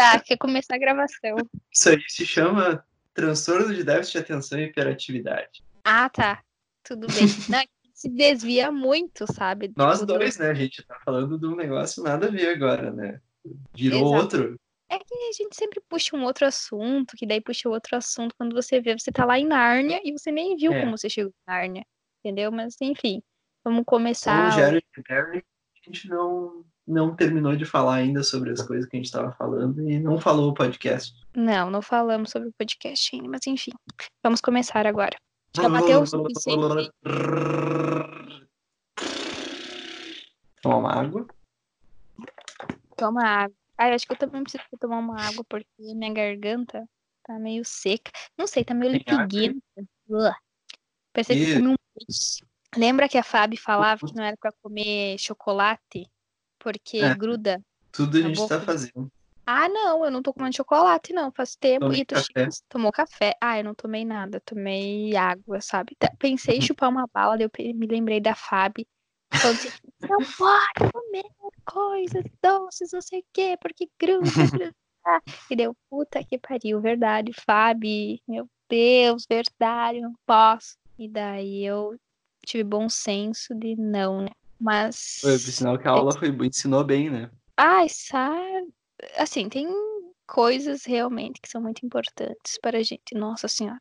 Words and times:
Tá, 0.00 0.18
quer 0.20 0.38
começar 0.38 0.76
a 0.76 0.78
gravação. 0.78 1.36
Isso 1.70 1.90
aí 1.90 2.02
se 2.08 2.24
chama 2.26 2.82
transtorno 3.12 3.74
de 3.74 3.84
déficit 3.84 4.12
de 4.12 4.18
atenção 4.18 4.58
e 4.58 4.64
hiperatividade. 4.64 5.62
Ah, 5.84 6.08
tá. 6.08 6.42
Tudo 6.82 7.06
bem. 7.06 7.26
Não, 7.50 7.62
se 7.92 8.08
desvia 8.08 8.72
muito, 8.72 9.30
sabe? 9.30 9.70
Nós 9.76 10.00
Tipo, 10.00 10.12
do- 10.12 10.18
dois, 10.18 10.38
né? 10.38 10.48
A 10.50 10.54
gente 10.54 10.82
tá 10.86 10.98
falando 11.04 11.38
de 11.38 11.46
um 11.46 11.54
negócio 11.54 12.02
nada 12.02 12.28
a 12.28 12.30
ver 12.30 12.48
agora, 12.48 12.90
né? 12.90 13.20
Virou 13.74 14.00
Exato. 14.14 14.36
outro. 14.36 14.60
É 14.88 14.98
que 14.98 15.14
a 15.14 15.32
gente 15.32 15.54
sempre 15.54 15.80
puxa 15.86 16.16
um 16.16 16.24
outro 16.24 16.46
assunto, 16.46 17.14
que 17.16 17.26
daí 17.26 17.40
puxa 17.42 17.68
outro 17.68 17.94
assunto. 17.96 18.34
Quando 18.38 18.54
você 18.54 18.80
vê, 18.80 18.98
você 18.98 19.12
tá 19.12 19.24
lá 19.26 19.38
em 19.38 19.46
Nárnia 19.46 20.00
e 20.02 20.12
você 20.12 20.32
nem 20.32 20.56
viu 20.56 20.72
É. 20.72 20.80
como 20.80 20.96
você 20.96 21.10
chegou 21.10 21.30
em 21.30 21.50
Nárnia. 21.52 21.84
Entendeu? 22.24 22.50
Mas 22.50 22.74
enfim, 22.80 23.22
vamos 23.62 23.84
Como 23.84 23.98
começar. 23.98 24.48
o 24.48 24.58
Jared 24.58 24.84
Barry, 25.08 25.38
a 25.38 25.42
gente 25.90 26.08
não, 26.08 26.64
não 26.86 27.14
terminou 27.14 27.56
de 27.56 27.64
falar 27.64 27.96
ainda 27.96 28.22
sobre 28.22 28.50
as 28.50 28.62
coisas 28.62 28.88
que 28.88 28.96
a 28.96 29.00
gente 29.00 29.10
tava 29.10 29.32
falando 29.32 29.88
e 29.88 29.98
não 29.98 30.18
falou 30.18 30.50
o 30.50 30.54
podcast. 30.54 31.14
Não, 31.34 31.70
não 31.70 31.82
falamos 31.82 32.30
sobre 32.30 32.48
o 32.48 32.52
podcast 32.52 33.14
ainda, 33.14 33.28
mas 33.28 33.46
enfim. 33.46 33.72
Vamos 34.22 34.40
começar 34.40 34.86
agora. 34.86 35.16
Já 35.54 35.68
bateu 35.68 36.02
o 36.02 36.06
suficiente? 36.06 36.90
Tomar 40.62 40.76
uma 40.76 40.92
água. 40.92 41.26
Toma 42.96 43.24
água. 43.24 43.56
Ah, 43.78 43.88
eu 43.88 43.94
acho 43.94 44.06
que 44.06 44.12
eu 44.12 44.18
também 44.18 44.42
preciso 44.42 44.62
tomar 44.78 44.98
uma 44.98 45.18
água, 45.18 45.42
porque 45.48 45.66
minha 45.78 46.12
garganta 46.12 46.86
tá 47.24 47.38
meio 47.38 47.64
seca. 47.64 48.12
Não 48.36 48.46
sei, 48.46 48.62
tá 48.62 48.74
meio 48.74 48.92
lipiguenta. 48.92 49.58
Parece 51.12 51.34
que 51.34 51.54
comi 51.54 51.68
um 51.68 51.74
peixe. 51.94 52.44
Lembra 52.76 53.08
que 53.08 53.18
a 53.18 53.22
Fabi 53.22 53.56
falava 53.56 54.06
que 54.06 54.14
não 54.14 54.22
era 54.24 54.36
pra 54.36 54.52
comer 54.62 55.18
chocolate? 55.18 56.06
Porque 56.58 56.98
É. 56.98 57.14
gruda. 57.14 57.60
Tudo 57.92 58.18
a 58.18 58.22
gente 58.22 58.36
boca. 58.36 58.58
tá 58.58 58.64
fazendo. 58.64 59.08
Ah, 59.46 59.68
não, 59.68 60.04
eu 60.04 60.10
não 60.12 60.22
tô 60.22 60.32
comendo 60.32 60.54
chocolate, 60.54 61.12
não. 61.12 61.32
Faz 61.32 61.56
tempo. 61.56 61.86
Tomei 61.86 62.00
E 62.02 62.04
tu 62.04 62.14
café. 62.14 62.48
tomou 62.68 62.92
café. 62.92 63.34
Ah, 63.40 63.58
eu 63.58 63.64
não 63.64 63.74
tomei 63.74 64.04
nada. 64.04 64.40
Tomei 64.44 65.16
água, 65.16 65.60
sabe? 65.60 65.96
Tá- 65.98 66.12
Pensei 66.18 66.58
em 66.58 66.60
chupar 66.60 66.88
uma 66.88 67.06
bala, 67.12 67.36
daí 67.36 67.48
eu 67.58 67.74
me 67.74 67.86
lembrei 67.86 68.20
da 68.20 68.34
Fabi. 68.36 68.86
Falando 69.32 69.56
assim, 69.56 69.68
não 70.08 70.18
pode 70.38 70.92
comer 70.92 71.24
coisas 71.64 72.24
doces, 72.42 72.92
não 72.92 73.00
sei 73.00 73.20
o 73.20 73.24
quê, 73.32 73.56
porque 73.60 73.88
gruda. 73.98 74.20
gruda." 74.52 74.74
E 75.50 75.56
deu, 75.56 75.74
puta 75.88 76.22
que 76.22 76.38
pariu, 76.38 76.80
verdade, 76.80 77.32
Fabi. 77.32 78.22
Meu 78.28 78.46
Deus, 78.68 79.24
verdade, 79.28 80.00
não 80.00 80.14
posso. 80.26 80.76
E 80.98 81.08
daí 81.08 81.64
eu 81.64 81.96
tive 82.50 82.64
bom 82.64 82.88
senso 82.88 83.54
de 83.54 83.76
não, 83.76 84.22
né? 84.22 84.30
Mas. 84.58 85.18
Foi, 85.20 85.38
sinal 85.38 85.78
que 85.78 85.88
a 85.88 85.92
aula 85.92 86.12
foi, 86.12 86.28
ensinou 86.46 86.84
bem, 86.84 87.08
né? 87.10 87.30
Ai, 87.56 87.88
sabe? 87.88 88.68
Assim, 89.16 89.48
tem 89.48 89.68
coisas 90.26 90.84
realmente 90.84 91.40
que 91.40 91.48
são 91.48 91.60
muito 91.62 91.84
importantes 91.84 92.58
para 92.60 92.78
a 92.78 92.82
gente. 92.82 93.14
Nossa 93.14 93.48
Senhora. 93.48 93.80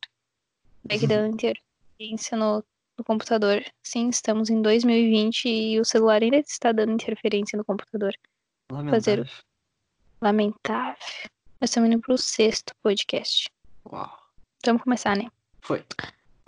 Dando 0.86 1.34
interferência 1.36 2.38
no, 2.38 2.64
computador. 3.06 3.64
Sim, 3.82 4.10
estamos 4.10 4.50
em 4.50 4.62
2020 4.62 5.46
e 5.48 5.80
o 5.80 5.86
celular 5.86 6.22
ainda 6.22 6.38
está 6.38 6.72
dando 6.72 6.94
interferência 6.94 7.58
no 7.58 7.66
computador. 7.66 8.14
Lamentável. 8.72 9.26
Lamentável. 10.22 10.98
Nós 11.60 11.70
estamos 11.70 11.90
indo 11.90 12.00
pro 12.00 12.18
sexto 12.18 12.74
podcast. 12.82 13.50
Uau. 13.86 14.18
Vamos 14.66 14.84
começar, 14.84 15.18
né? 15.18 15.30
Foi. 15.62 15.84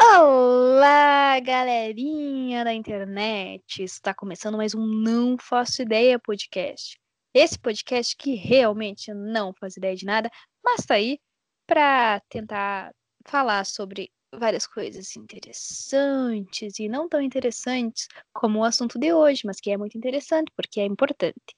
Olá, 0.03 1.39
galerinha 1.41 2.63
da 2.63 2.73
internet! 2.73 3.83
Está 3.83 4.15
começando 4.15 4.57
mais 4.57 4.73
um 4.73 4.83
Não 4.83 5.37
Faço 5.39 5.83
Ideia 5.83 6.17
podcast. 6.17 6.99
Esse 7.31 7.57
podcast 7.59 8.17
que 8.17 8.33
realmente 8.33 9.13
não 9.13 9.53
faz 9.53 9.77
ideia 9.77 9.95
de 9.95 10.03
nada, 10.03 10.31
mas 10.65 10.87
tá 10.87 10.95
aí 10.95 11.19
para 11.67 12.19
tentar 12.29 12.91
falar 13.27 13.63
sobre 13.63 14.09
várias 14.33 14.65
coisas 14.65 15.15
interessantes 15.15 16.79
e 16.79 16.89
não 16.89 17.07
tão 17.07 17.21
interessantes 17.21 18.07
como 18.33 18.59
o 18.59 18.63
assunto 18.63 18.97
de 18.97 19.13
hoje, 19.13 19.43
mas 19.45 19.61
que 19.61 19.69
é 19.69 19.77
muito 19.77 19.95
interessante 19.95 20.51
porque 20.55 20.79
é 20.79 20.85
importante. 20.85 21.55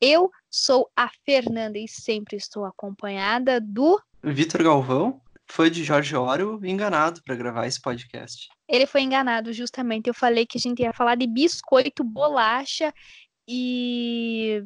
Eu 0.00 0.32
sou 0.50 0.90
a 0.96 1.08
Fernanda 1.24 1.78
e 1.78 1.86
sempre 1.86 2.36
estou 2.36 2.64
acompanhada 2.64 3.60
do 3.60 4.02
Vitor 4.20 4.64
Galvão 4.64 5.22
foi 5.54 5.70
de 5.70 5.84
Jorge 5.84 6.16
Orwell 6.16 6.58
enganado 6.64 7.22
pra 7.22 7.36
gravar 7.36 7.64
esse 7.64 7.80
podcast. 7.80 8.48
Ele 8.68 8.86
foi 8.86 9.02
enganado, 9.02 9.52
justamente. 9.52 10.08
Eu 10.08 10.14
falei 10.14 10.44
que 10.44 10.58
a 10.58 10.60
gente 10.60 10.82
ia 10.82 10.92
falar 10.92 11.14
de 11.14 11.28
biscoito, 11.28 12.02
bolacha 12.02 12.92
e, 13.46 14.64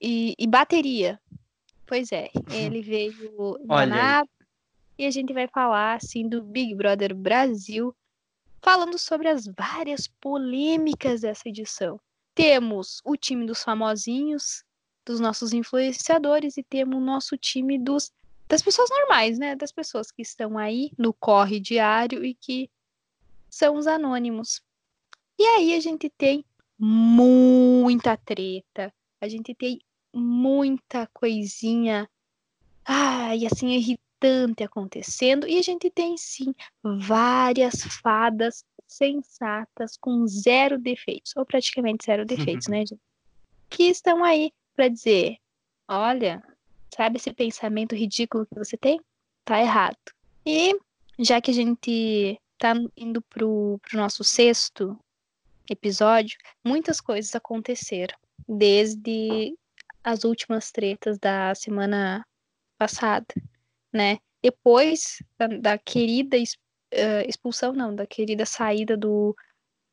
e, 0.00 0.34
e 0.38 0.46
bateria. 0.46 1.20
Pois 1.86 2.10
é, 2.12 2.30
ele 2.50 2.80
veio 2.80 3.12
enganado 3.62 4.30
e 4.98 5.04
a 5.04 5.10
gente 5.10 5.34
vai 5.34 5.46
falar 5.48 5.96
assim 5.96 6.26
do 6.26 6.42
Big 6.42 6.74
Brother 6.74 7.14
Brasil, 7.14 7.94
falando 8.62 8.98
sobre 8.98 9.28
as 9.28 9.44
várias 9.44 10.08
polêmicas 10.08 11.20
dessa 11.20 11.46
edição. 11.46 12.00
Temos 12.34 13.02
o 13.04 13.18
time 13.18 13.44
dos 13.44 13.62
famosinhos, 13.62 14.64
dos 15.04 15.20
nossos 15.20 15.52
influenciadores 15.52 16.56
e 16.56 16.62
temos 16.62 16.96
o 16.96 17.04
nosso 17.04 17.36
time 17.36 17.78
dos 17.78 18.10
das 18.48 18.62
pessoas 18.62 18.90
normais, 18.90 19.38
né? 19.38 19.56
Das 19.56 19.72
pessoas 19.72 20.10
que 20.10 20.22
estão 20.22 20.58
aí 20.58 20.92
no 20.98 21.12
corre 21.12 21.58
diário 21.58 22.24
e 22.24 22.34
que 22.34 22.70
são 23.48 23.76
os 23.76 23.86
anônimos. 23.86 24.62
E 25.38 25.44
aí 25.44 25.74
a 25.74 25.80
gente 25.80 26.08
tem 26.10 26.44
muita 26.78 28.16
treta, 28.16 28.92
a 29.20 29.28
gente 29.28 29.54
tem 29.54 29.80
muita 30.12 31.08
coisinha, 31.12 32.08
ai, 32.84 33.46
assim, 33.46 33.68
irritante 33.68 34.62
acontecendo, 34.62 35.46
e 35.48 35.58
a 35.58 35.62
gente 35.62 35.90
tem 35.90 36.16
sim 36.16 36.54
várias 36.82 37.82
fadas 38.02 38.64
sensatas 38.86 39.96
com 39.96 40.26
zero 40.26 40.78
defeitos, 40.78 41.32
ou 41.36 41.46
praticamente 41.46 42.04
zero 42.04 42.24
defeitos, 42.24 42.66
né, 42.68 42.86
gente? 42.86 43.00
Que 43.70 43.84
estão 43.84 44.22
aí 44.22 44.52
para 44.74 44.88
dizer: 44.88 45.38
olha, 45.88 46.42
sabe 46.94 47.16
esse 47.16 47.32
pensamento 47.32 47.94
ridículo 47.94 48.46
que 48.46 48.58
você 48.58 48.76
tem? 48.76 49.00
Tá 49.44 49.60
errado. 49.60 49.96
E 50.44 50.76
já 51.18 51.40
que 51.40 51.50
a 51.50 51.54
gente 51.54 52.38
tá 52.58 52.74
indo 52.96 53.20
pro, 53.22 53.80
pro 53.82 53.98
nosso 53.98 54.22
sexto 54.22 54.98
episódio, 55.70 56.36
muitas 56.64 57.00
coisas 57.00 57.34
aconteceram 57.34 58.16
desde 58.48 59.56
as 60.04 60.24
últimas 60.24 60.70
tretas 60.70 61.18
da 61.18 61.54
semana 61.54 62.26
passada, 62.76 63.26
né? 63.92 64.18
Depois 64.42 65.22
da, 65.38 65.46
da 65.46 65.78
querida 65.78 66.36
eh, 66.90 67.24
expulsão, 67.28 67.72
não, 67.72 67.94
da 67.94 68.06
querida 68.06 68.44
saída 68.44 68.96
do, 68.96 69.34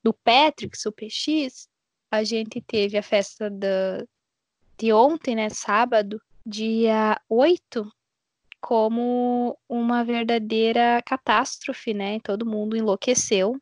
do 0.04 0.12
Patrick, 0.14 0.76
o 0.88 0.92
PX, 0.92 1.70
a 2.12 2.24
gente 2.24 2.60
teve 2.62 2.98
a 2.98 3.04
festa 3.04 3.50
da, 3.50 4.04
de 4.78 4.92
ontem, 4.92 5.36
né, 5.36 5.50
sábado, 5.50 6.20
dia 6.50 7.22
8, 7.30 7.90
como 8.60 9.58
uma 9.70 10.04
verdadeira 10.04 11.02
catástrofe, 11.06 11.94
né? 11.94 12.20
Todo 12.22 12.46
mundo 12.46 12.76
enlouqueceu. 12.76 13.56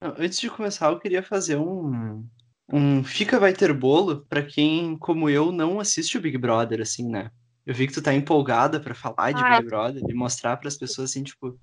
Antes 0.00 0.40
de 0.40 0.50
começar, 0.50 0.90
eu 0.90 0.98
queria 0.98 1.22
fazer 1.22 1.56
um, 1.56 2.24
um 2.72 3.04
Fica 3.04 3.38
Vai 3.38 3.52
Ter 3.52 3.72
Bolo 3.72 4.24
pra 4.28 4.42
quem, 4.42 4.96
como 4.96 5.28
eu, 5.28 5.52
não 5.52 5.78
assiste 5.78 6.16
o 6.16 6.20
Big 6.20 6.38
Brother, 6.38 6.80
assim, 6.80 7.08
né? 7.08 7.30
Eu 7.66 7.74
vi 7.74 7.86
que 7.86 7.92
tu 7.92 8.02
tá 8.02 8.14
empolgada 8.14 8.80
pra 8.80 8.94
falar 8.94 9.32
de 9.32 9.42
Ah. 9.44 9.58
Big 9.58 9.68
Brother 9.68 10.02
e 10.08 10.14
mostrar 10.14 10.56
pras 10.56 10.76
pessoas, 10.76 11.10
assim, 11.10 11.22
tipo, 11.22 11.58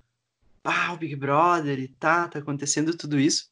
ah, 0.62 0.92
o 0.92 0.96
Big 0.96 1.16
Brother 1.16 1.78
e 1.78 1.88
tá, 1.88 2.28
tá 2.28 2.38
acontecendo 2.38 2.96
tudo 2.96 3.18
isso. 3.18 3.50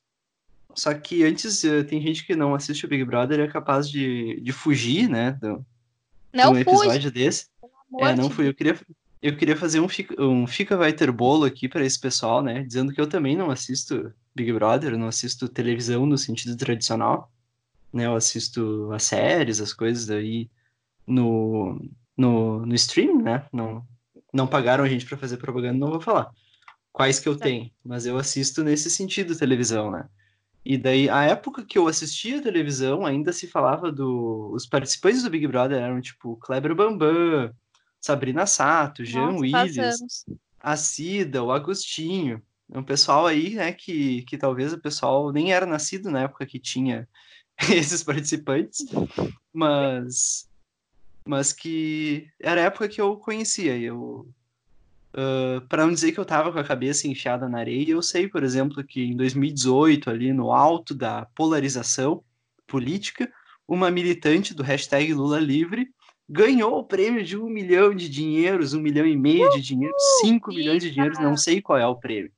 Só 0.75 0.94
que 0.94 1.25
antes, 1.25 1.64
eh, 1.64 1.82
tem 1.82 2.00
gente 2.00 2.26
que 2.26 2.37
não 2.37 2.54
assiste 2.54 2.84
o 2.84 2.88
Big 2.88 3.04
Brother 3.04 3.41
e 3.41 3.43
é 3.43 3.48
capaz 3.48 3.88
de, 3.91 4.41
de 4.41 4.53
fugir, 4.53 5.08
né, 5.08 5.32
do, 5.32 5.64
Não 6.32 6.50
um 6.50 6.53
fui, 6.53 6.60
episódio 6.62 7.10
desse. 7.10 7.47
amor 7.91 8.09
É, 8.09 8.16
não 8.16 8.31
fui. 8.31 8.48
Eu 8.48 8.54
queria, 8.54 8.78
eu 9.23 9.37
queria 9.37 9.56
fazer 9.56 9.81
um 9.81 9.88
fica, 9.88 10.20
um 10.23 10.46
fica 10.46 10.76
Vai 10.76 10.93
Ter 10.93 11.11
Bolo 11.11 11.44
aqui 11.44 11.69
para 11.69 11.84
esse 11.84 11.99
pessoal, 11.99 12.43
né? 12.43 12.62
Dizendo 12.62 12.93
que 12.93 13.00
eu 13.00 13.08
também 13.08 13.37
não 13.37 13.50
assisto 13.50 14.12
Big 14.34 14.52
Brother, 14.52 14.96
não 14.99 15.08
assisto 15.08 15.49
televisão 15.49 16.06
no 16.06 16.19
sentido 16.19 16.56
tradicional, 16.56 17.31
né? 17.93 18.06
Eu 18.06 18.14
assisto 18.17 18.90
as 18.93 19.05
séries, 19.05 19.61
as 19.61 19.73
coisas 19.73 20.11
aí 20.11 20.50
no, 21.06 21.81
no, 22.17 22.67
no 22.67 22.75
streaming, 22.75 23.22
né? 23.22 23.46
Não, 23.52 23.87
não 24.32 24.46
pagaram 24.46 24.84
a 24.84 24.88
gente 24.88 25.06
para 25.06 25.17
fazer 25.17 25.37
propaganda, 25.38 25.79
não 25.79 25.90
vou 25.90 26.00
falar 26.00 26.31
quais 26.96 27.20
que 27.20 27.29
eu 27.29 27.37
Tá. 27.37 27.44
tenho, 27.44 27.70
mas 27.84 28.06
eu 28.06 28.17
assisto 28.17 28.64
nesse 28.64 28.90
sentido 28.90 29.37
televisão, 29.37 29.90
né? 29.90 30.08
E 30.69 30.77
daí, 30.77 31.09
a 31.09 31.23
época 31.23 31.65
que 31.65 31.79
eu 31.79 31.87
assistia 31.87 32.43
televisão, 32.43 33.07
ainda 33.07 33.33
se 33.33 33.47
falava 33.47 33.93
do. 33.93 34.51
Os 34.53 34.67
participantes 34.67 35.23
do 35.23 35.31
Big 35.31 35.47
Brother 35.47 35.81
eram 35.81 36.01
tipo 36.01 36.37
Kleber 36.39 36.75
Bambam, 36.75 37.55
Sabrina 38.01 38.47
Sato, 38.47 39.05
Jean 39.05 39.31
Nossa, 39.31 39.39
Willis, 39.39 40.25
a 40.59 40.77
Cida, 40.77 41.45
o 41.45 41.53
Agostinho. 41.53 42.43
É 42.73 42.77
um 42.77 42.83
pessoal 42.83 43.29
aí, 43.29 43.55
né, 43.55 43.73
que, 43.73 44.23
que 44.23 44.37
talvez 44.37 44.73
o 44.73 44.81
pessoal 44.81 45.31
nem 45.31 45.53
era 45.53 45.67
nascido 45.67 46.11
na 46.11 46.23
época 46.23 46.45
que 46.45 46.59
tinha 46.59 47.09
esses 47.71 48.03
participantes, 48.03 48.85
mas 49.53 50.49
mas 51.25 51.53
que 51.53 52.29
era 52.41 52.61
a 52.61 52.65
época 52.65 52.89
que 52.89 53.01
eu 53.01 53.17
conhecia. 53.17 53.79
Eu, 53.79 54.29
uh, 55.17 55.61
para 55.69 55.87
não 55.87 55.93
dizer 55.93 56.13
que 56.13 56.21
eu 56.21 56.25
tava 56.25 56.53
com 56.53 56.59
a 56.59 56.65
cabeça 56.65 57.09
enfiada 57.09 57.49
na 57.49 57.59
areia, 57.59 57.93
eu 57.93 58.03
sei, 58.03 58.29
por 58.29 58.45
exemplo, 58.45 58.85
que 58.85 59.03
em 59.03 59.17
2018, 59.17 60.11
ali 60.11 60.33
no 60.33 60.53
alto 60.53 60.95
da 60.95 61.27
polarização 61.35 62.23
política, 62.67 63.31
uma 63.67 63.91
militante 63.91 64.55
do 64.55 64.63
hashtag 64.63 65.13
Lula 65.13 65.41
Livre 65.41 65.89
ganhou 66.29 66.79
o 66.79 66.85
prêmio 66.85 67.25
de 67.25 67.37
um 67.37 67.49
milhão 67.49 67.95
de 67.95 68.09
dinheiros, 68.09 68.75
um 68.75 68.81
milhão 68.81 69.07
e 69.07 69.17
meio 69.17 69.49
de 69.51 69.61
dinheiro, 69.61 69.95
cinco 70.21 70.53
milhões 70.53 70.83
de 70.83 70.91
dinheiros, 70.91 71.19
não 71.19 71.37
sei 71.37 71.63
qual 71.63 71.79
é 71.79 71.87
o 71.87 71.97
prêmio. 71.97 72.31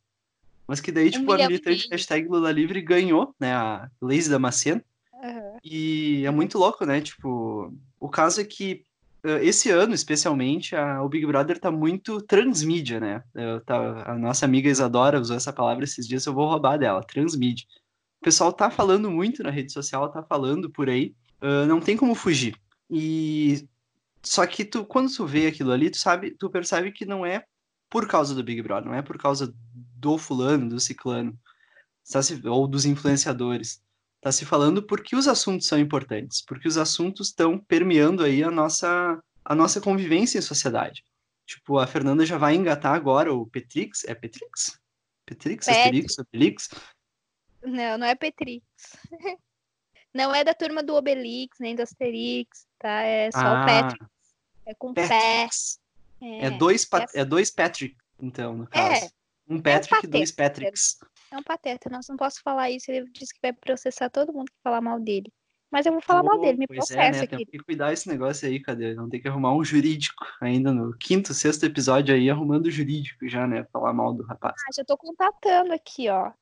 Mas 0.67 0.81
que 0.81 0.93
daí, 0.93 1.11
tipo, 1.11 1.31
um 1.31 1.35
a 1.35 1.39
militante 1.39 1.89
hashtag 1.91 2.29
Lula 2.29 2.53
Livre 2.53 2.81
ganhou, 2.83 3.35
né, 3.41 3.55
a 3.55 3.91
Leise 4.01 4.29
Damasceno. 4.29 4.83
Uhum. 5.15 5.57
E 5.65 6.27
é 6.27 6.31
muito 6.31 6.59
louco, 6.59 6.85
né, 6.85 7.01
tipo, 7.01 7.73
o 7.99 8.09
caso 8.09 8.41
é 8.43 8.45
que 8.45 8.85
esse 9.43 9.71
ano, 9.71 9.95
especialmente, 9.95 10.77
a, 10.77 11.03
o 11.03 11.09
Big 11.09 11.27
Brother 11.27 11.59
tá 11.59 11.71
muito 11.71 12.21
transmídia, 12.23 13.01
né, 13.01 13.23
eu, 13.35 13.61
tá, 13.61 14.11
a 14.11 14.15
nossa 14.17 14.45
amiga 14.45 14.69
Isadora 14.69 15.21
usou 15.21 15.37
essa 15.37 15.53
palavra 15.53 15.85
esses 15.85 16.07
dias, 16.07 16.25
eu 16.27 16.35
vou 16.35 16.49
roubar 16.49 16.79
dela, 16.79 17.03
transmídia. 17.03 17.67
O 18.21 18.25
pessoal 18.25 18.53
tá 18.53 18.71
falando 18.71 19.11
muito 19.11 19.43
na 19.43 19.51
rede 19.51 19.73
social, 19.73 20.11
tá 20.11 20.23
falando 20.23 20.71
por 20.71 20.89
aí, 20.89 21.15
uh, 21.43 21.67
não 21.67 21.81
tem 21.81 21.97
como 21.97 22.15
fugir. 22.15 22.57
E 22.91 23.69
só 24.23 24.47
que 24.47 24.65
tu, 24.65 24.85
quando 24.85 25.15
tu 25.15 25.27
vê 25.27 25.47
aquilo 25.47 25.73
ali, 25.73 25.91
tu 25.91 25.99
sabe, 25.99 26.33
tu 26.33 26.51
percebe 26.51 26.93
que 26.93 27.07
não 27.07 27.25
é 27.25 27.45
por 27.89 28.07
causa 28.07 28.35
do 28.35 28.43
Big 28.43 28.61
Brother, 28.63 28.91
não 28.91 28.95
é 28.95 29.03
por 29.03 29.19
causa 29.19 29.55
do 29.73 30.19
fulano, 30.19 30.69
do 30.69 30.81
ciclano, 30.81 31.39
ou 32.45 32.67
dos 32.67 32.85
influenciadores. 32.85 33.83
Tá 34.21 34.33
se 34.33 34.45
falando 34.45 34.83
porque 34.83 35.15
os 35.15 35.29
assuntos 35.29 35.67
são 35.67 35.79
importantes, 35.79 36.43
porque 36.43 36.67
os 36.67 36.77
assuntos 36.77 37.29
estão 37.29 37.59
permeando 37.59 38.25
aí 38.25 38.43
a 38.43 38.51
nossa, 38.51 39.23
a 39.45 39.55
nossa 39.55 39.81
convivência 39.81 40.39
em 40.39 40.43
sociedade. 40.43 41.05
Tipo, 41.47 41.79
a 41.79 41.87
Fernanda 41.87 42.27
já 42.27 42.37
vai 42.37 42.55
engatar 42.55 42.95
agora 42.95 43.33
o 43.33 43.47
Petrix, 43.47 44.05
é 44.05 44.15
Petrix? 44.15 44.79
Petrix, 45.25 45.67
Pet... 45.67 45.79
Asterix, 45.79 46.19
Obelix? 46.19 46.69
Não, 47.63 47.99
não 47.99 48.07
é 48.07 48.15
Petrix. 48.15 48.65
não 50.13 50.35
é 50.35 50.43
da 50.43 50.53
turma 50.53 50.83
do 50.83 50.95
Obelix, 50.95 51.59
nem 51.61 51.77
do 51.77 51.83
Asterix, 51.83 52.67
tá? 52.79 53.03
É 53.03 53.31
só 53.31 53.39
ah. 53.39 53.63
o 53.63 53.67
Petrix. 53.67 54.07
É 54.67 54.75
com 54.75 54.93
pés. 54.93 55.81
É, 56.21 56.47
é, 56.47 56.51
dois, 56.51 56.87
é, 57.15 57.21
é 57.21 57.25
dois 57.25 57.51
Patrick, 57.51 57.97
então, 58.21 58.55
no 58.55 58.65
é, 58.65 58.67
caso. 58.67 59.07
É, 59.07 59.11
um 59.49 59.63
Patrick 59.63 60.05
e 60.05 60.07
um 60.07 60.11
dois 60.11 60.33
Patricks. 60.33 60.99
É 61.31 61.37
um 61.37 61.43
pateta, 61.43 61.91
não, 61.91 62.01
não 62.09 62.17
posso 62.17 62.41
falar 62.43 62.71
isso. 62.71 62.91
Ele 62.91 63.11
disse 63.11 63.35
que 63.35 63.41
vai 63.43 63.53
processar 63.53 64.09
todo 64.09 64.33
mundo 64.33 64.51
que 64.51 64.63
falar 64.63 64.81
mal 64.81 64.99
dele. 64.99 65.33
Mas 65.71 65.85
eu 65.85 65.93
vou 65.93 66.01
falar 66.01 66.23
oh, 66.23 66.25
mal 66.25 66.41
dele, 66.41 66.57
me 66.57 66.67
processa 66.67 67.01
é, 67.01 67.11
né? 67.13 67.27
Tem 67.27 67.45
que 67.45 67.59
cuidar 67.59 67.93
esse 67.93 68.09
negócio 68.09 68.49
aí, 68.49 68.59
cadê? 68.59 68.95
Não 68.95 69.09
tem 69.09 69.21
que 69.21 69.29
arrumar 69.29 69.55
um 69.55 69.63
jurídico 69.63 70.25
ainda 70.41 70.73
no 70.73 70.97
quinto, 70.97 71.35
sexto 71.35 71.65
episódio 71.65 72.15
aí, 72.15 72.31
arrumando 72.31 72.67
o 72.67 72.71
jurídico 72.71 73.29
já, 73.29 73.47
né? 73.47 73.67
Falar 73.71 73.93
mal 73.93 74.15
do 74.15 74.25
rapaz. 74.25 74.55
Ah, 74.67 74.71
já 74.75 74.83
tô 74.83 74.97
contatando 74.97 75.75
aqui, 75.75 76.09
ó. 76.09 76.33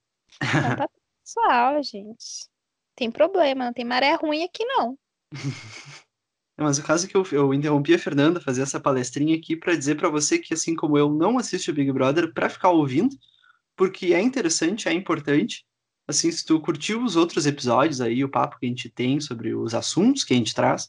Contatando 0.40 0.90
pessoal, 1.24 1.82
gente. 1.82 2.48
Tem 2.94 3.10
problema, 3.10 3.64
não 3.64 3.72
tem 3.72 3.84
maré 3.84 4.14
ruim 4.14 4.44
aqui, 4.44 4.64
não. 4.64 4.96
Mas 6.56 6.78
o 6.78 6.84
caso 6.84 7.06
é 7.06 7.08
que 7.08 7.16
eu, 7.16 7.26
eu 7.32 7.52
interrompi 7.52 7.94
a 7.94 7.98
Fernanda 7.98 8.40
fazer 8.40 8.62
essa 8.62 8.80
palestrinha 8.80 9.36
aqui 9.36 9.56
para 9.56 9.76
dizer 9.76 9.96
para 9.96 10.08
você 10.08 10.38
que, 10.38 10.54
assim 10.54 10.74
como 10.74 10.96
eu, 10.96 11.10
não 11.10 11.36
assiste 11.36 11.70
o 11.70 11.74
Big 11.74 11.92
Brother 11.92 12.32
para 12.32 12.48
ficar 12.48 12.70
ouvindo, 12.70 13.14
porque 13.76 14.14
é 14.14 14.20
interessante, 14.20 14.88
é 14.88 14.92
importante. 14.92 15.64
Assim, 16.08 16.30
se 16.30 16.44
tu 16.44 16.60
curtiu 16.60 17.02
os 17.02 17.16
outros 17.16 17.46
episódios 17.46 18.00
aí, 18.00 18.24
o 18.24 18.28
papo 18.28 18.58
que 18.58 18.66
a 18.66 18.68
gente 18.68 18.88
tem 18.88 19.20
sobre 19.20 19.54
os 19.54 19.74
assuntos 19.74 20.24
que 20.24 20.34
a 20.34 20.36
gente 20.36 20.54
traz, 20.54 20.88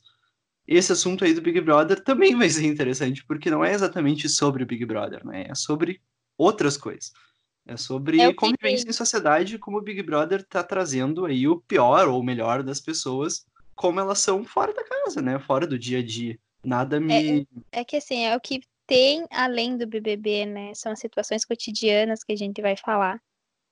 esse 0.68 0.92
assunto 0.92 1.24
aí 1.24 1.34
do 1.34 1.42
Big 1.42 1.60
Brother 1.62 2.04
também 2.04 2.36
vai 2.36 2.50
ser 2.50 2.66
interessante, 2.66 3.26
porque 3.26 3.50
não 3.50 3.64
é 3.64 3.74
exatamente 3.74 4.30
sobre 4.30 4.64
o 4.64 4.66
Big 4.66 4.86
Brother, 4.86 5.26
né? 5.26 5.46
É 5.50 5.56
sobre 5.56 6.02
outras 6.38 6.78
coisas. 6.78 7.12
É 7.66 7.76
sobre 7.76 8.22
é 8.22 8.34
convivência 8.34 8.90
em 8.90 8.94
sociedade, 8.94 9.58
como 9.58 9.78
o 9.78 9.82
Big 9.82 10.02
Brother 10.04 10.44
tá 10.44 10.64
trazendo 10.64 11.26
aí 11.26 11.48
o 11.48 11.60
pior 11.60 12.08
ou 12.08 12.20
o 12.20 12.24
melhor 12.24 12.64
das 12.64 12.80
pessoas 12.80 13.46
como 13.76 14.00
elas 14.00 14.20
são 14.20 14.44
fora 14.44 14.74
da 14.74 14.84
casa, 14.84 15.22
né? 15.22 15.40
Fora 15.40 15.68
do 15.68 15.78
dia 15.78 16.00
a 16.00 16.04
dia. 16.04 16.38
Nada 16.64 17.00
me. 17.00 17.48
É, 17.72 17.80
é 17.80 17.86
que 17.86 17.96
assim, 17.96 18.26
é 18.26 18.36
o 18.36 18.40
que 18.42 18.62
tem 18.88 19.28
além 19.30 19.78
do 19.78 19.86
BBB, 19.86 20.46
né? 20.46 20.74
São 20.74 20.94
as 20.94 21.00
situações 21.00 21.46
cotidianas 21.46 22.24
que 22.24 22.32
a 22.32 22.36
gente 22.36 22.62
vai 22.62 22.76
falar. 22.78 23.22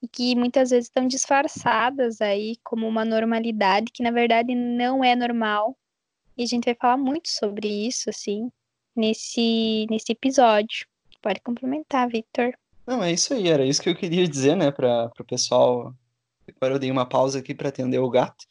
E 0.02 0.06
que 0.06 0.36
muitas 0.36 0.70
vezes 0.70 0.86
estão 0.86 1.08
disfarçadas 1.08 2.20
aí 2.20 2.56
como 2.62 2.86
uma 2.86 3.04
normalidade 3.04 3.90
que 3.90 4.02
na 4.02 4.10
verdade 4.10 4.54
não 4.54 5.02
é 5.02 5.16
normal. 5.16 5.76
E 6.36 6.42
a 6.42 6.46
gente 6.46 6.66
vai 6.66 6.74
falar 6.74 6.98
muito 6.98 7.28
sobre 7.30 7.66
isso, 7.66 8.10
assim, 8.10 8.50
nesse, 8.94 9.86
nesse 9.88 10.12
episódio. 10.12 10.86
Pode 11.22 11.40
complementar, 11.40 12.08
Victor. 12.08 12.52
Não, 12.86 13.02
é 13.02 13.10
isso 13.10 13.32
aí, 13.32 13.48
era 13.48 13.64
isso 13.64 13.82
que 13.82 13.88
eu 13.88 13.96
queria 13.96 14.28
dizer, 14.28 14.54
né, 14.54 14.70
para 14.70 15.10
o 15.18 15.24
pessoal. 15.24 15.94
Agora 16.56 16.74
eu 16.74 16.78
dei 16.78 16.90
uma 16.90 17.08
pausa 17.08 17.38
aqui 17.38 17.54
para 17.54 17.70
atender 17.70 17.98
o 17.98 18.10
gato. 18.10 18.44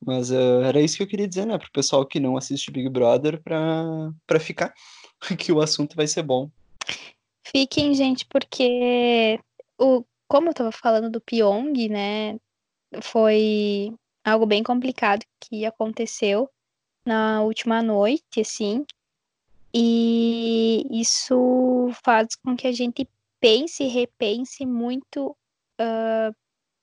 Mas 0.00 0.30
uh, 0.30 0.62
era 0.62 0.80
isso 0.80 0.96
que 0.96 1.02
eu 1.02 1.06
queria 1.06 1.26
dizer, 1.26 1.46
né? 1.46 1.58
Pro 1.58 1.70
pessoal 1.72 2.06
que 2.06 2.20
não 2.20 2.36
assiste 2.36 2.70
Big 2.70 2.88
Brother, 2.88 3.42
pra 3.42 4.40
ficar, 4.40 4.72
que 5.38 5.52
o 5.52 5.60
assunto 5.60 5.96
vai 5.96 6.06
ser 6.06 6.22
bom. 6.22 6.50
Fiquem, 7.44 7.94
gente, 7.94 8.26
porque 8.26 9.38
o, 9.78 10.04
como 10.28 10.50
eu 10.50 10.54
tava 10.54 10.72
falando 10.72 11.10
do 11.10 11.20
Pyong, 11.20 11.88
né? 11.88 12.38
Foi 13.02 13.92
algo 14.24 14.46
bem 14.46 14.62
complicado 14.62 15.24
que 15.40 15.64
aconteceu 15.64 16.48
na 17.04 17.42
última 17.42 17.82
noite, 17.82 18.40
assim. 18.40 18.84
E 19.72 20.86
isso 20.90 21.88
faz 22.04 22.34
com 22.36 22.56
que 22.56 22.66
a 22.66 22.72
gente 22.72 23.08
pense 23.40 23.84
e 23.84 23.88
repense 23.88 24.64
muito 24.64 25.36
uh, 25.80 26.34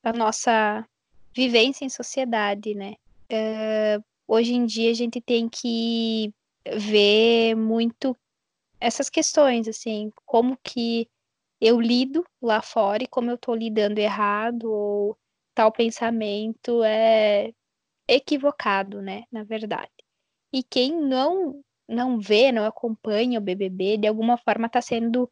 a 0.04 0.14
nossa 0.14 0.88
vivência 1.36 1.84
em 1.84 1.90
sociedade, 1.90 2.76
né? 2.76 2.96
uh, 3.34 4.04
hoje 4.28 4.54
em 4.54 4.66
dia 4.66 4.92
a 4.92 4.94
gente 4.94 5.20
tem 5.22 5.50
que 5.50 6.34
ver 6.78 7.56
muito 7.56 8.16
essas 8.84 9.10
questões, 9.10 9.68
assim, 9.68 10.12
como 10.26 10.58
que 10.62 11.10
eu 11.62 11.80
lido 11.80 12.26
lá 12.42 12.62
fora 12.62 13.04
e 13.04 13.08
como 13.08 13.32
eu 13.32 13.36
estou 13.36 13.56
lidando 13.56 14.00
errado 14.00 14.66
ou 14.70 15.18
tal 15.56 15.72
pensamento 15.72 16.84
é 16.84 17.54
equivocado, 18.08 19.02
né, 19.02 19.24
na 19.32 19.44
verdade. 19.44 19.92
E 20.52 20.62
quem 20.64 20.92
não 21.00 21.64
não 21.88 22.20
vê, 22.20 22.52
não 22.52 22.66
acompanha 22.66 23.40
o 23.40 23.42
BBB, 23.42 23.98
de 23.98 24.08
alguma 24.08 24.38
forma 24.38 24.68
está 24.68 24.82
sendo 24.82 25.30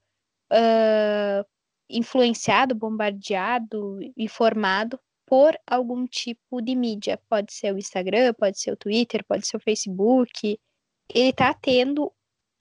uh, 0.51 1.45
influenciado, 1.89 2.75
bombardeado, 2.75 3.99
informado 4.17 4.99
por 5.25 5.57
algum 5.65 6.05
tipo 6.05 6.61
de 6.61 6.75
mídia. 6.75 7.19
Pode 7.29 7.53
ser 7.53 7.73
o 7.73 7.77
Instagram, 7.77 8.33
pode 8.33 8.59
ser 8.59 8.71
o 8.71 8.77
Twitter, 8.77 9.25
pode 9.25 9.47
ser 9.47 9.57
o 9.57 9.61
Facebook. 9.61 10.59
Ele 11.13 11.29
está 11.29 11.53
tendo 11.53 12.11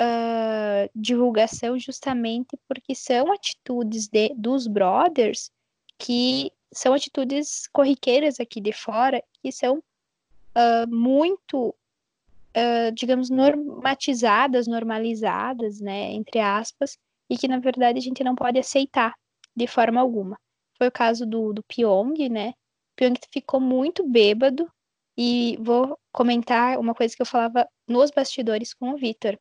uh, 0.01 0.91
divulgação 0.95 1.79
justamente 1.79 2.59
porque 2.67 2.95
são 2.95 3.33
atitudes 3.33 4.09
de, 4.09 4.35
dos 4.35 4.67
brothers 4.67 5.51
que 5.99 6.51
são 6.73 6.95
atitudes 6.95 7.67
corriqueiras 7.73 8.41
aqui 8.41 8.61
de 8.61 8.73
fora 8.73 9.23
que 9.43 9.53
são 9.53 9.79
uh, 9.79 10.89
muito, 10.89 11.69
uh, 11.69 12.93
digamos, 12.95 13.29
normatizadas, 13.29 14.67
normalizadas, 14.67 15.81
né, 15.81 16.13
entre 16.13 16.39
aspas, 16.39 16.97
e 17.29 17.37
que 17.37 17.49
na 17.49 17.59
verdade 17.59 17.99
a 17.99 18.03
gente 18.03 18.25
não 18.25 18.35
pode 18.35 18.59
aceitar 18.59 19.15
de 19.55 19.67
forma 19.67 20.01
alguma. 20.01 20.39
Foi 20.79 20.89
o 20.89 20.93
caso 20.93 21.27
do, 21.27 21.53
do 21.53 21.63
Pyong, 21.65 22.29
né, 22.29 22.55
Pyong 22.97 23.15
ficou 23.31 23.61
muito 23.61 24.07
bêbado 24.09 24.71
e 25.17 25.59
vou 25.61 25.99
comentar 26.13 26.79
uma 26.79 26.95
coisa 26.95 27.15
que 27.15 27.21
eu 27.21 27.27
falava 27.27 27.69
nos 27.87 28.11
bastidores 28.11 28.73
com 28.73 28.93
o 28.93 28.97
Vitor. 28.97 29.39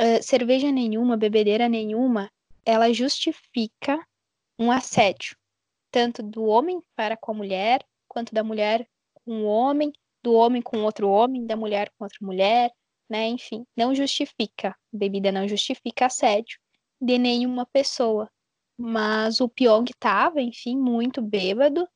Uh, 0.00 0.22
cerveja 0.22 0.72
nenhuma, 0.72 1.14
bebedeira 1.14 1.68
nenhuma, 1.68 2.30
ela 2.64 2.90
justifica 2.90 4.02
um 4.58 4.72
assédio, 4.72 5.36
tanto 5.90 6.22
do 6.22 6.44
homem 6.44 6.80
para 6.96 7.18
com 7.18 7.32
a 7.32 7.34
mulher, 7.34 7.84
quanto 8.08 8.32
da 8.34 8.42
mulher 8.42 8.88
com 9.12 9.42
o 9.42 9.46
homem, 9.46 9.92
do 10.22 10.32
homem 10.32 10.62
com 10.62 10.82
outro 10.84 11.08
homem, 11.08 11.46
da 11.46 11.54
mulher 11.54 11.90
com 11.98 12.04
outra 12.04 12.18
mulher, 12.22 12.72
né? 13.10 13.28
Enfim, 13.28 13.66
não 13.76 13.94
justifica, 13.94 14.74
bebida 14.92 15.30
não 15.30 15.46
justifica 15.46 16.06
assédio 16.06 16.58
de 17.00 17.18
nenhuma 17.18 17.66
pessoa. 17.66 18.30
Mas 18.78 19.40
o 19.40 19.48
Pyong 19.48 19.84
estava, 19.90 20.40
enfim, 20.40 20.76
muito 20.78 21.20
bêbado 21.20 21.86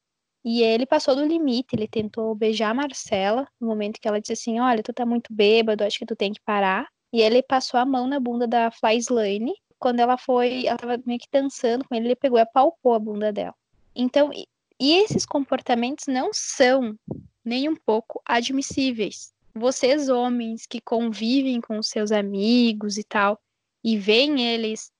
e 0.44 0.62
ele 0.62 0.84
passou 0.84 1.16
do 1.16 1.25
limite, 1.25 1.75
ele 1.75 1.88
tentou 1.88 2.34
beijar 2.34 2.70
a 2.70 2.75
Marcela 2.75 3.49
no 3.58 3.66
momento 3.66 3.99
que 3.99 4.06
ela 4.06 4.20
disse 4.20 4.34
assim: 4.34 4.61
Olha, 4.61 4.82
tu 4.82 4.92
tá 4.92 5.06
muito 5.06 5.32
bêbado, 5.32 5.84
acho 5.84 5.99
que 5.99 6.06
tu 6.06 6.14
tem 6.14 6.32
que 6.32 6.40
parar. 6.42 6.87
E 7.14 7.23
ele 7.23 7.44
passou 7.44 7.78
a 7.78 7.87
mão 7.87 8.09
na 8.09 8.18
bunda 8.18 8.44
da 8.44 8.73
Fly 8.73 8.97
Slane. 8.97 9.54
Quando 9.78 10.00
ela 10.00 10.18
foi, 10.18 10.66
ela 10.66 10.76
tava 10.76 11.00
meio 11.06 11.21
que 11.21 11.28
dançando 11.30 11.85
com 11.85 11.94
ele, 11.94 12.09
ele 12.09 12.16
pegou 12.16 12.40
e 12.40 12.42
apalpou 12.42 12.92
a 12.92 12.99
bunda 12.99 13.33
dela. 13.33 13.54
Então, 13.94 14.33
e, 14.33 14.49
e 14.80 14.94
esses 14.94 15.25
comportamentos 15.25 16.06
não 16.09 16.30
são 16.33 16.99
nem 17.44 17.68
um 17.68 17.76
pouco 17.76 18.21
admissíveis. 18.26 19.33
vocês 19.54 20.09
homens 20.09 20.66
que 20.66 20.80
convivem 20.80 21.61
com 21.61 21.80
seus 21.85 22.11
amigos 22.11 22.99
e 22.99 23.04
tal, 23.04 23.40
e 23.85 23.97
veem 23.97 24.49
eles 24.49 24.90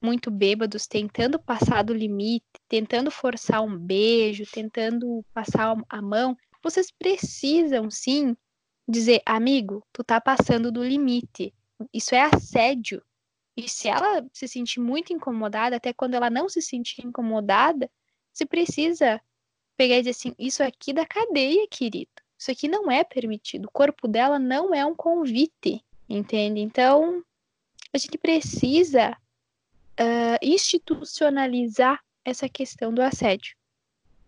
muito 0.00 0.30
bêbados, 0.30 0.86
tentando 0.86 1.40
passar 1.40 1.82
do 1.82 1.92
limite, 1.92 2.46
tentando 2.68 3.10
forçar 3.10 3.60
um 3.60 3.76
beijo, 3.76 4.44
tentando 4.52 5.24
passar 5.34 5.76
a 5.88 6.00
mão, 6.00 6.36
vocês 6.62 6.92
precisam 6.92 7.90
sim 7.90 8.36
dizer, 8.86 9.22
amigo, 9.26 9.84
tu 9.92 10.04
tá 10.04 10.20
passando 10.20 10.70
do 10.70 10.84
limite. 10.84 11.52
Isso 11.92 12.14
é 12.14 12.22
assédio. 12.22 13.02
E 13.56 13.68
se 13.68 13.88
ela 13.88 14.26
se 14.32 14.48
sentir 14.48 14.80
muito 14.80 15.12
incomodada, 15.12 15.76
até 15.76 15.92
quando 15.92 16.14
ela 16.14 16.28
não 16.28 16.48
se 16.48 16.60
sentir 16.60 17.06
incomodada, 17.06 17.90
você 18.32 18.44
precisa 18.44 19.20
pegar 19.76 19.96
e 19.96 20.00
dizer 20.00 20.10
assim: 20.10 20.34
isso 20.38 20.62
aqui 20.62 20.92
da 20.92 21.06
cadeia, 21.06 21.66
querido. 21.68 22.10
Isso 22.38 22.50
aqui 22.50 22.68
não 22.68 22.90
é 22.90 23.04
permitido. 23.04 23.66
O 23.66 23.70
corpo 23.70 24.08
dela 24.08 24.38
não 24.38 24.74
é 24.74 24.84
um 24.84 24.94
convite, 24.94 25.84
entende? 26.08 26.60
Então, 26.60 27.24
a 27.92 27.98
gente 27.98 28.18
precisa 28.18 29.12
uh, 29.12 30.38
institucionalizar 30.42 32.02
essa 32.24 32.48
questão 32.48 32.92
do 32.92 33.00
assédio. 33.00 33.56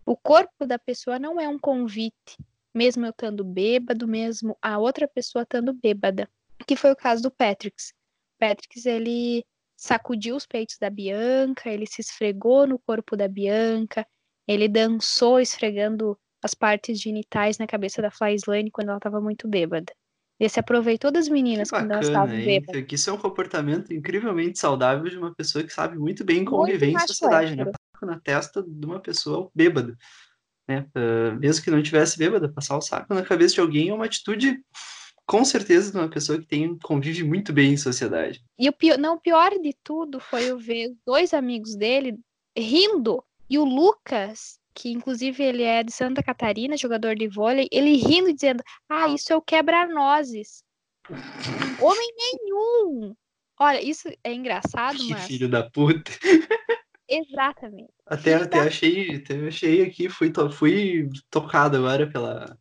O 0.05 0.15
corpo 0.15 0.65
da 0.65 0.79
pessoa 0.79 1.19
não 1.19 1.39
é 1.39 1.49
um 1.49 1.59
convite, 1.59 2.37
mesmo 2.73 3.05
eu 3.05 3.09
estando 3.09 3.43
bêbado, 3.43 4.07
mesmo 4.07 4.57
a 4.61 4.77
outra 4.77 5.07
pessoa 5.07 5.43
estando 5.43 5.73
bêbada. 5.73 6.29
Que 6.67 6.75
foi 6.75 6.91
o 6.91 6.95
caso 6.95 7.23
do 7.23 7.31
Patricks. 7.31 7.93
Patricks, 8.37 8.85
ele 8.85 9.43
sacudiu 9.75 10.35
os 10.35 10.45
peitos 10.45 10.77
da 10.79 10.89
Bianca, 10.89 11.69
ele 11.69 11.85
se 11.85 12.01
esfregou 12.01 12.67
no 12.67 12.79
corpo 12.79 13.15
da 13.15 13.27
Bianca, 13.27 14.05
ele 14.47 14.67
dançou 14.67 15.39
esfregando 15.39 16.17
as 16.43 16.53
partes 16.53 16.99
genitais 16.99 17.57
na 17.57 17.67
cabeça 17.67 18.01
da 18.01 18.11
Flyslane 18.11 18.71
quando 18.71 18.89
ela 18.89 18.97
estava 18.97 19.21
muito 19.21 19.47
bêbada. 19.47 19.93
Ele 20.39 20.49
se 20.49 20.59
aproveitou 20.59 21.11
das 21.11 21.27
meninas 21.27 21.69
bacana, 21.69 21.87
quando 21.87 21.93
elas 21.93 22.07
estavam 22.07 22.45
bêbadas. 22.45 22.85
Isso 22.91 23.09
é 23.09 23.13
um 23.13 23.17
comportamento 23.17 23.91
incrivelmente 23.91 24.59
saudável 24.59 25.09
de 25.09 25.17
uma 25.17 25.33
pessoa 25.33 25.63
que 25.63 25.73
sabe 25.73 25.97
muito 25.97 26.23
bem 26.23 26.45
conviver 26.45 26.91
muito 26.91 27.03
em 27.03 27.07
sociedade, 27.07 27.55
né? 27.55 27.71
Na 28.03 28.19
testa 28.19 28.63
de 28.63 28.85
uma 28.85 28.99
pessoa 28.99 29.49
bêbada. 29.53 29.97
Né? 30.67 30.85
Uh, 30.95 31.39
mesmo 31.39 31.63
que 31.63 31.71
não 31.71 31.81
tivesse 31.81 32.19
bêbada, 32.19 32.51
passar 32.51 32.77
o 32.77 32.81
saco 32.81 33.13
na 33.13 33.23
cabeça 33.23 33.55
de 33.55 33.61
alguém 33.61 33.89
é 33.89 33.93
uma 33.93 34.05
atitude 34.05 34.61
com 35.27 35.43
certeza 35.45 35.91
de 35.91 35.97
uma 35.97 36.09
pessoa 36.09 36.39
que 36.39 36.47
tem 36.47 36.77
convive 36.79 37.23
muito 37.23 37.51
bem 37.51 37.73
em 37.73 37.77
sociedade. 37.77 38.41
E 38.57 38.67
o 38.69 38.73
pior, 38.73 38.97
não, 38.97 39.15
o 39.15 39.19
pior 39.19 39.51
de 39.59 39.75
tudo 39.83 40.19
foi 40.19 40.45
eu 40.45 40.57
ver 40.57 40.95
dois 41.05 41.33
amigos 41.33 41.75
dele 41.75 42.17
rindo 42.57 43.23
e 43.49 43.59
o 43.59 43.65
Lucas 43.65 44.59
que 44.73 44.89
inclusive 44.91 45.43
ele 45.43 45.63
é 45.63 45.81
de 45.81 45.91
Santa 45.91 46.21
Catarina, 46.21 46.77
jogador 46.77 47.15
de 47.15 47.27
vôlei, 47.27 47.67
ele 47.71 47.95
rindo 47.95 48.31
dizendo: 48.31 48.63
"Ah, 48.87 49.07
isso 49.09 49.33
é 49.33 49.35
o 49.35 49.41
quebra-nozes". 49.41 50.63
Homem 51.83 52.13
nenhum. 52.15 53.15
Olha, 53.59 53.83
isso 53.83 54.07
é 54.23 54.33
engraçado, 54.33 54.99
que 54.99 55.09
mas 55.11 55.25
filho 55.25 55.49
da 55.49 55.67
puta. 55.67 56.11
Exatamente. 57.09 57.91
Até, 58.05 58.35
até 58.35 58.59
achei, 58.59 59.15
até 59.15 59.47
achei 59.47 59.81
aqui, 59.81 60.09
fui, 60.09 60.31
to, 60.31 60.49
fui 60.51 61.09
tocado 61.29 61.77
agora 61.77 62.05
pela. 62.05 62.57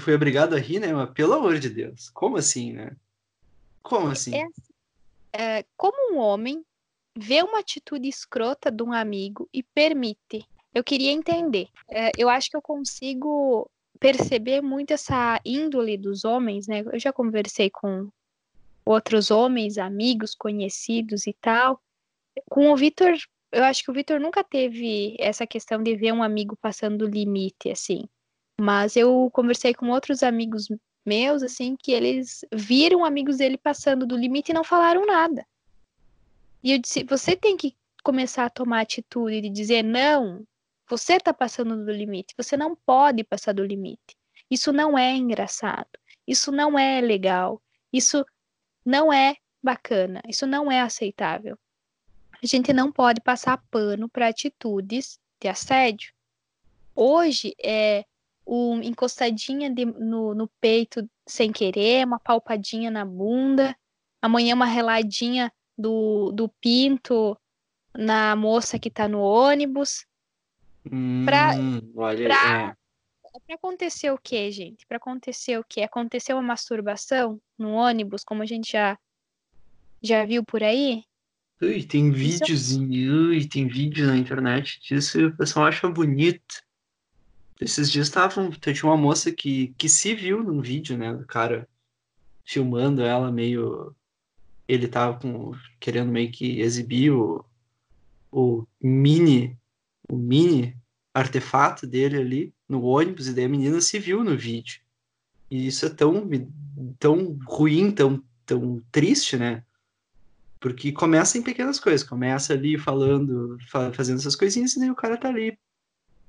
Fui 0.00 0.14
obrigado 0.14 0.54
a 0.54 0.58
rir, 0.58 0.78
né? 0.78 0.92
Mas 0.92 1.10
pelo 1.10 1.34
amor 1.34 1.58
de 1.58 1.70
Deus, 1.70 2.10
como 2.10 2.36
assim, 2.36 2.72
né? 2.72 2.96
Como 3.82 4.08
assim? 4.08 4.32
É, 5.32 5.58
é, 5.58 5.64
como 5.76 6.14
um 6.14 6.18
homem 6.18 6.64
vê 7.16 7.42
uma 7.42 7.60
atitude 7.60 8.08
escrota 8.08 8.70
de 8.70 8.82
um 8.82 8.92
amigo 8.92 9.48
e 9.52 9.62
permite 9.62 10.46
eu 10.74 10.84
queria 10.84 11.10
entender. 11.10 11.68
É, 11.88 12.10
eu 12.16 12.28
acho 12.28 12.50
que 12.50 12.56
eu 12.56 12.62
consigo 12.62 13.68
perceber 13.98 14.60
muito 14.60 14.92
essa 14.92 15.40
índole 15.44 15.96
dos 15.96 16.24
homens, 16.24 16.66
né? 16.66 16.80
Eu 16.80 16.98
já 16.98 17.12
conversei 17.12 17.68
com 17.68 18.08
outros 18.84 19.30
homens, 19.30 19.78
amigos, 19.78 20.34
conhecidos 20.34 21.26
e 21.26 21.32
tal. 21.34 21.80
Com 22.48 22.72
o 22.72 22.76
Vitor, 22.76 23.14
eu 23.52 23.64
acho 23.64 23.82
que 23.82 23.90
o 23.90 23.94
Vitor 23.94 24.20
nunca 24.20 24.44
teve 24.44 25.16
essa 25.18 25.46
questão 25.46 25.82
de 25.82 25.96
ver 25.96 26.12
um 26.12 26.22
amigo 26.22 26.56
passando 26.56 27.06
limite, 27.06 27.68
assim. 27.70 28.08
Mas 28.60 28.94
eu 28.94 29.30
conversei 29.32 29.72
com 29.72 29.88
outros 29.88 30.22
amigos 30.22 30.68
meus, 31.02 31.42
assim, 31.42 31.74
que 31.76 31.92
eles 31.92 32.44
viram 32.52 33.06
amigos 33.06 33.38
dele 33.38 33.56
passando 33.56 34.06
do 34.06 34.14
limite 34.14 34.50
e 34.50 34.54
não 34.54 34.62
falaram 34.62 35.06
nada. 35.06 35.46
E 36.62 36.72
eu 36.72 36.78
disse: 36.78 37.02
você 37.04 37.34
tem 37.34 37.56
que 37.56 37.74
começar 38.04 38.44
a 38.44 38.50
tomar 38.50 38.80
atitude 38.80 39.40
de 39.40 39.48
dizer 39.48 39.82
não, 39.82 40.44
você 40.86 41.14
está 41.14 41.32
passando 41.32 41.82
do 41.82 41.90
limite. 41.90 42.34
Você 42.36 42.54
não 42.54 42.76
pode 42.76 43.24
passar 43.24 43.54
do 43.54 43.64
limite. 43.64 44.14
Isso 44.50 44.74
não 44.74 44.98
é 44.98 45.16
engraçado. 45.16 45.88
Isso 46.26 46.52
não 46.52 46.78
é 46.78 47.00
legal. 47.00 47.62
Isso 47.90 48.26
não 48.84 49.10
é 49.10 49.36
bacana. 49.62 50.20
Isso 50.28 50.46
não 50.46 50.70
é 50.70 50.82
aceitável. 50.82 51.58
A 52.42 52.46
gente 52.46 52.74
não 52.74 52.92
pode 52.92 53.22
passar 53.22 53.56
pano 53.70 54.06
para 54.06 54.28
atitudes 54.28 55.18
de 55.40 55.48
assédio. 55.48 56.12
Hoje 56.94 57.54
é 57.58 58.04
uma 58.50 58.84
encostadinha 58.84 59.72
de, 59.72 59.84
no, 59.84 60.34
no 60.34 60.48
peito 60.60 61.08
sem 61.26 61.52
querer, 61.52 62.04
uma 62.04 62.18
palpadinha 62.18 62.90
na 62.90 63.04
bunda. 63.04 63.76
Amanhã 64.20 64.54
uma 64.54 64.66
reladinha 64.66 65.52
do, 65.78 66.32
do 66.32 66.48
pinto 66.60 67.38
na 67.96 68.34
moça 68.34 68.78
que 68.78 68.88
está 68.88 69.06
no 69.06 69.20
ônibus. 69.20 70.04
Pra, 71.24 71.54
hum, 71.56 71.92
olha, 71.94 72.24
pra, 72.24 72.76
é. 73.32 73.40
pra 73.46 73.54
acontecer 73.54 74.10
o 74.10 74.18
que, 74.18 74.50
gente? 74.50 74.84
Pra 74.86 74.96
acontecer 74.96 75.56
o 75.56 75.64
que? 75.64 75.82
Aconteceu 75.82 76.36
uma 76.36 76.42
masturbação 76.42 77.40
no 77.56 77.70
ônibus, 77.70 78.24
como 78.24 78.42
a 78.42 78.46
gente 78.46 78.72
já, 78.72 78.98
já 80.02 80.24
viu 80.24 80.44
por 80.44 80.62
aí? 80.62 81.04
Ui, 81.62 81.84
tem 81.84 82.10
vídeos, 82.10 82.74
ui, 82.76 83.46
tem 83.46 83.68
vídeos 83.68 84.08
na 84.08 84.16
internet 84.16 84.80
disso 84.80 85.20
e 85.20 85.26
o 85.26 85.36
pessoal 85.36 85.66
acha 85.66 85.88
bonito. 85.88 86.64
Esses 87.60 87.90
dias 87.90 88.06
estavam. 88.06 88.50
Tinha 88.50 88.84
uma 88.84 88.96
moça 88.96 89.30
que, 89.30 89.74
que 89.76 89.88
se 89.88 90.14
viu 90.14 90.42
num 90.42 90.60
vídeo, 90.60 90.96
né? 90.96 91.12
Do 91.12 91.26
cara 91.26 91.68
filmando 92.44 93.02
ela 93.02 93.30
meio. 93.30 93.94
Ele 94.66 94.88
tava 94.88 95.18
com, 95.18 95.52
querendo 95.78 96.10
meio 96.10 96.30
que 96.30 96.60
exibir 96.60 97.10
o, 97.12 97.44
o 98.30 98.66
mini 98.80 99.58
o 100.10 100.16
mini 100.16 100.76
artefato 101.14 101.86
dele 101.86 102.16
ali 102.16 102.54
no 102.68 102.82
ônibus, 102.82 103.28
e 103.28 103.32
daí 103.32 103.44
a 103.44 103.48
menina 103.48 103.80
se 103.80 103.98
viu 103.98 104.24
no 104.24 104.36
vídeo. 104.36 104.80
E 105.50 105.66
isso 105.66 105.86
é 105.86 105.90
tão, 105.90 106.28
tão 106.98 107.38
ruim, 107.46 107.90
tão, 107.90 108.22
tão 108.44 108.82
triste, 108.90 109.36
né? 109.36 109.64
Porque 110.58 110.92
começa 110.92 111.38
em 111.38 111.42
pequenas 111.42 111.80
coisas, 111.80 112.06
começa 112.06 112.52
ali 112.52 112.76
falando, 112.76 113.56
fazendo 113.94 114.18
essas 114.18 114.36
coisinhas, 114.36 114.74
e 114.74 114.80
daí 114.80 114.90
o 114.90 114.96
cara 114.96 115.16
tá 115.16 115.28
ali, 115.28 115.58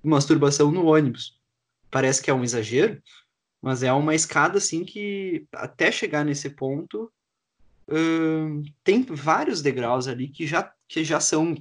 masturbação 0.03 0.71
no 0.71 0.85
ônibus. 0.85 1.39
Parece 1.89 2.21
que 2.21 2.29
é 2.31 2.33
um 2.33 2.43
exagero, 2.43 3.01
mas 3.61 3.83
é 3.83 3.91
uma 3.93 4.15
escada 4.15 4.57
assim 4.57 4.83
que 4.83 5.45
até 5.53 5.91
chegar 5.91 6.25
nesse 6.25 6.49
ponto 6.49 7.11
uh, 7.87 8.63
tem 8.83 9.03
vários 9.03 9.61
degraus 9.61 10.07
ali 10.07 10.27
que 10.27 10.47
já, 10.47 10.73
que 10.87 11.03
já 11.03 11.19
são 11.19 11.55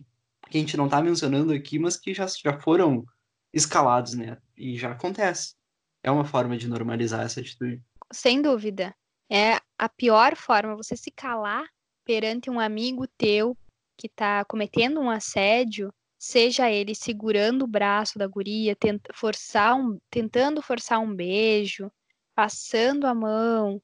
que 0.51 0.59
a 0.59 0.61
gente 0.61 0.77
não 0.77 0.87
está 0.87 1.01
mencionando 1.01 1.53
aqui, 1.53 1.79
mas 1.79 1.97
que 1.97 2.13
já, 2.13 2.27
já 2.27 2.59
foram 2.59 3.07
escalados, 3.53 4.15
né? 4.15 4.37
E 4.57 4.77
já 4.77 4.91
acontece. 4.91 5.55
É 6.03 6.11
uma 6.11 6.25
forma 6.25 6.57
de 6.57 6.69
normalizar 6.69 7.25
essa 7.25 7.41
atitude. 7.41 7.81
Sem 8.13 8.43
dúvida. 8.43 8.95
É 9.31 9.61
a 9.79 9.89
pior 9.89 10.35
forma 10.35 10.75
você 10.75 10.97
se 10.97 11.11
calar 11.11 11.65
perante 12.05 12.51
um 12.51 12.59
amigo 12.59 13.07
teu 13.17 13.57
que 13.97 14.09
está 14.09 14.45
cometendo 14.45 14.99
um 14.99 15.09
assédio, 15.09 15.93
seja 16.21 16.71
ele 16.71 16.95
segurando 16.95 17.63
o 17.63 17.67
braço 17.67 18.19
da 18.19 18.27
guria, 18.27 18.77
tent, 18.77 19.01
forçar 19.15 19.75
um, 19.75 19.99
tentando 20.11 20.61
forçar 20.61 21.01
um 21.01 21.15
beijo, 21.15 21.91
passando 22.35 23.07
a 23.07 23.15
mão, 23.15 23.81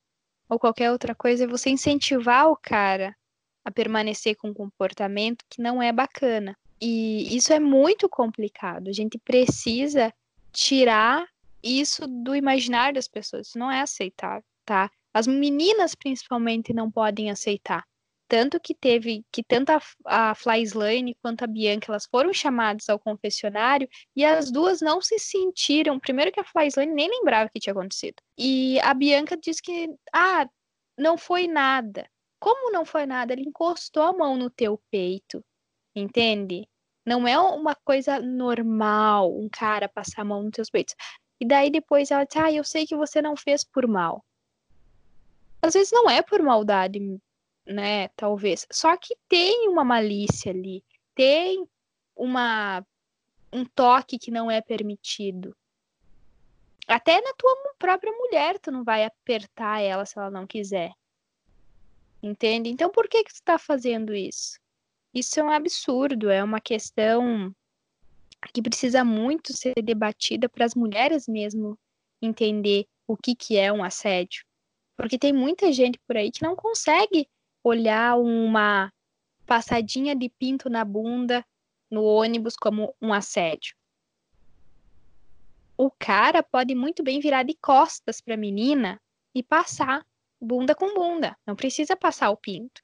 ou 0.47 0.59
qualquer 0.59 0.93
outra 0.93 1.15
coisa, 1.15 1.45
é 1.45 1.47
você 1.47 1.71
incentivar 1.71 2.51
o 2.51 2.57
cara 2.57 3.17
a 3.65 3.71
permanecer 3.71 4.37
com 4.37 4.51
um 4.51 4.55
comportamento 4.55 5.45
que 5.49 5.63
não 5.63 5.83
é 5.83 5.91
bacana. 5.91 6.55
E 6.79 7.35
isso 7.35 7.55
é 7.55 7.59
muito 7.59 8.07
complicado. 8.07 8.89
A 8.89 8.93
gente 8.93 9.19
precisa 9.19 10.13
tirar 10.53 11.27
isso 11.63 12.07
do 12.07 12.37
imaginário 12.37 12.97
das 12.97 13.09
pessoas. 13.09 13.49
Isso 13.49 13.59
não 13.59 13.71
é 13.71 13.81
aceitável, 13.81 14.45
tá? 14.65 14.91
As 15.13 15.27
meninas 15.27 15.95
principalmente 15.95 16.75
não 16.75 16.91
podem 16.91 17.31
aceitar. 17.31 17.83
Tanto 18.29 18.59
que 18.59 18.75
teve 18.75 19.25
que 19.31 19.43
tanto 19.45 19.71
a, 19.71 19.81
a 20.05 20.35
Flyslane 20.35 21.17
quanto 21.23 21.45
a 21.45 21.47
Bianca 21.47 21.93
elas 21.93 22.07
foram 22.07 22.33
chamadas 22.33 22.89
ao 22.89 22.99
confessionário 22.99 23.89
e 24.17 24.25
as 24.25 24.51
duas 24.51 24.81
não 24.81 25.01
se 25.01 25.19
sentiram. 25.19 26.01
Primeiro 26.01 26.33
que 26.33 26.41
a 26.41 26.45
Flyslane 26.45 26.93
nem 26.93 27.09
lembrava 27.09 27.49
o 27.49 27.53
que 27.53 27.61
tinha 27.61 27.73
acontecido. 27.73 28.17
E 28.37 28.81
a 28.81 28.93
Bianca 28.93 29.37
disse 29.37 29.63
que 29.63 29.95
ah, 30.13 30.49
não 30.99 31.17
foi 31.17 31.47
nada. 31.47 32.09
Como 32.41 32.73
não 32.73 32.85
foi 32.85 33.07
nada, 33.07 33.33
ele 33.33 33.43
encostou 33.43 34.03
a 34.03 34.13
mão 34.13 34.37
no 34.37 34.51
teu 34.51 34.81
peito, 34.91 35.45
entende? 35.95 36.69
Não 37.05 37.27
é 37.27 37.39
uma 37.39 37.75
coisa 37.77 38.21
normal 38.21 39.33
um 39.33 39.49
cara 39.49 39.89
passar 39.89 40.23
a 40.23 40.25
mão 40.25 40.43
nos 40.43 40.51
teus 40.51 40.69
peitos. 40.69 40.95
E 41.41 41.47
daí 41.47 41.71
depois 41.71 42.11
ela 42.11 42.25
disse: 42.25 42.39
Ah, 42.39 42.53
eu 42.53 42.65
sei 42.65 42.87
que 42.87 42.97
você 42.97 43.23
não 43.23 43.37
fez 43.37 43.63
por 43.63 43.87
mal. 43.87 44.25
Às 45.63 45.75
vezes 45.75 45.93
não 45.93 46.11
é 46.11 46.23
por 46.23 46.43
maldade, 46.43 47.01
né? 47.67 48.09
Talvez. 48.09 48.67
Só 48.71 48.97
que 48.97 49.17
tem 49.29 49.69
uma 49.69 49.85
malícia 49.85 50.53
ali, 50.53 50.85
tem 51.15 51.67
uma 52.15 52.85
um 53.53 53.65
toque 53.65 54.19
que 54.19 54.31
não 54.31 54.51
é 54.51 54.61
permitido. 54.61 55.57
Até 56.87 57.21
na 57.21 57.33
tua 57.35 57.55
própria 57.79 58.13
mulher, 58.13 58.59
tu 58.59 58.71
não 58.71 58.85
vai 58.85 59.05
apertar 59.05 59.81
ela 59.81 60.05
se 60.05 60.19
ela 60.19 60.31
não 60.31 60.47
quiser. 60.47 60.93
Entende? 62.23 62.71
Então 62.71 62.91
por 62.91 63.09
que 63.09 63.25
que 63.25 63.35
tu 63.35 63.43
tá 63.43 63.59
fazendo 63.59 64.15
isso? 64.15 64.59
Isso 65.15 65.41
é 65.41 65.43
um 65.43 65.51
absurdo, 65.51 66.31
é 66.31 66.45
uma 66.45 66.61
questão 66.61 67.55
que 68.53 68.63
precisa 68.63 69.05
muito 69.05 69.57
ser 69.57 69.75
debatida 69.83 70.49
para 70.49 70.65
as 70.65 70.75
mulheres 70.75 71.27
mesmo 71.27 71.79
entender 72.21 72.87
o 73.07 73.17
que, 73.17 73.35
que 73.35 73.57
é 73.57 73.73
um 73.73 73.83
assédio. 73.83 74.45
Porque 74.97 75.19
tem 75.19 75.33
muita 75.33 75.73
gente 75.73 75.99
por 76.07 76.17
aí 76.17 76.31
que 76.31 76.43
não 76.43 76.57
consegue 76.57 77.29
olhar 77.69 78.17
uma 78.17 78.93
passadinha 79.45 80.15
de 80.15 80.29
pinto 80.29 80.71
na 80.71 80.85
bunda 80.85 81.45
no 81.91 82.05
ônibus 82.05 82.57
como 82.57 82.95
um 83.03 83.13
assédio. 83.13 83.75
O 85.77 85.91
cara 85.91 86.43
pode 86.43 86.75
muito 86.75 87.03
bem 87.03 87.19
virar 87.21 87.43
de 87.43 87.55
costas 87.55 88.21
para 88.21 88.35
a 88.35 88.39
menina 88.39 89.01
e 89.35 89.43
passar 89.43 90.07
bunda 90.41 90.75
com 90.75 90.95
bunda, 90.95 91.37
não 91.47 91.57
precisa 91.57 91.97
passar 91.97 92.31
o 92.31 92.37
pinto. 92.37 92.83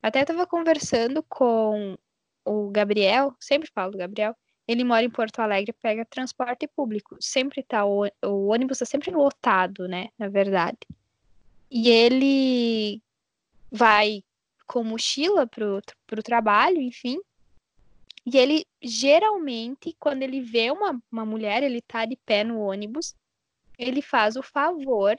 Até 0.00 0.20
estava 0.20 0.46
conversando 0.46 1.22
com 1.24 1.98
o 2.44 2.70
Gabriel, 2.70 3.34
sempre 3.40 3.68
falo 3.74 3.92
do 3.92 3.98
Gabriel, 3.98 4.34
ele 4.66 4.84
mora 4.84 5.04
em 5.04 5.10
Porto 5.10 5.40
Alegre, 5.40 5.72
pega 5.72 6.04
transporte 6.04 6.68
público. 6.68 7.16
Sempre 7.20 7.62
tá, 7.62 7.84
o, 7.84 8.04
o 8.22 8.46
ônibus 8.48 8.76
está 8.76 8.84
sempre 8.84 9.10
lotado, 9.10 9.88
né? 9.88 10.08
Na 10.18 10.28
verdade. 10.28 10.78
E 11.70 11.88
ele 11.88 13.02
vai 13.70 14.22
com 14.66 14.84
mochila 14.84 15.46
pro, 15.46 15.80
pro 16.06 16.22
trabalho, 16.22 16.80
enfim. 16.80 17.18
E 18.26 18.36
ele, 18.36 18.66
geralmente, 18.82 19.96
quando 19.98 20.22
ele 20.22 20.40
vê 20.40 20.70
uma, 20.70 21.00
uma 21.10 21.24
mulher, 21.24 21.62
ele 21.62 21.80
tá 21.80 22.04
de 22.04 22.16
pé 22.16 22.44
no 22.44 22.60
ônibus, 22.60 23.14
ele 23.78 24.02
faz 24.02 24.36
o 24.36 24.42
favor 24.42 25.16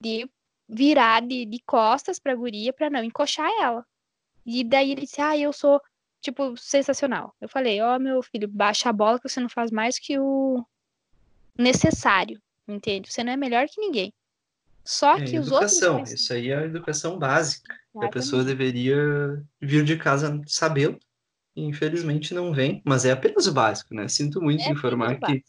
de 0.00 0.28
virar 0.68 1.20
de, 1.22 1.44
de 1.44 1.60
costas 1.60 2.18
pra 2.18 2.34
guria 2.34 2.72
pra 2.72 2.90
não 2.90 3.04
encoxar 3.04 3.48
ela. 3.60 3.86
E 4.44 4.64
daí 4.64 4.90
ele 4.92 5.02
disse, 5.02 5.20
ah, 5.20 5.36
eu 5.36 5.52
sou 5.52 5.80
tipo, 6.20 6.56
sensacional. 6.56 7.34
Eu 7.40 7.48
falei, 7.48 7.80
ó, 7.80 7.96
oh, 7.96 7.98
meu 7.98 8.22
filho, 8.22 8.48
baixa 8.48 8.90
a 8.90 8.92
bola 8.92 9.20
que 9.20 9.28
você 9.28 9.40
não 9.40 9.48
faz 9.48 9.70
mais 9.70 9.98
que 9.98 10.18
o 10.18 10.64
necessário, 11.56 12.40
entende? 12.66 13.12
Você 13.12 13.22
não 13.22 13.32
é 13.32 13.36
melhor 13.36 13.68
que 13.68 13.80
ninguém. 13.80 14.12
Só 14.88 15.18
é, 15.18 15.22
que 15.22 15.36
educação, 15.36 15.96
os 15.96 15.98
outros. 15.98 16.12
Isso 16.12 16.32
aí 16.32 16.48
é 16.48 16.56
a 16.56 16.64
educação 16.64 17.18
básica. 17.18 17.74
Exatamente. 17.74 18.08
A 18.08 18.10
pessoa 18.10 18.42
deveria 18.42 18.96
vir 19.60 19.84
de 19.84 19.98
casa 19.98 20.40
sabendo. 20.46 20.98
Infelizmente 21.54 22.32
não 22.32 22.54
vem, 22.54 22.80
mas 22.86 23.04
é 23.04 23.12
apenas 23.12 23.46
o 23.46 23.52
básico, 23.52 23.94
né? 23.94 24.08
Sinto 24.08 24.40
muito 24.40 24.62
é 24.62 24.70
informar 24.70 25.16
que 25.16 25.44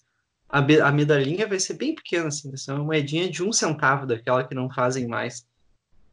a, 0.49 0.59
a 0.59 0.91
medalhinha 0.91 1.47
vai 1.47 1.57
ser 1.57 1.75
bem 1.75 1.95
pequena, 1.95 2.27
assim, 2.27 2.49
vai 2.49 2.57
ser 2.57 2.73
uma 2.73 2.83
moedinha 2.83 3.29
de 3.29 3.41
um 3.41 3.53
centavo 3.53 4.05
daquela 4.05 4.45
que 4.45 4.53
não 4.53 4.69
fazem 4.69 5.07
mais 5.07 5.47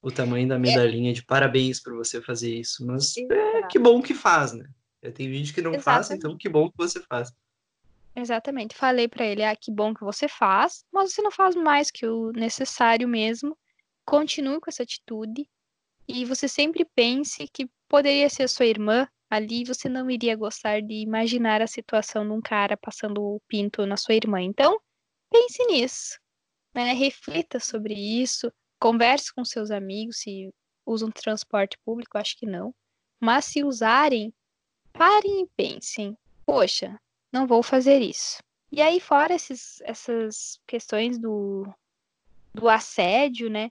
o 0.00 0.12
tamanho 0.12 0.47
da 0.47 0.54
é. 0.54 0.59
medalhinha 0.59 1.11
é. 1.11 1.14
de 1.14 1.25
parabéns 1.25 1.80
por 1.80 1.97
você 1.97 2.23
fazer 2.23 2.54
isso. 2.54 2.87
Mas 2.87 3.12
é, 3.16 3.62
que 3.62 3.76
bom 3.76 4.00
que 4.00 4.14
faz, 4.14 4.52
né? 4.52 4.68
Tem 5.14 5.33
gente 5.33 5.52
que 5.52 5.61
não 5.61 5.75
Exatamente. 5.75 5.85
faz, 6.06 6.11
então 6.12 6.37
que 6.38 6.49
bom 6.49 6.71
que 6.71 6.76
você 6.76 7.00
faz. 7.09 7.33
Exatamente. 8.16 8.75
Falei 8.75 9.06
para 9.06 9.26
ele, 9.26 9.44
ah, 9.44 9.54
que 9.54 9.70
bom 9.70 9.94
que 9.94 10.00
você 10.02 10.26
faz, 10.26 10.85
mas 10.92 11.12
você 11.12 11.23
não 11.23 11.30
faz 11.30 11.54
mais 11.54 11.90
que 11.90 12.06
o 12.06 12.32
necessário 12.32 13.06
mesmo. 13.06 13.56
Continue 14.06 14.61
com 14.61 14.70
essa 14.70 14.82
atitude 14.82 15.49
e 16.08 16.25
você 16.25 16.49
sempre 16.49 16.85
pense 16.94 17.46
que 17.49 17.68
poderia 17.88 18.28
ser 18.30 18.49
sua 18.49 18.66
irmã 18.66 19.06
ali, 19.28 19.64
você 19.64 19.88
não 19.88 20.11
iria 20.11 20.37
gostar 20.37 20.80
de 20.80 20.94
imaginar 20.94 21.61
a 21.61 21.66
situação 21.66 22.24
de 22.24 22.33
um 22.33 22.40
cara 22.40 22.76
passando 22.76 23.22
o 23.22 23.40
pinto 23.48 23.85
na 23.85 23.96
sua 23.96 24.14
irmã. 24.14 24.40
Então, 24.40 24.81
pense 25.31 25.64
nisso, 25.66 26.18
né? 26.74 26.92
Reflita 26.92 27.61
sobre 27.61 27.94
isso, 27.94 28.50
Converse 28.79 29.33
com 29.33 29.44
seus 29.44 29.70
amigos 29.70 30.18
se 30.18 30.52
usam 30.85 31.11
transporte 31.11 31.79
público, 31.85 32.18
acho 32.18 32.37
que 32.37 32.46
não. 32.46 32.74
Mas 33.20 33.46
se 33.46 33.64
usarem, 33.64 34.33
parem 34.92 35.42
e 35.42 35.48
pensem: 35.57 36.16
poxa, 36.44 36.98
não 37.37 37.46
vou 37.46 37.62
fazer 37.62 38.01
isso. 38.01 38.42
E 38.72 38.81
aí, 38.81 39.01
fora 39.01 39.35
esses, 39.35 39.81
essas 39.83 40.59
questões 40.66 41.18
do, 41.18 41.66
do 42.53 42.68
assédio, 42.68 43.49
né? 43.49 43.70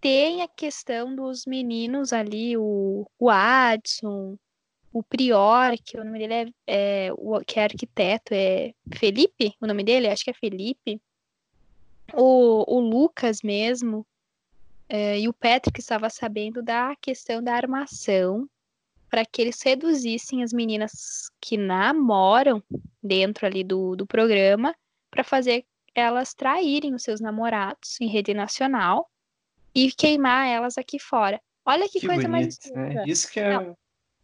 Tem 0.00 0.42
a 0.42 0.48
questão 0.48 1.14
dos 1.14 1.44
meninos 1.46 2.12
ali, 2.12 2.56
o, 2.56 3.06
o 3.18 3.30
Adson, 3.30 4.36
o 4.92 5.02
Prior, 5.02 5.76
que 5.84 5.98
o 5.98 6.04
nome 6.04 6.18
dele 6.18 6.54
é, 6.66 7.06
é, 7.06 7.12
o, 7.12 7.40
que 7.40 7.60
é 7.60 7.64
arquiteto, 7.64 8.34
é 8.34 8.72
Felipe, 8.94 9.54
o 9.60 9.66
nome 9.66 9.84
dele? 9.84 10.08
Acho 10.08 10.24
que 10.24 10.30
é 10.30 10.34
Felipe. 10.34 11.00
O, 12.14 12.76
o 12.76 12.80
Lucas 12.80 13.42
mesmo, 13.42 14.06
Uh, 14.92 15.16
e 15.16 15.26
o 15.26 15.32
Patrick 15.32 15.80
estava 15.80 16.10
sabendo 16.10 16.62
da 16.62 16.94
questão 16.96 17.42
da 17.42 17.54
armação 17.54 18.46
para 19.12 19.26
que 19.26 19.42
eles 19.42 19.56
seduzissem 19.56 20.42
as 20.42 20.54
meninas 20.54 21.30
que 21.38 21.58
namoram 21.58 22.62
dentro 23.02 23.46
ali 23.46 23.62
do, 23.62 23.94
do 23.94 24.06
programa 24.06 24.74
para 25.10 25.22
fazer 25.22 25.66
elas 25.94 26.32
traírem 26.32 26.94
os 26.94 27.02
seus 27.02 27.20
namorados 27.20 28.00
em 28.00 28.08
rede 28.08 28.32
nacional 28.32 29.10
e 29.74 29.92
queimar 29.92 30.48
elas 30.48 30.78
aqui 30.78 30.98
fora. 30.98 31.38
Olha 31.62 31.86
que, 31.90 32.00
que 32.00 32.06
coisa 32.06 32.26
bonito, 32.26 32.30
mais. 32.30 32.58
Né? 32.74 33.04
Isso 33.06 33.30
que 33.30 33.38
é. 33.38 33.52
Não, 33.52 33.76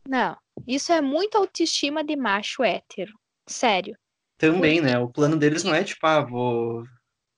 não, 0.09 0.37
isso 0.67 0.91
é 0.91 1.03
muita 1.03 1.37
autoestima 1.37 2.03
de 2.03 2.17
macho 2.17 2.65
hétero. 2.65 3.13
Sério. 3.47 3.95
Também, 4.39 4.81
Porque... 4.81 4.95
né? 4.95 4.99
O 4.99 5.11
plano 5.11 5.37
deles 5.37 5.65
não 5.65 5.75
é 5.75 5.85
tipo, 5.85 6.07
ah, 6.07 6.23
vou 6.23 6.83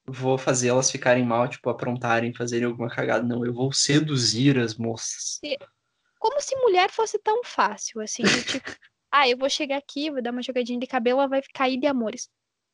vou 0.07 0.39
fazer 0.39 0.69
elas 0.69 0.89
ficarem 0.89 1.25
mal, 1.25 1.49
tipo, 1.49 1.69
aprontarem, 1.69 2.33
fazerem 2.33 2.67
alguma 2.67 2.89
cagada. 2.89 3.27
Não, 3.27 3.45
eu 3.45 3.53
vou 3.53 3.73
seduzir 3.73 4.57
as 4.57 4.77
moças. 4.77 5.41
Como 6.21 6.39
se 6.43 6.55
mulher 6.57 6.91
fosse 6.91 7.19
tão 7.19 7.43
fácil, 7.43 8.03
assim, 8.03 8.23
tipo, 8.23 8.61
ah, 9.11 9.27
eu 9.27 9.39
vou 9.39 9.49
chegar 9.49 9.79
aqui, 9.79 10.11
vou 10.11 10.23
dar 10.23 10.33
uma 10.33 10.43
jogadinha 10.43 10.79
de 10.79 10.87
cabelo, 10.87 11.19
ela 11.19 11.29
vai 11.29 11.43
cair 11.55 11.79
de 11.79 11.87
amores. 11.87 12.29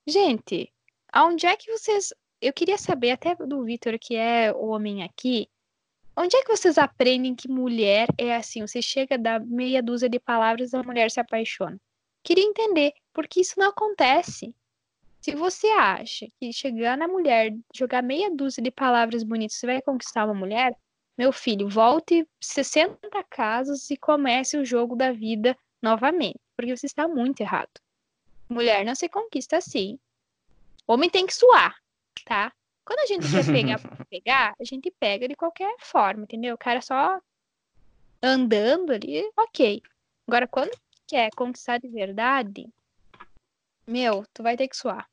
Gente, 0.04 0.72
aonde 1.12 1.46
é 1.46 1.56
que 1.56 1.70
vocês. 1.70 2.12
Eu 2.40 2.52
queria 2.52 2.76
saber, 2.76 3.12
até 3.12 3.37
do 3.37 3.64
Vitor, 3.64 3.96
que 4.00 4.16
é 4.16 4.52
homem 4.52 5.04
aqui, 5.04 5.48
onde 6.16 6.37
é 6.37 6.42
que 6.42 6.54
vocês 6.54 6.76
aprendem 6.76 7.37
que 7.37 7.48
mulher 7.48 8.09
é 8.18 8.35
assim? 8.35 8.66
Você 8.66 8.82
chega, 8.82 9.16
dá 9.16 9.38
meia 9.38 9.80
dúzia 9.80 10.09
de 10.09 10.18
palavras, 10.18 10.74
a 10.74 10.82
mulher 10.82 11.09
se 11.11 11.20
apaixona. 11.20 11.80
Queria 12.24 12.44
entender, 12.44 12.92
porque 13.14 13.40
isso 13.40 13.54
não 13.59 13.68
acontece. 13.68 14.52
Se 15.20 15.37
você 15.37 15.68
acha 15.68 16.26
que 16.40 16.52
chegar 16.52 16.98
na 16.98 17.06
mulher, 17.06 17.54
jogar 17.72 18.02
meia 18.02 18.28
dúzia 18.28 18.62
de 18.62 18.72
palavras 18.72 19.22
bonitas, 19.22 19.56
você 19.56 19.66
vai 19.66 19.80
conquistar 19.80 20.24
uma 20.24 20.35
mulher, 20.35 20.76
meu 21.16 21.33
filho, 21.33 21.68
volte 21.68 22.29
60 22.40 22.98
casas 23.31 23.90
e 23.90 23.96
comece 23.96 24.57
o 24.57 24.64
jogo 24.64 24.94
da 24.94 25.12
vida 25.12 25.57
novamente, 25.83 26.40
porque 26.57 26.76
você 26.76 26.87
está 26.87 27.09
muito 27.09 27.40
errado. 27.40 27.70
Mulher 28.48 28.85
não 28.85 28.94
se 28.94 29.09
conquista 29.09 29.57
assim. 29.57 29.98
Homem 30.87 31.11
tem 31.11 31.26
que 31.26 31.35
suar, 31.35 31.76
tá? 32.24 32.52
Quando 32.85 33.00
a 33.00 33.07
gente 33.07 33.31
quer 33.31 33.44
pegar 33.44 33.79
pegar, 34.09 34.55
a 34.61 34.64
gente 34.64 34.90
pega 35.00 35.26
de 35.26 35.35
qualquer 35.35 35.74
forma, 35.81 36.22
entendeu? 36.22 36.55
O 36.55 36.59
cara 36.59 36.81
só 36.81 37.20
andando 38.22 38.92
ali, 38.92 39.29
ok. 39.37 39.83
Agora, 40.29 40.46
quando 40.46 40.70
quer 41.07 41.31
conquistar 41.37 41.79
de 41.79 41.88
verdade, 41.88 42.68
meu, 43.87 44.24
tu 44.33 44.42
vai 44.42 44.57
ter 44.57 44.68
que 44.68 44.76
suar 44.76 45.09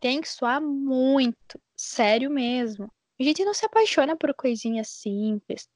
tem 0.00 0.20
que 0.20 0.28
soar 0.28 0.60
muito, 0.60 1.60
sério 1.76 2.30
mesmo. 2.30 2.90
A 3.20 3.22
gente 3.22 3.44
não 3.44 3.52
se 3.52 3.66
apaixona 3.66 4.16
por 4.16 4.32
coisinhas 4.32 4.88
simples. 4.88 5.68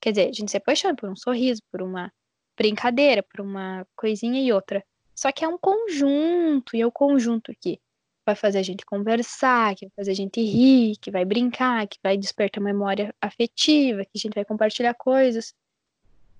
Quer 0.00 0.10
dizer, 0.10 0.28
a 0.30 0.32
gente 0.32 0.50
se 0.50 0.56
apaixona 0.56 0.96
por 0.96 1.08
um 1.08 1.14
sorriso, 1.14 1.62
por 1.70 1.80
uma 1.80 2.12
brincadeira, 2.56 3.22
por 3.22 3.40
uma 3.40 3.86
coisinha 3.94 4.42
e 4.42 4.52
outra. 4.52 4.84
Só 5.14 5.30
que 5.30 5.44
é 5.44 5.48
um 5.48 5.56
conjunto, 5.56 6.76
e 6.76 6.80
é 6.80 6.86
o 6.86 6.90
conjunto 6.90 7.54
que 7.60 7.80
vai 8.26 8.34
fazer 8.34 8.58
a 8.58 8.62
gente 8.62 8.84
conversar, 8.84 9.76
que 9.76 9.86
vai 9.86 9.92
fazer 9.94 10.10
a 10.10 10.14
gente 10.14 10.40
rir, 10.40 10.96
que 10.96 11.10
vai 11.10 11.24
brincar, 11.24 11.86
que 11.86 11.98
vai 12.02 12.16
despertar 12.16 12.60
memória 12.60 13.14
afetiva, 13.20 14.04
que 14.04 14.10
a 14.16 14.18
gente 14.18 14.34
vai 14.34 14.44
compartilhar 14.44 14.94
coisas. 14.94 15.54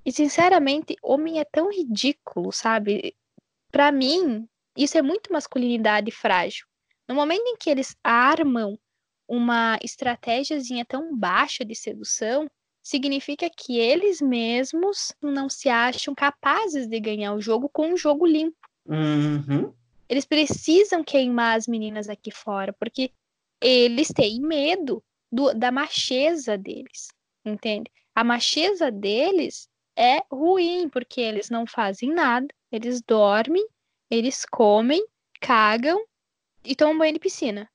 E 0.05 0.11
sinceramente, 0.11 0.97
homem 1.03 1.39
é 1.39 1.45
tão 1.45 1.71
ridículo, 1.71 2.51
sabe? 2.53 3.15
Para 3.71 3.93
mim, 3.93 4.49
isso 4.77 4.99
é 4.99 5.03
muito 5.03 5.33
masculinidade 5.33 6.11
frágil. 6.11 6.67
No 7.09 7.15
momento 7.15 7.47
em 7.47 7.57
que 7.57 7.71
eles 7.71 7.97
armam 8.03 8.77
uma 9.29 9.79
estratégiazinha 9.83 10.85
tão 10.85 11.15
baixa 11.15 11.65
de 11.65 11.75
sedução, 11.75 12.49
significa 12.83 13.51
que 13.55 13.79
eles 13.79 14.21
mesmos 14.21 15.13
não 15.23 15.49
se 15.49 15.69
acham 15.69 16.15
capazes 16.15 16.87
de 16.87 16.99
ganhar 16.99 17.35
o 17.35 17.41
jogo 17.41 17.69
com 17.69 17.93
um 17.93 17.97
jogo 17.97 18.27
limpo. 18.27 18.57
Uhum. 18.87 19.75
Eles 20.09 20.25
precisam 20.25 21.05
queimar 21.05 21.59
as 21.59 21.67
meninas 21.67 22.09
aqui 22.09 22.31
fora, 22.31 22.73
porque 22.73 23.13
eles 23.61 24.09
têm 24.09 24.41
medo 24.41 25.05
do, 25.31 25.53
da 25.53 25.71
macheza 25.71 26.57
deles, 26.57 27.09
entende? 27.45 27.91
A 28.15 28.25
macheza 28.25 28.91
deles 28.91 29.69
é 29.95 30.23
ruim, 30.33 30.89
porque 30.89 31.21
eles 31.21 31.51
não 31.51 31.67
fazem 31.67 32.11
nada, 32.11 32.47
eles 32.73 33.03
dormem, 33.03 33.67
eles 34.11 34.47
comem, 34.47 35.05
cagam 35.41 36.03
e 36.65 36.75
tomam 36.75 36.97
banho 36.97 37.13
de 37.13 37.21
piscina. 37.21 37.69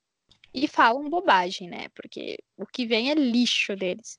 E 0.54 0.68
falam 0.68 1.10
bobagem, 1.10 1.68
né? 1.68 1.88
Porque 1.94 2.38
o 2.56 2.64
que 2.64 2.86
vem 2.86 3.10
é 3.10 3.14
lixo 3.14 3.74
deles. 3.74 4.18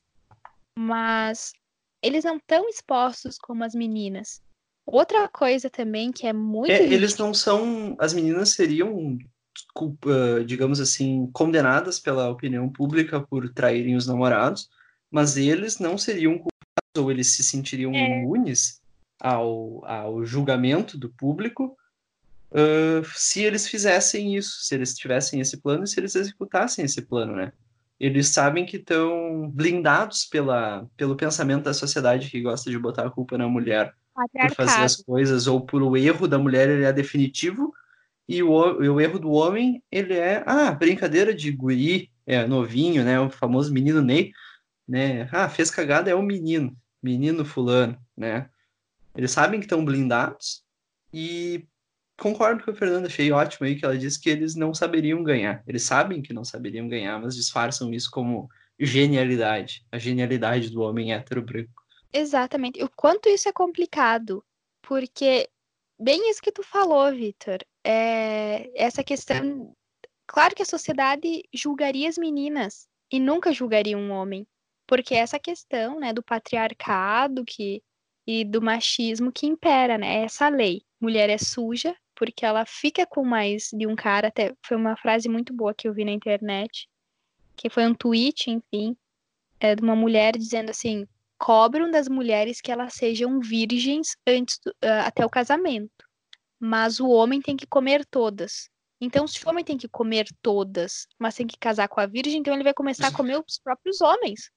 Mas 0.77 1.53
eles 2.03 2.25
não 2.25 2.35
estão 2.35 2.67
expostos 2.67 3.37
como 3.37 3.63
as 3.63 3.73
meninas. 3.73 4.41
Outra 4.85 5.27
coisa 5.29 5.69
também 5.69 6.11
que 6.11 6.27
é 6.27 6.33
muito. 6.33 6.71
É, 6.71 6.83
eles 6.83 7.17
não 7.17 7.33
são. 7.33 7.95
As 7.97 8.13
meninas 8.13 8.49
seriam, 8.49 9.17
digamos 10.45 10.79
assim, 10.81 11.29
condenadas 11.33 11.99
pela 11.99 12.29
opinião 12.29 12.69
pública 12.69 13.19
por 13.19 13.51
traírem 13.51 13.95
os 13.95 14.05
namorados, 14.05 14.69
mas 15.09 15.37
eles 15.37 15.79
não 15.79 15.97
seriam 15.97 16.33
culpados 16.33 16.97
ou 16.97 17.09
eles 17.09 17.33
se 17.33 17.43
sentiriam 17.43 17.93
é. 17.93 18.21
imunes 18.21 18.79
ao, 19.19 19.83
ao 19.85 20.25
julgamento 20.25 20.97
do 20.97 21.09
público 21.09 21.75
uh, 22.55 23.05
se 23.13 23.43
eles 23.43 23.67
fizessem 23.67 24.35
isso, 24.35 24.61
se 24.61 24.73
eles 24.73 24.95
tivessem 24.95 25.41
esse 25.41 25.57
plano 25.57 25.83
e 25.83 25.87
se 25.87 25.99
eles 25.99 26.15
executassem 26.15 26.85
esse 26.85 27.01
plano, 27.01 27.35
né? 27.35 27.51
Eles 27.99 28.29
sabem 28.29 28.65
que 28.65 28.77
estão 28.77 29.49
blindados 29.49 30.25
pela, 30.25 30.87
pelo 30.97 31.15
pensamento 31.15 31.63
da 31.63 31.73
sociedade 31.73 32.29
que 32.29 32.41
gosta 32.41 32.69
de 32.69 32.77
botar 32.77 33.05
a 33.05 33.11
culpa 33.11 33.37
na 33.37 33.47
mulher 33.47 33.93
por 34.13 34.55
fazer 34.55 34.83
as 34.83 34.95
coisas, 34.95 35.45
ou 35.47 35.61
por 35.61 35.83
o 35.83 35.97
erro 35.97 36.27
da 36.27 36.39
mulher, 36.39 36.69
ele 36.69 36.85
é 36.85 36.93
definitivo, 36.93 37.73
e 38.27 38.41
o, 38.41 38.49
o 38.49 39.01
erro 39.01 39.19
do 39.19 39.31
homem, 39.31 39.83
ele 39.91 40.13
é, 40.13 40.41
ah, 40.45 40.71
brincadeira 40.71 41.33
de 41.33 41.51
guri, 41.51 42.09
é 42.25 42.47
novinho, 42.47 43.03
né, 43.03 43.19
o 43.19 43.29
famoso 43.29 43.73
menino 43.73 44.01
Ney, 44.01 44.31
né, 44.87 45.27
ah, 45.31 45.49
fez 45.49 45.69
cagada 45.69 46.09
é 46.09 46.15
o 46.15 46.21
menino, 46.21 46.75
menino 47.03 47.43
fulano, 47.43 47.97
né, 48.15 48.49
eles 49.15 49.31
sabem 49.31 49.59
que 49.59 49.65
estão 49.65 49.83
blindados, 49.83 50.63
e 51.13 51.65
concordo 52.17 52.63
com 52.63 52.71
a 52.71 52.75
Fernanda, 52.75 53.07
achei 53.07 53.31
ótimo 53.31 53.67
aí 53.67 53.75
que 53.75 53.85
ela 53.85 53.97
disse 53.97 54.19
que 54.19 54.29
eles 54.29 54.55
não 54.55 54.73
saberiam 54.73 55.23
ganhar, 55.23 55.63
eles 55.67 55.83
sabem 55.83 56.21
que 56.21 56.33
não 56.33 56.43
saberiam 56.43 56.87
ganhar, 56.87 57.19
mas 57.19 57.35
disfarçam 57.35 57.93
isso 57.93 58.09
como 58.09 58.49
genialidade, 58.79 59.85
a 59.91 59.97
genialidade 59.97 60.69
do 60.69 60.81
homem 60.81 61.13
hétero 61.13 61.41
branco. 61.41 61.83
Exatamente. 62.11 62.83
O 62.83 62.89
quanto 62.95 63.27
isso 63.27 63.49
é 63.49 63.53
complicado, 63.53 64.43
porque 64.81 65.49
bem 65.99 66.29
isso 66.29 66.41
que 66.41 66.51
tu 66.51 66.63
falou, 66.63 67.11
Vitor, 67.11 67.59
é 67.83 68.69
essa 68.75 69.03
questão. 69.03 69.73
Claro 70.27 70.55
que 70.55 70.63
a 70.63 70.65
sociedade 70.65 71.43
julgaria 71.53 72.09
as 72.09 72.17
meninas 72.17 72.87
e 73.11 73.19
nunca 73.19 73.53
julgaria 73.53 73.97
um 73.97 74.11
homem, 74.11 74.47
porque 74.87 75.13
essa 75.13 75.37
questão, 75.37 75.99
né, 75.99 76.13
do 76.13 76.23
patriarcado 76.23 77.43
que 77.45 77.83
e 78.27 78.43
do 78.43 78.59
machismo 78.59 79.31
que 79.31 79.45
impera, 79.45 79.99
né? 79.99 80.23
Essa 80.23 80.49
lei. 80.49 80.81
Mulher 80.99 81.29
é 81.29 81.37
suja 81.37 81.95
porque 82.15 82.45
ela 82.45 82.65
fica 82.65 83.05
com 83.05 83.23
mais 83.23 83.69
de 83.73 83.85
um 83.85 83.95
cara, 83.95 84.29
até 84.29 84.53
foi 84.65 84.77
uma 84.77 84.95
frase 84.95 85.27
muito 85.29 85.53
boa 85.53 85.73
que 85.73 85.87
eu 85.87 85.93
vi 85.93 86.05
na 86.05 86.11
internet, 86.11 86.87
que 87.55 87.69
foi 87.69 87.85
um 87.85 87.93
tweet, 87.93 88.49
enfim, 88.49 88.95
é 89.59 89.75
de 89.75 89.81
uma 89.81 89.95
mulher 89.95 90.37
dizendo 90.37 90.69
assim: 90.69 91.07
cobram 91.37 91.89
das 91.89 92.07
mulheres 92.07 92.61
que 92.61 92.71
elas 92.71 92.93
sejam 92.93 93.39
virgens 93.39 94.15
antes 94.27 94.59
do, 94.63 94.71
uh, 94.71 95.05
até 95.05 95.25
o 95.25 95.29
casamento. 95.29 95.91
Mas 96.59 96.99
o 96.99 97.09
homem 97.09 97.41
tem 97.41 97.55
que 97.55 97.67
comer 97.67 98.05
todas. 98.05 98.69
Então, 98.99 99.27
se 99.27 99.45
o 99.45 99.49
homem 99.49 99.63
tem 99.63 99.77
que 99.77 99.89
comer 99.89 100.25
todas, 100.41 101.05
mas 101.19 101.35
tem 101.35 101.45
que 101.45 101.57
casar 101.57 101.87
com 101.89 101.99
a 101.99 102.05
virgem, 102.05 102.39
então 102.39 102.53
ele 102.53 102.63
vai 102.63 102.73
começar 102.73 103.07
a 103.07 103.11
comer 103.11 103.37
os 103.45 103.59
próprios 103.59 103.99
homens. 104.01 104.49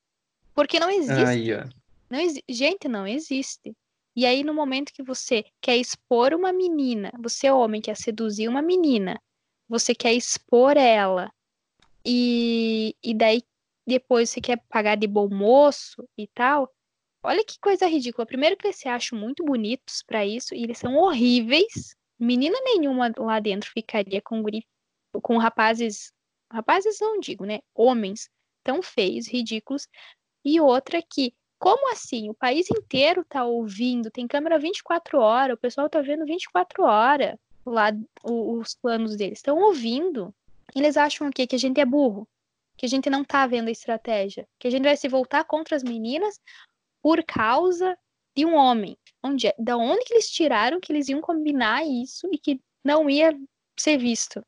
Porque 0.55 0.79
não 0.79 0.89
existe. 0.89 1.25
Ai, 1.25 1.69
não 2.09 2.19
exi 2.19 2.43
gente, 2.49 2.89
não 2.89 3.07
existe. 3.07 3.75
E 4.19 4.27
aí, 4.27 4.43
no 4.43 4.53
momento 4.53 4.93
que 4.93 5.01
você 5.01 5.45
quer 5.61 5.77
expor 5.77 6.35
uma 6.35 6.53
menina, 6.53 7.13
você, 7.21 7.49
homem, 7.53 7.81
quer 7.81 7.97
seduzir 7.97 8.49
uma 8.49 8.61
menina, 8.61 9.23
você 9.69 9.95
quer 9.95 10.13
expor 10.13 10.77
ela, 10.77 11.33
e, 12.05 12.97
e 13.01 13.15
daí 13.15 13.45
depois 13.87 14.29
você 14.29 14.41
quer 14.41 14.61
pagar 14.69 14.97
de 14.97 15.07
bom 15.07 15.29
moço 15.29 16.05
e 16.19 16.27
tal. 16.35 16.69
Olha 17.23 17.45
que 17.45 17.61
coisa 17.61 17.87
ridícula. 17.87 18.27
Primeiro 18.27 18.57
que 18.57 18.67
eles 18.67 18.81
se 18.81 18.89
acham 18.89 19.17
muito 19.17 19.45
bonitos 19.45 20.03
para 20.03 20.27
isso 20.27 20.53
e 20.53 20.65
eles 20.65 20.79
são 20.79 20.97
horríveis. 20.97 21.95
Menina 22.19 22.59
nenhuma 22.65 23.13
lá 23.17 23.39
dentro 23.39 23.71
ficaria 23.71 24.21
com 24.21 24.43
guri, 24.43 24.67
com 25.23 25.39
rapazes, 25.39 26.13
rapazes 26.53 26.99
não 27.01 27.21
digo, 27.21 27.45
né? 27.45 27.61
Homens 27.73 28.29
tão 28.65 28.83
feios, 28.83 29.29
ridículos. 29.29 29.87
E 30.45 30.61
outra 30.61 31.01
que, 31.09 31.33
como 31.59 31.91
assim? 31.93 32.31
O 32.31 32.35
país 32.35 32.71
inteiro 32.71 33.25
tá 33.29 33.45
ouvindo, 33.45 34.11
tem 34.11 34.27
câmera 34.27 34.59
24 34.59 35.19
horas, 35.19 35.57
o 35.57 35.61
pessoal 35.61 35.89
tá 35.89 36.01
vendo 36.01 36.25
24 36.25 36.85
horas 36.85 37.37
lá 37.67 37.93
os 38.25 38.75
planos 38.75 39.17
deles. 39.17 39.39
Estão 39.39 39.59
ouvindo. 39.59 40.35
Eles 40.75 40.97
acham 40.97 41.29
o 41.29 41.31
quê? 41.31 41.47
Que 41.47 41.57
a 41.57 41.59
gente 41.59 41.81
é 41.81 41.85
burro 41.85 42.29
que 42.79 42.87
a 42.87 42.89
gente 42.89 43.11
não 43.11 43.25
tá 43.25 43.45
vendo 43.47 43.69
a 43.69 43.73
estratégia, 43.73 44.49
que 44.59 44.69
a 44.69 44.71
gente 44.71 44.85
vai 44.85 44.97
se 44.97 45.09
voltar 45.09 45.45
contra 45.45 45.75
as 45.75 45.83
meninas 45.83 46.41
por 47.03 47.23
causa 47.25 47.99
de 48.37 48.47
um 48.47 48.55
homem. 48.55 48.97
Onde, 49.23 49.49
é, 49.49 49.55
da 49.59 49.77
onde 49.77 50.05
que 50.05 50.15
eles 50.15 50.31
tiraram 50.31 50.81
que 50.81 50.93
eles 50.93 51.09
iam 51.09 51.21
combinar 51.21 51.85
isso 51.85 52.29
e 52.33 52.39
que 52.39 52.61
não 52.85 53.11
ia 53.11 53.37
ser 53.77 53.99
visto? 53.99 54.41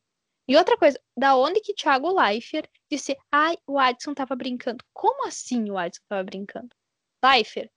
E 0.47 0.57
outra 0.57 0.77
coisa, 0.77 0.99
da 1.17 1.37
onde 1.37 1.61
que 1.61 1.75
Thiago 1.75 2.13
Leifert 2.13 2.71
disse, 2.89 3.17
ai, 3.33 3.59
o 3.67 3.79
Adson 3.79 4.15
tava 4.15 4.37
brincando. 4.37 4.85
Como 4.93 5.27
assim 5.27 5.69
o 5.69 5.77
Adson 5.77 6.03
tava 6.09 6.23
brincando? 6.23 6.69
Leifert, 7.23 7.71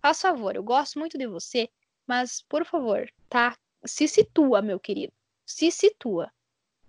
faz 0.00 0.20
favor, 0.20 0.56
eu 0.56 0.62
gosto 0.62 0.98
muito 0.98 1.18
de 1.18 1.26
você, 1.26 1.68
mas, 2.06 2.42
por 2.48 2.64
favor, 2.64 3.08
tá? 3.28 3.56
Se 3.84 4.06
situa, 4.06 4.62
meu 4.62 4.78
querido. 4.78 5.12
Se 5.44 5.70
situa. 5.70 6.30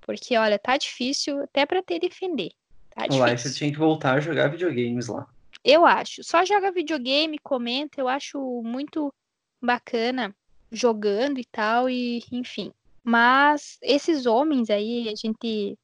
Porque, 0.02 0.38
olha, 0.38 0.58
tá 0.58 0.78
difícil 0.78 1.44
até 1.44 1.66
para 1.66 1.82
te 1.82 2.00
defender. 2.00 2.52
Tá 2.92 3.06
o 3.12 3.26
Life 3.26 3.54
tinha 3.54 3.72
que 3.72 3.78
voltar 3.78 4.16
a 4.16 4.20
jogar 4.20 4.48
videogames 4.48 5.08
lá. 5.08 5.28
Eu 5.64 5.86
acho. 5.86 6.24
Só 6.24 6.46
joga 6.46 6.72
videogame, 6.72 7.38
comenta, 7.40 8.00
eu 8.00 8.08
acho 8.08 8.40
muito 8.64 9.14
bacana 9.62 10.36
jogando 10.72 11.40
e 11.40 11.46
tal, 11.46 11.90
e 11.90 12.24
enfim. 12.32 12.72
Mas 13.04 13.78
esses 13.82 14.26
homens 14.26 14.70
aí, 14.70 15.10
a 15.10 15.16
gente 15.16 15.78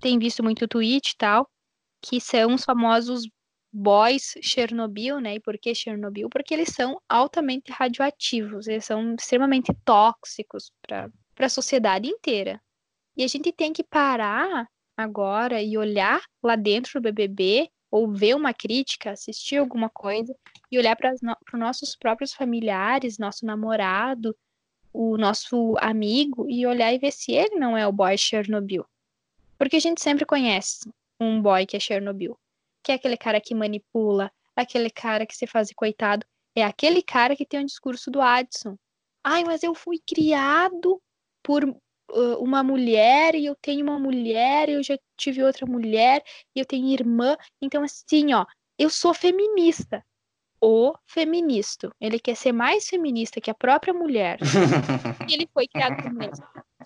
tem 0.00 0.18
visto 0.18 0.42
muito 0.42 0.68
tweet 0.68 1.10
e 1.10 1.16
tal, 1.16 1.48
que 2.00 2.20
são 2.20 2.54
os 2.54 2.64
famosos 2.64 3.28
boys 3.76 4.34
Chernobyl, 4.40 5.20
né? 5.20 5.34
E 5.34 5.40
por 5.40 5.58
que 5.58 5.74
Chernobyl? 5.74 6.30
Porque 6.30 6.54
eles 6.54 6.70
são 6.70 7.00
altamente 7.08 7.70
radioativos, 7.70 8.66
eles 8.66 8.86
são 8.86 9.14
extremamente 9.14 9.72
tóxicos 9.84 10.72
para 10.80 11.10
a 11.38 11.48
sociedade 11.48 12.08
inteira. 12.08 12.60
E 13.14 13.22
a 13.22 13.28
gente 13.28 13.52
tem 13.52 13.72
que 13.72 13.84
parar 13.84 14.66
agora 14.96 15.62
e 15.62 15.76
olhar 15.76 16.22
lá 16.42 16.56
dentro 16.56 17.00
do 17.00 17.04
BBB 17.04 17.68
ou 17.90 18.10
ver 18.10 18.34
uma 18.34 18.54
crítica, 18.54 19.10
assistir 19.10 19.58
alguma 19.58 19.90
coisa 19.90 20.34
e 20.70 20.78
olhar 20.78 20.96
para 20.96 21.12
os 21.12 21.20
nossos 21.52 21.94
próprios 21.94 22.32
familiares, 22.32 23.18
nosso 23.18 23.44
namorado, 23.44 24.34
o 24.92 25.18
nosso 25.18 25.74
amigo 25.78 26.46
e 26.48 26.66
olhar 26.66 26.92
e 26.94 26.98
ver 26.98 27.12
se 27.12 27.32
ele 27.32 27.56
não 27.56 27.76
é 27.76 27.86
o 27.86 27.92
boy 27.92 28.16
Chernobyl. 28.16 28.86
Porque 29.58 29.76
a 29.76 29.80
gente 29.80 30.00
sempre 30.02 30.24
conhece 30.24 30.90
um 31.20 31.40
boy 31.40 31.66
que 31.66 31.76
é 31.76 31.80
Chernobyl, 31.80 32.38
que 32.86 32.92
é 32.92 32.94
aquele 32.94 33.16
cara 33.16 33.40
que 33.40 33.52
manipula, 33.52 34.30
aquele 34.54 34.88
cara 34.88 35.26
que 35.26 35.36
se 35.36 35.44
faz 35.44 35.72
coitado, 35.74 36.24
é 36.54 36.62
aquele 36.62 37.02
cara 37.02 37.34
que 37.34 37.44
tem 37.44 37.58
o 37.58 37.62
um 37.64 37.66
discurso 37.66 38.12
do 38.12 38.20
Adson. 38.20 38.76
Ai, 39.24 39.42
mas 39.42 39.64
eu 39.64 39.74
fui 39.74 39.98
criado 40.06 41.02
por 41.42 41.64
uma 42.38 42.62
mulher 42.62 43.34
e 43.34 43.44
eu 43.44 43.56
tenho 43.60 43.82
uma 43.82 43.98
mulher, 43.98 44.68
eu 44.68 44.84
já 44.84 44.96
tive 45.16 45.42
outra 45.42 45.66
mulher 45.66 46.22
e 46.54 46.60
eu 46.60 46.64
tenho 46.64 46.86
irmã. 46.86 47.36
Então, 47.60 47.82
assim, 47.82 48.32
ó, 48.32 48.46
eu 48.78 48.88
sou 48.88 49.12
feminista. 49.12 50.04
O 50.60 50.94
feminista. 51.06 51.90
Ele 52.00 52.20
quer 52.20 52.36
ser 52.36 52.52
mais 52.52 52.86
feminista 52.86 53.40
que 53.40 53.50
a 53.50 53.54
própria 53.54 53.92
mulher. 53.92 54.38
e 55.28 55.34
ele 55.34 55.48
foi 55.52 55.66
criado 55.66 56.00
por 56.00 56.12
mulher. 56.12 56.30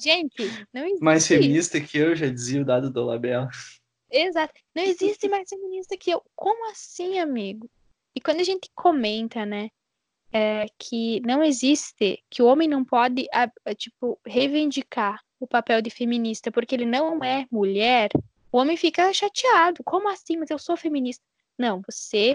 Gente, 0.01 0.67
não 0.73 0.87
existe. 0.87 1.05
Mais 1.05 1.27
feminista 1.27 1.79
que 1.79 1.99
eu, 1.99 2.17
já 2.17 2.27
dizia 2.27 2.63
o 2.63 2.65
dado 2.65 2.91
do 2.91 3.05
Labela. 3.05 3.51
Exato. 4.11 4.55
Não 4.75 4.83
existe 4.83 5.29
mais 5.29 5.49
feminista 5.49 5.97
que 5.97 6.11
eu. 6.11 6.23
Como 6.35 6.71
assim, 6.71 7.19
amigo? 7.19 7.71
E 8.15 8.21
quando 8.21 8.41
a 8.41 8.45
gente 8.45 8.69
comenta, 8.75 9.47
né, 9.47 9.71
é, 10.33 10.67
que 10.79 11.21
não 11.21 11.43
existe, 11.43 12.23
que 12.29 12.43
o 12.43 12.47
homem 12.47 12.69
não 12.69 12.85
pode, 12.85 13.29
tipo, 13.77 14.19
reivindicar 14.27 15.21
o 15.39 15.47
papel 15.47 15.81
de 15.81 15.91
feminista 15.91 16.51
porque 16.51 16.75
ele 16.75 16.85
não 16.85 17.23
é 17.25 17.47
mulher, 17.51 18.11
o 18.53 18.59
homem 18.59 18.77
fica 18.77 19.13
chateado. 19.13 19.83
Como 19.85 20.09
assim? 20.09 20.37
Mas 20.37 20.51
eu 20.51 20.59
sou 20.59 20.77
feminista. 20.77 21.25
Não, 21.59 21.83
você 21.89 22.35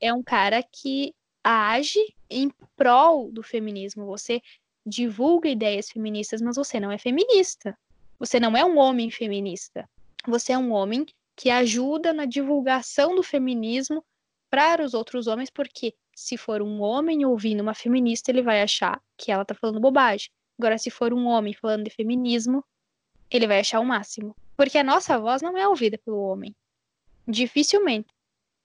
é 0.00 0.12
um 0.12 0.22
cara 0.22 0.62
que 0.62 1.14
age 1.42 2.00
em 2.30 2.50
prol 2.76 3.30
do 3.30 3.42
feminismo. 3.42 4.06
Você 4.06 4.40
divulga 4.84 5.48
ideias 5.48 5.90
feministas, 5.90 6.40
mas 6.40 6.56
você 6.56 6.78
não 6.78 6.90
é 6.90 6.98
feminista. 6.98 7.76
Você 8.18 8.40
não 8.40 8.56
é 8.56 8.64
um 8.64 8.78
homem 8.78 9.10
feminista. 9.10 9.88
Você 10.26 10.52
é 10.52 10.58
um 10.58 10.72
homem 10.72 11.06
que 11.36 11.50
ajuda 11.50 12.12
na 12.12 12.24
divulgação 12.24 13.14
do 13.14 13.22
feminismo 13.22 14.04
para 14.50 14.82
os 14.82 14.94
outros 14.94 15.26
homens, 15.26 15.50
porque 15.50 15.94
se 16.14 16.36
for 16.36 16.62
um 16.62 16.80
homem 16.80 17.24
ouvindo 17.24 17.60
uma 17.60 17.74
feminista, 17.74 18.30
ele 18.30 18.42
vai 18.42 18.62
achar 18.62 19.00
que 19.16 19.30
ela 19.30 19.44
tá 19.44 19.54
falando 19.54 19.80
bobagem. 19.80 20.30
Agora, 20.58 20.78
se 20.78 20.90
for 20.90 21.12
um 21.12 21.26
homem 21.26 21.52
falando 21.52 21.84
de 21.84 21.90
feminismo, 21.90 22.64
ele 23.30 23.46
vai 23.46 23.60
achar 23.60 23.80
o 23.80 23.84
máximo. 23.84 24.34
Porque 24.56 24.78
a 24.78 24.84
nossa 24.84 25.18
voz 25.18 25.42
não 25.42 25.56
é 25.56 25.68
ouvida 25.68 25.98
pelo 25.98 26.22
homem. 26.22 26.56
Dificilmente. 27.28 28.08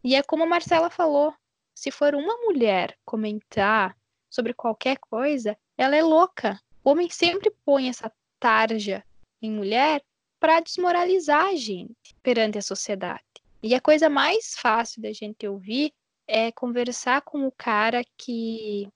E 0.04 0.16
é 0.16 0.24
como 0.24 0.44
a 0.44 0.48
Marcela 0.48 0.90
falou: 0.90 1.34
se 1.76 1.92
for 1.92 2.16
uma 2.16 2.38
mulher 2.38 2.98
comentar 3.04 3.98
sobre 4.30 4.54
qualquer 4.54 4.98
coisa, 4.98 5.58
ela 5.78 5.96
é 5.96 6.02
louca. 6.02 6.60
O 6.84 6.92
homem 6.92 7.10
sempre 7.10 7.52
põe 7.66 7.90
essa 7.90 8.12
tarja 8.40 9.04
em 9.42 9.52
mulher 9.52 10.02
para 10.42 10.60
desmoralizar 10.60 11.46
a 11.46 11.56
gente 11.56 12.16
perante 12.24 12.58
a 12.58 12.64
sociedade. 12.64 13.24
E 13.62 13.76
a 13.76 13.80
coisa 13.80 14.10
mais 14.10 14.56
fácil 14.56 15.00
da 15.00 15.14
gente 15.14 15.48
ouvir 15.48 15.94
é 16.28 16.52
conversar 16.52 17.22
com 17.22 17.46
o 17.46 17.52
cara 17.52 18.04
que 18.18 18.90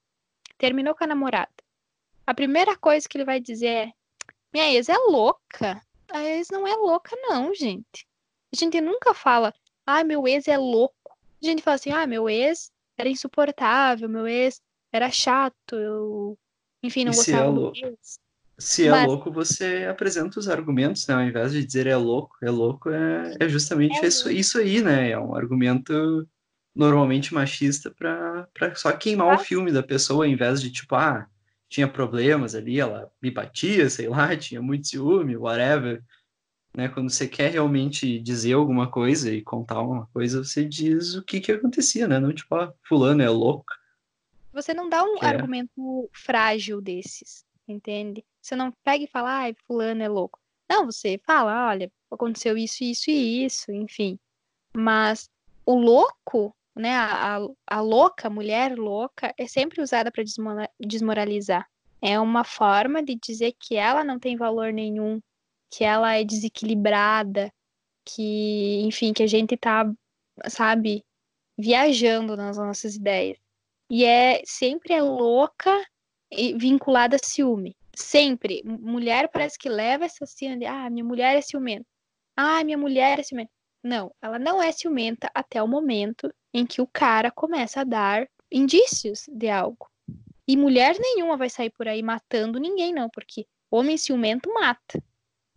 terminou 0.58 0.92
com 0.92 1.04
a 1.04 1.06
namorada. 1.06 1.52
A 2.26 2.34
primeira 2.34 2.76
coisa 2.76 3.08
que 3.08 3.16
ele 3.16 3.24
vai 3.24 3.40
dizer 3.40 3.66
é: 3.66 3.92
minha 4.52 4.72
ex 4.74 4.88
é 4.88 4.98
louca. 4.98 5.80
A 6.10 6.20
ex 6.24 6.48
não 6.50 6.66
é 6.66 6.74
louca, 6.74 7.14
não, 7.22 7.54
gente. 7.54 8.08
A 8.52 8.56
gente 8.56 8.80
nunca 8.80 9.14
fala, 9.14 9.54
ah, 9.86 10.02
meu 10.02 10.26
ex 10.26 10.48
é 10.48 10.58
louco. 10.58 11.16
A 11.40 11.46
gente 11.46 11.62
fala 11.62 11.76
assim, 11.76 11.92
ah, 11.92 12.08
meu 12.08 12.28
ex 12.28 12.72
era 12.98 13.08
insuportável, 13.08 14.08
meu 14.08 14.26
ex 14.26 14.60
era 14.92 15.10
chato, 15.12 15.76
eu, 15.76 16.36
enfim, 16.82 17.04
não 17.04 17.12
e 17.12 17.16
gostava 17.16 17.50
é 17.50 17.52
do 17.52 17.72
ex. 17.76 18.18
Se 18.58 18.86
é 18.86 18.90
Mas... 18.90 19.06
louco, 19.06 19.30
você 19.30 19.86
apresenta 19.88 20.40
os 20.40 20.48
argumentos, 20.48 21.06
né? 21.06 21.14
Ao 21.14 21.22
invés 21.22 21.52
de 21.52 21.64
dizer 21.64 21.86
é 21.86 21.96
louco, 21.96 22.36
é 22.42 22.50
louco, 22.50 22.88
é, 22.88 23.36
é 23.38 23.48
justamente 23.48 24.02
é 24.02 24.08
isso, 24.08 24.30
isso 24.30 24.58
aí, 24.58 24.80
né? 24.80 25.10
É 25.10 25.18
um 25.18 25.34
argumento 25.34 26.26
normalmente 26.74 27.34
machista 27.34 27.90
para 27.90 28.74
só 28.74 28.92
queimar 28.92 29.32
ah. 29.32 29.36
o 29.36 29.38
filme 29.38 29.70
da 29.70 29.82
pessoa, 29.82 30.24
ao 30.24 30.30
invés 30.30 30.60
de 30.60 30.70
tipo, 30.70 30.94
ah, 30.94 31.26
tinha 31.68 31.88
problemas 31.88 32.54
ali, 32.54 32.80
ela 32.80 33.10
me 33.20 33.30
batia, 33.30 33.90
sei 33.90 34.08
lá, 34.08 34.34
tinha 34.36 34.62
muito 34.62 34.88
ciúme, 34.88 35.36
whatever. 35.36 36.02
Né? 36.74 36.88
Quando 36.88 37.10
você 37.10 37.26
quer 37.26 37.50
realmente 37.50 38.18
dizer 38.20 38.52
alguma 38.52 38.90
coisa 38.90 39.32
e 39.32 39.42
contar 39.42 39.80
uma 39.80 40.06
coisa, 40.08 40.44
você 40.44 40.64
diz 40.64 41.14
o 41.14 41.22
que 41.22 41.40
que 41.40 41.52
acontecia, 41.52 42.06
né? 42.06 42.18
Não 42.18 42.32
tipo, 42.32 42.54
ah, 42.54 42.72
fulano 42.86 43.22
é 43.22 43.28
louco. 43.28 43.72
Você 44.52 44.72
não 44.72 44.88
dá 44.88 45.02
um 45.02 45.18
que 45.18 45.24
é. 45.26 45.28
argumento 45.28 46.04
é... 46.04 46.08
frágil 46.12 46.80
desses, 46.80 47.44
entende? 47.68 48.24
Você 48.46 48.54
não 48.54 48.70
pega 48.84 49.02
e 49.02 49.08
fala, 49.08 49.38
ai, 49.38 49.56
fulano 49.66 50.04
é 50.04 50.08
louco. 50.08 50.38
Não, 50.70 50.86
você 50.86 51.18
fala, 51.26 51.66
olha, 51.68 51.90
aconteceu 52.08 52.56
isso, 52.56 52.84
isso 52.84 53.10
e 53.10 53.44
isso, 53.44 53.72
enfim. 53.72 54.16
Mas 54.72 55.28
o 55.64 55.74
louco, 55.74 56.54
né, 56.72 56.94
a, 56.94 57.40
a 57.66 57.80
louca, 57.80 58.30
mulher 58.30 58.78
louca, 58.78 59.34
é 59.36 59.48
sempre 59.48 59.82
usada 59.82 60.12
para 60.12 60.22
desmoralizar. 60.78 61.68
É 62.00 62.20
uma 62.20 62.44
forma 62.44 63.02
de 63.02 63.16
dizer 63.16 63.52
que 63.58 63.74
ela 63.74 64.04
não 64.04 64.16
tem 64.16 64.36
valor 64.36 64.72
nenhum, 64.72 65.20
que 65.68 65.82
ela 65.82 66.14
é 66.14 66.22
desequilibrada, 66.22 67.52
que, 68.04 68.80
enfim, 68.82 69.12
que 69.12 69.24
a 69.24 69.26
gente 69.26 69.56
tá, 69.56 69.92
sabe, 70.48 71.04
viajando 71.58 72.36
nas 72.36 72.58
nossas 72.58 72.94
ideias. 72.94 73.38
E 73.90 74.04
é 74.04 74.40
sempre 74.44 74.94
é 74.94 75.02
louca 75.02 75.84
e 76.30 76.56
vinculada 76.56 77.16
a 77.16 77.26
ciúme. 77.26 77.76
Sempre. 77.96 78.62
Mulher 78.64 79.28
parece 79.28 79.58
que 79.58 79.68
leva 79.68 80.04
essa 80.04 80.26
cena 80.26 80.58
de, 80.58 80.66
ah, 80.66 80.88
minha 80.90 81.04
mulher 81.04 81.34
é 81.36 81.40
ciumenta. 81.40 81.86
Ah, 82.36 82.62
minha 82.62 82.76
mulher 82.76 83.18
é 83.18 83.22
ciumenta. 83.22 83.50
Não, 83.82 84.12
ela 84.20 84.38
não 84.38 84.62
é 84.62 84.70
ciumenta 84.70 85.30
até 85.34 85.62
o 85.62 85.68
momento 85.68 86.32
em 86.52 86.66
que 86.66 86.82
o 86.82 86.86
cara 86.86 87.30
começa 87.30 87.80
a 87.80 87.84
dar 87.84 88.28
indícios 88.52 89.24
de 89.28 89.48
algo. 89.48 89.88
E 90.46 90.56
mulher 90.56 90.96
nenhuma 90.98 91.36
vai 91.36 91.48
sair 91.48 91.70
por 91.70 91.88
aí 91.88 92.02
matando 92.02 92.60
ninguém, 92.60 92.92
não, 92.92 93.08
porque 93.08 93.46
homem 93.70 93.96
ciumento 93.96 94.52
mata. 94.52 95.02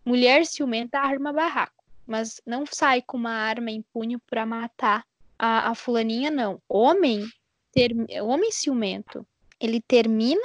Mulher 0.06 0.46
ciumenta 0.46 1.00
arma 1.00 1.34
barraco. 1.34 1.84
Mas 2.08 2.42
não 2.46 2.66
sai 2.66 3.02
com 3.02 3.18
uma 3.18 3.32
arma 3.32 3.70
em 3.70 3.84
punho 3.94 4.20
para 4.26 4.46
matar 4.46 5.06
a, 5.38 5.70
a, 5.70 5.76
fulaninha, 5.76 6.32
não. 6.32 6.60
Homem, 6.68 7.28
ter, 7.72 7.94
homem 8.24 8.52
ciumento, 8.52 9.28
ele 9.60 9.82
termina 9.82 10.42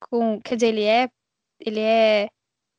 com. 0.00 0.40
Quer 0.40 0.56
dizer, 0.56 0.68
ele 0.68 0.82
é 0.82 1.08
ele 1.60 1.80
é, 1.80 2.28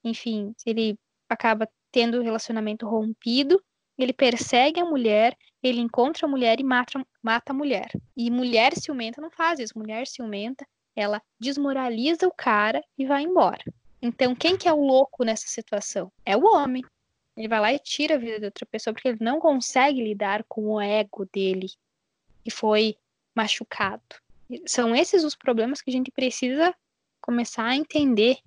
enfim, 0.03 0.53
ele 0.65 0.97
acaba 1.29 1.67
tendo 1.91 2.19
o 2.19 2.23
relacionamento 2.23 2.87
rompido, 2.87 3.61
ele 3.97 4.13
persegue 4.13 4.79
a 4.79 4.85
mulher, 4.85 5.35
ele 5.61 5.81
encontra 5.81 6.27
a 6.27 6.29
mulher 6.29 6.59
e 6.59 6.63
mata, 6.63 7.03
mata 7.21 7.51
a 7.51 7.55
mulher. 7.55 7.89
E 8.15 8.29
mulher 8.29 8.75
ciumenta 8.75 9.21
não 9.21 9.31
faz 9.31 9.59
isso. 9.59 9.77
Mulher 9.77 10.05
ciumenta, 10.05 10.65
ela 10.95 11.21
desmoraliza 11.39 12.27
o 12.27 12.31
cara 12.31 12.83
e 12.97 13.05
vai 13.05 13.23
embora. 13.23 13.63
Então, 14.01 14.35
quem 14.35 14.55
que 14.55 14.67
é 14.67 14.73
o 14.73 14.85
louco 14.85 15.23
nessa 15.23 15.47
situação? 15.47 16.11
É 16.23 16.37
o 16.37 16.45
homem. 16.45 16.83
Ele 17.35 17.47
vai 17.47 17.59
lá 17.59 17.73
e 17.73 17.79
tira 17.79 18.15
a 18.15 18.17
vida 18.19 18.39
de 18.39 18.45
outra 18.45 18.65
pessoa 18.65 18.93
porque 18.93 19.07
ele 19.07 19.17
não 19.21 19.39
consegue 19.39 20.03
lidar 20.03 20.43
com 20.47 20.67
o 20.67 20.81
ego 20.81 21.27
dele 21.31 21.67
que 22.43 22.51
foi 22.51 22.95
machucado. 23.35 24.03
São 24.65 24.95
esses 24.95 25.23
os 25.23 25.35
problemas 25.35 25.81
que 25.81 25.89
a 25.89 25.93
gente 25.93 26.11
precisa 26.11 26.73
começar 27.21 27.65
a 27.65 27.75
entender 27.75 28.37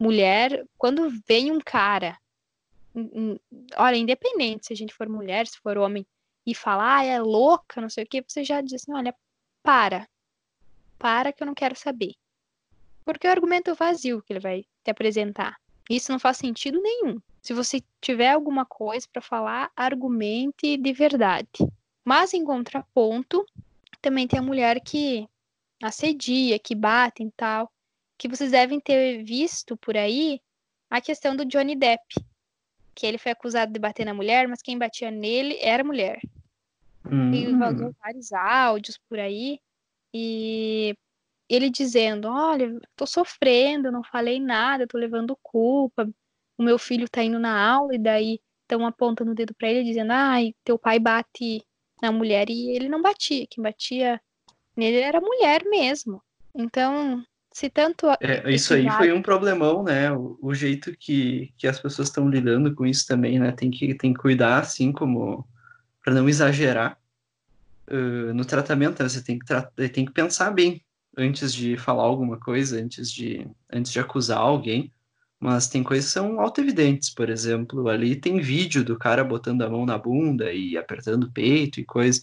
mulher, 0.00 0.66
quando 0.78 1.10
vem 1.28 1.52
um 1.52 1.60
cara, 1.60 2.18
olha, 3.76 3.96
independente 3.96 4.66
se 4.66 4.72
a 4.72 4.76
gente 4.76 4.94
for 4.94 5.06
mulher, 5.06 5.46
se 5.46 5.58
for 5.58 5.76
homem, 5.76 6.06
e 6.46 6.54
falar, 6.54 6.96
ah, 7.00 7.04
é 7.04 7.20
louca, 7.20 7.82
não 7.82 7.90
sei 7.90 8.04
o 8.04 8.06
que, 8.06 8.24
você 8.26 8.42
já 8.42 8.62
diz 8.62 8.72
assim, 8.72 8.94
olha, 8.94 9.14
para. 9.62 10.08
Para 10.98 11.32
que 11.32 11.42
eu 11.42 11.46
não 11.46 11.54
quero 11.54 11.76
saber. 11.76 12.14
Porque 13.04 13.26
é 13.26 13.30
o 13.30 13.32
argumento 13.32 13.74
vazio 13.74 14.22
que 14.22 14.32
ele 14.32 14.40
vai 14.40 14.64
te 14.82 14.90
apresentar. 14.90 15.60
Isso 15.88 16.10
não 16.10 16.18
faz 16.18 16.38
sentido 16.38 16.80
nenhum. 16.80 17.20
Se 17.42 17.52
você 17.52 17.82
tiver 18.00 18.30
alguma 18.30 18.64
coisa 18.64 19.06
para 19.12 19.20
falar, 19.20 19.70
argumente 19.76 20.78
de 20.78 20.92
verdade. 20.92 21.50
Mas 22.02 22.32
em 22.32 22.44
contraponto, 22.44 23.44
também 24.00 24.26
tem 24.26 24.38
a 24.38 24.42
mulher 24.42 24.80
que 24.80 25.28
assedia, 25.82 26.58
que 26.58 26.74
bate 26.74 27.22
e 27.22 27.30
tal 27.32 27.70
que 28.20 28.28
vocês 28.28 28.50
devem 28.50 28.78
ter 28.78 29.24
visto 29.24 29.78
por 29.78 29.96
aí 29.96 30.42
a 30.90 31.00
questão 31.00 31.34
do 31.34 31.46
Johnny 31.46 31.74
Depp, 31.74 32.04
que 32.94 33.06
ele 33.06 33.16
foi 33.16 33.32
acusado 33.32 33.72
de 33.72 33.80
bater 33.80 34.04
na 34.04 34.12
mulher, 34.12 34.46
mas 34.46 34.60
quem 34.60 34.76
batia 34.76 35.10
nele 35.10 35.56
era 35.58 35.82
mulher. 35.82 36.20
Hum. 37.10 37.32
E 37.32 37.56
vazou 37.56 37.94
vários 37.98 38.30
áudios 38.30 38.98
por 39.08 39.18
aí 39.18 39.58
e 40.12 40.94
ele 41.48 41.70
dizendo: 41.70 42.28
Olha, 42.28 42.78
tô 42.94 43.06
sofrendo, 43.06 43.90
não 43.90 44.04
falei 44.04 44.38
nada, 44.38 44.86
tô 44.86 44.98
levando 44.98 45.34
culpa. 45.42 46.06
O 46.58 46.62
meu 46.62 46.78
filho 46.78 47.08
tá 47.08 47.24
indo 47.24 47.38
na 47.38 47.58
aula 47.72 47.94
e 47.94 47.98
daí 47.98 48.38
estão 48.60 48.84
apontando 48.86 49.30
o 49.30 49.34
dedo 49.34 49.54
para 49.54 49.70
ele 49.70 49.82
dizendo: 49.82 50.12
Ai, 50.12 50.54
teu 50.62 50.78
pai 50.78 50.98
bate 50.98 51.64
na 52.02 52.12
mulher 52.12 52.50
e 52.50 52.76
ele 52.76 52.86
não 52.86 53.00
batia, 53.00 53.46
quem 53.48 53.64
batia 53.64 54.20
nele 54.76 54.98
era 54.98 55.22
mulher 55.22 55.64
mesmo. 55.64 56.22
Então, 56.54 57.24
se 57.52 57.68
tanto. 57.68 58.06
É, 58.20 58.50
isso 58.50 58.74
aí 58.74 58.88
foi 58.90 59.12
um 59.12 59.22
problemão, 59.22 59.82
né? 59.82 60.12
O, 60.12 60.38
o, 60.40 60.54
jeito 60.54 60.96
que, 60.96 61.52
que 61.56 61.66
as 61.66 61.80
pessoas 61.80 62.08
estão 62.08 62.28
lidando 62.28 62.74
com 62.74 62.86
isso 62.86 63.06
também, 63.06 63.38
né? 63.38 63.52
Tem 63.52 63.70
que, 63.70 63.94
tem 63.94 64.12
que 64.12 64.20
cuidar, 64.20 64.60
assim, 64.60 64.92
como. 64.92 65.46
para 66.02 66.14
não 66.14 66.28
exagerar 66.28 66.98
uh, 67.90 68.32
no 68.32 68.44
tratamento, 68.44 69.02
né? 69.02 69.08
Você 69.08 69.22
tem 69.22 69.38
que, 69.38 69.88
tem 69.88 70.04
que 70.04 70.12
pensar 70.12 70.50
bem 70.52 70.82
antes 71.16 71.52
de 71.52 71.76
falar 71.76 72.04
alguma 72.04 72.38
coisa, 72.38 72.80
antes 72.80 73.10
de, 73.10 73.46
antes 73.72 73.90
de 73.92 73.98
acusar 73.98 74.38
alguém. 74.38 74.92
Mas 75.40 75.68
tem 75.68 75.82
coisas 75.82 76.06
que 76.06 76.12
são 76.12 76.38
auto-evidentes, 76.38 77.08
por 77.08 77.30
exemplo, 77.30 77.88
ali 77.88 78.14
tem 78.14 78.40
vídeo 78.40 78.84
do 78.84 78.98
cara 78.98 79.24
botando 79.24 79.62
a 79.62 79.70
mão 79.70 79.86
na 79.86 79.96
bunda 79.96 80.52
e 80.52 80.76
apertando 80.76 81.24
o 81.24 81.32
peito 81.32 81.80
e 81.80 81.84
coisa. 81.84 82.22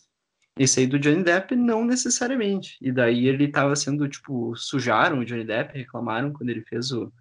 Esse 0.60 0.82
aí 0.82 0.88
do 0.88 1.00
Johnny 1.00 1.24
Depp, 1.24 1.56
não 1.56 1.86
necessariamente. 1.86 2.78
E 2.82 2.92
daí 2.92 3.28
ele 3.28 3.48
tava 3.48 3.76
sendo, 3.76 4.08
tipo, 4.08 4.56
sujaram 4.56 5.20
o 5.20 5.26
Johnny 5.26 5.44
Depp, 5.44 5.78
reclamaram 5.78 6.32
quando 6.34 6.50
ele 6.50 6.62
fez 6.62 6.92
o, 6.92 7.12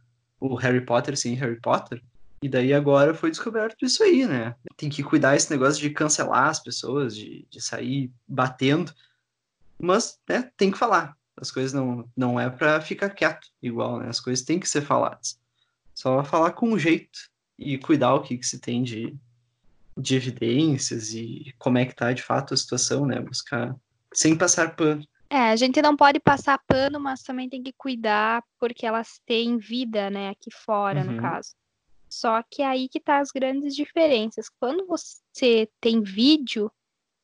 o 0.40 0.54
Harry 0.54 0.80
Potter 0.80 1.16
sem 1.16 1.34
Harry 1.34 1.60
Potter. 1.60 2.02
E 2.42 2.48
daí 2.48 2.72
agora 2.72 3.14
foi 3.14 3.30
descoberto 3.30 3.84
isso 3.84 4.02
aí, 4.02 4.26
né? 4.26 4.54
Tem 4.76 4.88
que 4.88 5.02
cuidar 5.02 5.36
esse 5.36 5.50
negócio 5.50 5.80
de 5.80 5.90
cancelar 5.90 6.48
as 6.48 6.62
pessoas, 6.62 7.16
de, 7.16 7.46
de 7.50 7.60
sair 7.60 8.10
batendo. 8.28 8.92
Mas, 9.78 10.18
né, 10.28 10.50
tem 10.56 10.70
que 10.70 10.78
falar. 10.78 11.16
As 11.36 11.50
coisas 11.50 11.72
não, 11.72 12.08
não 12.16 12.40
é 12.40 12.48
para 12.48 12.80
ficar 12.80 13.10
quieto 13.10 13.48
igual, 13.62 13.98
né? 13.98 14.08
As 14.08 14.20
coisas 14.20 14.44
têm 14.44 14.58
que 14.58 14.68
ser 14.68 14.82
faladas. 14.82 15.38
Só 15.94 16.22
falar 16.24 16.52
com 16.52 16.78
jeito 16.78 17.18
e 17.58 17.78
cuidar 17.78 18.14
o 18.14 18.22
que, 18.22 18.36
que 18.36 18.46
se 18.46 18.58
tem 18.58 18.82
de, 18.82 19.14
de 19.96 20.16
evidências 20.16 21.14
e 21.14 21.54
como 21.58 21.78
é 21.78 21.86
que 21.86 21.94
tá 21.94 22.12
de 22.12 22.22
fato 22.22 22.52
a 22.52 22.56
situação, 22.56 23.06
né? 23.06 23.20
Buscar 23.20 23.74
sem 24.12 24.36
passar 24.36 24.76
pano. 24.76 25.06
É, 25.28 25.50
a 25.50 25.56
gente 25.56 25.82
não 25.82 25.96
pode 25.96 26.20
passar 26.20 26.58
pano, 26.66 27.00
mas 27.00 27.22
também 27.22 27.48
tem 27.48 27.62
que 27.62 27.72
cuidar 27.72 28.42
porque 28.60 28.86
elas 28.86 29.20
têm 29.26 29.58
vida, 29.58 30.08
né, 30.08 30.28
aqui 30.28 30.50
fora, 30.52 31.00
uhum. 31.00 31.12
no 31.12 31.20
caso. 31.20 31.50
Só 32.08 32.42
que 32.48 32.62
é 32.62 32.66
aí 32.66 32.88
que 32.88 33.00
tá 33.00 33.18
as 33.18 33.30
grandes 33.32 33.74
diferenças. 33.74 34.48
Quando 34.60 34.86
você 34.86 35.68
tem 35.80 36.00
vídeo 36.02 36.70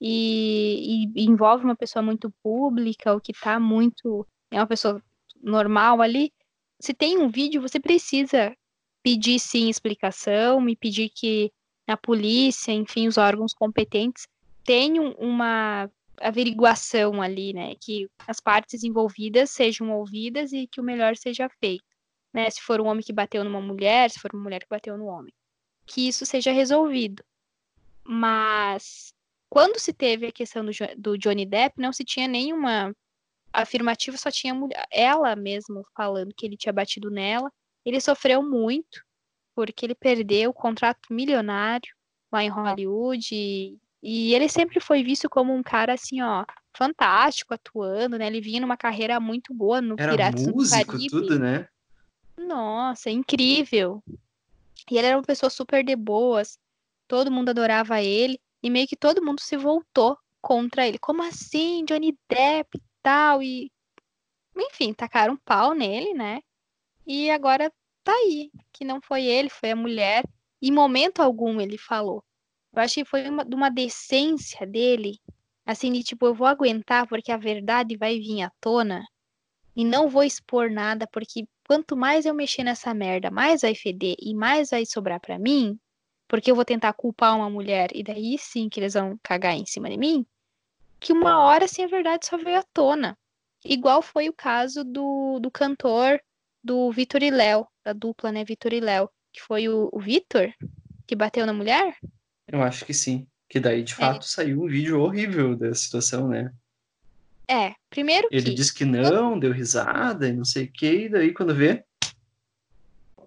e, 0.01 1.07
e 1.15 1.25
envolve 1.25 1.65
uma 1.65 1.77
pessoa 1.77 2.03
muito 2.03 2.33
pública, 2.43 3.13
ou 3.13 3.21
que 3.21 3.33
tá 3.33 3.61
muito. 3.61 4.27
é 4.51 4.59
uma 4.59 4.67
pessoa 4.67 5.01
normal 5.41 6.03
ali, 6.03 6.33
se 6.81 6.93
tem 6.93 7.19
um 7.19 7.29
vídeo, 7.29 7.63
você 7.63 7.79
precisa 7.79 8.55
pedir 9.03 9.39
sim 9.39 9.69
explicação 9.69 10.69
e 10.69 10.77
pedir 10.77 11.09
que 11.09 11.53
a 11.87 11.97
polícia, 11.97 12.73
enfim, 12.73 13.09
os 13.09 13.19
órgãos 13.19 13.53
competentes 13.55 14.27
tenham 14.65 15.13
uma 15.13 15.91
averiguação 16.21 17.21
ali, 17.21 17.53
né? 17.53 17.75
Que 17.81 18.09
as 18.27 18.41
partes 18.41 18.85
envolvidas 18.85 19.51
sejam 19.51 19.91
ouvidas 19.91 20.53
e 20.53 20.67
que 20.67 20.81
o 20.81 20.85
melhor 20.85 21.17
seja 21.17 21.49
feito, 21.61 21.85
né? 22.33 22.49
Se 22.51 22.61
for 22.61 22.81
um 22.81 22.87
homem 22.87 23.03
que 23.05 23.13
bateu 23.13 23.45
numa 23.45 23.61
mulher, 23.61 24.11
se 24.11 24.21
for 24.21 24.33
uma 24.33 24.43
mulher 24.43 24.61
que 24.61 24.69
bateu 24.69 24.97
no 24.97 25.07
homem, 25.07 25.33
que 25.87 26.09
isso 26.09 26.25
seja 26.25 26.53
resolvido. 26.53 27.25
Mas 28.05 29.13
quando 29.49 29.79
se 29.79 29.93
teve 29.93 30.27
a 30.27 30.33
questão 30.33 30.65
do, 30.65 30.73
do 30.97 31.19
Johnny 31.19 31.45
Depp, 31.45 31.81
não 31.81 31.93
se 31.93 32.05
tinha 32.05 32.29
nenhuma 32.29 32.95
afirmativa, 33.53 34.17
só 34.17 34.31
tinha 34.31 34.55
ela 34.91 35.37
mesmo 35.37 35.85
falando 35.97 36.35
que 36.35 36.47
ele 36.47 36.57
tinha 36.57 36.73
batido 36.73 37.11
nela. 37.11 37.53
Ele 37.85 38.01
sofreu 38.01 38.43
muito 38.43 39.05
porque 39.55 39.87
ele 39.87 39.95
perdeu 39.95 40.51
o 40.51 40.55
contrato 40.55 41.01
milionário 41.11 41.95
lá 42.31 42.43
em 42.43 42.49
Hollywood 42.49 43.29
e 43.33 43.79
e 44.03 44.35
ele 44.35 44.49
sempre 44.49 44.81
foi 44.81 45.05
visto 45.05 45.31
como 45.31 45.55
um 45.55 45.63
cara 45.63 45.95
assim, 45.95 46.21
ó, 46.21 46.45
fantástico 46.77 47.55
atuando, 47.55 48.19
né? 48.19 48.27
Ele 48.27 48.41
vinha 48.41 48.61
numa 48.61 48.77
carreira 48.77 49.21
muito 49.21 49.55
boa 49.55 49.81
no 49.81 49.95
era 49.97 50.11
Piratas 50.11 50.49
músico, 50.49 50.81
do 50.85 50.87
Caribe. 50.89 51.09
tudo, 51.09 51.39
né? 51.39 51.69
Nossa, 52.37 53.11
incrível. 53.11 54.03
E 54.91 54.99
ele 54.99 55.07
era 55.07 55.17
uma 55.17 55.23
pessoa 55.23 55.49
super 55.49 55.85
de 55.85 55.95
boas. 55.95 56.59
Todo 57.07 57.31
mundo 57.31 57.51
adorava 57.51 58.03
ele 58.03 58.41
e 58.61 58.69
meio 58.69 58.89
que 58.89 58.97
todo 58.97 59.25
mundo 59.25 59.41
se 59.41 59.57
voltou 59.57 60.19
contra 60.41 60.87
ele. 60.87 60.99
Como 60.99 61.23
assim, 61.23 61.85
Johnny 61.85 62.19
Depp 62.29 62.77
e 62.77 62.83
tal 63.01 63.41
e 63.41 63.71
enfim, 64.57 64.93
tacaram 64.93 65.35
um 65.35 65.39
pau 65.39 65.75
nele, 65.75 66.13
né? 66.13 66.41
E 67.07 67.31
agora 67.31 67.73
tá 68.03 68.13
aí, 68.13 68.51
que 68.73 68.85
não 68.85 69.01
foi 69.01 69.25
ele, 69.25 69.49
foi 69.49 69.71
a 69.71 69.77
mulher. 69.77 70.25
Em 70.61 70.71
momento 70.71 71.21
algum 71.21 71.61
ele 71.61 71.79
falou 71.79 72.25
eu 72.75 72.83
acho 72.83 72.95
que 72.95 73.05
foi 73.05 73.29
uma, 73.29 73.45
de 73.45 73.55
uma 73.55 73.71
decência 73.71 74.67
dele, 74.67 75.21
assim, 75.65 75.93
de 75.93 76.03
tipo, 76.03 76.27
eu 76.27 76.35
vou 76.35 76.47
aguentar 76.47 77.07
porque 77.07 77.31
a 77.31 77.37
verdade 77.37 77.97
vai 77.97 78.19
vir 78.19 78.43
à 78.43 78.51
tona 78.61 79.05
e 79.77 79.85
não 79.85 80.09
vou 80.09 80.25
expor 80.25 80.71
nada, 80.71 81.07
porque 81.13 81.47
quanto 81.67 81.97
mais 81.97 82.25
eu 82.25 82.35
mexer 82.35 82.65
nessa 82.65 82.95
merda, 82.95 83.31
mais 83.31 83.61
vai 83.61 83.75
feder 83.75 84.17
e 84.19 84.35
mais 84.35 84.71
vai 84.71 84.87
sobrar 84.87 85.21
para 85.21 85.39
mim, 85.39 85.79
porque 86.27 86.51
eu 86.51 86.55
vou 86.55 86.65
tentar 86.65 86.93
culpar 86.95 87.37
uma 87.37 87.51
mulher 87.51 87.91
e 87.95 88.03
daí 88.03 88.39
sim 88.39 88.69
que 88.69 88.81
eles 88.81 88.95
vão 88.95 89.19
cagar 89.23 89.55
em 89.55 89.67
cima 89.67 89.91
de 89.91 89.99
mim, 89.99 90.27
que 90.99 91.13
uma 91.13 91.41
hora 91.41 91.67
assim 91.67 91.85
a 91.85 91.89
verdade 91.89 92.27
só 92.27 92.39
veio 92.39 92.59
à 92.59 92.63
tona. 92.73 93.19
Igual 93.65 94.03
foi 94.03 94.29
o 94.29 94.33
caso 94.33 94.83
do, 94.83 95.39
do 95.41 95.51
cantor 95.51 96.21
do 96.63 96.91
Vitor 96.93 97.23
e 97.23 97.31
Léo, 97.31 97.67
da 97.85 97.93
dupla, 97.93 98.31
né, 98.31 98.45
Vitor 98.45 98.73
e 98.73 98.81
Léo, 98.81 99.09
que 99.33 99.43
foi 99.43 99.69
o, 99.69 99.89
o 99.93 100.01
Vitor 100.01 100.53
que 101.07 101.17
bateu 101.17 101.45
na 101.45 101.53
mulher. 101.53 101.97
Eu 102.47 102.63
acho 102.63 102.85
que 102.85 102.95
sim. 102.95 103.27
Que 103.49 103.61
daí, 103.61 103.83
de 103.83 103.93
é. 103.93 103.97
fato, 103.97 104.25
é. 104.25 104.29
saiu 104.29 104.63
um 104.63 104.67
vídeo 104.67 105.01
horrível 105.01 105.57
da 105.57 105.75
situação, 105.75 106.29
né? 106.29 106.53
É, 107.49 107.75
primeiro 107.91 108.29
Ele 108.31 108.51
que... 108.51 108.55
disse 108.55 108.73
que 108.73 108.85
não, 108.85 109.39
deu 109.39 109.53
risada 109.53 110.29
e 110.29 110.33
não 110.33 110.45
sei 110.45 110.65
o 110.65 110.73
que, 110.73 111.05
e 111.05 111.09
daí 111.09 111.35
quando 111.35 111.55
vê... 111.55 111.85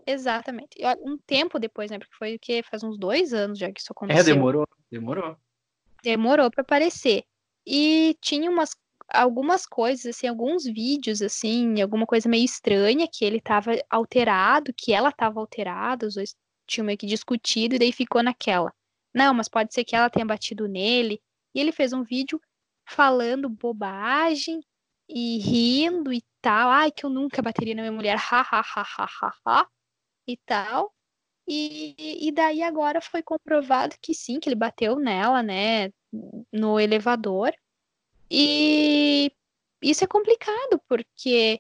Exatamente. 0.07 0.77
Um 1.01 1.17
tempo 1.17 1.59
depois, 1.59 1.89
né? 1.89 1.97
Porque 1.97 2.15
foi 2.15 2.35
o 2.35 2.39
que? 2.39 2.63
Faz 2.63 2.83
uns 2.83 2.97
dois 2.97 3.33
anos 3.33 3.57
já 3.57 3.71
que 3.71 3.81
isso 3.81 3.91
aconteceu. 3.91 4.21
É, 4.21 4.23
demorou, 4.23 4.67
demorou. 4.91 5.35
Demorou 6.03 6.51
para 6.51 6.61
aparecer. 6.61 7.23
E 7.65 8.15
tinha 8.21 8.49
umas 8.49 8.75
algumas 9.09 9.65
coisas, 9.65 10.05
assim, 10.15 10.27
alguns 10.27 10.63
vídeos, 10.65 11.21
assim, 11.21 11.81
alguma 11.81 12.05
coisa 12.05 12.29
meio 12.29 12.45
estranha, 12.45 13.07
que 13.11 13.23
ele 13.25 13.41
tava 13.41 13.71
alterado, 13.89 14.73
que 14.75 14.93
ela 14.93 15.11
tava 15.11 15.39
alterada, 15.39 16.07
os 16.07 16.15
dois 16.15 16.35
tinham 16.67 16.85
meio 16.85 16.97
que 16.97 17.05
discutido, 17.05 17.75
e 17.75 17.79
daí 17.79 17.91
ficou 17.91 18.23
naquela. 18.23 18.73
Não, 19.13 19.33
mas 19.33 19.47
pode 19.47 19.73
ser 19.73 19.83
que 19.85 19.95
ela 19.95 20.09
tenha 20.09 20.25
batido 20.25 20.67
nele. 20.67 21.21
E 21.53 21.59
ele 21.59 21.71
fez 21.71 21.93
um 21.93 22.03
vídeo 22.03 22.39
falando 22.87 23.49
bobagem 23.49 24.59
e 25.09 25.37
rindo 25.39 26.11
e 26.11 26.21
tal. 26.41 26.69
Ai, 26.69 26.91
que 26.91 27.05
eu 27.05 27.09
nunca 27.09 27.41
bateria 27.41 27.75
na 27.75 27.83
minha 27.83 27.91
mulher, 27.91 28.17
ha, 28.17 28.41
ha, 28.41 28.59
ha, 28.59 28.81
ha, 28.81 29.07
ha, 29.21 29.33
ha 29.45 29.67
e 30.27 30.37
tal. 30.45 30.93
E, 31.47 32.27
e 32.27 32.31
daí 32.31 32.63
agora 32.63 33.01
foi 33.01 33.21
comprovado 33.23 33.95
que 34.01 34.13
sim, 34.13 34.39
que 34.39 34.49
ele 34.49 34.55
bateu 34.55 34.97
nela, 34.99 35.43
né, 35.43 35.91
no 36.51 36.79
elevador. 36.79 37.53
E 38.29 39.31
isso 39.81 40.03
é 40.03 40.07
complicado, 40.07 40.81
porque 40.87 41.59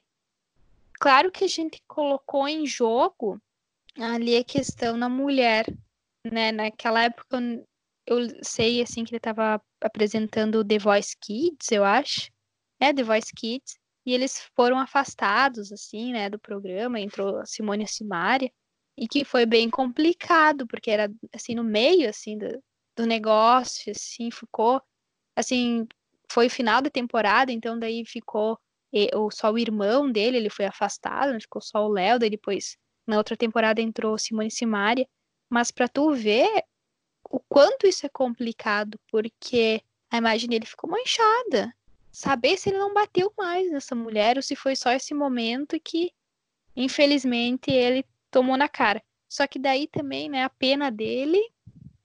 claro 0.99 1.31
que 1.31 1.43
a 1.43 1.47
gente 1.47 1.81
colocou 1.87 2.47
em 2.47 2.65
jogo 2.65 3.39
ali 3.99 4.35
a 4.35 4.43
questão 4.43 4.97
na 4.97 5.07
mulher, 5.07 5.65
né, 6.25 6.51
naquela 6.51 7.03
época 7.03 7.39
eu 8.07 8.19
sei 8.43 8.81
assim 8.81 9.03
que 9.03 9.11
ele 9.11 9.17
estava 9.17 9.61
apresentando 9.81 10.63
The 10.63 10.77
Voice 10.77 11.15
Kids, 11.19 11.71
eu 11.71 11.83
acho. 11.83 12.31
É, 12.79 12.93
The 12.93 13.03
Voice 13.03 13.33
Kids. 13.35 13.77
E 14.05 14.13
eles 14.13 14.47
foram 14.55 14.77
afastados, 14.77 15.71
assim, 15.71 16.13
né, 16.13 16.29
do 16.29 16.39
programa. 16.39 16.99
Entrou 16.99 17.39
a 17.39 17.45
Simone 17.45 17.83
a 17.83 17.87
Simária. 17.87 18.51
E 18.97 19.07
que 19.07 19.25
foi 19.25 19.45
bem 19.45 19.69
complicado, 19.69 20.67
porque 20.67 20.91
era, 20.91 21.11
assim, 21.33 21.55
no 21.55 21.63
meio, 21.63 22.07
assim, 22.09 22.37
do, 22.37 22.63
do 22.95 23.05
negócio, 23.05 23.91
assim, 23.91 24.29
ficou, 24.31 24.81
assim, 25.35 25.87
foi 26.31 26.49
final 26.49 26.81
da 26.81 26.89
temporada, 26.89 27.51
então 27.51 27.77
daí 27.77 28.03
ficou 28.05 28.59
só 29.31 29.51
o 29.51 29.57
irmão 29.57 30.09
dele, 30.11 30.37
ele 30.37 30.49
foi 30.49 30.65
afastado, 30.65 31.33
né, 31.33 31.39
ficou 31.39 31.61
só 31.61 31.85
o 31.85 31.91
Léo, 31.91 32.17
daí 32.17 32.29
depois, 32.29 32.77
na 33.05 33.17
outra 33.17 33.35
temporada, 33.35 33.81
entrou 33.81 34.17
Simone 34.17 34.49
Simária. 34.49 35.07
Mas 35.49 35.69
para 35.69 35.87
tu 35.87 36.13
ver 36.13 36.63
o 37.29 37.39
quanto 37.39 37.85
isso 37.85 38.05
é 38.05 38.09
complicado, 38.09 38.99
porque 39.11 39.81
a 40.09 40.17
imagem 40.17 40.49
dele 40.49 40.65
ficou 40.65 40.89
manchada. 40.89 41.73
Saber 42.11 42.57
se 42.57 42.69
ele 42.69 42.77
não 42.77 42.93
bateu 42.93 43.33
mais 43.37 43.69
nessa 43.69 43.93
mulher 43.93 44.37
ou 44.37 44.43
se 44.43 44.55
foi 44.55 44.75
só 44.75 44.91
esse 44.91 45.13
momento 45.13 45.77
que, 45.81 46.11
infelizmente, 46.75 47.69
ele 47.69 48.05
tomou 48.31 48.55
na 48.55 48.69
cara. 48.69 49.03
Só 49.27 49.45
que 49.45 49.59
daí 49.59 49.87
também, 49.87 50.29
né, 50.29 50.43
a 50.43 50.49
pena 50.49 50.89
dele 50.89 51.41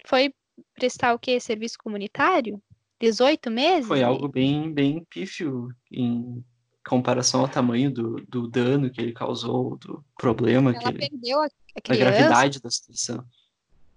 foi 0.04 0.34
prestar 0.74 1.14
o 1.14 1.18
quê? 1.18 1.38
Serviço 1.38 1.78
comunitário? 1.78 2.60
18 3.00 3.50
meses? 3.50 3.88
Foi 3.88 4.02
algo 4.02 4.28
bem, 4.28 4.72
bem 4.72 5.04
pífio 5.08 5.68
em 5.90 6.44
comparação 6.86 7.40
ao 7.40 7.48
tamanho 7.48 7.90
do, 7.90 8.16
do 8.28 8.48
dano 8.48 8.90
que 8.90 9.00
ele 9.00 9.12
causou, 9.12 9.76
do 9.78 10.04
problema 10.16 10.70
ela 10.70 10.78
que 10.78 10.88
ele... 10.88 10.98
perdeu 11.08 11.40
a, 11.40 11.46
a 11.46 11.80
criança. 11.80 12.04
Gravidade 12.04 12.60
da 12.60 12.70
situação. 12.70 13.24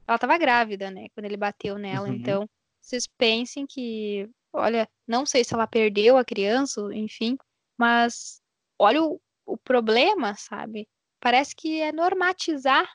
Ela 0.08 0.16
estava 0.16 0.38
grávida, 0.38 0.90
né, 0.90 1.08
quando 1.14 1.26
ele 1.26 1.38
bateu 1.38 1.78
nela, 1.78 2.08
uhum. 2.08 2.14
então 2.14 2.50
vocês 2.82 3.08
pensem 3.08 3.66
que, 3.66 4.30
olha, 4.52 4.88
não 5.08 5.26
sei 5.26 5.44
se 5.44 5.54
ela 5.54 5.68
perdeu 5.68 6.18
a 6.18 6.26
criança, 6.26 6.82
enfim, 6.94 7.38
mas 7.78 8.42
olha 8.78 9.02
o, 9.02 9.20
o 9.46 9.58
problema, 9.58 10.36
sabe? 10.36 10.88
Parece 11.20 11.56
que 11.56 11.82
é 11.82 11.92
normatizar, 11.92 12.86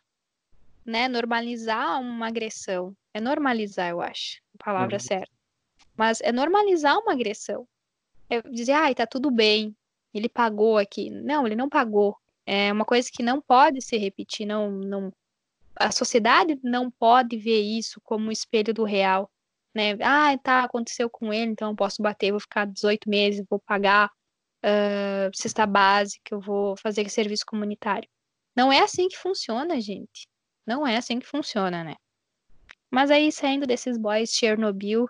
né, 0.85 1.09
normalizar 1.09 2.01
uma 2.01 2.29
agressão. 2.29 2.95
É 3.15 3.21
normalizar, 3.21 3.91
eu 3.91 4.01
acho, 4.03 4.41
a 4.59 4.65
palavra 4.65 4.97
uhum. 4.97 5.01
certa. 5.01 5.38
Mas 5.99 6.21
é 6.21 6.31
normalizar 6.31 6.97
uma 6.99 7.13
agressão. 7.13 7.67
É 8.31 8.41
dizer, 8.43 8.73
ai, 8.73 8.95
tá 8.95 9.07
tudo 9.07 9.31
bem, 9.31 9.77
ele 10.15 10.29
pagou 10.29 10.79
aqui. 10.79 11.11
Não, 11.11 11.45
ele 11.47 11.57
não 11.57 11.69
pagou. 11.69 12.17
É 12.47 12.73
uma 12.73 12.85
coisa 12.85 13.11
que 13.13 13.23
não 13.23 13.43
pode 13.43 13.83
se 13.83 13.99
repetir, 13.99 14.47
não, 14.47 14.71
não, 14.71 15.13
a 15.77 15.93
sociedade 15.93 16.59
não 16.63 16.91
pode 16.91 17.37
ver 17.37 17.61
isso 17.61 18.01
como 18.03 18.29
um 18.29 18.33
espelho 18.33 18.73
do 18.73 18.85
real, 18.85 19.31
né? 19.75 19.99
Ah, 20.03 20.37
tá, 20.39 20.65
aconteceu 20.65 21.11
com 21.11 21.33
ele, 21.33 21.51
então 21.53 21.71
eu 21.71 21.77
posso 21.77 22.03
bater, 22.03 22.31
vou 22.31 22.41
ficar 22.41 22.67
18 22.67 23.09
meses, 23.09 23.45
vou 23.51 23.61
pagar 23.61 24.11
uh, 24.65 25.31
cesta 25.35 25.67
básica, 25.67 26.35
eu 26.35 26.41
vou 26.41 26.77
fazer 26.79 27.09
serviço 27.11 27.45
comunitário. 27.47 28.09
Não 28.57 28.73
é 28.73 28.81
assim 28.81 29.09
que 29.09 29.17
funciona, 29.17 29.81
gente. 29.81 30.27
Não 30.67 30.87
é 30.87 30.97
assim 30.97 31.19
que 31.19 31.27
funciona, 31.27 31.85
né? 31.85 31.97
Mas 32.91 33.11
aí, 33.11 33.31
saindo 33.31 33.67
desses 33.67 33.99
boys 33.99 34.31
Chernobyl, 34.31 35.07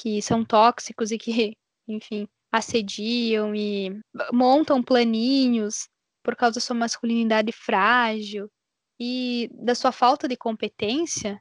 que 0.00 0.22
são 0.22 0.42
tóxicos 0.42 1.10
e 1.10 1.18
que, 1.18 1.54
enfim, 1.86 2.26
assediam 2.50 3.54
e 3.54 4.00
montam 4.32 4.82
planinhos 4.82 5.88
por 6.22 6.34
causa 6.34 6.54
da 6.54 6.60
sua 6.60 6.76
masculinidade 6.76 7.52
frágil 7.52 8.50
e 8.98 9.50
da 9.52 9.74
sua 9.74 9.92
falta 9.92 10.26
de 10.26 10.36
competência, 10.36 11.38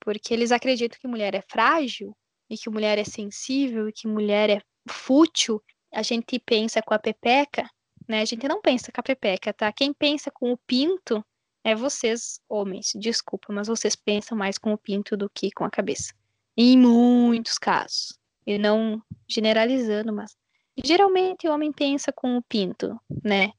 porque 0.00 0.32
eles 0.32 0.52
acreditam 0.52 0.98
que 0.98 1.06
mulher 1.06 1.34
é 1.34 1.42
frágil 1.42 2.16
e 2.50 2.56
que 2.56 2.70
mulher 2.70 2.98
é 2.98 3.04
sensível 3.04 3.88
e 3.88 3.92
que 3.92 4.08
mulher 4.08 4.50
é 4.50 4.62
fútil. 4.88 5.62
A 5.92 6.02
gente 6.02 6.38
pensa 6.38 6.82
com 6.82 6.94
a 6.94 6.98
pepeca, 6.98 7.68
né? 8.06 8.20
A 8.20 8.24
gente 8.24 8.46
não 8.48 8.60
pensa 8.60 8.90
com 8.90 9.00
a 9.00 9.04
pepeca, 9.04 9.52
tá? 9.52 9.72
Quem 9.72 9.92
pensa 9.92 10.30
com 10.30 10.52
o 10.52 10.58
pinto 10.66 11.24
é 11.64 11.74
vocês, 11.74 12.40
homens, 12.48 12.92
desculpa, 12.94 13.52
mas 13.52 13.68
vocês 13.68 13.94
pensam 13.94 14.36
mais 14.36 14.58
com 14.58 14.72
o 14.72 14.78
pinto 14.78 15.16
do 15.16 15.30
que 15.30 15.50
com 15.50 15.64
a 15.64 15.70
cabeça. 15.70 16.14
Em 16.60 16.76
muitos 16.76 17.56
casos. 17.56 18.18
E 18.44 18.58
não 18.58 19.00
generalizando, 19.28 20.12
mas 20.12 20.36
geralmente 20.84 21.46
o 21.46 21.52
homem 21.52 21.70
pensa 21.70 22.12
com 22.12 22.36
o 22.36 22.42
pinto, 22.42 23.00
né? 23.22 23.52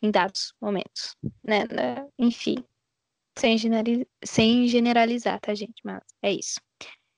Em 0.00 0.10
dados 0.10 0.54
momentos, 0.58 1.14
né? 1.44 1.66
né? 1.70 2.08
Enfim, 2.18 2.64
sem, 3.38 3.58
generalizar, 3.58 4.06
sem 4.24 4.66
generalizar, 4.66 5.40
tá, 5.40 5.54
gente? 5.54 5.74
Mas 5.84 6.02
é 6.22 6.32
isso. 6.32 6.58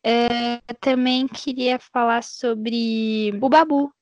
É, 0.03 0.59
também 0.81 1.29
queria 1.29 1.79
falar 1.79 2.25
sobre 2.25 3.31
o 3.41 3.49
Babu, 3.49 3.95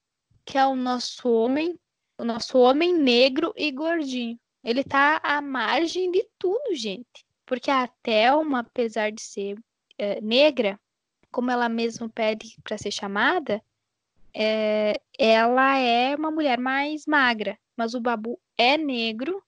que 0.46 0.56
é 0.56 0.64
o 0.64 0.74
nosso 0.74 1.30
homem, 1.30 1.78
o 2.16 2.24
nosso 2.24 2.58
homem 2.58 2.96
negro 2.96 3.52
e 3.54 3.70
gordinho. 3.70 4.40
Ele 4.64 4.82
tá 4.82 5.20
à 5.22 5.42
margem 5.42 6.10
de 6.10 6.26
tudo, 6.38 6.74
gente. 6.74 7.26
Porque 7.44 7.70
a 7.70 7.86
Thelma, 8.02 8.60
apesar 8.60 9.12
de 9.12 9.20
ser 9.20 9.58
é, 9.98 10.18
negra, 10.22 10.80
como 11.32 11.50
ela 11.50 11.68
mesma 11.68 12.08
pede 12.08 12.56
para 12.62 12.78
ser 12.78 12.92
chamada, 12.92 13.62
é, 14.34 15.00
ela 15.18 15.76
é 15.78 16.14
uma 16.14 16.30
mulher 16.30 16.58
mais 16.58 17.06
magra. 17.06 17.58
Mas 17.76 17.94
o 17.94 18.00
Babu 18.00 18.38
é 18.56 18.76
negro 18.76 19.42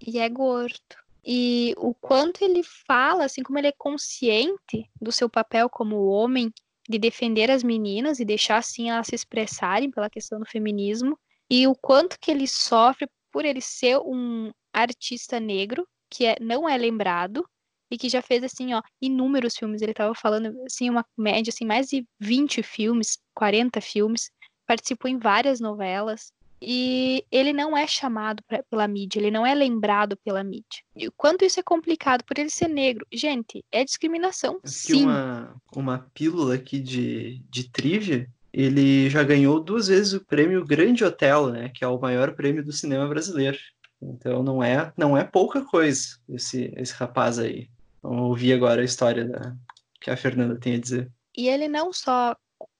e 0.00 0.18
é 0.18 0.28
gordo. 0.28 0.78
E 1.24 1.74
o 1.76 1.92
quanto 1.92 2.42
ele 2.42 2.62
fala, 2.62 3.24
assim 3.24 3.42
como 3.42 3.58
ele 3.58 3.66
é 3.66 3.72
consciente 3.72 4.88
do 5.00 5.12
seu 5.12 5.28
papel 5.28 5.68
como 5.68 6.06
homem, 6.06 6.52
de 6.88 6.98
defender 6.98 7.50
as 7.50 7.62
meninas 7.62 8.18
e 8.18 8.24
deixar 8.24 8.56
assim 8.56 8.90
elas 8.90 9.08
se 9.08 9.14
expressarem 9.14 9.90
pela 9.90 10.10
questão 10.10 10.40
do 10.40 10.46
feminismo, 10.46 11.18
e 11.48 11.66
o 11.66 11.74
quanto 11.74 12.18
que 12.18 12.30
ele 12.30 12.46
sofre 12.48 13.08
por 13.30 13.44
ele 13.44 13.60
ser 13.60 13.98
um 13.98 14.50
artista 14.72 15.38
negro, 15.38 15.86
que 16.08 16.26
é, 16.26 16.36
não 16.40 16.68
é 16.68 16.76
lembrado, 16.76 17.46
e 17.90 17.98
que 17.98 18.08
já 18.08 18.22
fez, 18.22 18.44
assim, 18.44 18.72
ó, 18.74 18.82
inúmeros 19.00 19.56
filmes. 19.56 19.82
Ele 19.82 19.92
estava 19.92 20.14
falando, 20.14 20.54
assim, 20.64 20.88
uma 20.88 21.04
média, 21.16 21.50
assim, 21.50 21.64
mais 21.64 21.88
de 21.88 22.06
20 22.20 22.62
filmes, 22.62 23.18
40 23.34 23.80
filmes, 23.80 24.30
participou 24.66 25.10
em 25.10 25.18
várias 25.18 25.60
novelas, 25.60 26.32
e 26.62 27.24
ele 27.32 27.52
não 27.52 27.76
é 27.76 27.86
chamado 27.86 28.42
pra, 28.46 28.62
pela 28.70 28.86
mídia, 28.86 29.18
ele 29.18 29.30
não 29.30 29.46
é 29.46 29.54
lembrado 29.54 30.16
pela 30.22 30.44
mídia. 30.44 30.82
E 30.94 31.08
o 31.08 31.12
quanto 31.12 31.44
isso 31.44 31.58
é 31.58 31.62
complicado 31.62 32.22
por 32.24 32.38
ele 32.38 32.50
ser 32.50 32.68
negro. 32.68 33.06
Gente, 33.10 33.64
é 33.72 33.82
discriminação, 33.82 34.60
sim. 34.64 35.04
uma, 35.04 35.56
uma 35.74 36.10
pílula 36.12 36.54
aqui 36.54 36.78
de, 36.78 37.42
de 37.48 37.70
trivia. 37.70 38.28
Ele 38.52 39.08
já 39.08 39.22
ganhou 39.22 39.60
duas 39.60 39.88
vezes 39.88 40.12
o 40.12 40.24
prêmio 40.24 40.64
Grande 40.64 41.04
Hotel, 41.04 41.50
né? 41.50 41.70
Que 41.70 41.84
é 41.84 41.88
o 41.88 42.00
maior 42.00 42.34
prêmio 42.34 42.64
do 42.64 42.72
cinema 42.72 43.08
brasileiro. 43.08 43.56
Então 44.02 44.42
não 44.42 44.62
é, 44.62 44.92
não 44.96 45.16
é 45.16 45.24
pouca 45.24 45.64
coisa 45.64 46.18
esse, 46.28 46.72
esse 46.76 46.92
rapaz 46.94 47.38
aí. 47.38 47.68
Vamos 48.02 48.22
ouvir 48.22 48.54
agora 48.54 48.80
a 48.80 48.84
história 48.84 49.26
da, 49.26 49.54
que 50.00 50.10
a 50.10 50.16
Fernanda 50.16 50.58
tem 50.58 50.74
a 50.74 50.80
dizer. 50.80 51.10
E 51.36 51.48
ele 51.48 51.68
não 51.68 51.92
só 51.92 52.36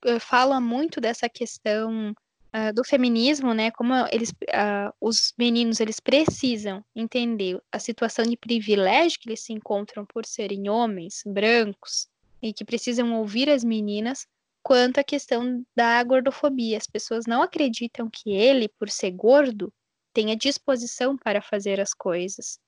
uh, 0.06 0.20
fala 0.20 0.60
muito 0.60 1.00
dessa 1.00 1.28
questão 1.28 2.10
uh, 2.10 2.72
do 2.74 2.84
feminismo, 2.84 3.54
né? 3.54 3.70
Como 3.70 3.94
eles, 4.10 4.30
uh, 4.30 4.92
os 5.00 5.32
meninos, 5.38 5.80
eles 5.80 6.00
precisam 6.00 6.84
entender 6.94 7.60
a 7.70 7.78
situação 7.78 8.24
de 8.24 8.36
privilégio 8.36 9.18
que 9.20 9.28
eles 9.28 9.44
se 9.44 9.52
encontram 9.52 10.04
por 10.06 10.24
serem 10.26 10.68
homens, 10.68 11.22
brancos, 11.26 12.08
e 12.42 12.52
que 12.52 12.64
precisam 12.64 13.14
ouvir 13.14 13.50
as 13.50 13.62
meninas, 13.62 14.26
quanto 14.62 14.98
a 14.98 15.04
questão 15.04 15.64
da 15.76 16.02
gordofobia. 16.02 16.78
As 16.78 16.86
pessoas 16.86 17.26
não 17.26 17.42
acreditam 17.42 18.08
que 18.10 18.30
ele, 18.32 18.68
por 18.68 18.88
ser 18.88 19.10
gordo, 19.10 19.72
tenha 20.12 20.36
disposição 20.36 21.16
para 21.16 21.40
fazer 21.40 21.80
as 21.80 21.94
coisas, 21.94 22.58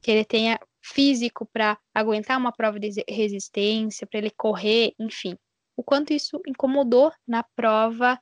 que 0.00 0.10
ele 0.10 0.24
tenha 0.24 0.58
físico 0.84 1.46
para 1.46 1.78
aguentar 1.94 2.38
uma 2.38 2.52
prova 2.52 2.78
de 2.78 3.02
resistência, 3.08 4.06
para 4.06 4.18
ele 4.18 4.30
correr, 4.30 4.92
enfim. 4.98 5.36
O 5.76 5.82
quanto 5.82 6.12
isso 6.12 6.40
incomodou 6.46 7.10
na 7.26 7.42
prova 7.56 8.20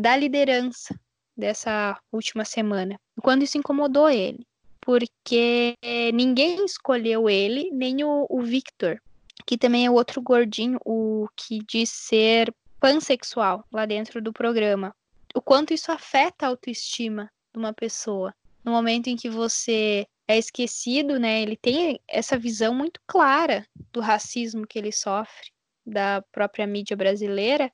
da 0.00 0.16
liderança 0.16 0.98
dessa 1.36 1.98
última 2.10 2.44
semana. 2.44 2.98
O 3.16 3.22
quanto 3.22 3.44
isso 3.44 3.56
incomodou 3.56 4.10
ele, 4.10 4.44
porque 4.80 5.76
ninguém 6.12 6.64
escolheu 6.64 7.30
ele, 7.30 7.70
nem 7.72 8.02
o, 8.02 8.26
o 8.28 8.42
Victor, 8.42 9.00
que 9.46 9.56
também 9.56 9.86
é 9.86 9.90
outro 9.90 10.20
gordinho, 10.20 10.78
o 10.84 11.28
que 11.36 11.60
diz 11.66 11.90
ser 11.90 12.52
pansexual 12.80 13.64
lá 13.72 13.86
dentro 13.86 14.20
do 14.20 14.32
programa. 14.32 14.94
O 15.34 15.40
quanto 15.40 15.72
isso 15.72 15.92
afeta 15.92 16.44
a 16.44 16.48
autoestima 16.48 17.30
de 17.52 17.58
uma 17.58 17.72
pessoa. 17.72 18.34
No 18.64 18.72
momento 18.72 19.06
em 19.06 19.16
que 19.16 19.30
você 19.30 20.06
é 20.28 20.38
esquecido, 20.38 21.18
né? 21.18 21.42
Ele 21.42 21.56
tem 21.56 22.00
essa 22.08 22.38
visão 22.38 22.74
muito 22.74 23.00
clara 23.06 23.66
do 23.92 24.00
racismo 24.00 24.66
que 24.66 24.78
ele 24.78 24.92
sofre 24.92 25.50
da 25.84 26.22
própria 26.32 26.66
mídia 26.66 26.96
brasileira 26.96 27.72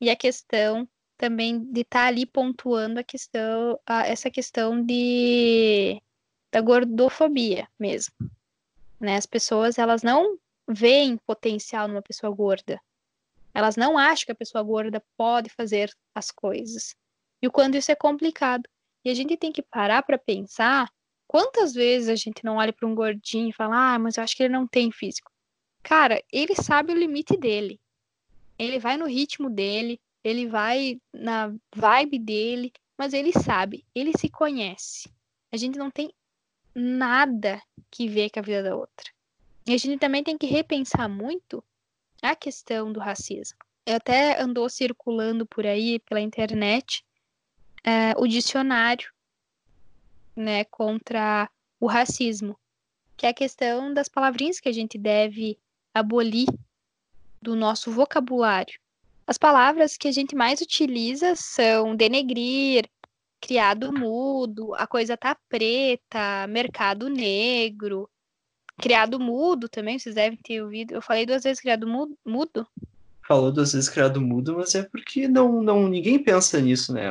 e 0.00 0.08
a 0.08 0.16
questão 0.16 0.88
também 1.16 1.64
de 1.72 1.80
estar 1.80 2.02
tá 2.02 2.06
ali 2.06 2.24
pontuando 2.24 3.00
a 3.00 3.04
questão, 3.04 3.78
a, 3.84 4.06
essa 4.06 4.30
questão 4.30 4.82
de 4.82 6.00
da 6.50 6.60
gordofobia 6.60 7.68
mesmo. 7.78 8.14
Né? 8.98 9.16
As 9.16 9.26
pessoas 9.26 9.78
elas 9.78 10.02
não 10.02 10.38
veem 10.66 11.16
potencial 11.18 11.88
numa 11.88 12.00
pessoa 12.00 12.34
gorda. 12.34 12.80
Elas 13.52 13.76
não 13.76 13.98
acham 13.98 14.26
que 14.26 14.32
a 14.32 14.36
pessoa 14.36 14.62
gorda 14.62 15.02
pode 15.16 15.50
fazer 15.50 15.90
as 16.14 16.30
coisas. 16.30 16.94
E 17.42 17.48
o 17.48 17.52
quanto 17.52 17.76
isso 17.76 17.90
é 17.90 17.94
complicado. 17.94 18.68
E 19.04 19.10
a 19.10 19.14
gente 19.14 19.36
tem 19.36 19.52
que 19.52 19.62
parar 19.62 20.02
para 20.02 20.18
pensar 20.18 20.88
quantas 21.28 21.74
vezes 21.74 22.08
a 22.08 22.16
gente 22.16 22.44
não 22.44 22.56
olha 22.56 22.72
para 22.72 22.88
um 22.88 22.94
gordinho 22.94 23.50
e 23.50 23.52
fala: 23.52 23.94
"Ah, 23.94 23.98
mas 23.98 24.16
eu 24.16 24.24
acho 24.24 24.34
que 24.36 24.42
ele 24.42 24.52
não 24.52 24.66
tem 24.66 24.90
físico". 24.90 25.30
Cara, 25.82 26.22
ele 26.32 26.54
sabe 26.56 26.92
o 26.92 26.98
limite 26.98 27.36
dele. 27.36 27.80
Ele 28.58 28.78
vai 28.80 28.96
no 28.96 29.06
ritmo 29.06 29.48
dele, 29.48 30.00
ele 30.24 30.48
vai 30.48 31.00
na 31.12 31.54
vibe 31.74 32.18
dele, 32.18 32.72
mas 32.96 33.12
ele 33.12 33.32
sabe, 33.32 33.84
ele 33.94 34.12
se 34.18 34.28
conhece. 34.28 35.08
A 35.52 35.56
gente 35.56 35.78
não 35.78 35.90
tem 35.90 36.12
nada 36.74 37.62
que 37.90 38.08
ver 38.08 38.30
com 38.30 38.40
a 38.40 38.42
vida 38.42 38.62
da 38.62 38.76
outra. 38.76 39.10
E 39.66 39.72
a 39.72 39.78
gente 39.78 39.98
também 39.98 40.24
tem 40.24 40.36
que 40.36 40.46
repensar 40.46 41.08
muito 41.08 41.62
a 42.22 42.34
questão 42.34 42.92
do 42.92 43.00
racismo. 43.00 43.58
Eu 43.86 43.96
até 43.96 44.40
andou 44.40 44.68
circulando 44.68 45.46
por 45.46 45.66
aí 45.66 45.98
pela 46.00 46.20
internet 46.20 47.04
é, 47.84 48.12
o 48.18 48.26
dicionário, 48.26 49.10
né, 50.38 50.64
contra 50.64 51.50
o 51.80 51.86
racismo, 51.86 52.56
que 53.16 53.26
é 53.26 53.30
a 53.30 53.34
questão 53.34 53.92
das 53.92 54.08
palavrinhas 54.08 54.60
que 54.60 54.68
a 54.68 54.72
gente 54.72 54.96
deve 54.96 55.58
abolir 55.92 56.48
do 57.40 57.54
nosso 57.54 57.90
vocabulário. 57.90 58.78
As 59.26 59.36
palavras 59.36 59.96
que 59.96 60.08
a 60.08 60.12
gente 60.12 60.34
mais 60.34 60.60
utiliza 60.60 61.36
são 61.36 61.94
denegrir, 61.94 62.88
criado 63.40 63.92
mudo, 63.92 64.74
a 64.74 64.86
coisa 64.86 65.16
tá 65.16 65.36
preta, 65.48 66.46
mercado 66.48 67.08
negro, 67.08 68.08
criado 68.78 69.18
mudo 69.20 69.68
também, 69.68 69.98
vocês 69.98 70.14
devem 70.14 70.38
ter 70.38 70.62
ouvido. 70.62 70.94
Eu 70.94 71.02
falei 71.02 71.26
duas 71.26 71.42
vezes 71.42 71.60
criado 71.60 71.86
mudo. 71.86 72.66
Falou 73.26 73.52
duas 73.52 73.72
vezes 73.72 73.90
criado 73.90 74.20
mudo, 74.20 74.56
mas 74.56 74.74
é 74.74 74.82
porque 74.82 75.28
não, 75.28 75.62
não 75.62 75.88
ninguém 75.88 76.22
pensa 76.22 76.60
nisso, 76.60 76.94
né? 76.94 77.08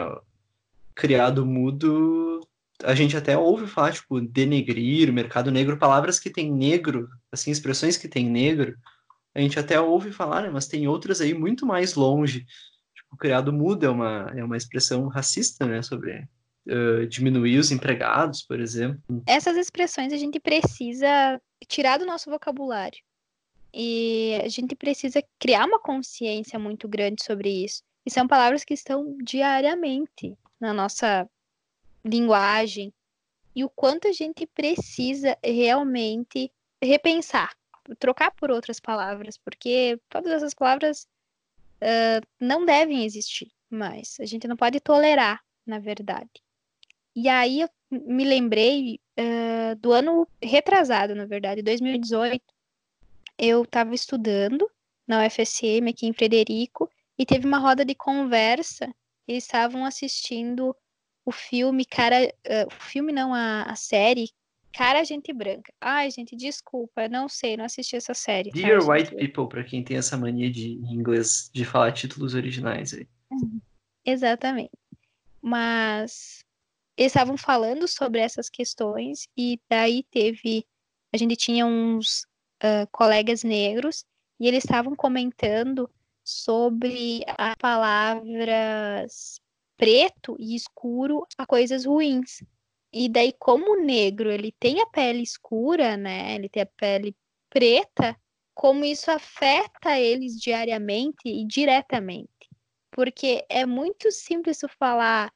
Criado 0.95 1.45
mudo, 1.45 2.41
a 2.83 2.93
gente 2.93 3.17
até 3.17 3.37
ouve 3.37 3.67
falar, 3.67 3.93
tipo, 3.93 4.21
denegrir, 4.21 5.11
mercado 5.11 5.51
negro, 5.51 5.77
palavras 5.77 6.19
que 6.19 6.29
tem 6.29 6.51
negro, 6.51 7.07
assim, 7.31 7.51
expressões 7.51 7.97
que 7.97 8.07
tem 8.07 8.29
negro, 8.29 8.77
a 9.33 9.39
gente 9.39 9.59
até 9.59 9.79
ouve 9.79 10.11
falar, 10.11 10.43
né, 10.43 10.49
mas 10.49 10.67
tem 10.67 10.87
outras 10.87 11.21
aí 11.21 11.33
muito 11.33 11.65
mais 11.65 11.95
longe. 11.95 12.45
Tipo, 12.95 13.17
criado 13.17 13.53
mudo 13.53 13.85
é 13.85 13.89
uma, 13.89 14.33
é 14.35 14.43
uma 14.43 14.57
expressão 14.57 15.07
racista, 15.07 15.65
né, 15.65 15.81
sobre 15.81 16.27
uh, 16.67 17.05
diminuir 17.07 17.59
os 17.59 17.71
empregados, 17.71 18.41
por 18.41 18.59
exemplo. 18.59 18.99
Essas 19.25 19.55
expressões 19.55 20.11
a 20.11 20.17
gente 20.17 20.39
precisa 20.39 21.39
tirar 21.67 21.97
do 21.97 22.05
nosso 22.05 22.29
vocabulário. 22.29 22.99
E 23.73 24.39
a 24.43 24.49
gente 24.49 24.75
precisa 24.75 25.21
criar 25.37 25.65
uma 25.65 25.79
consciência 25.79 26.57
muito 26.57 26.87
grande 26.87 27.23
sobre 27.23 27.63
isso. 27.63 27.83
E 28.05 28.11
são 28.11 28.27
palavras 28.27 28.63
que 28.63 28.73
estão 28.73 29.17
diariamente 29.23 30.35
na 30.59 30.73
nossa 30.73 31.29
linguagem. 32.07 32.93
E 33.55 33.63
o 33.63 33.69
quanto 33.69 34.07
a 34.07 34.11
gente 34.11 34.45
precisa 34.45 35.37
realmente 35.43 36.51
repensar 36.81 37.57
trocar 37.95 38.31
por 38.31 38.51
outras 38.51 38.79
palavras, 38.79 39.37
porque 39.37 39.99
todas 40.09 40.31
essas 40.31 40.53
palavras 40.53 41.07
uh, 41.81 42.25
não 42.39 42.65
devem 42.65 43.05
existir 43.05 43.51
mais. 43.69 44.17
A 44.19 44.25
gente 44.25 44.47
não 44.47 44.57
pode 44.57 44.79
tolerar, 44.79 45.41
na 45.65 45.79
verdade. 45.79 46.43
E 47.15 47.27
aí 47.27 47.61
eu 47.61 47.69
me 47.89 48.23
lembrei 48.23 48.99
uh, 49.19 49.75
do 49.77 49.91
ano 49.91 50.27
retrasado, 50.41 51.15
na 51.15 51.25
verdade, 51.25 51.61
2018. 51.61 52.43
Eu 53.37 53.63
estava 53.63 53.93
estudando 53.93 54.69
na 55.07 55.25
UFSM 55.25 55.89
aqui 55.89 56.05
em 56.05 56.13
Frederico 56.13 56.89
e 57.17 57.25
teve 57.25 57.47
uma 57.47 57.59
roda 57.59 57.85
de 57.85 57.95
conversa. 57.95 58.93
Eles 59.27 59.43
estavam 59.43 59.85
assistindo 59.85 60.75
o 61.27 61.31
filme, 61.31 61.83
cara, 61.83 62.23
uh, 62.23 62.67
o 62.67 62.83
filme 62.85 63.11
não, 63.11 63.33
a, 63.33 63.63
a 63.63 63.75
série 63.75 64.29
Cara 64.71 65.03
Gente 65.03 65.33
Branca. 65.33 65.73
Ai, 65.81 66.09
gente, 66.09 66.37
desculpa, 66.37 67.09
não 67.09 67.27
sei, 67.27 67.57
não 67.57 67.65
assisti 67.65 67.97
essa 67.97 68.13
série. 68.13 68.49
tá, 68.49 68.55
Dear 68.55 68.79
gente? 68.79 68.89
White 68.89 69.15
People, 69.15 69.49
pra 69.49 69.61
quem 69.65 69.83
tem 69.83 69.97
essa 69.97 70.15
mania 70.15 70.49
de 70.49 70.73
em 70.73 70.93
inglês 70.93 71.49
de 71.53 71.65
falar 71.65 71.91
títulos 71.91 72.33
originais 72.33 72.93
aí. 72.93 73.05
Exatamente. 74.05 74.71
Mas 75.41 76.45
eles 76.95 77.11
estavam 77.11 77.35
falando 77.35 77.89
sobre 77.89 78.21
essas 78.21 78.49
questões 78.49 79.27
e 79.37 79.59
daí 79.69 80.03
teve. 80.09 80.65
A 81.13 81.17
gente 81.17 81.35
tinha 81.35 81.65
uns 81.65 82.25
ah, 82.61 82.87
colegas 82.89 83.43
negros 83.43 84.05
e 84.39 84.47
eles 84.47 84.63
estavam 84.63 84.95
comentando 84.95 85.89
sobre 86.23 87.21
as 87.37 87.55
palavras 87.55 89.41
preto 89.77 90.35
e 90.39 90.55
escuro 90.55 91.25
a 91.37 91.45
coisas 91.45 91.85
ruins. 91.85 92.43
E 92.91 93.07
daí, 93.07 93.33
como 93.37 93.73
o 93.73 93.81
negro 93.81 94.31
ele 94.31 94.51
tem 94.59 94.81
a 94.81 94.87
pele 94.87 95.21
escura, 95.21 95.95
né? 95.95 96.35
Ele 96.35 96.49
tem 96.49 96.63
a 96.63 96.65
pele 96.65 97.15
preta, 97.49 98.17
como 98.53 98.83
isso 98.83 99.11
afeta 99.11 99.99
eles 99.99 100.39
diariamente 100.39 101.25
e 101.25 101.45
diretamente. 101.45 102.29
Porque 102.91 103.45
é 103.49 103.65
muito 103.65 104.11
simples 104.11 104.57
tu 104.57 104.67
falar, 104.67 105.31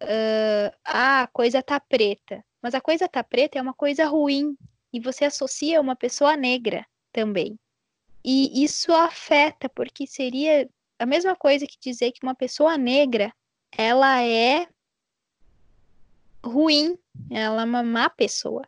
ah, 0.00 0.72
ah, 0.84 1.22
a 1.22 1.26
coisa 1.26 1.62
tá 1.62 1.78
preta. 1.78 2.42
Mas 2.62 2.74
a 2.74 2.80
coisa 2.80 3.08
tá 3.08 3.22
preta 3.22 3.58
é 3.58 3.62
uma 3.62 3.74
coisa 3.74 4.06
ruim. 4.06 4.56
E 4.92 5.00
você 5.00 5.26
associa 5.26 5.80
uma 5.80 5.96
pessoa 5.96 6.36
negra 6.36 6.86
também. 7.12 7.58
E 8.24 8.64
isso 8.64 8.92
afeta, 8.92 9.68
porque 9.68 10.06
seria 10.06 10.68
a 10.98 11.04
mesma 11.04 11.36
coisa 11.36 11.66
que 11.66 11.76
dizer 11.78 12.12
que 12.12 12.22
uma 12.22 12.34
pessoa 12.34 12.78
negra, 12.78 13.30
ela 13.76 14.22
é 14.22 14.68
ruim, 16.44 16.98
ela 17.30 17.62
é 17.62 17.64
uma 17.64 17.82
má 17.82 18.10
pessoa. 18.10 18.62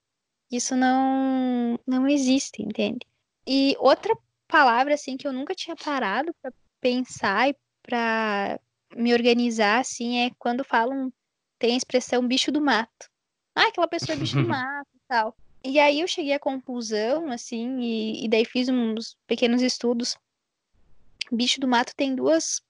Isso 0.51 0.75
não 0.77 1.79
não 1.87 2.09
existe, 2.09 2.63
entende? 2.63 3.07
E 3.47 3.77
outra 3.79 4.17
palavra 4.49 4.95
assim 4.95 5.17
que 5.17 5.27
eu 5.27 5.33
nunca 5.33 5.55
tinha 5.55 5.77
parado 5.77 6.33
para 6.41 6.53
pensar 6.81 7.49
e 7.49 7.57
para 7.83 8.61
me 8.95 9.13
organizar 9.13 9.81
assim 9.81 10.19
é 10.21 10.31
quando 10.39 10.65
falam 10.65 11.13
tem 11.59 11.75
a 11.75 11.77
expressão 11.77 12.27
bicho 12.27 12.53
do 12.53 12.61
mato. 12.61 13.09
Ah, 13.55 13.69
aquela 13.69 13.89
pessoa 13.89 14.15
é 14.15 14.19
bicho 14.19 14.41
do 14.41 14.47
mato 14.49 14.89
e 14.95 15.01
tal. 15.09 15.37
E 15.65 15.81
aí 15.81 16.01
eu 16.01 16.07
cheguei 16.07 16.33
à 16.33 16.39
conclusão, 16.39 17.31
assim, 17.33 17.81
e, 17.81 18.25
e 18.25 18.29
daí 18.29 18.45
fiz 18.45 18.69
uns 18.69 19.17
pequenos 19.27 19.63
estudos. 19.63 20.17
Bicho 21.33 21.61
do 21.61 21.67
mato 21.67 21.93
tem 21.97 22.15
duas, 22.15 22.63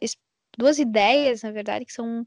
es- 0.00 0.16
duas 0.56 0.78
ideias, 0.78 1.42
na 1.42 1.50
verdade, 1.50 1.84
que 1.84 1.92
são 1.92 2.24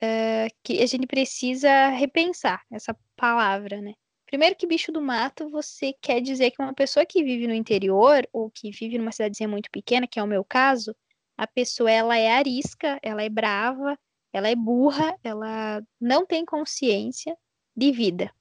eh, 0.00 0.48
que 0.62 0.82
a 0.82 0.86
gente 0.86 1.06
precisa 1.06 1.88
repensar 1.88 2.62
essa 2.70 2.96
palavra, 3.16 3.80
né? 3.80 3.94
Primeiro 4.26 4.56
que 4.56 4.66
bicho 4.66 4.90
do 4.92 5.00
mato, 5.00 5.48
você 5.48 5.94
quer 6.00 6.20
dizer 6.20 6.50
que 6.50 6.60
uma 6.60 6.74
pessoa 6.74 7.06
que 7.06 7.22
vive 7.22 7.46
no 7.46 7.54
interior 7.54 8.28
ou 8.32 8.50
que 8.50 8.70
vive 8.70 8.98
numa 8.98 9.12
cidadezinha 9.12 9.48
muito 9.48 9.70
pequena, 9.70 10.06
que 10.06 10.18
é 10.18 10.22
o 10.22 10.26
meu 10.26 10.44
caso, 10.44 10.94
a 11.36 11.46
pessoa 11.46 11.90
ela 11.90 12.16
é 12.18 12.30
arisca, 12.30 12.98
ela 13.02 13.22
é 13.22 13.28
brava, 13.28 13.98
ela 14.32 14.48
é 14.48 14.54
burra, 14.56 15.16
ela 15.22 15.82
não 16.00 16.26
tem 16.26 16.44
consciência 16.44 17.36
de 17.74 17.92
vida. 17.92 18.32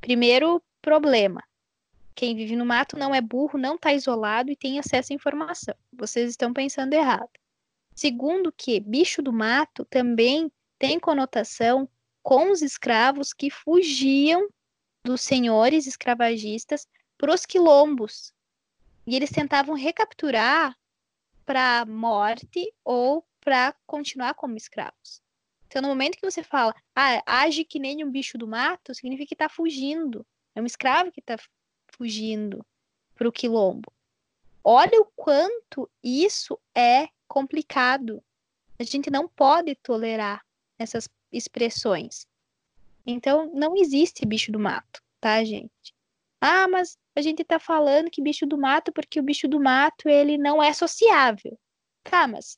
Primeiro 0.00 0.62
problema. 0.80 1.42
Quem 2.14 2.36
vive 2.36 2.54
no 2.54 2.64
mato 2.64 2.96
não 2.96 3.14
é 3.14 3.20
burro, 3.20 3.58
não 3.58 3.74
está 3.74 3.92
isolado 3.92 4.50
e 4.50 4.56
tem 4.56 4.78
acesso 4.78 5.12
à 5.12 5.16
informação. 5.16 5.74
Vocês 5.92 6.30
estão 6.30 6.52
pensando 6.52 6.94
errado. 6.94 7.28
Segundo 7.94 8.52
que 8.52 8.80
bicho 8.80 9.22
do 9.22 9.32
mato 9.32 9.84
também 9.84 10.50
tem 10.78 10.98
conotação 10.98 11.88
com 12.22 12.50
os 12.50 12.62
escravos 12.62 13.32
que 13.32 13.50
fugiam 13.50 14.48
dos 15.04 15.20
senhores 15.20 15.86
escravagistas 15.86 16.88
para 17.16 17.32
os 17.32 17.46
quilombos. 17.46 18.32
E 19.06 19.14
eles 19.14 19.30
tentavam 19.30 19.74
recapturar 19.74 20.76
para 21.44 21.84
morte 21.84 22.72
ou 22.82 23.24
para 23.40 23.74
continuar 23.86 24.34
como 24.34 24.56
escravos. 24.56 25.22
Então, 25.66 25.82
no 25.82 25.88
momento 25.88 26.16
que 26.16 26.30
você 26.30 26.42
fala, 26.42 26.74
ah, 26.94 27.22
age 27.26 27.64
que 27.64 27.78
nem 27.78 28.04
um 28.04 28.10
bicho 28.10 28.38
do 28.38 28.46
mato, 28.46 28.94
significa 28.94 29.28
que 29.28 29.34
está 29.34 29.48
fugindo. 29.48 30.26
É 30.54 30.62
um 30.62 30.66
escravo 30.66 31.12
que 31.12 31.20
está 31.20 31.36
fugindo 31.88 32.64
para 33.14 33.28
o 33.28 33.32
quilombo. 33.32 33.92
Olha 34.62 35.00
o 35.00 35.06
quanto 35.16 35.90
isso 36.02 36.58
é 36.74 37.08
complicado. 37.34 38.22
A 38.78 38.84
gente 38.84 39.10
não 39.10 39.28
pode 39.28 39.74
tolerar 39.74 40.40
essas 40.78 41.08
expressões. 41.32 42.28
Então, 43.04 43.50
não 43.52 43.76
existe 43.76 44.24
bicho 44.24 44.52
do 44.52 44.58
mato, 44.58 45.02
tá, 45.20 45.42
gente? 45.42 45.92
Ah, 46.40 46.68
mas 46.68 46.96
a 47.16 47.20
gente 47.20 47.42
tá 47.42 47.58
falando 47.58 48.10
que 48.10 48.22
bicho 48.22 48.46
do 48.46 48.56
mato 48.56 48.92
porque 48.92 49.18
o 49.18 49.22
bicho 49.22 49.48
do 49.48 49.60
mato 49.60 50.08
ele 50.08 50.38
não 50.38 50.62
é 50.62 50.72
sociável. 50.72 51.58
Tá, 52.04 52.28
mas 52.28 52.56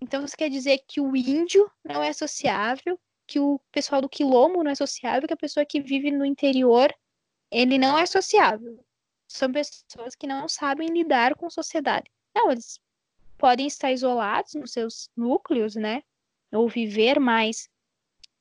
então 0.00 0.22
você 0.22 0.36
quer 0.36 0.48
dizer 0.48 0.78
que 0.88 1.00
o 1.00 1.14
índio 1.16 1.70
não 1.84 2.02
é 2.02 2.12
sociável, 2.12 2.98
que 3.26 3.38
o 3.40 3.60
pessoal 3.72 4.00
do 4.00 4.08
quilombo 4.08 4.62
não 4.62 4.70
é 4.70 4.74
sociável, 4.74 5.26
que 5.26 5.34
a 5.34 5.44
pessoa 5.44 5.66
que 5.66 5.80
vive 5.80 6.10
no 6.10 6.24
interior 6.24 6.94
ele 7.50 7.76
não 7.78 7.98
é 7.98 8.06
sociável. 8.06 8.84
São 9.28 9.52
pessoas 9.52 10.14
que 10.14 10.26
não 10.26 10.48
sabem 10.48 10.88
lidar 10.88 11.34
com 11.34 11.50
sociedade. 11.50 12.10
Não, 12.34 12.50
eles 12.50 12.80
podem 13.44 13.66
estar 13.66 13.92
isolados 13.92 14.54
nos 14.54 14.72
seus 14.72 15.10
núcleos, 15.14 15.76
né? 15.76 16.02
Ou 16.50 16.66
viver 16.66 17.20
mais 17.20 17.68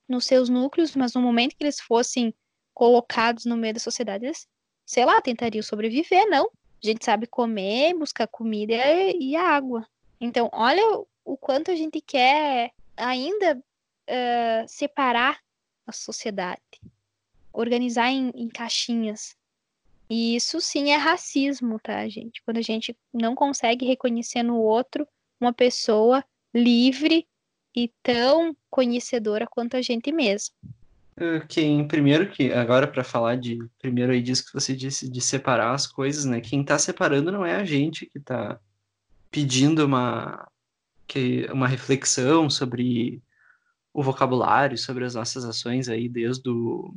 nos 0.07 0.23
seus 0.23 0.47
núcleos, 0.47 0.95
mas 0.95 1.13
no 1.13 1.19
momento 1.21 1.57
que 1.57 1.63
eles 1.65 1.81
fossem 1.81 2.33
colocados 2.73 3.43
no 3.43 3.57
meio 3.57 3.73
da 3.73 3.81
sociedade, 3.81 4.23
eles, 4.23 4.47
sei 4.85 5.03
lá, 5.03 5.21
tentariam 5.21 5.61
sobreviver, 5.61 6.25
não. 6.29 6.45
A 6.45 6.87
gente 6.87 7.03
sabe 7.03 7.27
comer, 7.27 7.93
buscar 7.95 8.27
comida 8.27 8.75
e 9.19 9.35
água. 9.35 9.85
Então, 10.21 10.49
olha 10.53 10.81
o 11.25 11.35
quanto 11.35 11.69
a 11.69 11.75
gente 11.75 11.99
quer 11.99 12.71
ainda 12.95 13.57
uh, 13.57 14.67
separar 14.69 15.37
a 15.85 15.91
sociedade, 15.91 16.79
organizar 17.51 18.09
em, 18.09 18.31
em 18.33 18.47
caixinhas. 18.47 19.35
E 20.13 20.35
isso 20.35 20.61
sim 20.61 20.91
é 20.91 20.95
racismo, 20.95 21.79
tá, 21.79 22.07
gente? 22.07 22.39
Quando 22.45 22.57
a 22.57 22.61
gente 22.61 22.95
não 23.11 23.33
consegue 23.33 23.83
reconhecer 23.83 24.43
no 24.43 24.57
outro 24.57 25.07
uma 25.41 25.51
pessoa 25.51 26.23
livre 26.53 27.27
e 27.75 27.91
tão 28.03 28.55
conhecedora 28.69 29.47
quanto 29.47 29.75
a 29.75 29.81
gente 29.81 30.11
mesmo. 30.11 30.53
Quem 31.49 31.87
primeiro 31.87 32.29
que 32.29 32.53
agora 32.53 32.87
para 32.87 33.03
falar 33.03 33.37
de 33.37 33.57
primeiro 33.79 34.11
aí 34.11 34.21
disso 34.21 34.45
que 34.45 34.53
você 34.53 34.75
disse 34.75 35.09
de 35.09 35.19
separar 35.19 35.73
as 35.73 35.87
coisas, 35.87 36.25
né? 36.25 36.39
Quem 36.41 36.63
tá 36.63 36.77
separando 36.77 37.31
não 37.31 37.43
é 37.43 37.55
a 37.55 37.65
gente 37.65 38.05
que 38.05 38.19
tá 38.19 38.59
pedindo 39.31 39.83
uma 39.83 40.47
que 41.07 41.47
uma 41.51 41.67
reflexão 41.67 42.51
sobre 42.51 43.19
o 43.91 44.03
vocabulário, 44.03 44.77
sobre 44.77 45.05
as 45.05 45.15
nossas 45.15 45.43
ações 45.43 45.89
aí 45.89 46.07
desde 46.07 46.47
o 46.47 46.93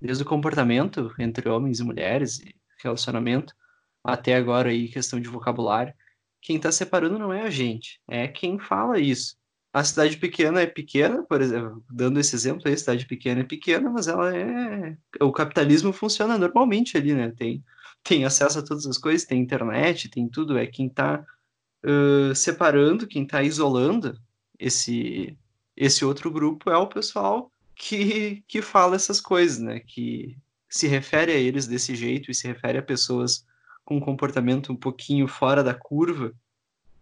desde 0.00 0.22
o 0.22 0.26
comportamento 0.26 1.12
entre 1.18 1.48
homens 1.48 1.80
e 1.80 1.84
mulheres 1.84 2.38
e 2.40 2.54
relacionamento 2.82 3.54
até 4.02 4.36
agora 4.36 4.70
aí 4.70 4.88
questão 4.88 5.20
de 5.20 5.28
vocabulário. 5.28 5.92
Quem 6.40 6.56
está 6.56 6.70
separando 6.70 7.18
não 7.18 7.32
é 7.32 7.42
a 7.42 7.50
gente, 7.50 8.00
é 8.08 8.28
quem 8.28 8.58
fala 8.58 8.98
isso. 8.98 9.36
A 9.72 9.84
cidade 9.84 10.16
pequena 10.16 10.62
é 10.62 10.66
pequena, 10.66 11.22
por 11.24 11.42
exemplo, 11.42 11.84
dando 11.90 12.18
esse 12.18 12.34
exemplo 12.34 12.70
a 12.70 12.76
cidade 12.76 13.06
pequena 13.06 13.42
é 13.42 13.44
pequena, 13.44 13.90
mas 13.90 14.08
ela 14.08 14.34
é. 14.34 14.96
O 15.20 15.30
capitalismo 15.30 15.92
funciona 15.92 16.38
normalmente 16.38 16.96
ali, 16.96 17.14
né? 17.14 17.30
Tem, 17.36 17.62
tem 18.02 18.24
acesso 18.24 18.58
a 18.58 18.62
todas 18.62 18.86
as 18.86 18.96
coisas, 18.96 19.26
tem 19.26 19.42
internet, 19.42 20.08
tem 20.08 20.28
tudo. 20.28 20.56
É 20.56 20.66
quem 20.66 20.86
está 20.86 21.24
uh, 21.84 22.34
separando, 22.34 23.06
quem 23.06 23.24
está 23.24 23.42
isolando 23.42 24.18
esse, 24.58 25.36
esse 25.76 26.04
outro 26.04 26.30
grupo 26.30 26.70
é 26.70 26.76
o 26.76 26.86
pessoal 26.86 27.52
que, 27.78 28.42
que 28.48 28.60
fala 28.60 28.96
essas 28.96 29.20
coisas, 29.20 29.58
né? 29.60 29.78
Que 29.78 30.36
se 30.68 30.88
refere 30.88 31.32
a 31.32 31.36
eles 31.36 31.66
desse 31.66 31.94
jeito 31.94 32.30
e 32.30 32.34
se 32.34 32.46
refere 32.46 32.76
a 32.76 32.82
pessoas 32.82 33.46
com 33.84 33.96
um 33.96 34.00
comportamento 34.00 34.72
um 34.72 34.76
pouquinho 34.76 35.26
fora 35.28 35.62
da 35.62 35.72
curva 35.72 36.32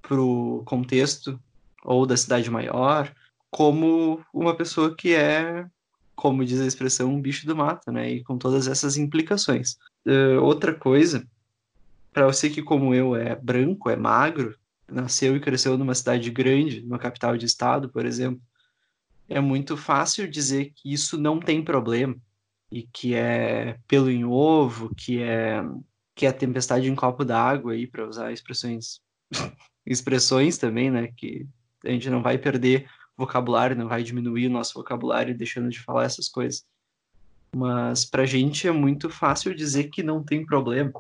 pro 0.03 0.63
contexto 0.67 1.41
ou 1.83 2.07
da 2.07 2.17
cidade 2.17 2.49
maior, 2.51 3.13
como 3.51 4.25
uma 4.33 4.55
pessoa 4.55 4.95
que 4.95 5.15
é, 5.15 5.67
como 6.15 6.45
diz 6.45 6.61
a 6.61 6.67
expressão, 6.67 7.13
um 7.13 7.21
bicho 7.21 7.47
do 7.47 7.57
mato, 7.57 7.91
né? 7.91 8.11
E 8.11 8.23
com 8.23 8.37
todas 8.37 8.69
essas 8.69 8.97
implicações. 8.97 9.79
Uh, 10.07 10.41
outra 10.43 10.75
coisa, 10.75 11.27
para 12.13 12.27
você 12.27 12.51
que, 12.51 12.63
como 12.63 12.95
eu, 12.95 13.17
é 13.17 13.35
branco, 13.35 13.89
é 13.91 13.97
magro, 13.97 14.55
nasceu 14.87 15.35
e 15.35 15.41
cresceu 15.41 15.77
numa 15.79 15.95
cidade 15.95 16.31
grande, 16.31 16.83
numa 16.83 16.99
capital 16.99 17.37
de 17.37 17.47
estado, 17.47 17.89
por 17.89 18.05
exemplo, 18.05 18.41
é 19.29 19.41
muito 19.41 19.77
fácil 19.77 20.29
dizer 20.29 20.73
que 20.75 20.93
isso 20.93 21.19
não 21.19 21.41
tem 21.41 21.63
problema 21.63 22.17
e 22.71 22.83
que 22.83 23.15
é 23.15 23.79
pelo 23.87 24.11
em 24.11 24.25
ovo, 24.25 24.95
que 24.95 25.23
é 25.23 25.63
que 26.15 26.25
é 26.25 26.33
tempestade 26.33 26.89
em 26.91 26.95
copo 26.95 27.25
d'água 27.25 27.73
aí 27.73 27.87
para 27.87 28.09
usar 28.09 28.33
expressões 28.33 29.01
expressões 29.85 30.57
também, 30.57 30.91
né, 30.91 31.09
que 31.17 31.47
a 31.85 31.91
gente 31.91 32.09
não 32.09 32.23
vai 32.23 32.39
perder 32.39 32.89
vocabulário, 33.17 33.77
não 33.77 33.89
vai 33.89 34.03
diminuir 34.03 34.47
o 34.47 34.51
nosso 34.51 34.75
vocabulário 34.75 35.37
deixando 35.37 35.69
de 35.69 35.81
falar 35.81 36.05
essas 36.05 36.29
coisas. 36.29 36.65
Mas 37.55 38.05
pra 38.05 38.27
gente 38.27 38.67
é 38.67 38.73
muito 38.73 39.09
fácil 39.09 39.55
dizer 39.55 39.85
que 39.85 40.03
não 40.03 40.23
tem 40.23 40.45
problema. 40.45 40.93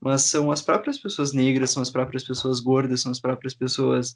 Mas 0.00 0.22
são 0.22 0.50
as 0.50 0.60
próprias 0.60 0.98
pessoas 0.98 1.32
negras, 1.32 1.70
são 1.70 1.82
as 1.82 1.90
próprias 1.90 2.24
pessoas 2.24 2.60
gordas, 2.60 3.00
são 3.00 3.10
as 3.10 3.20
próprias 3.20 3.54
pessoas. 3.54 4.14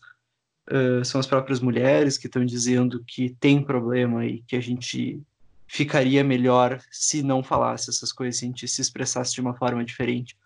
Uh, 0.70 1.02
são 1.04 1.18
as 1.18 1.26
próprias 1.26 1.60
mulheres 1.60 2.18
que 2.18 2.26
estão 2.26 2.44
dizendo 2.44 3.02
que 3.04 3.30
tem 3.40 3.62
problema 3.62 4.26
e 4.26 4.42
que 4.42 4.54
a 4.54 4.60
gente 4.60 5.22
ficaria 5.66 6.22
melhor 6.22 6.80
se 6.90 7.22
não 7.22 7.42
falasse 7.42 7.88
essas 7.88 8.12
coisas, 8.12 8.38
se 8.38 8.44
a 8.44 8.48
gente 8.48 8.68
se 8.68 8.80
expressasse 8.80 9.34
de 9.34 9.40
uma 9.40 9.54
forma 9.54 9.84
diferente. 9.84 10.36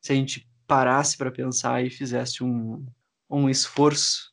Se 0.00 0.12
a 0.12 0.14
gente 0.14 0.46
parasse 0.66 1.16
para 1.16 1.30
pensar 1.30 1.84
e 1.84 1.90
fizesse 1.90 2.42
um, 2.42 2.84
um 3.30 3.48
esforço 3.48 4.32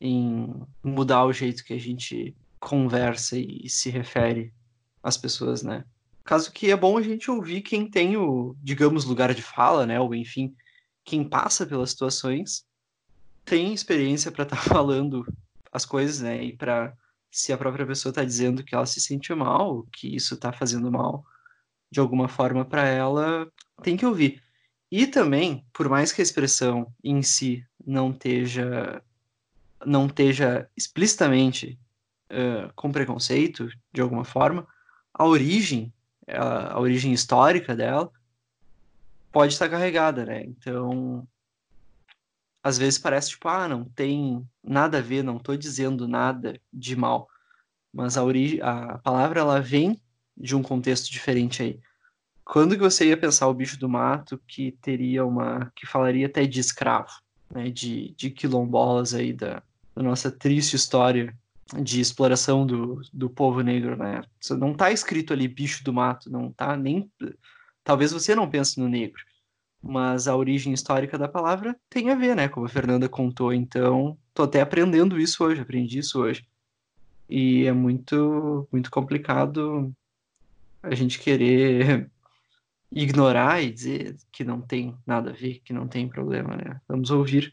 em 0.00 0.52
mudar 0.82 1.24
o 1.24 1.32
jeito 1.32 1.64
que 1.64 1.72
a 1.72 1.80
gente 1.80 2.34
conversa 2.58 3.38
e 3.38 3.68
se 3.68 3.90
refere 3.90 4.52
às 5.02 5.16
pessoas, 5.16 5.62
né? 5.62 5.84
Caso 6.24 6.50
que 6.50 6.70
é 6.70 6.76
bom 6.76 6.96
a 6.96 7.02
gente 7.02 7.30
ouvir 7.30 7.60
quem 7.60 7.88
tem 7.88 8.16
o, 8.16 8.56
digamos, 8.62 9.04
lugar 9.04 9.34
de 9.34 9.42
fala, 9.42 9.86
né? 9.86 10.00
Ou 10.00 10.14
enfim, 10.14 10.54
quem 11.04 11.22
passa 11.22 11.66
pelas 11.66 11.90
situações 11.90 12.64
tem 13.44 13.72
experiência 13.72 14.32
para 14.32 14.44
estar 14.44 14.56
tá 14.56 14.62
falando 14.68 15.26
as 15.72 15.84
coisas, 15.84 16.20
né? 16.20 16.42
E 16.42 16.56
para 16.56 16.94
se 17.30 17.52
a 17.52 17.58
própria 17.58 17.86
pessoa 17.86 18.10
está 18.10 18.24
dizendo 18.24 18.62
que 18.62 18.74
ela 18.74 18.86
se 18.86 19.00
sente 19.00 19.34
mal, 19.34 19.84
que 19.92 20.14
isso 20.14 20.34
está 20.34 20.52
fazendo 20.52 20.90
mal 20.90 21.24
de 21.90 22.00
alguma 22.00 22.28
forma 22.28 22.64
para 22.64 22.86
ela, 22.86 23.50
tem 23.82 23.96
que 23.96 24.06
ouvir. 24.06 24.42
E 24.90 25.06
também, 25.06 25.66
por 25.72 25.88
mais 25.88 26.12
que 26.12 26.20
a 26.20 26.24
expressão 26.24 26.92
em 27.02 27.22
si 27.22 27.66
não 27.84 28.10
esteja 28.10 29.02
não 29.84 30.06
esteja 30.06 30.68
explicitamente 30.76 31.78
uh, 32.30 32.72
com 32.74 32.90
preconceito 32.90 33.68
de 33.92 34.00
alguma 34.00 34.24
forma, 34.24 34.66
a 35.12 35.26
origem, 35.26 35.92
a, 36.26 36.74
a 36.74 36.80
origem 36.80 37.12
histórica 37.12 37.76
dela 37.76 38.10
pode 39.30 39.52
estar 39.52 39.68
carregada, 39.68 40.24
né? 40.24 40.42
Então, 40.44 41.26
às 42.64 42.78
vezes 42.78 42.98
parece 42.98 43.28
tipo, 43.28 43.46
ah, 43.46 43.68
não 43.68 43.84
tem 43.84 44.42
nada 44.62 44.96
a 44.96 45.02
ver, 45.02 45.22
não 45.22 45.36
estou 45.36 45.54
dizendo 45.54 46.08
nada 46.08 46.58
de 46.72 46.96
mal. 46.96 47.28
Mas 47.92 48.16
a, 48.16 48.24
origem, 48.24 48.58
a 48.62 48.96
palavra 48.98 49.40
ela 49.40 49.60
vem 49.60 50.00
de 50.34 50.56
um 50.56 50.62
contexto 50.62 51.12
diferente 51.12 51.62
aí. 51.62 51.78
Quando 52.42 52.74
que 52.74 52.80
você 52.80 53.08
ia 53.08 53.18
pensar 53.18 53.48
o 53.48 53.54
bicho 53.54 53.78
do 53.78 53.88
mato 53.88 54.40
que 54.48 54.72
teria 54.80 55.26
uma. 55.26 55.70
que 55.76 55.86
falaria 55.86 56.26
até 56.26 56.46
de 56.46 56.58
escravo, 56.58 57.12
né? 57.50 57.68
De, 57.68 58.14
de 58.16 58.30
quilombolas 58.30 59.12
aí 59.12 59.32
da, 59.32 59.62
da 59.94 60.02
nossa 60.02 60.30
triste 60.30 60.74
história 60.74 61.36
de 61.82 62.00
exploração 62.00 62.66
do, 62.66 63.02
do 63.12 63.28
povo 63.28 63.60
negro, 63.60 63.96
né? 63.96 64.22
Não 64.58 64.72
está 64.72 64.90
escrito 64.90 65.34
ali 65.34 65.46
bicho 65.48 65.84
do 65.84 65.92
mato, 65.92 66.30
não 66.30 66.50
tá 66.50 66.76
nem. 66.76 67.10
Talvez 67.82 68.10
você 68.10 68.34
não 68.34 68.48
pense 68.48 68.80
no 68.80 68.88
negro, 68.88 69.22
mas 69.84 70.26
a 70.26 70.34
origem 70.34 70.72
histórica 70.72 71.18
da 71.18 71.28
palavra 71.28 71.78
tem 71.90 72.10
a 72.10 72.14
ver, 72.14 72.34
né? 72.34 72.48
Como 72.48 72.64
a 72.64 72.68
Fernanda 72.68 73.08
contou, 73.08 73.52
então 73.52 74.16
tô 74.32 74.44
até 74.44 74.62
aprendendo 74.62 75.20
isso 75.20 75.44
hoje, 75.44 75.60
aprendi 75.60 75.98
isso 75.98 76.20
hoje. 76.20 76.46
E 77.28 77.66
é 77.66 77.72
muito, 77.72 78.66
muito 78.72 78.90
complicado 78.90 79.94
a 80.82 80.94
gente 80.94 81.18
querer 81.18 82.10
ignorar 82.90 83.62
e 83.62 83.70
dizer 83.70 84.16
que 84.32 84.42
não 84.42 84.60
tem 84.60 84.96
nada 85.06 85.30
a 85.30 85.34
ver, 85.34 85.60
que 85.62 85.72
não 85.72 85.86
tem 85.86 86.08
problema, 86.08 86.56
né? 86.56 86.80
Vamos 86.88 87.10
ouvir 87.10 87.52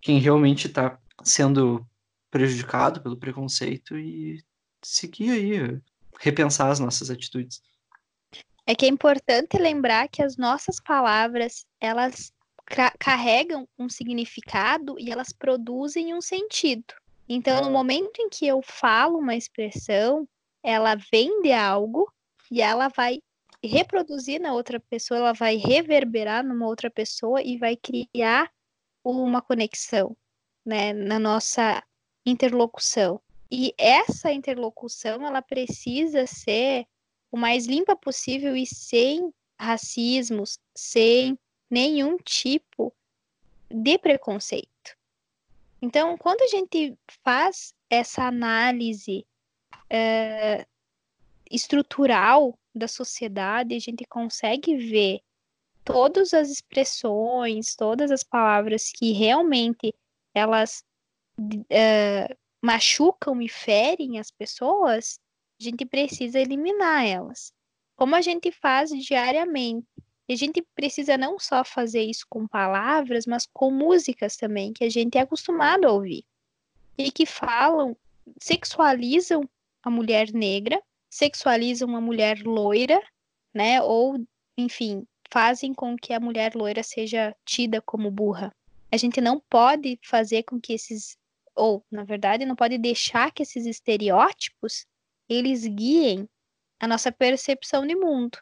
quem 0.00 0.20
realmente 0.20 0.68
está 0.68 0.96
sendo 1.24 1.84
prejudicado 2.30 3.00
pelo 3.00 3.16
preconceito 3.16 3.98
e 3.98 4.44
seguir 4.82 5.30
aí, 5.30 5.80
repensar 6.20 6.70
as 6.70 6.78
nossas 6.78 7.10
atitudes. 7.10 7.60
É 8.68 8.74
que 8.74 8.84
é 8.84 8.88
importante 8.90 9.56
lembrar 9.56 10.08
que 10.08 10.22
as 10.22 10.36
nossas 10.36 10.78
palavras, 10.78 11.64
elas 11.80 12.30
carregam 12.98 13.66
um 13.78 13.88
significado 13.88 14.94
e 14.98 15.10
elas 15.10 15.32
produzem 15.32 16.12
um 16.14 16.20
sentido. 16.20 16.92
Então, 17.26 17.62
no 17.62 17.70
momento 17.70 18.20
em 18.20 18.28
que 18.28 18.46
eu 18.46 18.60
falo 18.60 19.20
uma 19.20 19.34
expressão, 19.34 20.28
ela 20.62 20.96
vem 21.10 21.40
de 21.40 21.50
algo 21.50 22.12
e 22.50 22.60
ela 22.60 22.88
vai 22.88 23.22
reproduzir 23.64 24.38
na 24.38 24.52
outra 24.52 24.78
pessoa, 24.78 25.16
ela 25.18 25.32
vai 25.32 25.56
reverberar 25.56 26.44
numa 26.44 26.66
outra 26.66 26.90
pessoa 26.90 27.40
e 27.42 27.56
vai 27.56 27.74
criar 27.74 28.50
uma 29.02 29.40
conexão, 29.40 30.14
né, 30.62 30.92
na 30.92 31.18
nossa 31.18 31.82
interlocução. 32.26 33.18
E 33.50 33.72
essa 33.78 34.30
interlocução, 34.30 35.26
ela 35.26 35.40
precisa 35.40 36.26
ser 36.26 36.84
o 37.30 37.36
mais 37.36 37.66
limpa 37.66 37.94
possível 37.96 38.56
e 38.56 38.66
sem 38.66 39.32
racismos, 39.58 40.58
sem 40.76 41.38
nenhum 41.70 42.16
tipo 42.18 42.94
de 43.70 43.98
preconceito. 43.98 44.96
Então, 45.80 46.16
quando 46.16 46.42
a 46.42 46.46
gente 46.46 46.96
faz 47.22 47.74
essa 47.90 48.24
análise 48.24 49.26
é, 49.90 50.66
estrutural 51.50 52.58
da 52.74 52.88
sociedade, 52.88 53.74
a 53.74 53.78
gente 53.78 54.04
consegue 54.06 54.76
ver 54.76 55.20
todas 55.84 56.34
as 56.34 56.50
expressões, 56.50 57.74
todas 57.74 58.10
as 58.10 58.22
palavras 58.22 58.90
que 58.92 59.12
realmente 59.12 59.94
elas 60.34 60.84
uh, 61.38 62.36
machucam 62.62 63.40
e 63.40 63.48
ferem 63.48 64.18
as 64.18 64.30
pessoas, 64.30 65.18
a 65.60 65.62
gente 65.62 65.84
precisa 65.84 66.38
eliminar 66.38 67.04
elas. 67.04 67.52
Como 67.96 68.14
a 68.14 68.20
gente 68.20 68.52
faz 68.52 68.90
diariamente. 68.90 69.86
E 70.28 70.34
a 70.34 70.36
gente 70.36 70.62
precisa 70.74 71.16
não 71.16 71.38
só 71.38 71.64
fazer 71.64 72.02
isso 72.02 72.26
com 72.28 72.46
palavras, 72.46 73.26
mas 73.26 73.46
com 73.52 73.70
músicas 73.70 74.36
também, 74.36 74.72
que 74.72 74.84
a 74.84 74.90
gente 74.90 75.16
é 75.16 75.22
acostumado 75.22 75.86
a 75.86 75.92
ouvir. 75.92 76.22
E 76.98 77.10
que 77.10 77.24
falam, 77.24 77.96
sexualizam 78.38 79.48
a 79.82 79.90
mulher 79.90 80.30
negra, 80.32 80.82
sexualizam 81.08 81.96
a 81.96 82.00
mulher 82.00 82.42
loira, 82.42 83.00
né? 83.54 83.80
Ou, 83.82 84.22
enfim, 84.56 85.06
fazem 85.30 85.72
com 85.72 85.96
que 85.96 86.12
a 86.12 86.20
mulher 86.20 86.54
loira 86.54 86.82
seja 86.82 87.34
tida 87.44 87.80
como 87.80 88.10
burra. 88.10 88.54
A 88.92 88.96
gente 88.96 89.20
não 89.20 89.40
pode 89.40 89.98
fazer 90.02 90.42
com 90.42 90.60
que 90.60 90.74
esses 90.74 91.16
ou, 91.58 91.84
na 91.90 92.04
verdade, 92.04 92.46
não 92.46 92.54
pode 92.54 92.78
deixar 92.78 93.32
que 93.32 93.42
esses 93.42 93.66
estereótipos 93.66 94.86
eles 95.28 95.66
guiem 95.66 96.28
a 96.80 96.86
nossa 96.86 97.10
percepção 97.12 97.86
de 97.86 97.94
mundo. 97.94 98.38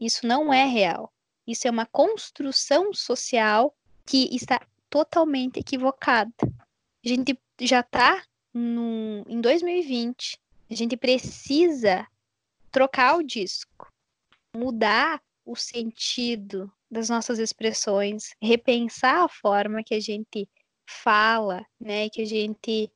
Isso 0.00 0.26
não 0.26 0.52
é 0.52 0.64
real. 0.64 1.12
Isso 1.46 1.66
é 1.66 1.70
uma 1.70 1.86
construção 1.86 2.92
social 2.92 3.74
que 4.04 4.28
está 4.34 4.60
totalmente 4.90 5.60
equivocada. 5.60 6.32
A 7.04 7.08
gente 7.08 7.38
já 7.60 7.80
está 7.80 8.22
em 8.54 9.40
2020. 9.40 10.38
A 10.70 10.74
gente 10.74 10.96
precisa 10.96 12.06
trocar 12.70 13.16
o 13.16 13.22
disco, 13.22 13.90
mudar 14.54 15.22
o 15.44 15.56
sentido 15.56 16.70
das 16.90 17.08
nossas 17.08 17.38
expressões, 17.38 18.34
repensar 18.40 19.24
a 19.24 19.28
forma 19.28 19.82
que 19.82 19.94
a 19.94 20.00
gente 20.00 20.48
fala, 20.86 21.64
né, 21.80 22.08
que 22.08 22.22
a 22.22 22.24
gente, 22.24 22.90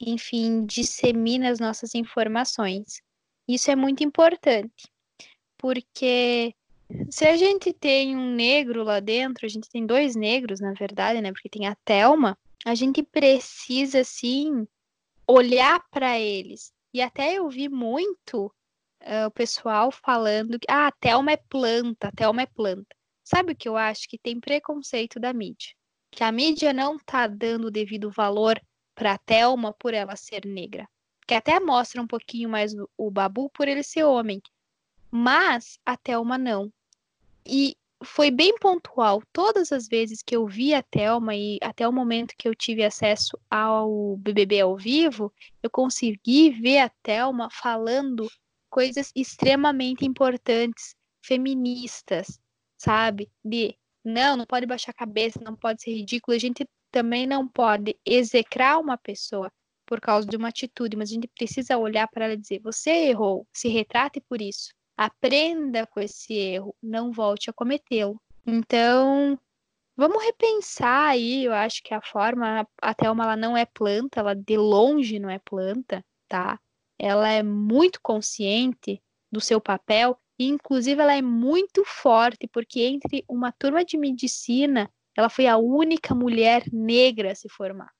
enfim, 0.00 0.64
dissemina 0.64 1.50
as 1.50 1.58
nossas 1.58 1.94
informações. 1.94 3.02
Isso 3.46 3.70
é 3.70 3.76
muito 3.76 4.04
importante, 4.04 4.88
porque 5.56 6.54
se 7.10 7.26
a 7.26 7.36
gente 7.36 7.72
tem 7.72 8.16
um 8.16 8.34
negro 8.34 8.82
lá 8.84 9.00
dentro, 9.00 9.46
a 9.46 9.48
gente 9.48 9.68
tem 9.68 9.86
dois 9.86 10.14
negros, 10.14 10.60
na 10.60 10.72
verdade, 10.72 11.20
né, 11.20 11.32
porque 11.32 11.48
tem 11.48 11.66
a 11.66 11.76
Telma, 11.84 12.38
a 12.64 12.74
gente 12.74 13.02
precisa, 13.02 14.04
sim, 14.04 14.66
olhar 15.26 15.82
para 15.90 16.18
eles. 16.18 16.72
E 16.92 17.00
até 17.00 17.34
eu 17.34 17.48
vi 17.48 17.68
muito 17.68 18.46
uh, 19.02 19.26
o 19.26 19.30
pessoal 19.30 19.90
falando 19.90 20.58
que 20.58 20.66
ah, 20.70 20.88
a 20.88 20.92
Thelma 20.92 21.32
é 21.32 21.36
planta, 21.36 22.08
a 22.08 22.12
Thelma 22.12 22.42
é 22.42 22.46
planta. 22.46 22.96
Sabe 23.24 23.52
o 23.52 23.56
que 23.56 23.68
eu 23.68 23.76
acho? 23.76 24.08
Que 24.08 24.18
tem 24.18 24.40
preconceito 24.40 25.20
da 25.20 25.32
mídia 25.32 25.78
que 26.10 26.24
a 26.24 26.32
mídia 26.32 26.72
não 26.72 26.96
está 26.96 27.26
dando 27.26 27.66
o 27.66 27.70
devido 27.70 28.10
valor 28.10 28.60
para 28.98 29.16
Thelma 29.16 29.72
por 29.72 29.94
ela 29.94 30.16
ser 30.16 30.44
negra. 30.44 30.88
Que 31.24 31.34
até 31.34 31.60
mostra 31.60 32.02
um 32.02 32.06
pouquinho 32.06 32.48
mais 32.48 32.74
o, 32.74 32.90
o 32.96 33.10
Babu 33.12 33.48
por 33.50 33.68
ele 33.68 33.84
ser 33.84 34.02
homem. 34.02 34.42
Mas 35.08 35.78
a 35.86 35.96
Thelma 35.96 36.36
não. 36.36 36.72
E 37.46 37.76
foi 38.02 38.28
bem 38.28 38.58
pontual. 38.58 39.22
Todas 39.32 39.70
as 39.70 39.86
vezes 39.86 40.20
que 40.20 40.34
eu 40.34 40.48
vi 40.48 40.74
a 40.74 40.82
Thelma 40.82 41.36
e 41.36 41.60
até 41.62 41.86
o 41.86 41.92
momento 41.92 42.34
que 42.36 42.48
eu 42.48 42.54
tive 42.56 42.84
acesso 42.84 43.38
ao 43.48 44.16
BBB 44.16 44.62
ao 44.62 44.76
vivo, 44.76 45.32
eu 45.62 45.70
consegui 45.70 46.50
ver 46.50 46.80
a 46.80 46.88
Thelma 47.00 47.48
falando 47.52 48.28
coisas 48.68 49.12
extremamente 49.14 50.04
importantes, 50.04 50.96
feministas, 51.22 52.40
sabe? 52.76 53.30
De 53.44 53.78
não, 54.04 54.36
não 54.36 54.46
pode 54.46 54.66
baixar 54.66 54.90
a 54.90 54.94
cabeça, 54.94 55.40
não 55.40 55.54
pode 55.54 55.82
ser 55.82 55.92
ridículo. 55.92 56.34
A 56.34 56.40
gente 56.40 56.66
também 56.90 57.26
não 57.26 57.46
pode 57.46 57.96
execrar 58.04 58.78
uma 58.78 58.96
pessoa 58.96 59.50
por 59.86 60.00
causa 60.00 60.28
de 60.28 60.36
uma 60.36 60.48
atitude, 60.48 60.96
mas 60.96 61.10
a 61.10 61.14
gente 61.14 61.28
precisa 61.28 61.78
olhar 61.78 62.06
para 62.08 62.26
ela 62.26 62.34
e 62.34 62.36
dizer: 62.36 62.60
você 62.62 62.90
errou, 63.08 63.46
se 63.52 63.68
retrate 63.68 64.20
por 64.20 64.40
isso. 64.42 64.68
aprenda 64.96 65.86
com 65.86 66.00
esse 66.00 66.34
erro, 66.34 66.74
não 66.82 67.12
volte 67.12 67.48
a 67.48 67.52
cometê-lo. 67.52 68.20
Então, 68.44 69.38
vamos 69.96 70.22
repensar 70.24 71.10
aí, 71.10 71.44
eu 71.44 71.52
acho 71.54 71.82
que 71.84 71.94
a 71.94 72.02
forma, 72.02 72.66
a 72.82 72.94
Thelma 72.94 73.24
ela 73.24 73.36
não 73.36 73.56
é 73.56 73.64
planta, 73.64 74.20
ela 74.20 74.34
de 74.34 74.56
longe 74.56 75.18
não 75.20 75.30
é 75.30 75.38
planta, 75.38 76.04
tá? 76.28 76.58
Ela 76.98 77.30
é 77.30 77.42
muito 77.44 78.00
consciente 78.02 79.00
do 79.30 79.40
seu 79.40 79.60
papel 79.60 80.18
e 80.38 80.46
inclusive 80.48 81.00
ela 81.00 81.14
é 81.14 81.22
muito 81.22 81.84
forte, 81.84 82.48
porque 82.48 82.80
entre 82.82 83.24
uma 83.28 83.52
turma 83.52 83.84
de 83.84 83.96
medicina, 83.96 84.90
ela 85.18 85.28
foi 85.28 85.48
a 85.48 85.56
única 85.56 86.14
mulher 86.14 86.62
negra 86.72 87.32
a 87.32 87.34
se 87.34 87.48
formar. 87.48 87.92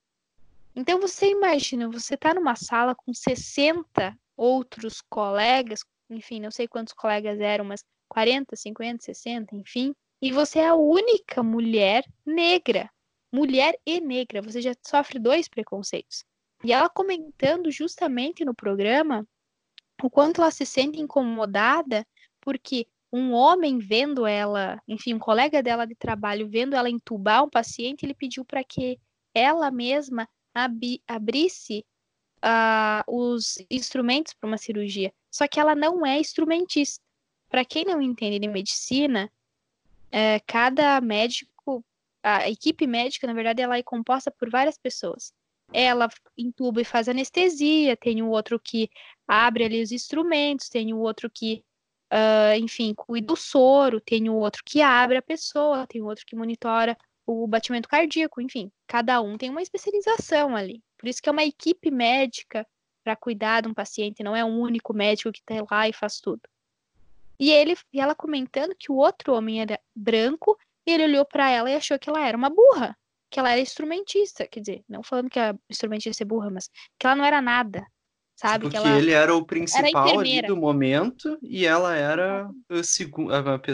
Então 0.73 1.01
você 1.01 1.29
imagina, 1.29 1.91
você 1.91 2.15
está 2.15 2.33
numa 2.33 2.55
sala 2.55 2.95
com 2.95 3.13
60 3.13 4.17
outros 4.37 5.01
colegas, 5.01 5.81
enfim, 6.09 6.39
não 6.39 6.53
sei 6.53 6.69
quantos 6.69 6.95
colegas 6.95 7.41
eram, 7.41 7.65
mas 7.65 7.85
40, 8.09 8.55
50, 8.55 9.03
60, 9.03 9.57
enfim, 9.57 9.93
e 10.23 10.31
você 10.31 10.61
é 10.61 10.69
a 10.69 10.77
única 10.77 11.43
mulher 11.43 12.05
negra. 12.25 12.89
Mulher 13.33 13.77
e 13.85 14.01
negra, 14.01 14.41
você 14.41 14.63
já 14.63 14.73
sofre 14.87 15.19
dois 15.19 15.49
preconceitos. 15.49 16.25
E 16.63 16.73
ela 16.73 16.89
comentando 16.89 17.69
justamente 17.69 18.45
no 18.45 18.55
programa 18.55 19.27
o 20.01 20.09
quanto 20.09 20.41
ela 20.41 20.53
se 20.53 20.65
sente 20.65 21.01
incomodada 21.01 22.07
porque 22.41 22.87
um 23.13 23.33
homem 23.33 23.79
vendo 23.79 24.27
ela, 24.27 24.81
enfim, 24.87 25.15
um 25.15 25.19
colega 25.19 25.63
dela 25.63 25.87
de 25.87 25.95
trabalho 25.95 26.49
vendo 26.49 26.77
ela 26.77 26.91
entubar 26.91 27.45
um 27.45 27.51
paciente, 27.51 28.05
ele 28.05 28.15
pediu 28.15 28.45
para 28.45 28.63
que 28.63 28.99
ela 29.35 29.71
mesma 29.71 30.29
ab 30.55 31.03
abrisse 31.07 31.85
uh, 32.39 33.03
os 33.07 33.59
instrumentos 33.71 34.35
para 34.35 34.49
uma 34.49 34.59
cirurgia. 34.59 35.13
Só 35.31 35.47
que 35.47 35.61
ela 35.61 35.75
não 35.75 36.05
é 36.05 36.19
instrumentista. 36.19 37.03
Para 37.49 37.65
quem 37.65 37.85
não 37.85 38.01
entende 38.03 38.39
de 38.39 38.49
medicina, 38.49 39.31
é, 40.11 40.41
cada 40.41 41.01
médico, 41.01 41.85
a 42.23 42.49
equipe 42.49 42.87
médica, 42.87 43.27
na 43.27 43.33
verdade, 43.33 43.63
ela 43.63 43.79
é 43.79 43.83
composta 43.83 44.31
por 44.31 44.51
várias 44.51 44.77
pessoas. 44.77 45.33
Ela 45.73 46.09
entuba 46.37 46.81
e 46.81 46.85
faz 46.85 47.09
anestesia, 47.09 47.97
tem 47.97 48.23
o 48.23 48.29
outro 48.29 48.59
que 48.59 48.91
abre 49.27 49.65
ali 49.65 49.83
os 49.83 49.93
instrumentos, 49.93 50.69
tem 50.69 50.93
o 50.93 50.99
outro 50.99 51.31
que 51.31 51.63
uh, 52.13 52.57
enfim, 52.59 52.95
cuida 52.95 53.27
do 53.27 53.37
soro, 53.37 54.01
tem 54.01 54.29
o 54.29 54.35
outro 54.35 54.63
que 54.65 54.81
abre 54.83 55.17
a 55.19 55.23
pessoa, 55.23 55.87
tem 55.87 56.01
o 56.01 56.07
outro 56.07 56.25
que 56.27 56.37
monitora 56.37 56.97
o 57.27 57.47
batimento 57.47 57.89
cardíaco, 57.89 58.41
enfim, 58.41 58.73
cada 58.87 59.21
um 59.21 59.37
tem 59.37 59.51
uma 59.51 59.61
especialização 59.61 60.57
ali. 60.57 60.83
Por 60.97 61.09
isso 61.09 61.21
que 61.21 61.29
é 61.29 61.33
uma 61.33 61.45
equipe 61.45 61.91
médica 61.91 62.67
para 63.05 63.15
cuidar 63.15 63.63
de 63.63 63.69
um 63.69 63.75
paciente, 63.75 64.23
não 64.23 64.35
é 64.35 64.45
um 64.45 64.59
único 64.59 64.95
médico 64.95 65.31
que 65.31 65.41
está 65.41 65.65
lá 65.71 65.89
e 65.89 65.93
faz 65.93 66.21
tudo. 66.21 66.43
E 67.39 67.51
ele 67.51 67.77
e 67.93 68.01
ela 68.01 68.15
comentando 68.15 68.75
que 68.75 68.91
o 68.91 68.97
outro 68.97 69.35
homem 69.35 69.61
era 69.61 69.79
branco, 69.95 70.59
e 70.87 70.93
ele 70.93 71.05
olhou 71.05 71.25
para 71.25 71.51
ela 71.51 71.71
e 71.71 71.77
achou 71.77 71.99
que 71.99 72.09
ela 72.09 72.27
era 72.27 72.37
uma 72.37 72.49
burra, 72.49 72.97
que 73.31 73.39
ela 73.39 73.51
era 73.51 73.61
instrumentista, 73.61 74.47
quer 74.47 74.61
dizer, 74.61 74.85
não 74.89 75.03
falando 75.03 75.29
que 75.29 75.39
a 75.39 75.55
instrumentista 75.69 76.25
é 76.25 76.27
burra, 76.27 76.51
mas 76.51 76.71
que 76.99 77.07
ela 77.07 77.15
não 77.15 77.25
era 77.25 77.43
nada, 77.43 77.87
sabe? 78.39 78.63
Porque 78.63 78.81
que 78.81 78.87
ela 78.87 78.99
ele 78.99 79.11
era 79.11 79.35
o 79.35 79.45
principal 79.45 80.21
ali 80.21 80.41
do 80.43 80.57
momento 80.57 81.37
e 81.43 81.67
ela 81.67 81.97
era 81.97 82.49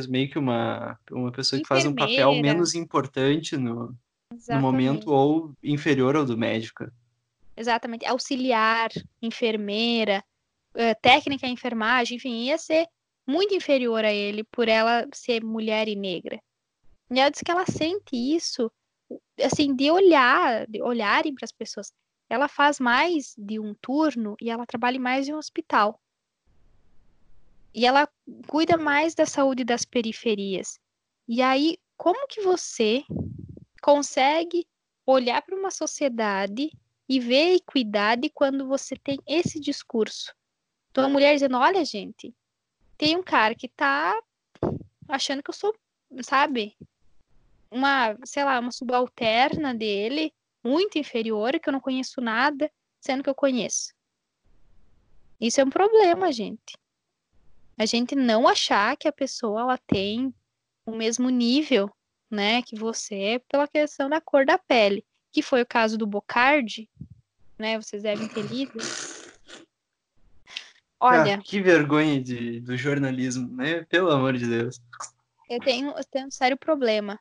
meio 0.09 0.31
que 0.31 0.39
uma, 0.39 0.99
uma 1.11 1.31
pessoa 1.31 1.61
que 1.61 1.69
faz 1.69 1.85
um 1.85 1.95
papel 1.95 2.35
menos 2.37 2.75
importante 2.75 3.59
no, 3.59 3.95
no 4.49 4.61
momento 4.61 5.11
ou 5.11 5.53
inferior 5.63 6.17
ao 6.17 6.25
do 6.25 6.37
médico. 6.39 6.87
Exatamente. 7.55 8.07
Auxiliar, 8.07 8.91
enfermeira, 9.21 10.25
eh, 10.75 10.95
técnica 10.95 11.47
enfermagem, 11.47 12.17
enfim, 12.17 12.45
ia 12.45 12.57
ser 12.57 12.87
muito 13.27 13.55
inferior 13.55 14.03
a 14.03 14.13
ele 14.13 14.45
por 14.45 14.67
ela 14.67 15.07
ser 15.13 15.45
mulher 15.45 15.89
e 15.89 15.95
negra. 15.95 16.41
E 17.11 17.21
ela 17.21 17.31
diz 17.31 17.43
que 17.43 17.51
ela 17.51 17.67
sente 17.67 18.17
isso, 18.17 18.73
assim, 19.43 19.77
de 19.77 19.91
olhar, 19.91 20.67
de 20.67 20.83
olharem 20.83 21.35
para 21.35 21.45
as 21.45 21.53
pessoas 21.53 21.93
ela 22.29 22.49
faz 22.49 22.81
mais 22.81 23.35
de 23.37 23.59
um 23.59 23.75
turno 23.75 24.37
e 24.41 24.51
ela 24.51 24.67
trabalha 24.67 24.99
mais 24.99 25.29
em 25.29 25.35
um 25.35 25.39
hospital. 25.39 26.01
E 27.73 27.85
ela 27.87 28.09
cuida 28.47 28.77
mais 28.77 29.15
da 29.15 29.27
saúde 29.27 29.65
das 29.65 29.85
periferias. 29.85 30.79
E 31.27 31.43
aí, 31.43 31.79
como 31.97 32.27
que 32.29 32.41
você 32.43 33.03
consegue 33.83 34.67
olhar 35.07 35.43
para 35.43 35.57
uma 35.57 35.71
sociedade 35.71 36.71
e 37.09 37.21
ver 37.21 37.57
equidade 37.57 38.31
quando 38.31 38.67
você 38.67 38.97
tem 38.97 39.19
esse 39.27 39.59
discurso? 39.61 40.33
Então, 40.91 41.05
a 41.05 41.09
mulher 41.09 41.35
dizendo: 41.35 41.57
olha, 41.57 41.85
gente, 41.85 42.35
tem 42.97 43.17
um 43.17 43.23
cara 43.23 43.55
que 43.55 43.69
tá 43.69 44.21
achando 45.09 45.43
que 45.43 45.51
eu 45.51 45.55
sou, 45.55 45.75
sabe, 46.23 46.77
uma, 47.71 48.17
sei 48.25 48.45
lá, 48.45 48.59
uma 48.61 48.71
subalterna 48.71 49.75
dele, 49.75 50.33
muito 50.65 50.99
inferior, 50.99 51.59
que 51.61 51.69
eu 51.69 51.73
não 51.73 51.81
conheço 51.81 52.21
nada, 52.21 52.71
sendo 53.01 53.23
que 53.23 53.29
eu 53.29 53.35
conheço. 53.35 53.93
Isso 55.41 55.61
é 55.61 55.65
um 55.65 55.71
problema, 55.71 56.33
gente. 56.33 56.79
A 57.77 57.85
gente 57.85 58.15
não 58.15 58.49
achar 58.49 58.97
que 58.97 59.07
a 59.07 59.13
pessoa 59.13 59.61
ela 59.61 59.79
tem 59.79 60.33
o 60.87 60.93
mesmo 60.93 61.29
nível, 61.29 61.91
né, 62.31 62.63
que 62.63 62.77
você 62.77 63.43
pela 63.49 63.69
questão 63.69 64.09
da 64.09 64.21
cor 64.21 64.47
da 64.47 64.57
pele, 64.57 65.05
que 65.33 65.43
foi 65.43 65.63
o 65.63 65.67
caso 65.67 65.99
do 65.99 66.07
Bocardi, 66.07 66.89
né? 67.59 67.81
Vocês 67.81 68.03
devem 68.03 68.29
ter 68.29 68.43
lido. 68.43 68.79
Olha, 71.01 71.35
ah, 71.35 71.43
que 71.43 71.61
vergonha 71.61 72.23
de, 72.23 72.61
do 72.61 72.77
jornalismo, 72.77 73.49
né? 73.57 73.85
Pelo 73.85 74.11
amor 74.11 74.37
de 74.39 74.47
Deus. 74.47 74.81
Eu 75.51 75.61
tenho, 75.61 75.91
eu 75.91 76.05
tenho 76.05 76.29
um 76.29 76.31
sério 76.31 76.57
problema 76.57 77.21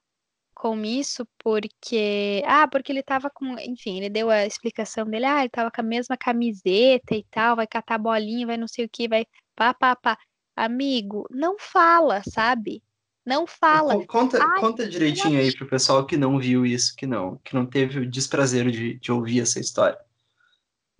com 0.53 0.83
isso 0.83 1.27
porque. 1.37 2.41
Ah, 2.45 2.67
porque 2.67 2.91
ele 2.91 3.03
tava 3.03 3.29
com. 3.29 3.57
Enfim, 3.59 3.97
ele 3.97 4.09
deu 4.09 4.29
a 4.29 4.45
explicação 4.45 5.05
dele. 5.05 5.25
Ah, 5.25 5.41
ele 5.41 5.49
tava 5.49 5.71
com 5.71 5.81
a 5.81 5.83
mesma 5.83 6.17
camiseta 6.17 7.15
e 7.15 7.25
tal, 7.29 7.55
vai 7.55 7.67
catar 7.67 7.97
bolinha, 7.97 8.47
vai 8.47 8.57
não 8.57 8.67
sei 8.67 8.85
o 8.85 8.89
que, 8.89 9.07
vai. 9.07 9.25
Pá, 9.55 9.73
pá, 9.73 9.95
pá. 9.95 10.17
Amigo, 10.55 11.27
não 11.31 11.57
fala, 11.59 12.21
sabe? 12.23 12.83
Não 13.25 13.47
fala. 13.47 14.05
Conta, 14.05 14.37
Ai, 14.43 14.59
conta 14.59 14.87
direitinho 14.87 15.39
aí 15.39 15.55
pro 15.55 15.67
pessoal 15.67 16.05
que 16.05 16.17
não 16.17 16.37
viu 16.37 16.65
isso, 16.65 16.95
que 16.95 17.07
não, 17.07 17.37
que 17.37 17.55
não 17.55 17.65
teve 17.65 17.99
o 17.99 18.09
desprazer 18.09 18.69
de, 18.69 18.95
de 18.95 19.11
ouvir 19.11 19.39
essa 19.39 19.59
história. 19.59 19.97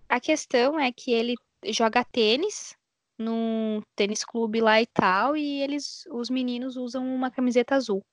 A 0.08 0.18
questão 0.18 0.78
é 0.78 0.90
que 0.90 1.12
ele 1.12 1.34
joga 1.66 2.04
tênis 2.04 2.74
num 3.18 3.80
tênis 3.94 4.24
clube 4.24 4.60
lá 4.60 4.80
e 4.80 4.86
tal, 4.86 5.36
e 5.36 5.62
eles, 5.62 6.04
os 6.10 6.28
meninos 6.30 6.76
usam 6.76 7.06
uma 7.14 7.30
camiseta 7.30 7.74
azul. 7.74 8.04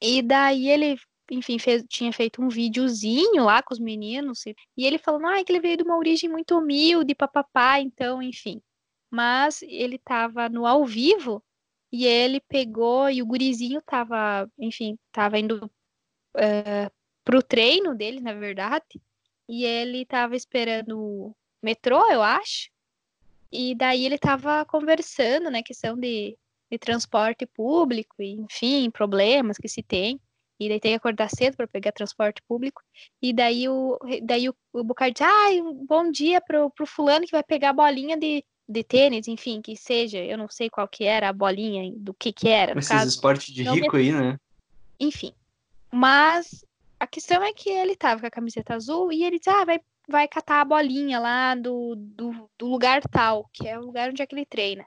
E 0.00 0.22
daí 0.22 0.68
ele, 0.68 0.96
enfim, 1.30 1.58
fez, 1.58 1.84
tinha 1.88 2.12
feito 2.12 2.42
um 2.42 2.48
videozinho 2.48 3.44
lá 3.44 3.62
com 3.62 3.72
os 3.72 3.80
meninos, 3.80 4.44
e, 4.46 4.54
ele 4.76 4.98
falando, 4.98 5.26
ah, 5.26 5.44
que 5.44 5.52
ele 5.52 5.60
veio 5.60 5.78
de 5.78 5.82
uma 5.82 5.96
origem 5.96 6.28
muito 6.28 6.58
humilde, 6.58 7.14
papapá, 7.14 7.80
então, 7.80 8.22
enfim. 8.22 8.60
Mas 9.10 9.62
ele 9.62 9.98
tava 9.98 10.48
no 10.48 10.66
ao 10.66 10.84
vivo, 10.84 11.42
e 11.92 12.06
ele 12.06 12.40
pegou, 12.40 13.08
e 13.08 13.22
o 13.22 13.26
gurizinho 13.26 13.80
tava, 13.82 14.50
enfim, 14.58 14.98
tava 15.12 15.38
indo 15.38 15.70
uh, 16.36 16.90
pro 17.24 17.42
treino 17.42 17.94
dele, 17.94 18.20
na 18.20 18.34
verdade, 18.34 19.00
e 19.48 19.64
ele 19.64 20.04
tava 20.04 20.36
esperando 20.36 20.98
o 20.98 21.36
metrô, 21.62 22.10
eu 22.10 22.22
acho, 22.22 22.68
e 23.50 23.74
daí 23.74 24.04
ele 24.04 24.18
tava 24.18 24.64
conversando, 24.64 25.50
né, 25.50 25.62
questão 25.62 25.96
de 25.96 26.36
de 26.74 26.78
transporte 26.78 27.46
público, 27.46 28.16
e, 28.18 28.32
enfim, 28.32 28.90
problemas 28.90 29.56
que 29.56 29.68
se 29.68 29.82
tem. 29.82 30.20
E 30.58 30.68
daí 30.68 30.78
tem 30.78 30.92
que 30.92 30.96
acordar 30.96 31.28
cedo 31.28 31.56
para 31.56 31.66
pegar 31.66 31.92
transporte 31.92 32.40
público. 32.46 32.82
E 33.20 33.32
daí 33.32 33.68
o, 33.68 33.98
daí 34.22 34.48
o, 34.48 34.54
o 34.72 34.84
Bucardi 34.84 35.14
diz, 35.14 35.26
ah, 35.26 35.50
um 35.62 35.84
bom 35.84 36.10
dia 36.10 36.40
pro, 36.40 36.70
pro 36.70 36.86
fulano 36.86 37.26
que 37.26 37.32
vai 37.32 37.42
pegar 37.42 37.70
a 37.70 37.72
bolinha 37.72 38.16
de, 38.16 38.44
de 38.68 38.84
tênis, 38.84 39.26
enfim, 39.26 39.60
que 39.60 39.76
seja, 39.76 40.18
eu 40.18 40.38
não 40.38 40.48
sei 40.48 40.70
qual 40.70 40.86
que 40.86 41.04
era 41.04 41.28
a 41.28 41.32
bolinha, 41.32 41.92
do 41.96 42.14
que 42.14 42.32
que 42.32 42.48
era. 42.48 42.78
Esses 42.78 42.88
caso, 42.88 43.08
esportes 43.08 43.52
de 43.52 43.62
rico 43.64 43.96
aí, 43.96 44.12
né? 44.12 44.38
Enfim. 44.98 45.32
Mas 45.90 46.64
a 46.98 47.06
questão 47.06 47.42
é 47.42 47.52
que 47.52 47.68
ele 47.68 47.96
tava 47.96 48.20
com 48.20 48.26
a 48.26 48.30
camiseta 48.30 48.74
azul 48.74 49.12
e 49.12 49.24
ele 49.24 49.38
diz, 49.38 49.48
ah, 49.48 49.64
vai, 49.64 49.80
vai 50.08 50.28
catar 50.28 50.60
a 50.60 50.64
bolinha 50.64 51.18
lá 51.18 51.54
do, 51.54 51.96
do, 51.96 52.48
do 52.56 52.66
lugar 52.66 53.02
tal, 53.02 53.48
que 53.52 53.66
é 53.66 53.78
o 53.78 53.82
lugar 53.82 54.10
onde 54.10 54.22
é 54.22 54.26
que 54.26 54.34
ele 54.34 54.46
treina. 54.46 54.86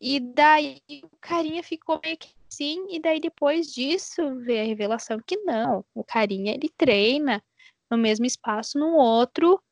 E 0.00 0.20
daí 0.20 0.80
o 1.02 1.16
carinha 1.20 1.62
ficou 1.62 2.00
meio 2.02 2.16
que 2.16 2.28
assim, 2.50 2.86
e 2.90 3.00
daí 3.00 3.20
depois 3.20 3.72
disso 3.72 4.36
veio 4.40 4.62
a 4.62 4.66
revelação 4.66 5.20
que 5.24 5.36
não, 5.38 5.84
o 5.94 6.04
carinha 6.04 6.54
ele 6.54 6.70
treina 6.76 7.42
no 7.90 7.98
mesmo 7.98 8.24
espaço 8.24 8.78
num 8.78 8.94
outro 8.94 9.62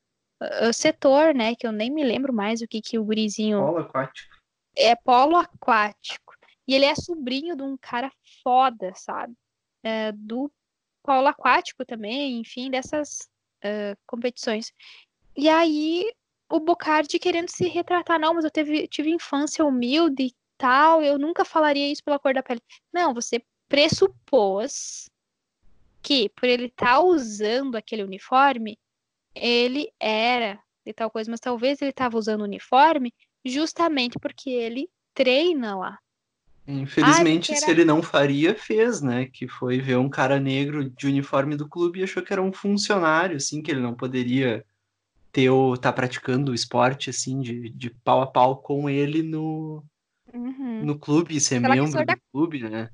uh, 0.41 0.73
setor, 0.73 1.33
né? 1.33 1.55
Que 1.55 1.67
eu 1.67 1.71
nem 1.71 1.91
me 1.91 2.03
lembro 2.03 2.33
mais 2.33 2.61
o 2.61 2.67
que, 2.67 2.81
que 2.81 2.97
o 2.97 3.03
gurizinho. 3.03 3.59
Polo 3.59 3.79
aquático. 3.79 4.35
É 4.77 4.95
polo 4.95 5.35
aquático. 5.35 6.33
E 6.67 6.73
ele 6.73 6.85
é 6.85 6.95
sobrinho 6.95 7.55
de 7.55 7.63
um 7.63 7.77
cara 7.77 8.11
foda, 8.43 8.91
sabe? 8.95 9.33
É, 9.83 10.11
do 10.11 10.51
polo 11.03 11.27
aquático 11.27 11.85
também, 11.85 12.39
enfim, 12.39 12.71
dessas 12.71 13.29
uh, 13.63 13.97
competições. 14.07 14.73
E 15.37 15.47
aí 15.47 16.11
o 16.49 16.59
Bocardi 16.59 17.19
querendo 17.19 17.49
se 17.49 17.67
retratar. 17.67 18.19
Não, 18.19 18.33
mas 18.33 18.45
eu 18.45 18.51
teve, 18.51 18.87
tive 18.87 19.09
infância 19.11 19.65
humilde 19.65 20.23
e 20.23 20.33
tal, 20.57 21.01
eu 21.01 21.17
nunca 21.17 21.43
falaria 21.43 21.91
isso 21.91 22.03
pela 22.03 22.19
cor 22.19 22.33
da 22.33 22.43
pele. 22.43 22.61
Não, 22.93 23.13
você 23.13 23.41
pressupôs 23.67 25.09
que 26.01 26.29
por 26.29 26.47
ele 26.47 26.65
estar 26.65 26.85
tá 26.85 26.99
usando 26.99 27.75
aquele 27.75 28.03
uniforme, 28.03 28.77
ele 29.33 29.91
era 29.99 30.59
de 30.85 30.93
tal 30.93 31.09
coisa, 31.09 31.31
mas 31.31 31.39
talvez 31.39 31.81
ele 31.81 31.89
estava 31.89 32.17
usando 32.17 32.41
o 32.41 32.45
uniforme 32.45 33.11
justamente 33.43 34.19
porque 34.19 34.49
ele 34.49 34.87
treina 35.13 35.75
lá. 35.75 35.99
Infelizmente, 36.67 37.53
ah, 37.53 37.55
se 37.57 37.69
ele 37.69 37.85
não 37.85 38.01
faria, 38.01 38.55
fez, 38.55 39.01
né? 39.01 39.27
Que 39.27 39.47
foi 39.47 39.79
ver 39.79 39.97
um 39.97 40.09
cara 40.09 40.39
negro 40.39 40.89
de 40.89 41.07
uniforme 41.07 41.55
do 41.55 41.69
clube 41.69 41.99
e 41.99 42.03
achou 42.03 42.23
que 42.23 42.33
era 42.33 42.41
um 42.41 42.51
funcionário, 42.51 43.37
assim, 43.37 43.61
que 43.61 43.69
ele 43.69 43.81
não 43.81 43.93
poderia 43.93 44.65
ter 45.35 45.49
ou 45.49 45.75
tá 45.75 45.91
praticando 45.91 46.53
o 46.53 46.55
esporte, 46.55 47.09
assim, 47.09 47.41
de, 47.41 47.67
de 47.67 47.89
pau 47.89 48.21
a 48.21 48.27
pau 48.27 48.55
com 48.55 48.89
ele 48.89 49.21
no, 49.21 49.83
uhum. 50.33 50.85
no 50.85 50.97
clube, 50.97 51.41
ser 51.41 51.57
Aquela 51.57 51.75
membro 51.75 51.99
do 51.99 52.05
da... 52.05 52.17
clube, 52.31 52.63
né? 52.63 52.89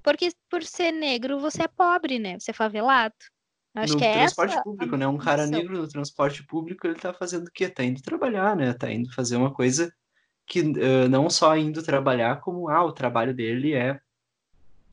Porque 0.00 0.30
por 0.48 0.62
ser 0.62 0.92
negro, 0.92 1.40
você 1.40 1.64
é 1.64 1.68
pobre, 1.68 2.20
né? 2.20 2.38
Você 2.38 2.52
é 2.52 2.54
favelado. 2.54 3.16
Acho 3.74 3.94
no 3.94 3.98
que 3.98 4.04
é 4.04 4.12
transporte 4.12 4.62
público, 4.62 4.96
né? 4.96 5.08
Um 5.08 5.18
cara 5.18 5.48
negro 5.48 5.76
no 5.76 5.88
transporte 5.88 6.46
público, 6.46 6.86
ele 6.86 6.94
tá 6.94 7.12
fazendo 7.12 7.48
o 7.48 7.50
quê? 7.50 7.68
Tá 7.68 7.82
indo 7.82 8.00
trabalhar, 8.00 8.54
né? 8.54 8.72
Tá 8.72 8.92
indo 8.92 9.12
fazer 9.12 9.34
uma 9.34 9.52
coisa 9.52 9.92
que 10.46 10.60
uh, 10.60 11.08
não 11.10 11.28
só 11.28 11.56
indo 11.56 11.82
trabalhar, 11.82 12.40
como 12.40 12.68
ah, 12.68 12.84
o 12.84 12.92
trabalho 12.92 13.34
dele 13.34 13.72
é 13.72 13.98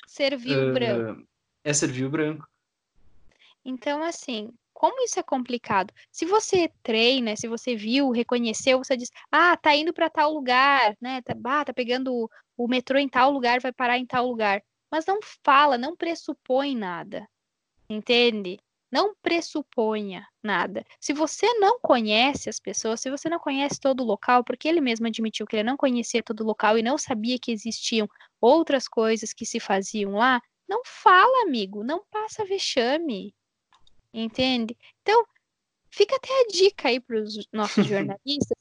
servir 0.08 0.58
uh, 0.58 0.74
branco. 0.74 1.28
É 1.64 1.74
servir 1.74 2.06
o 2.06 2.10
branco. 2.10 2.48
Então, 3.64 4.02
assim, 4.02 4.52
como 4.82 5.04
isso 5.04 5.20
é 5.20 5.24
complicado? 5.24 5.94
Se 6.12 6.26
você 6.26 6.68
treina, 6.82 7.36
se 7.36 7.48
você 7.48 7.76
viu, 7.76 8.10
reconheceu, 8.10 8.80
você 8.80 8.98
diz, 8.98 9.12
ah, 9.32 9.56
tá 9.56 9.76
indo 9.76 9.94
para 9.94 10.10
tal 10.10 10.34
lugar, 10.34 10.98
né? 11.00 11.22
Tá, 11.22 11.36
ah, 11.46 11.64
tá 11.64 11.72
pegando 11.72 12.28
o, 12.58 12.68
metrô 12.68 12.98
em 12.98 13.08
tal 13.08 13.30
lugar, 13.30 13.60
vai 13.62 13.72
parar 13.72 14.00
em 14.00 14.08
tal 14.08 14.26
lugar. 14.28 14.64
Mas 14.90 15.06
não 15.06 15.20
fala, 15.46 15.78
não 15.78 15.96
pressupõe 15.96 16.76
nada. 16.76 17.30
Entende? 17.88 18.60
Não 18.92 19.14
pressuponha 19.22 20.28
nada. 20.42 20.84
Se 21.00 21.14
você 21.14 21.46
não 21.60 21.80
conhece 21.80 22.50
as 22.50 22.60
pessoas, 22.60 23.02
se 23.02 23.12
você 23.12 23.30
não 23.30 23.38
conhece 23.38 23.80
todo 23.80 24.02
o 24.02 24.06
local, 24.06 24.44
porque 24.44 24.68
ele 24.68 24.82
mesmo 24.82 25.06
admitiu 25.06 25.46
que 25.46 25.58
ele 25.58 25.64
não 25.64 25.78
conhecia 25.78 26.24
todo 26.24 26.42
o 26.42 26.48
local 26.48 26.76
e 26.76 26.82
não 26.82 26.98
sabia 26.98 27.38
que 27.38 27.52
existiam 27.52 28.10
outras 28.42 28.88
coisas 28.88 29.32
que 29.32 29.46
se 29.46 29.60
faziam 29.60 30.14
lá, 30.14 30.42
não 30.68 30.82
fala, 30.84 31.44
amigo, 31.44 31.84
não 31.84 32.04
passa 32.10 32.44
vexame. 32.46 33.32
Entende? 34.14 34.78
Então, 35.02 35.26
fica 35.90 36.16
até 36.16 36.30
a 36.42 36.48
dica 36.48 36.90
aí 36.90 37.00
para 37.00 37.18
os 37.18 37.48
nossos 37.52 37.86
jornalistas. 37.88 38.58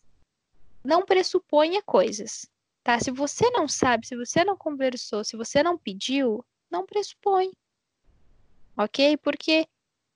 não 0.84 1.05
pressuponha 1.05 1.82
coisas, 1.82 2.46
tá? 2.82 2.98
Se 3.01 3.11
você 3.11 3.51
não 3.51 3.66
sabe, 3.66 4.07
se 4.07 4.16
você 4.16 4.44
não 4.44 4.57
conversou, 4.57 5.24
se 5.24 5.36
você 5.36 5.62
não 5.62 5.76
pediu, 5.76 6.44
não 6.70 6.86
pressupõe. 6.86 7.51
Ok? 8.76 9.16
Porque 9.18 9.66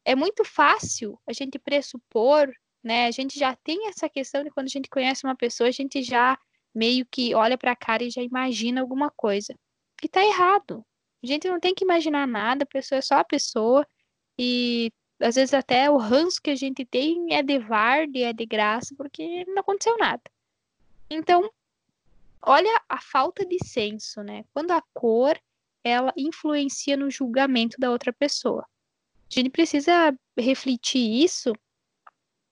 é 0.04 0.14
muito 0.14 0.44
fácil 0.44 1.18
a 1.26 1.32
gente 1.32 1.58
pressupor, 1.58 2.52
né? 2.82 3.06
A 3.06 3.10
gente 3.10 3.38
já 3.38 3.56
tem 3.56 3.88
essa 3.88 4.08
questão 4.08 4.44
de 4.44 4.50
quando 4.50 4.66
a 4.66 4.70
gente 4.70 4.88
conhece 4.88 5.24
uma 5.24 5.36
pessoa, 5.36 5.68
a 5.68 5.72
gente 5.72 6.02
já 6.02 6.38
meio 6.74 7.06
que 7.06 7.34
olha 7.34 7.56
para 7.56 7.72
a 7.72 7.76
cara 7.76 8.04
e 8.04 8.10
já 8.10 8.22
imagina 8.22 8.80
alguma 8.80 9.10
coisa. 9.10 9.54
E 10.02 10.08
tá 10.08 10.22
errado. 10.24 10.84
A 11.22 11.26
gente 11.26 11.48
não 11.48 11.58
tem 11.58 11.74
que 11.74 11.84
imaginar 11.84 12.26
nada, 12.26 12.64
a 12.64 12.66
pessoa 12.66 12.98
é 12.98 13.02
só 13.02 13.16
a 13.16 13.24
pessoa 13.24 13.86
e 14.38 14.92
às 15.20 15.36
vezes 15.36 15.54
até 15.54 15.90
o 15.90 15.96
ranço 15.96 16.40
que 16.42 16.50
a 16.50 16.56
gente 16.56 16.84
tem 16.84 17.34
é 17.34 17.42
de 17.42 17.58
varde, 17.58 18.22
é 18.22 18.32
de 18.32 18.44
graça, 18.44 18.94
porque 18.96 19.44
não 19.46 19.58
aconteceu 19.58 19.96
nada. 19.96 20.22
Então, 21.08 21.50
olha 22.42 22.82
a 22.88 23.00
falta 23.00 23.44
de 23.44 23.58
senso, 23.64 24.22
né? 24.22 24.44
Quando 24.52 24.72
a 24.72 24.82
cor 24.92 25.38
ela 25.84 26.12
influencia 26.16 26.96
no 26.96 27.10
julgamento 27.10 27.76
da 27.78 27.90
outra 27.90 28.12
pessoa. 28.12 28.66
A 29.30 29.34
gente 29.34 29.50
precisa 29.50 30.16
refletir 30.36 31.22
isso 31.22 31.52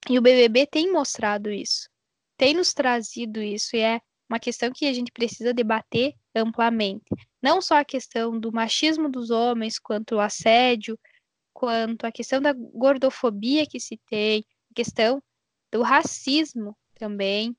e 0.08 0.18
o 0.18 0.22
BBB 0.22 0.66
tem 0.66 0.92
mostrado 0.92 1.50
isso, 1.50 1.88
tem 2.36 2.54
nos 2.54 2.74
trazido 2.74 3.40
isso 3.40 3.76
e 3.76 3.80
é 3.80 4.00
uma 4.28 4.38
questão 4.38 4.70
que 4.72 4.86
a 4.86 4.92
gente 4.92 5.12
precisa 5.12 5.54
debater 5.54 6.14
amplamente. 6.34 7.04
Não 7.40 7.60
só 7.60 7.76
a 7.76 7.84
questão 7.84 8.38
do 8.38 8.52
machismo 8.52 9.08
dos 9.08 9.30
homens, 9.30 9.78
quanto 9.78 10.16
o 10.16 10.20
assédio, 10.20 10.98
quanto 11.53 12.05
a 12.05 12.12
questão 12.12 12.40
da 12.40 12.53
gordofobia 12.53 13.66
que 13.66 13.78
se 13.78 14.00
tem, 14.09 14.44
a 14.70 14.74
questão 14.74 15.22
do 15.70 15.82
racismo 15.82 16.76
também. 16.98 17.57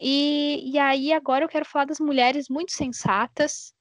E, 0.00 0.72
e 0.72 0.78
aí 0.78 1.12
agora 1.12 1.44
eu 1.44 1.48
quero 1.48 1.64
falar 1.64 1.84
das 1.84 2.00
mulheres 2.00 2.48
muito 2.48 2.72
sensatas, 2.72 3.74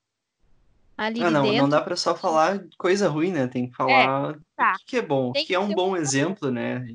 ali 0.98 1.24
ah, 1.24 1.32
não, 1.32 1.44
dentro. 1.44 1.62
não 1.62 1.70
dá 1.70 1.82
para 1.82 1.96
só 1.96 2.14
falar 2.14 2.62
coisa 2.78 3.08
ruim, 3.08 3.32
né? 3.32 3.48
Tem 3.48 3.70
que 3.70 3.76
falar 3.76 4.34
é, 4.34 4.40
tá. 4.56 4.74
o 4.74 4.86
que, 4.86 4.98
é 4.98 5.02
bom, 5.02 5.30
o 5.30 5.32
que, 5.32 5.46
que 5.46 5.56
é 5.56 5.60
um 5.60 5.74
bom 5.74 5.96
exemplo, 5.96 6.52
né? 6.52 6.86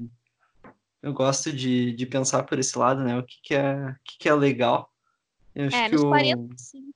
Eu 1.00 1.14
gosto 1.14 1.50
de, 1.50 1.92
de 1.92 2.04
pensar 2.04 2.42
por 2.42 2.58
esse 2.58 2.78
lado, 2.78 3.02
né? 3.02 3.18
O 3.18 3.22
que, 3.22 3.40
que, 3.42 3.54
é, 3.54 3.86
o 3.88 3.96
que, 4.04 4.18
que 4.18 4.28
é 4.28 4.34
legal. 4.34 4.92
Eu 5.54 5.68
acho 5.68 5.76
é, 5.76 5.88
que 5.88 5.96
o, 5.96 6.10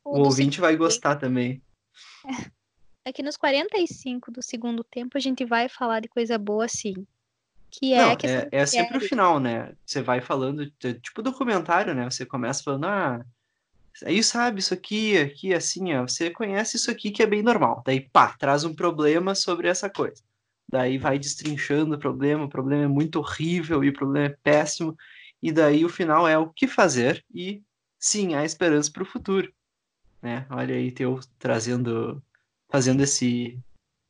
o 0.05 0.19
ouvinte 0.19 0.61
vai 0.61 0.77
gostar 0.77 1.17
também. 1.17 1.63
É. 2.27 2.51
é 3.09 3.13
que 3.13 3.23
nos 3.23 3.37
45 3.37 4.31
do 4.31 4.43
segundo 4.43 4.85
tempo 4.85 5.17
a 5.17 5.21
gente 5.21 5.45
vai 5.45 5.69
falar 5.69 6.01
de 6.01 6.09
coisa 6.09 6.39
boa, 6.39 6.69
sim. 6.69 7.07
Que 7.71 7.93
é, 7.93 7.99
Não, 7.99 8.13
é, 8.13 8.49
é 8.51 8.67
sempre 8.67 8.99
o 8.99 9.01
final, 9.01 9.39
né? 9.39 9.73
Você 9.85 10.01
vai 10.01 10.21
falando, 10.21 10.71
tipo 10.71 11.23
documentário, 11.23 11.95
né? 11.95 12.11
Você 12.11 12.25
começa 12.25 12.63
falando, 12.63 12.87
ah, 12.87 13.25
Aí 14.05 14.23
sabe, 14.23 14.61
isso 14.61 14.75
aqui, 14.75 15.19
aqui, 15.19 15.53
assim, 15.53 15.95
ó, 15.95 16.03
você 16.03 16.31
conhece 16.31 16.77
isso 16.77 16.91
aqui 16.91 17.11
que 17.11 17.23
é 17.23 17.27
bem 17.27 17.43
normal. 17.43 17.83
Daí, 17.85 18.01
pá, 18.01 18.35
traz 18.39 18.65
um 18.65 18.75
problema 18.75 19.35
sobre 19.35 19.69
essa 19.69 19.91
coisa. 19.91 20.23
Daí 20.69 20.99
vai 20.99 21.19
destrinchando 21.19 21.97
o 21.97 21.99
problema, 21.99 22.45
o 22.45 22.49
problema 22.49 22.85
é 22.85 22.89
muito 22.89 23.19
horrível 23.19 23.83
e 23.83 23.89
o 23.89 23.93
problema 23.93 24.27
é 24.27 24.37
péssimo. 24.43 24.97
E 25.43 25.51
daí 25.51 25.85
o 25.85 25.89
final 25.89 26.29
é 26.29 26.37
o 26.39 26.49
que 26.49 26.67
fazer 26.67 27.25
e 27.35 27.63
sim, 27.99 28.35
há 28.35 28.45
esperança 28.45 28.91
para 28.93 29.03
o 29.03 29.07
futuro. 29.07 29.53
Né? 30.23 30.47
Olha 30.51 30.75
aí, 30.75 30.93
teu 30.93 31.21
trazendo, 31.39 32.23
fazendo 32.69 33.03
esse 33.03 33.59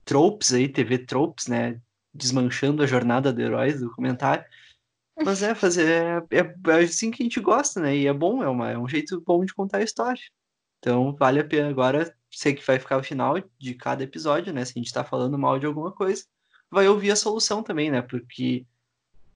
tropes 0.05 0.53
aí, 0.53 0.69
TV 0.69 0.99
tropes, 0.99 1.47
né? 1.47 1.81
Desmanchando 2.15 2.83
a 2.83 2.87
jornada 2.87 3.33
do 3.33 3.41
herói 3.41 3.73
do 3.73 3.91
comentário. 3.95 4.45
Mas 5.25 5.43
é 5.43 5.55
fazer. 5.55 5.91
É, 6.31 6.39
é, 6.39 6.55
é, 6.71 6.85
assim 6.85 7.11
que 7.11 7.23
a 7.23 7.25
gente 7.25 7.41
gosta, 7.41 7.81
né? 7.81 7.97
E 7.97 8.07
é 8.07 8.13
bom, 8.13 8.43
é, 8.43 8.49
uma, 8.49 8.71
é 8.71 8.79
um 8.79 8.89
jeito 8.89 9.21
bom 9.21 9.45
de 9.45 9.53
contar 9.53 9.79
a 9.79 9.83
história. 9.83 10.23
Então 10.79 11.15
vale 11.15 11.41
a 11.41 11.45
pena 11.45 11.69
agora. 11.69 12.15
Sei 12.31 12.55
que 12.55 12.67
vai 12.67 12.79
ficar 12.79 12.99
o 12.99 13.03
final 13.03 13.37
de 13.59 13.75
cada 13.75 14.05
episódio, 14.05 14.53
né? 14.53 14.65
Se 14.65 14.73
a 14.77 14.79
gente 14.79 14.93
tá 14.93 15.03
falando 15.03 15.39
mal 15.39 15.59
de 15.59 15.67
alguma 15.67 15.91
coisa, 15.93 16.25
vai 16.71 16.87
ouvir 16.89 17.11
a 17.11 17.17
solução 17.17 17.63
também, 17.63 17.91
né? 17.91 18.03
Porque 18.03 18.67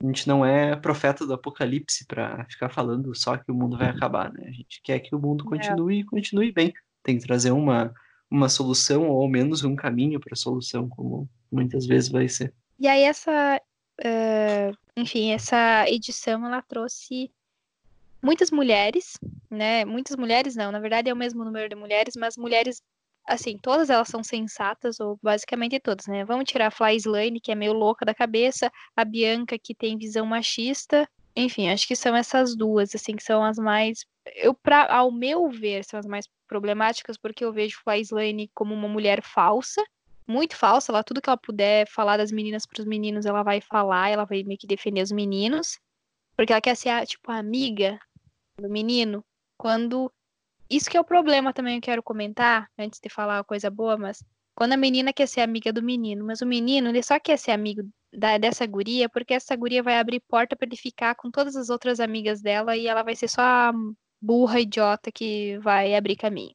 a 0.02 0.06
gente 0.06 0.28
não 0.28 0.44
é 0.44 0.76
profeta 0.76 1.26
do 1.26 1.32
apocalipse 1.32 2.06
para 2.06 2.44
ficar 2.46 2.68
falando 2.68 3.14
só 3.14 3.36
que 3.36 3.50
o 3.50 3.54
mundo 3.54 3.78
vai 3.78 3.88
acabar, 3.88 4.32
né? 4.32 4.46
A 4.46 4.52
gente 4.52 4.80
quer 4.82 5.00
que 5.00 5.14
o 5.14 5.18
mundo 5.18 5.44
continue 5.44 6.00
e 6.00 6.04
continue 6.04 6.52
bem. 6.52 6.72
Tem 7.02 7.18
que 7.18 7.24
trazer 7.26 7.50
uma, 7.50 7.92
uma 8.32 8.48
solução 8.48 9.08
ou 9.08 9.20
ao 9.20 9.28
menos 9.28 9.62
um 9.62 9.76
caminho 9.76 10.18
para 10.18 10.32
a 10.32 10.36
solução, 10.36 10.88
como 10.88 11.28
muitas 11.50 11.86
vezes 11.86 12.10
vai 12.10 12.28
ser. 12.28 12.52
E 12.80 12.88
aí 12.88 13.02
essa 13.02 13.60
uh, 14.00 14.76
enfim, 14.96 15.32
essa 15.32 15.84
edição 15.88 16.44
ela 16.46 16.62
trouxe 16.62 17.30
muitas 18.22 18.50
mulheres, 18.50 19.18
né? 19.50 19.84
Muitas 19.84 20.16
mulheres 20.16 20.56
não, 20.56 20.72
na 20.72 20.80
verdade 20.80 21.10
é 21.10 21.12
o 21.12 21.16
mesmo 21.16 21.44
número 21.44 21.68
de 21.68 21.74
mulheres, 21.74 22.14
mas 22.16 22.36
mulheres, 22.36 22.82
assim, 23.26 23.58
todas 23.58 23.90
elas 23.90 24.08
são 24.08 24.22
sensatas, 24.22 25.00
ou 25.00 25.18
basicamente 25.22 25.78
todas, 25.80 26.06
né? 26.06 26.24
Vamos 26.24 26.44
tirar 26.44 26.68
a 26.68 26.70
Fly 26.70 26.96
Slane, 26.96 27.40
que 27.40 27.52
é 27.52 27.54
meio 27.54 27.72
louca 27.72 28.04
da 28.04 28.14
cabeça, 28.14 28.70
a 28.96 29.04
Bianca, 29.04 29.58
que 29.58 29.74
tem 29.74 29.98
visão 29.98 30.24
machista, 30.24 31.08
enfim, 31.34 31.68
acho 31.68 31.86
que 31.86 31.96
são 31.96 32.14
essas 32.14 32.54
duas, 32.54 32.94
assim, 32.94 33.16
que 33.16 33.22
são 33.22 33.42
as 33.42 33.56
mais. 33.56 34.04
Eu, 34.36 34.54
pra, 34.54 34.92
ao 34.94 35.10
meu 35.10 35.48
ver, 35.50 35.84
são 35.84 35.98
as 35.98 36.06
mais 36.06 36.28
problemáticas, 36.46 37.16
porque 37.16 37.44
eu 37.44 37.52
vejo 37.52 37.80
Fly 37.82 38.02
Slane 38.02 38.50
como 38.54 38.74
uma 38.74 38.88
mulher 38.88 39.22
falsa, 39.22 39.82
muito 40.26 40.56
falsa. 40.56 40.92
Ela, 40.92 41.02
tudo 41.02 41.22
que 41.22 41.30
ela 41.30 41.36
puder 41.36 41.88
falar 41.88 42.18
das 42.18 42.30
meninas 42.30 42.66
para 42.66 42.80
os 42.80 42.86
meninos, 42.86 43.24
ela 43.24 43.42
vai 43.42 43.60
falar, 43.60 44.10
ela 44.10 44.24
vai 44.24 44.42
meio 44.44 44.58
que 44.58 44.66
defender 44.66 45.02
os 45.02 45.12
meninos. 45.12 45.78
Porque 46.36 46.52
ela 46.52 46.60
quer 46.60 46.76
ser, 46.76 46.90
a, 46.90 47.06
tipo, 47.06 47.30
a 47.30 47.38
amiga 47.38 47.98
do 48.58 48.68
menino. 48.68 49.24
Quando. 49.56 50.12
Isso 50.68 50.90
que 50.90 50.96
é 50.96 51.00
o 51.00 51.04
problema 51.04 51.52
também, 51.52 51.76
eu 51.76 51.82
quero 51.82 52.02
comentar, 52.02 52.70
antes 52.78 52.98
de 53.00 53.08
falar 53.08 53.38
uma 53.38 53.44
coisa 53.44 53.70
boa, 53.70 53.96
mas. 53.96 54.22
Quando 54.54 54.74
a 54.74 54.76
menina 54.76 55.14
quer 55.14 55.26
ser 55.26 55.40
amiga 55.40 55.72
do 55.72 55.82
menino, 55.82 56.26
mas 56.26 56.42
o 56.42 56.46
menino, 56.46 56.90
ele 56.90 57.02
só 57.02 57.18
quer 57.18 57.38
ser 57.38 57.52
amigo 57.52 57.82
da, 58.12 58.38
dessa 58.38 58.66
guria, 58.66 59.08
porque 59.08 59.34
essa 59.34 59.56
guria 59.56 59.82
vai 59.82 59.98
abrir 59.98 60.20
porta 60.20 60.54
para 60.54 60.66
ele 60.66 60.76
ficar 60.76 61.14
com 61.14 61.30
todas 61.30 61.56
as 61.56 61.70
outras 61.70 62.00
amigas 62.00 62.42
dela 62.42 62.76
e 62.76 62.86
ela 62.86 63.02
vai 63.02 63.16
ser 63.16 63.28
só 63.28 63.42
a 63.42 63.72
burra 64.20 64.60
idiota 64.60 65.10
que 65.10 65.58
vai 65.58 65.94
abrir 65.94 66.16
caminho. 66.16 66.54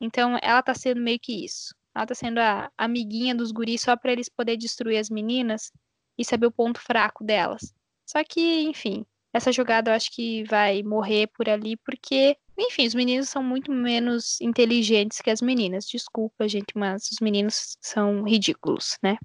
Então, 0.00 0.38
ela 0.42 0.62
tá 0.62 0.74
sendo 0.74 1.00
meio 1.00 1.18
que 1.20 1.44
isso. 1.44 1.74
Ela 1.94 2.06
tá 2.06 2.14
sendo 2.14 2.38
a 2.38 2.70
amiguinha 2.78 3.34
dos 3.34 3.50
guris 3.50 3.80
só 3.80 3.96
para 3.96 4.12
eles 4.12 4.28
poderem 4.28 4.58
destruir 4.58 4.98
as 4.98 5.10
meninas 5.10 5.72
e 6.16 6.24
saber 6.24 6.46
o 6.46 6.52
ponto 6.52 6.80
fraco 6.80 7.24
delas. 7.24 7.74
Só 8.06 8.22
que, 8.22 8.62
enfim, 8.62 9.04
essa 9.32 9.50
jogada 9.50 9.90
eu 9.90 9.94
acho 9.94 10.10
que 10.12 10.44
vai 10.44 10.82
morrer 10.82 11.28
por 11.28 11.48
ali, 11.48 11.76
porque, 11.78 12.36
enfim, 12.56 12.86
os 12.86 12.94
meninos 12.94 13.28
são 13.28 13.42
muito 13.42 13.72
menos 13.72 14.40
inteligentes 14.40 15.20
que 15.20 15.30
as 15.30 15.42
meninas. 15.42 15.86
Desculpa, 15.86 16.48
gente, 16.48 16.72
mas 16.76 17.10
os 17.10 17.18
meninos 17.20 17.76
são 17.80 18.22
ridículos, 18.22 18.96
né? 19.02 19.18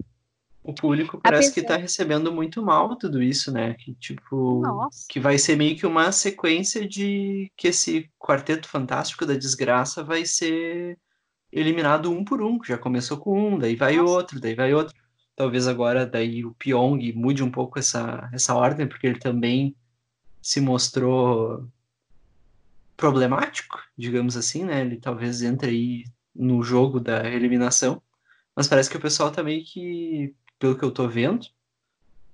O 0.64 0.74
público 0.74 1.20
parece 1.22 1.49
Apesar... 1.49 1.53
que 1.53 1.68
tá 1.68 1.76
recebendo 1.76 2.32
muito 2.32 2.64
mal 2.64 2.95
tudo 2.95 3.22
isso, 3.22 3.51
né? 3.51 3.74
Que, 3.74 3.93
tipo, 3.95 4.61
Nossa. 4.61 5.05
que 5.09 5.20
vai 5.20 5.38
ser 5.38 5.57
meio 5.57 5.76
que 5.76 5.86
uma 5.86 6.11
sequência 6.11 6.88
de 6.88 7.51
que 7.57 7.68
esse 7.68 8.09
quarteto 8.18 8.70
fantástico 8.70 9.26
da 9.26 9.34
desgraça 9.34 10.03
vai 10.03 10.26
ser 10.26 10.97
eliminado 11.51 12.09
um 12.09 12.24
por 12.24 12.41
um. 12.41 12.64
Já 12.64 12.78
começou 12.78 13.18
com 13.18 13.55
um, 13.55 13.59
daí 13.59 13.76
vai 13.76 13.97
Nossa. 13.97 14.14
outro, 14.14 14.39
daí 14.39 14.55
vai 14.55 14.74
outro. 14.74 14.95
Talvez 15.36 15.68
agora 15.68 16.05
daí 16.05 16.45
o 16.45 16.53
Pyong 16.53 17.11
mude 17.14 17.43
um 17.43 17.51
pouco 17.51 17.78
essa, 17.78 18.30
essa 18.32 18.55
ordem, 18.55 18.88
porque 18.88 19.07
ele 19.07 19.20
também 19.20 19.76
se 20.41 20.61
mostrou 20.61 21.68
problemático, 22.95 23.80
digamos 23.97 24.38
assim, 24.38 24.64
né? 24.64 24.82
Ele 24.82 24.97
talvez 24.97 25.41
entre 25.41 25.70
aí 25.70 26.03
no 26.36 26.64
jogo 26.64 26.99
da 26.99 27.28
eliminação, 27.30 28.01
mas 28.55 28.68
parece 28.68 28.89
que 28.89 28.97
o 28.97 29.01
pessoal 29.01 29.32
tá 29.32 29.43
meio 29.43 29.64
que, 29.64 30.36
pelo 30.64 30.78
que 30.78 30.86
eu 30.86 30.91
tô 30.91 31.09
vendo, 31.09 31.45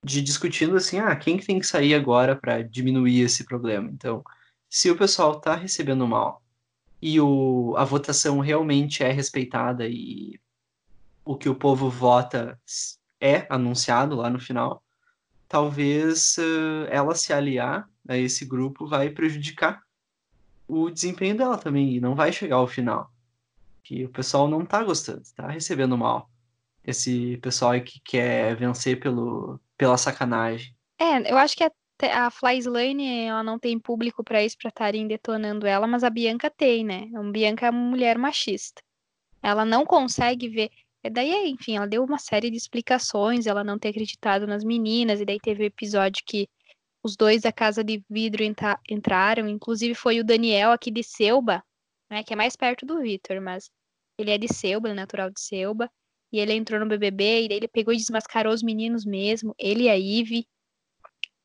de 0.03 0.21
discutindo 0.21 0.77
assim, 0.77 0.99
ah, 0.99 1.15
quem 1.15 1.35
que 1.35 1.47
tem 1.47 1.57
que 1.57 1.65
sair 1.65 1.95
agora 1.95 2.35
para 2.35 2.61
diminuir 2.61 3.21
esse 3.21 3.43
problema. 3.43 3.89
Então, 3.89 4.23
se 4.69 4.91
o 4.91 4.95
pessoal 4.95 5.41
tá 5.41 5.55
recebendo 5.55 6.07
mal 6.07 6.39
e 7.01 7.19
o, 7.19 7.73
a 7.75 7.83
votação 7.83 8.39
realmente 8.39 9.03
é 9.03 9.11
respeitada 9.11 9.87
e 9.89 10.39
o 11.25 11.35
que 11.35 11.49
o 11.49 11.55
povo 11.55 11.89
vota 11.89 12.55
é 13.19 13.47
anunciado 13.49 14.15
lá 14.15 14.29
no 14.29 14.39
final, 14.39 14.83
talvez 15.47 16.37
uh, 16.37 16.85
ela 16.91 17.15
se 17.15 17.33
aliar 17.33 17.89
a 18.07 18.15
esse 18.15 18.45
grupo 18.45 18.85
vai 18.85 19.09
prejudicar 19.09 19.81
o 20.67 20.91
desempenho 20.91 21.35
dela 21.35 21.57
também 21.57 21.95
e 21.95 21.99
não 21.99 22.13
vai 22.13 22.31
chegar 22.31 22.57
ao 22.57 22.67
final. 22.67 23.11
Que 23.83 24.05
o 24.05 24.09
pessoal 24.09 24.47
não 24.47 24.63
tá 24.63 24.83
gostando, 24.83 25.23
tá 25.35 25.47
recebendo 25.47 25.97
mal. 25.97 26.29
Esse 26.89 27.37
pessoal 27.37 27.79
que 27.81 27.99
quer 28.03 28.55
vencer 28.55 28.99
pelo, 28.99 29.59
pela 29.77 29.97
sacanagem. 29.97 30.75
É, 30.99 31.31
eu 31.31 31.37
acho 31.37 31.55
que 31.55 31.63
a, 31.63 31.71
a 32.25 32.31
Fly 32.31 32.57
Slane, 32.59 33.25
ela 33.25 33.43
não 33.43 33.57
tem 33.59 33.79
público 33.79 34.23
para 34.23 34.43
isso, 34.43 34.57
pra 34.57 34.69
estarem 34.69 35.07
detonando 35.07 35.65
ela, 35.65 35.87
mas 35.87 36.03
a 36.03 36.09
Bianca 36.09 36.49
tem, 36.49 36.83
né? 36.83 37.09
A 37.15 37.23
Bianca 37.23 37.67
é 37.67 37.69
uma 37.69 37.79
mulher 37.79 38.17
machista. 38.17 38.81
Ela 39.41 39.63
não 39.65 39.85
consegue 39.85 40.49
ver. 40.49 40.69
E 41.03 41.09
daí, 41.09 41.49
enfim, 41.49 41.77
ela 41.77 41.87
deu 41.87 42.03
uma 42.03 42.19
série 42.19 42.49
de 42.49 42.57
explicações, 42.57 43.47
ela 43.47 43.63
não 43.63 43.79
ter 43.79 43.89
acreditado 43.89 44.45
nas 44.45 44.63
meninas, 44.63 45.21
e 45.21 45.25
daí 45.25 45.39
teve 45.39 45.63
o 45.63 45.65
episódio 45.65 46.23
que 46.25 46.49
os 47.01 47.15
dois 47.15 47.41
da 47.43 47.51
Casa 47.51 47.83
de 47.83 48.03
Vidro 48.09 48.43
entra 48.43 48.77
entraram, 48.89 49.47
inclusive 49.47 49.95
foi 49.95 50.19
o 50.19 50.23
Daniel 50.23 50.71
aqui 50.71 50.91
de 50.91 51.01
Selba, 51.03 51.63
né, 52.09 52.23
que 52.23 52.33
é 52.33 52.35
mais 52.35 52.55
perto 52.55 52.85
do 52.85 53.01
Vitor, 53.01 53.39
mas 53.39 53.69
ele 54.17 54.31
é 54.31 54.37
de 54.37 54.53
Selba, 54.53 54.89
é 54.89 54.93
natural 54.93 55.29
de 55.29 55.39
Selba, 55.39 55.89
e 56.31 56.39
ele 56.39 56.53
entrou 56.53 56.79
no 56.79 56.85
BBB, 56.85 57.41
e 57.41 57.53
ele 57.53 57.67
pegou 57.67 57.93
e 57.93 57.97
desmascarou 57.97 58.53
os 58.53 58.63
meninos 58.63 59.05
mesmo, 59.05 59.53
ele 59.57 59.83
e 59.83 59.89
a 59.89 59.97
Ive, 59.97 60.47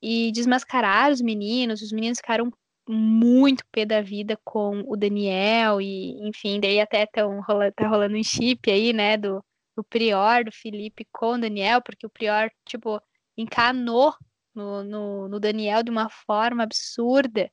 e 0.02 0.30
desmascararam 0.32 1.12
os 1.12 1.20
meninos, 1.20 1.82
os 1.82 1.92
meninos 1.92 2.18
ficaram 2.18 2.52
muito 2.86 3.64
pé 3.72 3.86
da 3.86 4.02
vida 4.02 4.38
com 4.44 4.82
o 4.86 4.96
Daniel, 4.96 5.80
e 5.80 6.28
enfim, 6.28 6.60
daí 6.60 6.80
até 6.80 7.06
tão 7.06 7.40
rola, 7.40 7.72
tá 7.72 7.88
rolando 7.88 8.16
um 8.16 8.22
chip 8.22 8.70
aí, 8.70 8.92
né, 8.92 9.16
do, 9.16 9.42
do 9.76 9.82
Prior, 9.82 10.44
do 10.44 10.52
Felipe 10.52 11.06
com 11.10 11.34
o 11.34 11.38
Daniel, 11.38 11.80
porque 11.82 12.06
o 12.06 12.10
Prior, 12.10 12.50
tipo, 12.64 13.00
encanou 13.36 14.14
no, 14.54 14.84
no, 14.84 15.28
no 15.28 15.40
Daniel 15.40 15.82
de 15.82 15.90
uma 15.90 16.08
forma 16.08 16.62
absurda. 16.62 17.50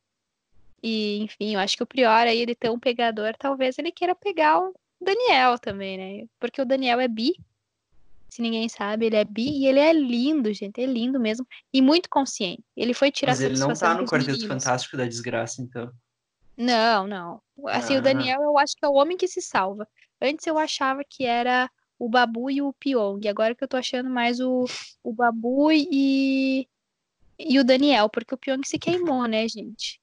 E, 0.83 1.19
enfim, 1.19 1.53
eu 1.53 1.59
acho 1.59 1.77
que 1.77 1.83
o 1.83 1.87
Prior 1.87 2.27
aí, 2.27 2.39
ele 2.39 2.55
tão 2.55 2.79
pegador, 2.79 3.35
talvez 3.37 3.77
ele 3.77 3.91
queira 3.91 4.15
pegar 4.15 4.59
o 4.59 4.73
Daniel 5.01 5.57
também, 5.57 5.97
né? 5.97 6.27
Porque 6.39 6.61
o 6.61 6.65
Daniel 6.65 6.99
é 6.99 7.07
bi. 7.07 7.33
Se 8.29 8.41
ninguém 8.41 8.69
sabe, 8.69 9.07
ele 9.07 9.17
é 9.17 9.25
bi 9.25 9.49
e 9.49 9.67
ele 9.67 9.79
é 9.79 9.91
lindo, 9.91 10.53
gente. 10.53 10.79
É 10.79 10.85
lindo 10.85 11.19
mesmo. 11.19 11.45
E 11.73 11.81
muito 11.81 12.09
consciente. 12.09 12.63
Ele 12.77 12.93
foi 12.93 13.11
tirar 13.11 13.33
Mas 13.33 13.41
ele 13.41 13.59
não 13.59 13.73
tá 13.73 13.95
no 13.95 14.05
Quarteto 14.05 14.47
Fantástico 14.47 14.95
da 14.95 15.05
Desgraça, 15.05 15.61
então. 15.61 15.91
Não, 16.55 17.07
não. 17.07 17.41
Assim, 17.67 17.95
ah. 17.95 17.99
o 17.99 18.01
Daniel 18.01 18.41
eu 18.41 18.57
acho 18.57 18.75
que 18.75 18.85
é 18.85 18.87
o 18.87 18.93
homem 18.93 19.17
que 19.17 19.27
se 19.27 19.41
salva. 19.41 19.87
Antes 20.21 20.45
eu 20.45 20.57
achava 20.57 21.01
que 21.03 21.25
era 21.25 21.69
o 21.97 22.07
Babu 22.07 22.49
e 22.49 22.61
o 22.61 22.73
Pyong. 22.73 23.27
Agora 23.27 23.55
que 23.55 23.63
eu 23.63 23.67
tô 23.67 23.77
achando 23.77 24.09
mais 24.09 24.39
o, 24.39 24.65
o 25.03 25.13
Babu 25.13 25.71
e, 25.71 26.67
e 27.37 27.59
o 27.59 27.63
Daniel, 27.63 28.09
porque 28.09 28.33
o 28.33 28.37
Pyong 28.37 28.61
se 28.65 28.79
queimou, 28.79 29.27
né, 29.27 29.47
gente? 29.47 29.99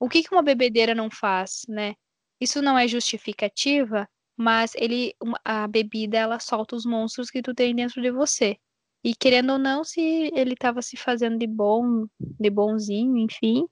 O 0.00 0.08
que, 0.08 0.22
que 0.22 0.32
uma 0.32 0.42
bebedeira 0.42 0.94
não 0.94 1.10
faz, 1.10 1.62
né? 1.68 1.94
Isso 2.40 2.62
não 2.62 2.78
é 2.78 2.86
justificativa, 2.86 4.08
mas 4.38 4.72
ele, 4.76 5.16
a 5.44 5.66
bebida, 5.66 6.16
ela 6.16 6.38
solta 6.38 6.76
os 6.76 6.86
monstros 6.86 7.28
que 7.28 7.42
tu 7.42 7.52
tem 7.52 7.74
dentro 7.74 8.00
de 8.00 8.12
você. 8.12 8.56
E 9.02 9.12
querendo 9.12 9.54
ou 9.54 9.58
não, 9.58 9.82
se 9.82 10.00
ele 10.32 10.54
tava 10.54 10.80
se 10.80 10.96
fazendo 10.96 11.36
de 11.36 11.46
bom, 11.46 12.06
de 12.20 12.48
bonzinho, 12.48 13.16
enfim, 13.16 13.66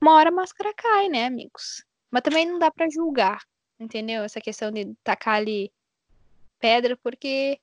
uma 0.00 0.14
hora 0.14 0.30
a 0.30 0.32
máscara 0.32 0.72
cai, 0.74 1.10
né, 1.10 1.26
amigos? 1.26 1.84
Mas 2.10 2.22
também 2.22 2.46
não 2.46 2.58
dá 2.58 2.70
para 2.70 2.88
julgar, 2.88 3.44
entendeu? 3.78 4.22
Essa 4.22 4.40
questão 4.40 4.70
de 4.72 4.94
tacar 5.04 5.36
ali 5.36 5.70
pedra, 6.58 6.96
porque 6.96 7.60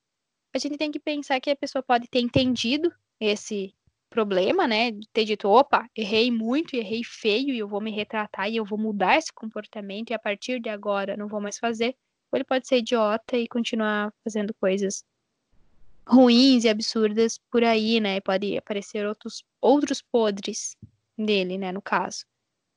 a 0.53 0.59
gente 0.59 0.77
tem 0.77 0.91
que 0.91 0.99
pensar 0.99 1.39
que 1.41 1.49
a 1.49 1.55
pessoa 1.55 1.81
pode 1.81 2.07
ter 2.07 2.19
entendido 2.19 2.93
esse 3.19 3.73
problema, 4.07 4.67
né? 4.67 4.91
De 4.91 5.07
ter 5.11 5.25
dito, 5.25 5.49
opa, 5.49 5.89
errei 5.95 6.29
muito, 6.29 6.75
errei 6.75 7.03
feio 7.03 7.55
e 7.55 7.59
eu 7.59 7.67
vou 7.67 7.81
me 7.81 7.91
retratar 7.91 8.49
e 8.51 8.57
eu 8.57 8.65
vou 8.65 8.77
mudar 8.77 9.17
esse 9.17 9.33
comportamento 9.33 10.11
e 10.11 10.13
a 10.13 10.19
partir 10.19 10.59
de 10.59 10.69
agora 10.69 11.17
não 11.17 11.27
vou 11.27 11.41
mais 11.41 11.57
fazer. 11.57 11.95
Ou 12.35 12.37
ele 12.37 12.43
pode 12.43 12.67
ser 12.67 12.79
idiota 12.79 13.37
e 13.37 13.47
continuar 13.47 14.13
fazendo 14.21 14.53
coisas 14.55 15.05
ruins 16.05 16.65
e 16.65 16.69
absurdas 16.69 17.39
por 17.49 17.63
aí, 17.63 18.01
né? 18.01 18.19
Pode 18.19 18.57
aparecer 18.57 19.07
outros, 19.07 19.41
outros 19.61 20.01
podres 20.01 20.75
dele, 21.17 21.57
né? 21.57 21.71
No 21.71 21.81
caso. 21.81 22.25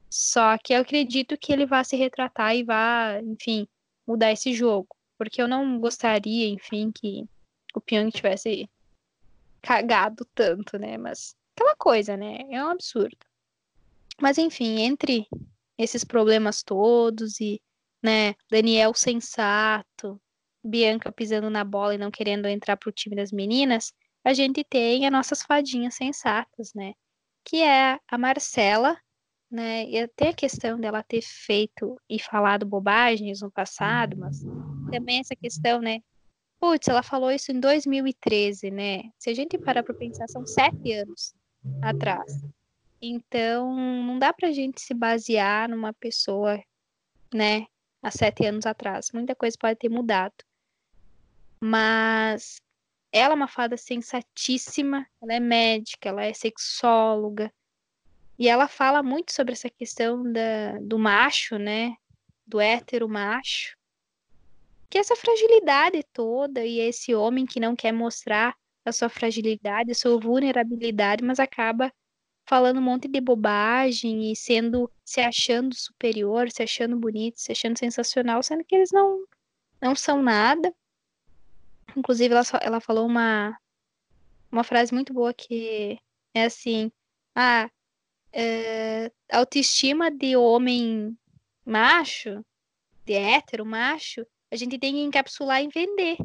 Só 0.09 0.57
que 0.59 0.73
eu 0.73 0.81
acredito 0.81 1.37
que 1.37 1.53
ele 1.53 1.67
vá 1.67 1.83
se 1.83 1.97
retratar 1.97 2.55
e 2.55 2.63
vá, 2.63 3.21
enfim, 3.21 3.67
mudar 4.07 4.31
esse 4.31 4.55
jogo. 4.55 4.95
Porque 5.19 5.43
eu 5.43 5.49
não 5.49 5.81
gostaria, 5.81 6.47
enfim, 6.47 6.93
que 6.93 7.29
o 7.75 7.81
Pyong 7.81 8.13
tivesse 8.13 8.71
cagado 9.61 10.25
tanto, 10.37 10.79
né? 10.79 10.97
Mas 10.97 11.35
aquela 11.57 11.75
coisa, 11.75 12.17
né? 12.17 12.47
É 12.49 12.65
um 12.65 12.69
absurdo. 12.69 13.19
Mas 14.23 14.39
enfim, 14.39 14.83
entre 14.83 15.27
esses 15.77 16.05
problemas 16.05 16.63
todos 16.63 17.41
e, 17.41 17.61
né, 18.03 18.35
Daniel 18.51 18.95
sensato, 18.95 20.21
Bianca 20.63 21.11
pisando 21.13 21.49
na 21.51 21.65
bola 21.65 21.95
e 21.95 21.99
não 21.99 22.11
querendo 22.11 22.47
entrar 22.47 22.77
pro 22.77 22.93
time 22.93 23.17
das 23.17 23.33
meninas, 23.33 23.93
a 24.25 24.33
gente 24.33 24.65
tem 24.65 25.07
as 25.07 25.13
nossas 25.13 25.43
fadinhas 25.43 25.95
sensatas, 25.95 26.73
né? 26.75 26.93
Que 27.45 27.63
é 27.63 27.99
a 28.07 28.19
Marcela, 28.19 28.97
né? 29.51 29.85
E 29.87 29.99
até 29.99 30.31
a 30.31 30.35
questão 30.35 30.79
dela 30.79 31.03
ter 31.03 31.23
feito 31.23 31.97
e 32.09 32.19
falado 32.19 32.67
bobagens 32.67 33.41
no 33.41 33.51
passado, 33.51 34.17
mas 34.17 34.43
também 34.91 35.21
essa 35.21 35.35
questão, 35.35 35.81
né? 35.81 36.01
Putz, 36.61 36.89
ela 36.89 37.03
falou 37.03 37.31
isso 37.31 37.53
em 37.53 37.61
2013, 37.61 38.71
né? 38.71 39.05
Se 39.19 39.31
a 39.31 39.35
gente 39.35 39.57
parar 39.57 39.83
para 39.83 39.95
pensar, 39.95 40.29
são 40.29 40.45
sete 40.45 40.93
anos 40.93 41.33
atrás. 41.81 42.45
Então, 43.01 43.75
não 43.75 44.19
dá 44.19 44.33
pra 44.33 44.51
gente 44.51 44.81
se 44.81 44.93
basear 44.93 45.71
numa 45.71 45.93
pessoa, 45.95 46.61
né, 47.33 47.65
há 48.09 48.11
sete 48.11 48.45
anos 48.47 48.67
atrás. 48.67 49.11
Muita 49.13 49.35
coisa 49.35 49.57
pode 49.59 49.79
ter 49.79 49.89
mudado. 49.89 50.35
Mas 51.61 52.61
ela 53.13 53.35
é 53.35 53.37
uma 53.37 53.49
fada 53.49 53.77
sensatíssima, 53.77 55.07
ela 55.23 55.35
é 55.35 55.41
médica, 55.41 56.09
ela 56.09 56.25
é 56.25 56.33
sexóloga. 56.33 57.53
E 58.39 58.49
ela 58.49 58.69
fala 58.69 59.03
muito 59.03 59.33
sobre 59.33 59.53
essa 59.53 59.69
questão 59.71 60.23
da, 60.33 60.79
do 60.81 60.99
macho, 60.99 61.59
né? 61.59 61.97
Do 62.47 62.61
hétero 62.61 63.09
macho 63.09 63.79
que 64.89 64.99
essa 64.99 65.15
fragilidade 65.15 66.03
toda 66.13 66.65
e 66.65 66.81
esse 66.81 67.15
homem 67.15 67.45
que 67.45 67.61
não 67.61 67.77
quer 67.77 67.93
mostrar 67.93 68.57
a 68.85 68.93
sua 68.93 69.09
fragilidade, 69.09 69.91
a 69.91 69.95
sua 69.95 70.19
vulnerabilidade, 70.19 71.23
mas 71.23 71.39
acaba 71.39 71.93
falando 72.49 72.79
um 72.79 72.83
monte 72.83 73.07
de 73.07 73.21
bobagem 73.21 74.33
e 74.33 74.35
sendo 74.35 74.91
se 75.05 75.21
achando 75.21 75.75
superior, 75.75 76.51
se 76.51 76.63
achando 76.63 76.97
bonito, 76.97 77.39
se 77.39 77.53
achando 77.53 77.79
sensacional, 77.79 78.43
sendo 78.43 78.65
que 78.65 78.75
eles 78.75 78.91
não 78.91 79.25
não 79.81 79.95
são 79.95 80.23
nada. 80.23 80.75
Inclusive 81.95 82.35
ela, 82.35 82.43
ela 82.63 82.81
falou 82.81 83.07
uma 83.07 83.57
uma 84.51 84.65
frase 84.65 84.95
muito 84.95 85.13
boa 85.13 85.35
que 85.35 85.99
é 86.35 86.45
assim: 86.45 86.91
ah, 87.35 87.71
é, 88.33 89.13
autoestima 89.31 90.11
de 90.11 90.35
homem 90.35 91.17
macho, 91.67 92.43
de 93.05 93.13
hétero 93.13 93.67
macho, 93.67 94.27
a 94.51 94.57
gente 94.57 94.79
tem 94.79 94.95
que 94.95 95.03
encapsular 95.03 95.63
e 95.63 95.69
vender. 95.69 96.17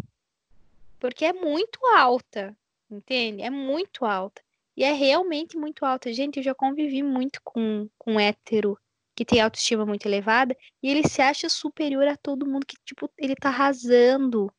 Porque 1.00 1.26
é 1.26 1.34
muito 1.34 1.86
alta, 1.98 2.56
entende? 2.90 3.42
É 3.42 3.50
muito 3.50 4.06
alta. 4.06 4.42
E 4.76 4.84
é 4.84 4.92
realmente 4.92 5.58
muito 5.58 5.86
alta. 5.86 6.12
Gente, 6.12 6.38
eu 6.38 6.44
já 6.44 6.56
convivi 6.56 7.04
muito 7.04 7.40
com, 7.44 7.88
com 7.98 8.20
hétero 8.20 8.78
que 9.16 9.24
tem 9.24 9.40
autoestima 9.40 9.86
muito 9.86 10.08
elevada 10.08 10.58
e 10.82 10.90
ele 10.90 11.08
se 11.08 11.22
acha 11.22 11.48
superior 11.48 12.08
a 12.08 12.18
todo 12.18 12.48
mundo, 12.48 12.66
que, 12.66 12.76
tipo, 12.84 13.10
ele 13.18 13.36
tá 13.36 13.50
arrasando, 13.50 14.52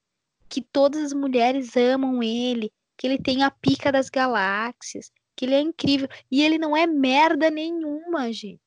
que 0.48 0.62
todas 0.62 1.06
as 1.06 1.12
mulheres 1.12 1.76
amam 1.76 2.22
ele, 2.22 2.72
que 2.96 3.06
ele 3.06 3.18
tem 3.18 3.42
a 3.42 3.50
pica 3.50 3.90
das 3.90 4.08
galáxias, 4.08 5.10
que 5.36 5.44
ele 5.44 5.54
é 5.54 5.60
incrível. 5.60 6.08
E 6.30 6.42
ele 6.42 6.58
não 6.58 6.76
é 6.76 6.86
merda 6.86 7.50
nenhuma, 7.50 8.32
gente. 8.32 8.60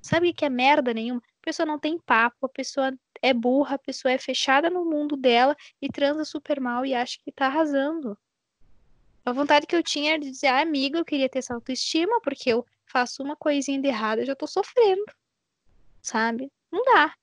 Sabe 0.00 0.30
o 0.30 0.34
que 0.34 0.44
é 0.44 0.50
merda 0.50 0.92
nenhuma? 0.92 1.20
A 1.20 1.44
pessoa 1.44 1.66
não 1.66 1.78
tem 1.78 1.98
papo, 1.98 2.46
a 2.46 2.48
pessoa 2.48 2.92
é 3.22 3.32
burra, 3.32 3.76
a 3.76 3.78
pessoa 3.78 4.12
é 4.12 4.18
fechada 4.18 4.68
no 4.68 4.84
mundo 4.84 5.16
dela 5.16 5.56
e 5.80 5.88
transa 5.88 6.24
super 6.24 6.60
mal 6.60 6.84
e 6.84 6.94
acha 6.94 7.18
que 7.24 7.32
tá 7.32 7.46
arrasando. 7.46 8.16
A 9.24 9.32
vontade 9.32 9.66
que 9.66 9.74
eu 9.74 9.82
tinha 9.82 10.12
era 10.12 10.20
de 10.20 10.30
dizer, 10.30 10.48
ah, 10.48 10.60
amiga, 10.60 10.98
eu 10.98 11.04
queria 11.04 11.28
ter 11.28 11.38
essa 11.38 11.54
autoestima, 11.54 12.20
porque 12.20 12.50
eu 12.50 12.66
faço 12.84 13.22
uma 13.22 13.34
coisinha 13.34 13.80
de 13.80 13.88
errado, 13.88 14.18
eu 14.18 14.26
já 14.26 14.36
tô 14.36 14.46
sofrendo. 14.46 15.04
Sabe? 16.02 16.52
Não 16.70 16.84
dá. 16.84 17.14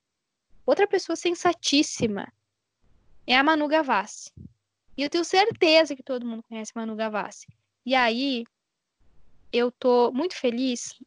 Outra 0.65 0.87
pessoa 0.87 1.15
sensatíssima 1.15 2.31
é 3.27 3.37
a 3.37 3.43
Manu 3.43 3.67
Gavassi. 3.67 4.31
E 4.97 5.03
eu 5.03 5.09
tenho 5.09 5.23
certeza 5.23 5.95
que 5.95 6.03
todo 6.03 6.25
mundo 6.25 6.43
conhece 6.43 6.71
a 6.75 6.79
Manu 6.79 6.95
Gavassi. 6.95 7.47
E 7.85 7.93
aí, 7.93 8.45
eu 9.53 9.71
tô 9.71 10.11
muito 10.11 10.35
feliz. 10.35 10.99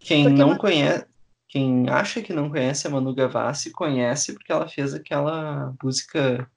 Quem 0.00 0.28
não 0.28 0.48
Manu... 0.48 0.60
conhece, 0.60 1.06
quem 1.48 1.88
acha 1.88 2.20
que 2.20 2.32
não 2.32 2.50
conhece 2.50 2.86
a 2.86 2.90
Manu 2.90 3.14
Gavassi, 3.14 3.70
conhece 3.70 4.32
porque 4.32 4.50
ela 4.50 4.68
fez 4.68 4.92
aquela 4.92 5.72
música 5.82 6.50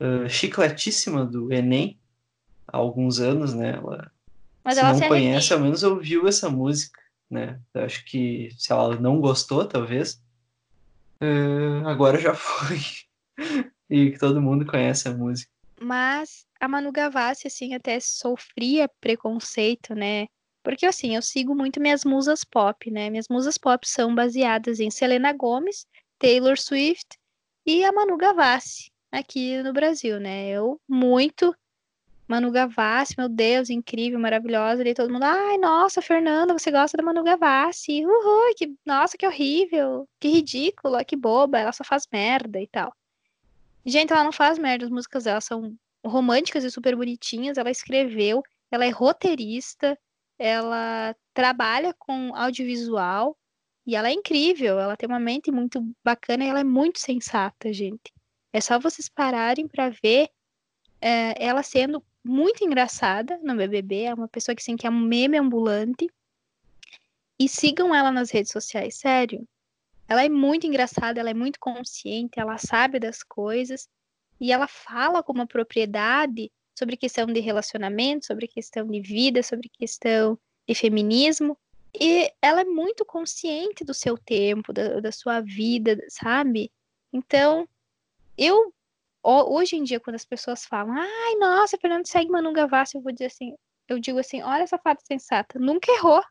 uh, 0.00 0.28
chicletíssima 0.28 1.24
do 1.24 1.52
Enem, 1.52 2.00
há 2.66 2.76
alguns 2.76 3.20
anos, 3.20 3.54
né? 3.54 3.76
Ela, 3.76 4.10
Mas 4.64 4.74
se 4.74 4.80
ela 4.80 4.92
não 4.92 4.98
se 4.98 5.08
conhece, 5.08 5.52
ao 5.52 5.60
menos 5.60 5.82
ouviu 5.82 6.26
essa 6.26 6.48
música, 6.48 7.00
né? 7.30 7.60
Eu 7.74 7.84
acho 7.84 8.04
que 8.04 8.50
se 8.58 8.72
ela 8.72 8.96
não 8.96 9.20
gostou, 9.20 9.64
talvez, 9.66 10.22
uh, 11.22 11.86
agora 11.86 12.18
já 12.18 12.34
foi. 12.34 12.78
e 13.88 14.10
que 14.10 14.18
todo 14.18 14.40
mundo 14.40 14.66
conhece 14.66 15.08
a 15.08 15.12
música. 15.12 15.50
Mas 15.80 16.46
a 16.60 16.68
Manu 16.68 16.92
Gavassi, 16.92 17.46
assim, 17.48 17.74
até 17.74 17.98
sofria 17.98 18.88
preconceito, 19.00 19.94
né? 19.94 20.28
Porque, 20.62 20.86
assim, 20.86 21.16
eu 21.16 21.22
sigo 21.22 21.54
muito 21.54 21.80
minhas 21.80 22.04
musas 22.04 22.44
pop, 22.44 22.88
né? 22.90 23.10
Minhas 23.10 23.26
musas 23.28 23.58
pop 23.58 23.86
são 23.88 24.14
baseadas 24.14 24.78
em 24.78 24.90
Selena 24.90 25.32
Gomez, 25.32 25.86
Taylor 26.18 26.56
Swift 26.56 27.18
e 27.66 27.84
a 27.84 27.92
Manu 27.92 28.16
Gavassi, 28.16 28.92
aqui 29.10 29.60
no 29.62 29.72
Brasil, 29.72 30.20
né? 30.20 30.48
Eu 30.48 30.80
muito 30.88 31.54
Manu 32.28 32.50
Gavassi, 32.50 33.14
meu 33.18 33.28
Deus, 33.28 33.68
incrível, 33.68 34.18
maravilhosa. 34.18 34.86
E 34.86 34.94
todo 34.94 35.12
mundo, 35.12 35.24
ai, 35.24 35.58
nossa, 35.58 36.00
Fernanda, 36.00 36.52
você 36.52 36.70
gosta 36.70 36.96
da 36.96 37.02
Manu 37.02 37.22
Gavassi? 37.22 38.04
Uhul, 38.04 38.54
que, 38.56 38.74
nossa, 38.86 39.18
que 39.18 39.26
horrível, 39.26 40.08
que 40.20 40.28
ridícula, 40.28 41.04
que 41.04 41.16
boba, 41.16 41.58
ela 41.58 41.72
só 41.72 41.84
faz 41.84 42.06
merda 42.10 42.60
e 42.60 42.66
tal. 42.68 42.94
Gente, 43.84 44.12
ela 44.12 44.24
não 44.24 44.32
faz 44.32 44.58
merda, 44.58 44.84
as 44.84 44.90
músicas 44.90 45.24
dela 45.24 45.40
são 45.40 45.76
românticas 46.04 46.64
e 46.64 46.70
super 46.70 46.96
bonitinhas. 46.96 47.58
Ela 47.58 47.70
escreveu, 47.70 48.42
ela 48.70 48.84
é 48.84 48.90
roteirista, 48.90 49.98
ela 50.38 51.14
trabalha 51.34 51.94
com 51.98 52.34
audiovisual 52.34 53.36
e 53.86 53.96
ela 53.96 54.08
é 54.08 54.12
incrível. 54.12 54.78
Ela 54.78 54.96
tem 54.96 55.08
uma 55.08 55.18
mente 55.18 55.50
muito 55.50 55.84
bacana 56.04 56.44
e 56.44 56.48
ela 56.48 56.60
é 56.60 56.64
muito 56.64 56.98
sensata, 56.98 57.72
gente. 57.72 58.12
É 58.52 58.60
só 58.60 58.78
vocês 58.78 59.08
pararem 59.08 59.66
para 59.66 59.90
ver 59.90 60.28
é, 61.00 61.34
ela 61.44 61.62
sendo 61.62 62.02
muito 62.24 62.64
engraçada 62.64 63.38
no 63.42 63.56
BBB, 63.56 64.02
é 64.04 64.14
uma 64.14 64.28
pessoa 64.28 64.54
que, 64.54 64.62
assim, 64.62 64.76
que 64.76 64.86
é 64.86 64.90
um 64.90 65.00
meme 65.00 65.38
ambulante. 65.38 66.08
E 67.38 67.48
sigam 67.48 67.94
ela 67.94 68.12
nas 68.12 68.30
redes 68.30 68.52
sociais, 68.52 68.96
sério. 68.96 69.46
Ela 70.08 70.24
é 70.24 70.28
muito 70.28 70.66
engraçada, 70.66 71.18
ela 71.18 71.30
é 71.30 71.34
muito 71.34 71.58
consciente, 71.58 72.38
ela 72.38 72.58
sabe 72.58 73.00
das 73.00 73.22
coisas 73.22 73.88
e 74.40 74.52
ela 74.52 74.68
fala 74.68 75.22
com 75.22 75.32
uma 75.32 75.46
propriedade 75.46 76.50
sobre 76.78 76.96
questão 76.96 77.26
de 77.26 77.40
relacionamento, 77.40 78.26
sobre 78.26 78.46
questão 78.46 78.86
de 78.86 79.00
vida, 79.00 79.42
sobre 79.42 79.68
questão 79.68 80.38
de 80.68 80.74
feminismo. 80.74 81.56
E 81.98 82.32
ela 82.40 82.62
é 82.62 82.64
muito 82.64 83.04
consciente 83.04 83.84
do 83.84 83.94
seu 83.94 84.16
tempo, 84.16 84.72
da, 84.72 85.00
da 85.00 85.12
sua 85.12 85.40
vida, 85.40 85.98
sabe? 86.08 86.70
Então, 87.12 87.68
eu 88.36 88.72
hoje 89.22 89.76
em 89.76 89.84
dia, 89.84 90.00
quando 90.00 90.16
as 90.16 90.24
pessoas 90.24 90.64
falam, 90.64 90.94
ai, 90.96 91.34
nossa, 91.36 91.78
Fernando 91.78 92.06
segue 92.06 92.30
Manu 92.30 92.52
Gavassi, 92.52 92.96
eu 92.96 93.02
vou 93.02 93.12
dizer 93.12 93.26
assim, 93.26 93.54
eu 93.88 93.98
digo 93.98 94.18
assim, 94.18 94.42
olha 94.42 94.62
essa 94.62 94.78
fada 94.78 95.00
sensata, 95.02 95.58
nunca 95.58 95.92
errou. 95.92 96.22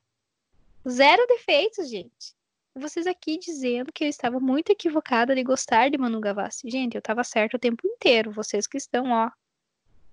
Zero 0.88 1.26
defeitos, 1.28 1.90
gente. 1.90 2.34
Vocês 2.76 3.06
aqui 3.06 3.38
dizendo 3.38 3.92
que 3.94 4.06
eu 4.06 4.08
estava 4.08 4.40
muito 4.40 4.72
equivocada 4.72 5.36
de 5.36 5.44
gostar 5.44 5.90
de 5.90 5.98
Manu 5.98 6.22
Gavassi. 6.22 6.70
Gente, 6.70 6.96
eu 6.96 7.00
estava 7.00 7.24
certo 7.24 7.56
o 7.56 7.60
tempo 7.60 7.86
inteiro. 7.86 8.32
Vocês 8.32 8.66
que 8.66 8.78
estão, 8.78 9.12
ó, 9.12 9.30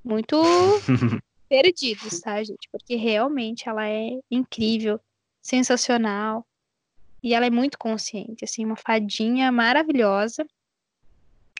muito 0.02 0.36
perdidos, 1.48 2.20
tá, 2.20 2.42
gente? 2.42 2.68
Porque 2.70 2.96
realmente 2.96 3.68
ela 3.68 3.88
é 3.88 4.18
incrível, 4.30 5.00
sensacional. 5.40 6.44
E 7.22 7.32
ela 7.32 7.46
é 7.46 7.50
muito 7.50 7.78
consciente, 7.78 8.44
assim, 8.44 8.64
uma 8.64 8.76
fadinha 8.76 9.50
maravilhosa. 9.52 10.44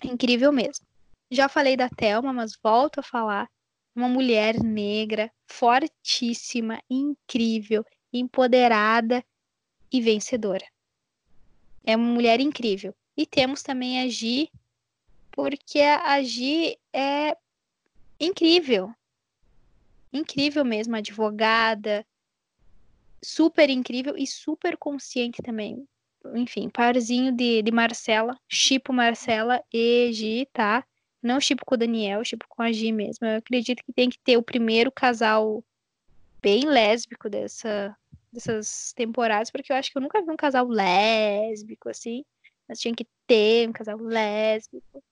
Incrível 0.05 0.53
mesmo. 0.53 0.88
Já 1.31 1.49
falei 1.49 1.77
da 1.77 1.89
Thelma, 1.89 2.33
mas 2.33 2.57
volto 2.63 3.01
a 3.01 3.03
falar. 3.03 3.49
Uma 3.95 4.09
mulher 4.09 4.63
negra, 4.63 5.31
fortíssima, 5.47 6.81
incrível, 6.89 7.85
empoderada 8.13 9.25
e 9.93 10.01
vencedora. 10.01 10.65
É 11.85 11.97
uma 11.97 12.07
mulher 12.07 12.41
incrível. 12.41 12.95
E 13.17 13.27
temos 13.27 13.63
também 13.63 14.01
a 14.01 14.09
Gi, 14.09 14.51
porque 15.33 15.81
a 15.81 16.23
Gi 16.23 16.79
é 16.93 17.37
incrível. 18.21 18.93
Incrível 20.13 20.65
mesmo, 20.65 20.97
advogada, 20.97 22.07
super 23.23 23.69
incrível 23.69 24.17
e 24.17 24.27
super 24.27 24.77
consciente 24.77 25.43
também. 25.43 25.87
Enfim, 26.35 26.69
parzinho 26.69 27.33
de, 27.33 27.63
de 27.63 27.71
Marcela, 27.71 28.39
Chipo 28.49 28.93
Marcela 28.93 29.63
e 29.73 30.13
Gi, 30.13 30.49
tá? 30.53 30.85
Não 31.23 31.39
tipo 31.39 31.65
com 31.65 31.75
o 31.75 31.79
Daniel, 31.79 32.23
tipo 32.23 32.47
com 32.49 32.63
a 32.63 32.71
Gi 32.71 32.93
mesmo. 32.93 33.27
Eu 33.27 33.39
acredito 33.39 33.83
que 33.85 33.93
tem 33.93 34.09
que 34.09 34.19
ter 34.19 34.37
o 34.37 34.43
primeiro 34.43 34.91
casal 34.93 35.65
bem 36.41 36.65
lésbico 36.65 37.29
dessa, 37.29 37.97
dessas 38.33 38.93
temporadas, 38.93 39.51
porque 39.51 39.73
eu 39.73 39.77
acho 39.77 39.91
que 39.91 39.99
eu 39.99 40.03
nunca 40.03 40.23
vi 40.23 40.31
um 40.31 40.37
casal 40.37 40.67
lésbico 40.69 41.89
assim. 41.89 42.25
Mas 42.69 42.79
tinha 42.79 42.95
que 42.95 43.07
ter 43.27 43.69
um 43.69 43.73
casal 43.73 43.97
lésbico 43.99 45.03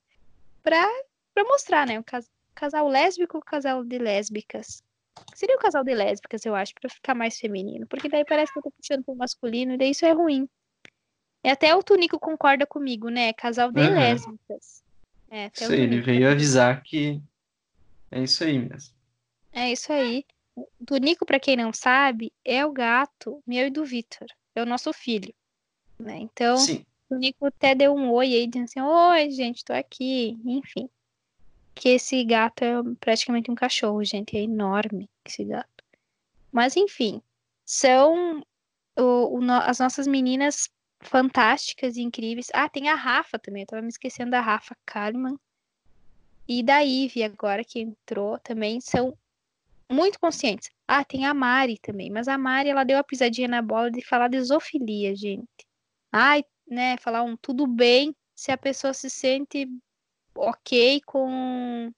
pra, 0.62 0.86
pra 1.34 1.44
mostrar, 1.44 1.86
né? 1.86 1.98
Um 1.98 2.02
cas, 2.02 2.30
casal 2.54 2.88
lésbico 2.88 3.36
ou 3.36 3.42
casal 3.42 3.84
de 3.84 3.98
lésbicas. 3.98 4.82
Seria 5.34 5.56
o 5.56 5.58
um 5.58 5.62
casal 5.62 5.82
de 5.82 5.94
lésbicas, 5.94 6.44
eu 6.44 6.54
acho, 6.54 6.74
pra 6.74 6.90
ficar 6.90 7.14
mais 7.14 7.38
feminino. 7.38 7.86
Porque 7.86 8.08
daí 8.08 8.24
parece 8.24 8.52
que 8.52 8.58
eu 8.58 8.62
tô 8.62 8.70
puxando 8.70 9.04
pro 9.04 9.16
masculino, 9.16 9.72
e 9.72 9.78
daí 9.78 9.90
isso 9.90 10.04
é 10.04 10.12
ruim. 10.12 10.48
E 11.42 11.48
até 11.48 11.74
o 11.74 11.82
Tunico 11.82 12.18
concorda 12.18 12.66
comigo, 12.66 13.08
né? 13.08 13.32
Casal 13.32 13.72
de 13.72 13.80
uhum. 13.80 13.94
lésbicas. 13.94 14.82
É, 15.30 15.50
isso 15.52 15.72
aí, 15.72 15.80
ele 15.80 16.00
veio 16.00 16.30
avisar 16.30 16.82
que 16.82 17.20
é 18.10 18.22
isso 18.22 18.44
aí 18.44 18.58
mesmo. 18.58 18.94
É 19.52 19.72
isso 19.72 19.92
aí. 19.92 20.24
Do 20.80 20.96
Nico, 20.96 21.26
para 21.26 21.40
quem 21.40 21.56
não 21.56 21.72
sabe, 21.72 22.32
é 22.44 22.64
o 22.64 22.72
gato 22.72 23.42
meu 23.46 23.66
e 23.66 23.70
do 23.70 23.84
Vitor. 23.84 24.26
É 24.54 24.62
o 24.62 24.66
nosso 24.66 24.92
filho. 24.92 25.34
Né? 25.98 26.18
Então, 26.18 26.56
Sim. 26.56 26.84
o 27.10 27.16
Nico 27.16 27.46
até 27.46 27.74
deu 27.74 27.94
um 27.94 28.10
oi 28.10 28.34
aí, 28.34 28.46
dizendo 28.46 28.64
assim: 28.64 28.80
Oi, 28.80 29.30
gente, 29.30 29.64
tô 29.64 29.72
aqui. 29.72 30.38
Enfim. 30.44 30.88
Que 31.74 31.90
esse 31.90 32.24
gato 32.24 32.62
é 32.62 32.72
praticamente 32.98 33.50
um 33.50 33.54
cachorro, 33.54 34.02
gente. 34.02 34.36
É 34.36 34.40
enorme 34.40 35.10
esse 35.24 35.44
gato. 35.44 35.84
Mas, 36.50 36.76
enfim. 36.76 37.20
São 37.64 38.42
o, 38.96 39.38
o, 39.38 39.52
as 39.52 39.78
nossas 39.78 40.06
meninas 40.06 40.70
fantásticas 41.00 41.96
e 41.96 42.02
incríveis. 42.02 42.48
Ah, 42.52 42.68
tem 42.68 42.88
a 42.88 42.94
Rafa 42.94 43.38
também, 43.38 43.62
eu 43.62 43.66
tava 43.66 43.82
me 43.82 43.88
esquecendo 43.88 44.30
da 44.30 44.40
Rafa 44.40 44.76
Kalimann. 44.84 45.38
E 46.48 46.62
da 46.62 46.78
Ivy 46.78 47.24
agora 47.24 47.64
que 47.64 47.80
entrou 47.80 48.38
também, 48.38 48.80
são 48.80 49.16
muito 49.90 50.18
conscientes. 50.18 50.70
Ah, 50.86 51.04
tem 51.04 51.26
a 51.26 51.34
Mari 51.34 51.78
também, 51.78 52.10
mas 52.10 52.28
a 52.28 52.38
Mari 52.38 52.68
ela 52.68 52.84
deu 52.84 52.98
a 52.98 53.04
pisadinha 53.04 53.48
na 53.48 53.62
bola 53.62 53.90
de 53.90 54.04
falar 54.04 54.28
de 54.28 54.40
zoofilia, 54.40 55.14
gente. 55.14 55.66
Ai, 56.12 56.44
né, 56.66 56.96
falar 56.98 57.22
um 57.22 57.36
tudo 57.36 57.66
bem 57.66 58.14
se 58.34 58.50
a 58.52 58.58
pessoa 58.58 58.92
se 58.92 59.10
sente 59.10 59.68
ok 60.34 61.00
com 61.06 61.92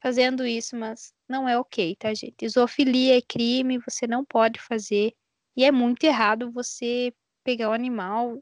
fazendo 0.00 0.46
isso, 0.46 0.76
mas 0.76 1.12
não 1.28 1.48
é 1.48 1.58
ok, 1.58 1.96
tá, 1.96 2.14
gente? 2.14 2.48
Zoofilia 2.48 3.18
é 3.18 3.22
crime, 3.22 3.78
você 3.78 4.06
não 4.06 4.24
pode 4.24 4.60
fazer. 4.60 5.14
E 5.56 5.64
é 5.64 5.72
muito 5.72 6.04
errado 6.04 6.52
você 6.52 7.12
pegar 7.48 7.70
o 7.70 7.72
animal 7.72 8.38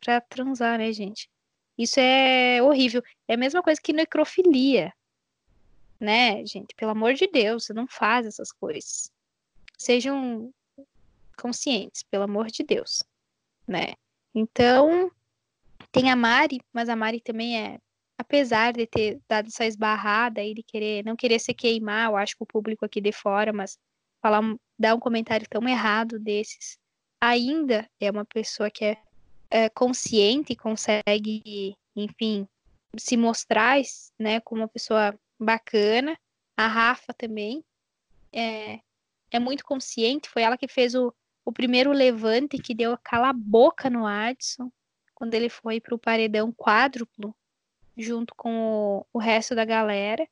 pra 0.00 0.18
transar, 0.18 0.78
né, 0.78 0.90
gente? 0.90 1.28
Isso 1.76 2.00
é 2.00 2.62
horrível. 2.62 3.02
É 3.28 3.34
a 3.34 3.36
mesma 3.36 3.62
coisa 3.62 3.78
que 3.78 3.92
necrofilia. 3.92 4.90
Né, 6.00 6.44
gente? 6.46 6.74
Pelo 6.74 6.92
amor 6.92 7.12
de 7.12 7.26
Deus, 7.26 7.66
você 7.66 7.74
não 7.74 7.86
faz 7.86 8.24
essas 8.24 8.50
coisas. 8.50 9.12
sejam 9.76 10.50
conscientes, 11.36 12.02
pelo 12.04 12.24
amor 12.24 12.46
de 12.46 12.62
Deus, 12.62 13.02
né? 13.68 13.94
Então, 14.34 15.10
tem 15.90 16.10
a 16.10 16.16
Mari, 16.16 16.58
mas 16.72 16.88
a 16.88 16.96
Mari 16.96 17.20
também 17.20 17.60
é, 17.60 17.78
apesar 18.16 18.72
de 18.72 18.86
ter 18.86 19.20
dado 19.28 19.48
essa 19.48 19.66
esbarrada 19.66 20.42
e 20.42 20.54
de 20.54 20.62
querer, 20.62 21.04
não 21.04 21.16
querer 21.16 21.38
se 21.38 21.52
queimar, 21.52 22.08
eu 22.08 22.16
acho 22.16 22.34
que 22.34 22.42
o 22.42 22.46
público 22.46 22.84
aqui 22.84 23.00
de 23.00 23.12
fora, 23.12 23.52
mas 23.52 23.78
falar, 24.22 24.40
dar 24.78 24.94
um 24.94 25.00
comentário 25.00 25.46
tão 25.50 25.68
errado 25.68 26.18
desses, 26.18 26.78
ainda 27.22 27.88
é 28.00 28.10
uma 28.10 28.24
pessoa 28.24 28.68
que 28.68 28.84
é, 28.84 28.98
é 29.48 29.68
consciente 29.68 30.56
consegue, 30.56 31.76
enfim, 31.94 32.48
se 32.96 33.16
mostrar, 33.16 33.80
né, 34.18 34.40
como 34.40 34.62
uma 34.62 34.68
pessoa 34.68 35.16
bacana. 35.38 36.18
A 36.56 36.66
Rafa 36.66 37.14
também 37.14 37.64
é, 38.32 38.80
é 39.30 39.38
muito 39.38 39.64
consciente, 39.64 40.28
foi 40.28 40.42
ela 40.42 40.58
que 40.58 40.66
fez 40.66 40.96
o, 40.96 41.14
o 41.44 41.52
primeiro 41.52 41.92
levante 41.92 42.58
que 42.58 42.74
deu 42.74 42.98
cala 43.00 43.32
boca 43.32 43.88
no 43.88 44.04
Adson, 44.04 44.70
quando 45.14 45.34
ele 45.34 45.48
foi 45.48 45.80
para 45.80 45.94
o 45.94 45.98
paredão 45.98 46.52
quádruplo, 46.52 47.32
junto 47.96 48.34
com 48.34 48.98
o, 48.98 49.06
o 49.12 49.18
resto 49.20 49.54
da 49.54 49.64
galera. 49.64 50.28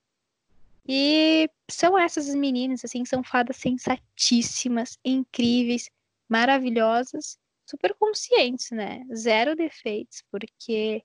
E 0.88 1.48
são 1.70 1.96
essas 1.96 2.34
meninas, 2.34 2.84
assim, 2.84 3.04
são 3.04 3.22
fadas 3.22 3.56
sensatíssimas, 3.58 4.98
incríveis, 5.04 5.88
maravilhosas, 6.30 7.38
super 7.66 7.94
conscientes, 7.94 8.70
né? 8.70 9.04
Zero 9.14 9.54
defeitos, 9.54 10.22
porque, 10.30 11.02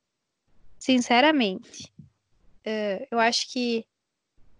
sinceramente, 0.79 1.91
uh, 2.65 3.07
eu 3.11 3.19
acho 3.19 3.51
que 3.51 3.85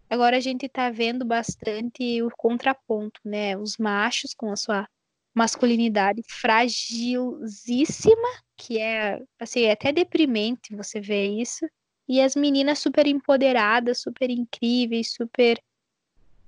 agora 0.10 0.38
a 0.38 0.40
gente 0.40 0.68
tá 0.68 0.90
vendo 0.90 1.24
bastante 1.24 2.22
o 2.22 2.30
contraponto, 2.36 3.22
né? 3.24 3.58
Os 3.58 3.78
machos 3.78 4.34
com 4.34 4.52
a 4.52 4.56
sua 4.56 4.88
masculinidade 5.34 6.22
fragilíssima, 6.28 8.30
que 8.56 8.80
é, 8.80 9.22
assim, 9.40 9.64
é 9.64 9.72
até 9.72 9.92
deprimente 9.92 10.76
você 10.76 11.02
ver 11.02 11.28
isso. 11.28 11.68
E 12.08 12.22
as 12.22 12.36
meninas 12.36 12.80
super 12.80 13.08
empoderadas, 13.08 14.02
super 14.02 14.30
incríveis, 14.30 15.14
super, 15.14 15.60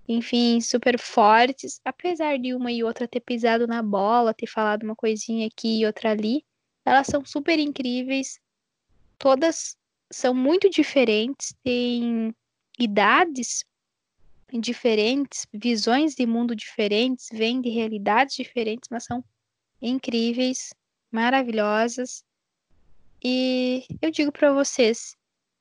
enfim, 0.08 0.62
super 0.62 0.98
fortes. 1.00 1.82
Apesar 1.84 2.38
de 2.38 2.54
uma 2.54 2.72
e 2.72 2.84
outra 2.84 3.08
ter 3.08 3.20
pisado 3.20 3.68
na 3.68 3.84
bola, 3.84 4.34
ter 4.34 4.48
falado 4.48 4.84
uma 4.84 4.96
coisinha 4.96 5.48
aqui 5.48 5.82
e 5.82 5.86
outra 5.86 6.12
ali, 6.12 6.44
elas 6.86 7.08
são 7.08 7.26
super 7.26 7.60
incríveis. 7.60 8.40
Todas 9.18 9.76
são 10.12 10.34
muito 10.34 10.70
diferentes, 10.70 11.54
têm 11.64 12.34
idades 12.80 13.66
diferentes, 14.54 15.46
visões 15.54 16.16
de 16.16 16.26
mundo 16.26 16.56
diferentes, 16.56 17.28
vêm 17.32 17.60
de 17.60 17.70
realidades 17.70 18.36
diferentes, 18.36 18.88
mas 18.90 19.04
são 19.04 19.24
incríveis, 19.82 20.74
maravilhosas. 21.12 22.24
E 23.22 23.86
eu 24.02 24.10
digo 24.10 24.32
para 24.32 24.54
vocês, 24.54 25.18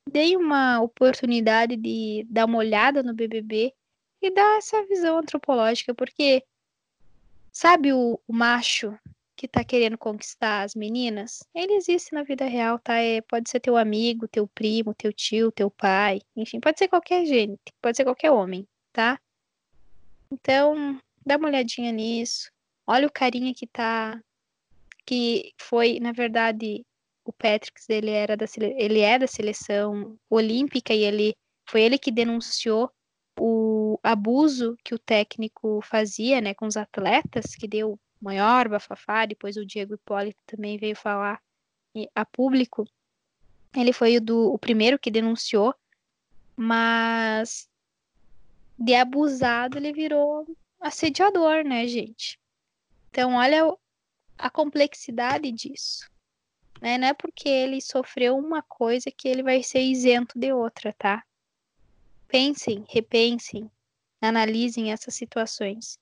deem 0.08 0.36
uma 0.36 0.80
oportunidade 0.80 1.76
de 1.76 2.24
dar 2.30 2.44
uma 2.44 2.58
olhada 2.58 3.02
no 3.02 3.12
BBB 3.12 3.74
e 4.20 4.30
dar 4.30 4.58
essa 4.58 4.84
visão 4.86 5.18
antropológica, 5.18 5.94
porque 5.94 6.42
sabe 7.52 7.92
o, 7.92 8.20
o 8.26 8.32
macho 8.32 8.98
que 9.36 9.46
tá 9.46 9.62
querendo 9.62 9.98
conquistar 9.98 10.62
as 10.62 10.74
meninas, 10.74 11.44
ele 11.54 11.74
existe 11.74 12.14
na 12.14 12.22
vida 12.22 12.46
real, 12.46 12.78
tá? 12.78 12.96
É, 12.96 13.20
pode 13.20 13.50
ser 13.50 13.60
teu 13.60 13.76
amigo, 13.76 14.26
teu 14.26 14.48
primo, 14.48 14.94
teu 14.94 15.12
tio, 15.12 15.52
teu 15.52 15.70
pai, 15.70 16.20
enfim, 16.34 16.58
pode 16.58 16.78
ser 16.78 16.88
qualquer 16.88 17.26
gente, 17.26 17.60
pode 17.82 17.96
ser 17.96 18.04
qualquer 18.04 18.30
homem 18.30 18.66
tá? 18.96 19.20
Então, 20.32 20.98
dá 21.24 21.36
uma 21.36 21.48
olhadinha 21.48 21.92
nisso. 21.92 22.50
Olha 22.86 23.06
o 23.06 23.12
carinha 23.12 23.52
que 23.54 23.66
tá. 23.66 24.18
Que 25.04 25.52
foi, 25.58 26.00
na 26.00 26.12
verdade, 26.12 26.84
o 27.24 27.32
Patrick, 27.32 27.78
ele, 27.90 28.10
era 28.10 28.36
da, 28.36 28.46
ele 28.58 29.00
é 29.00 29.18
da 29.18 29.26
seleção 29.26 30.18
olímpica 30.30 30.94
e 30.94 31.02
ele 31.02 31.36
foi 31.68 31.82
ele 31.82 31.98
que 31.98 32.10
denunciou 32.10 32.90
abuso 34.06 34.76
que 34.84 34.94
o 34.94 34.98
técnico 34.98 35.80
fazia 35.82 36.40
né, 36.40 36.54
com 36.54 36.66
os 36.66 36.76
atletas, 36.76 37.54
que 37.54 37.66
deu 37.66 37.98
maior 38.20 38.68
bafafá. 38.68 39.26
Depois 39.26 39.56
o 39.56 39.66
Diego 39.66 39.94
Hipólito 39.94 40.38
também 40.46 40.78
veio 40.78 40.96
falar 40.96 41.42
a 42.14 42.24
público. 42.24 42.86
Ele 43.74 43.92
foi 43.92 44.16
o, 44.16 44.20
do, 44.20 44.52
o 44.52 44.58
primeiro 44.58 44.98
que 44.98 45.10
denunciou, 45.10 45.74
mas 46.56 47.68
de 48.78 48.94
abusado, 48.94 49.78
ele 49.78 49.92
virou 49.92 50.46
assediador, 50.80 51.64
né, 51.64 51.86
gente? 51.86 52.38
Então, 53.10 53.34
olha 53.34 53.74
a 54.38 54.50
complexidade 54.50 55.50
disso. 55.50 56.08
Né? 56.80 56.98
Não 56.98 57.08
é 57.08 57.14
porque 57.14 57.48
ele 57.48 57.80
sofreu 57.80 58.36
uma 58.36 58.62
coisa 58.62 59.10
que 59.10 59.26
ele 59.26 59.42
vai 59.42 59.62
ser 59.62 59.80
isento 59.80 60.38
de 60.38 60.52
outra, 60.52 60.92
tá? 60.92 61.24
Pensem, 62.28 62.84
repensem, 62.88 63.70
analisem 64.20 64.92
essas 64.92 65.14
situações. 65.14 65.98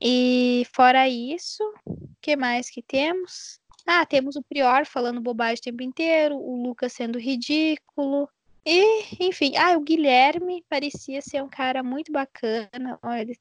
E 0.00 0.66
fora 0.72 1.08
isso, 1.08 1.62
o 1.84 2.08
que 2.20 2.36
mais 2.36 2.70
que 2.70 2.82
temos? 2.82 3.60
Ah, 3.86 4.04
temos 4.06 4.36
o 4.36 4.42
Prior 4.42 4.86
falando 4.86 5.20
bobagem 5.20 5.58
o 5.58 5.62
tempo 5.62 5.82
inteiro, 5.82 6.36
o 6.36 6.62
Lucas 6.62 6.92
sendo 6.92 7.18
ridículo, 7.18 8.28
e, 8.70 9.02
enfim, 9.18 9.56
ah, 9.56 9.78
o 9.78 9.80
Guilherme 9.80 10.62
parecia 10.68 11.22
ser 11.22 11.42
um 11.42 11.48
cara 11.48 11.82
muito 11.82 12.12
bacana. 12.12 12.98
Olha, 13.02 13.34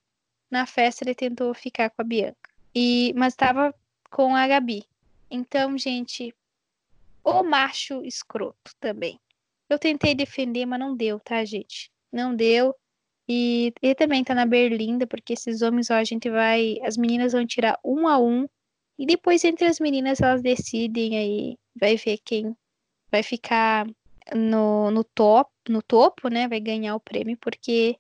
na 0.50 0.66
festa 0.66 1.04
ele 1.04 1.14
tentou 1.14 1.54
ficar 1.54 1.90
com 1.90 2.02
a 2.02 2.06
Bianca. 2.06 2.50
E, 2.74 3.14
mas 3.14 3.34
estava 3.34 3.76
com 4.10 4.34
a 4.34 4.48
Gabi. 4.48 4.86
Então, 5.30 5.78
gente, 5.78 6.34
o 7.26 7.44
macho 7.44 8.06
escroto 8.06 8.72
também. 8.80 9.20
Eu 9.70 9.78
tentei 9.78 10.16
defender, 10.16 10.66
mas 10.66 10.80
não 10.80 10.96
deu, 10.96 11.20
tá, 11.20 11.44
gente? 11.44 11.92
Não 12.10 12.34
deu. 12.34 12.74
E 13.28 13.74
ele 13.82 13.96
também 13.96 14.24
tá 14.24 14.34
na 14.34 14.46
berlinda, 14.46 15.06
porque 15.06 15.34
esses 15.34 15.62
homens, 15.62 15.90
ó, 15.90 15.96
a 15.96 16.04
gente 16.04 16.30
vai. 16.30 16.78
As 16.84 16.98
meninas 16.98 17.34
vão 17.34 17.46
tirar 17.46 17.80
um 17.84 18.08
a 18.08 18.18
um. 18.18 18.48
E 18.98 19.06
depois, 19.06 19.44
entre 19.44 19.66
as 19.66 19.80
meninas, 19.80 20.22
elas 20.22 20.42
decidem 20.42 21.18
aí. 21.18 21.58
Vai 21.80 21.98
ver 21.98 22.18
quem 22.24 22.56
vai 23.12 23.24
ficar 23.24 23.88
no, 24.34 24.92
no, 24.92 25.04
top, 25.04 25.52
no 25.70 25.82
topo, 25.82 26.30
né? 26.30 26.48
Vai 26.48 26.60
ganhar 26.60 26.96
o 26.96 27.00
prêmio, 27.00 27.38
porque 27.38 27.98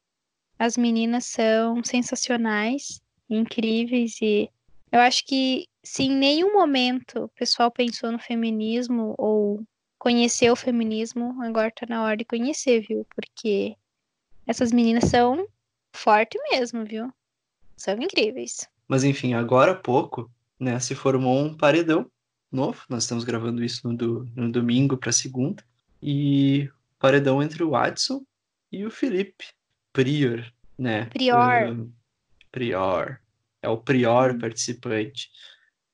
as 0.59 0.77
meninas 0.77 1.25
são 1.25 1.83
sensacionais, 1.83 3.01
incríveis, 3.29 4.19
e 4.21 4.49
eu 4.91 4.99
acho 4.99 5.25
que 5.25 5.67
se 5.83 6.03
em 6.03 6.11
nenhum 6.11 6.53
momento 6.53 7.25
o 7.25 7.29
pessoal 7.29 7.71
pensou 7.71 8.11
no 8.11 8.19
feminismo 8.19 9.13
ou 9.17 9.63
conheceu 9.99 10.53
o 10.53 10.57
feminismo, 10.57 11.41
agora 11.43 11.71
tá 11.71 11.85
na 11.87 12.03
hora 12.03 12.17
de 12.17 12.25
conhecer, 12.25 12.81
viu? 12.87 13.05
Porque 13.13 13.75
essas 14.47 14.71
meninas 14.71 15.05
são 15.05 15.47
fortes 15.93 16.41
mesmo, 16.49 16.85
viu? 16.85 17.11
São 17.75 17.95
incríveis. 17.95 18.67
Mas 18.87 19.03
enfim, 19.03 19.33
agora 19.33 19.73
há 19.73 19.75
pouco, 19.75 20.31
né, 20.59 20.79
se 20.79 20.95
formou 20.95 21.37
um 21.37 21.55
paredão 21.55 22.09
novo. 22.51 22.81
Nós 22.89 23.03
estamos 23.03 23.23
gravando 23.23 23.63
isso 23.63 23.87
no, 23.87 23.95
do, 23.95 24.27
no 24.35 24.51
domingo 24.51 24.97
para 24.97 25.11
segunda 25.11 25.63
e 26.01 26.69
paredão 26.97 27.43
entre 27.43 27.63
o 27.63 27.71
Watson 27.71 28.25
e 28.71 28.85
o 28.85 28.91
Felipe 28.91 29.45
Prior, 29.91 30.45
né? 30.77 31.05
Prior. 31.05 31.69
Um, 31.69 31.91
prior. 32.51 33.19
É 33.61 33.69
o 33.69 33.77
prior 33.77 34.35
hum. 34.35 34.39
participante. 34.39 35.31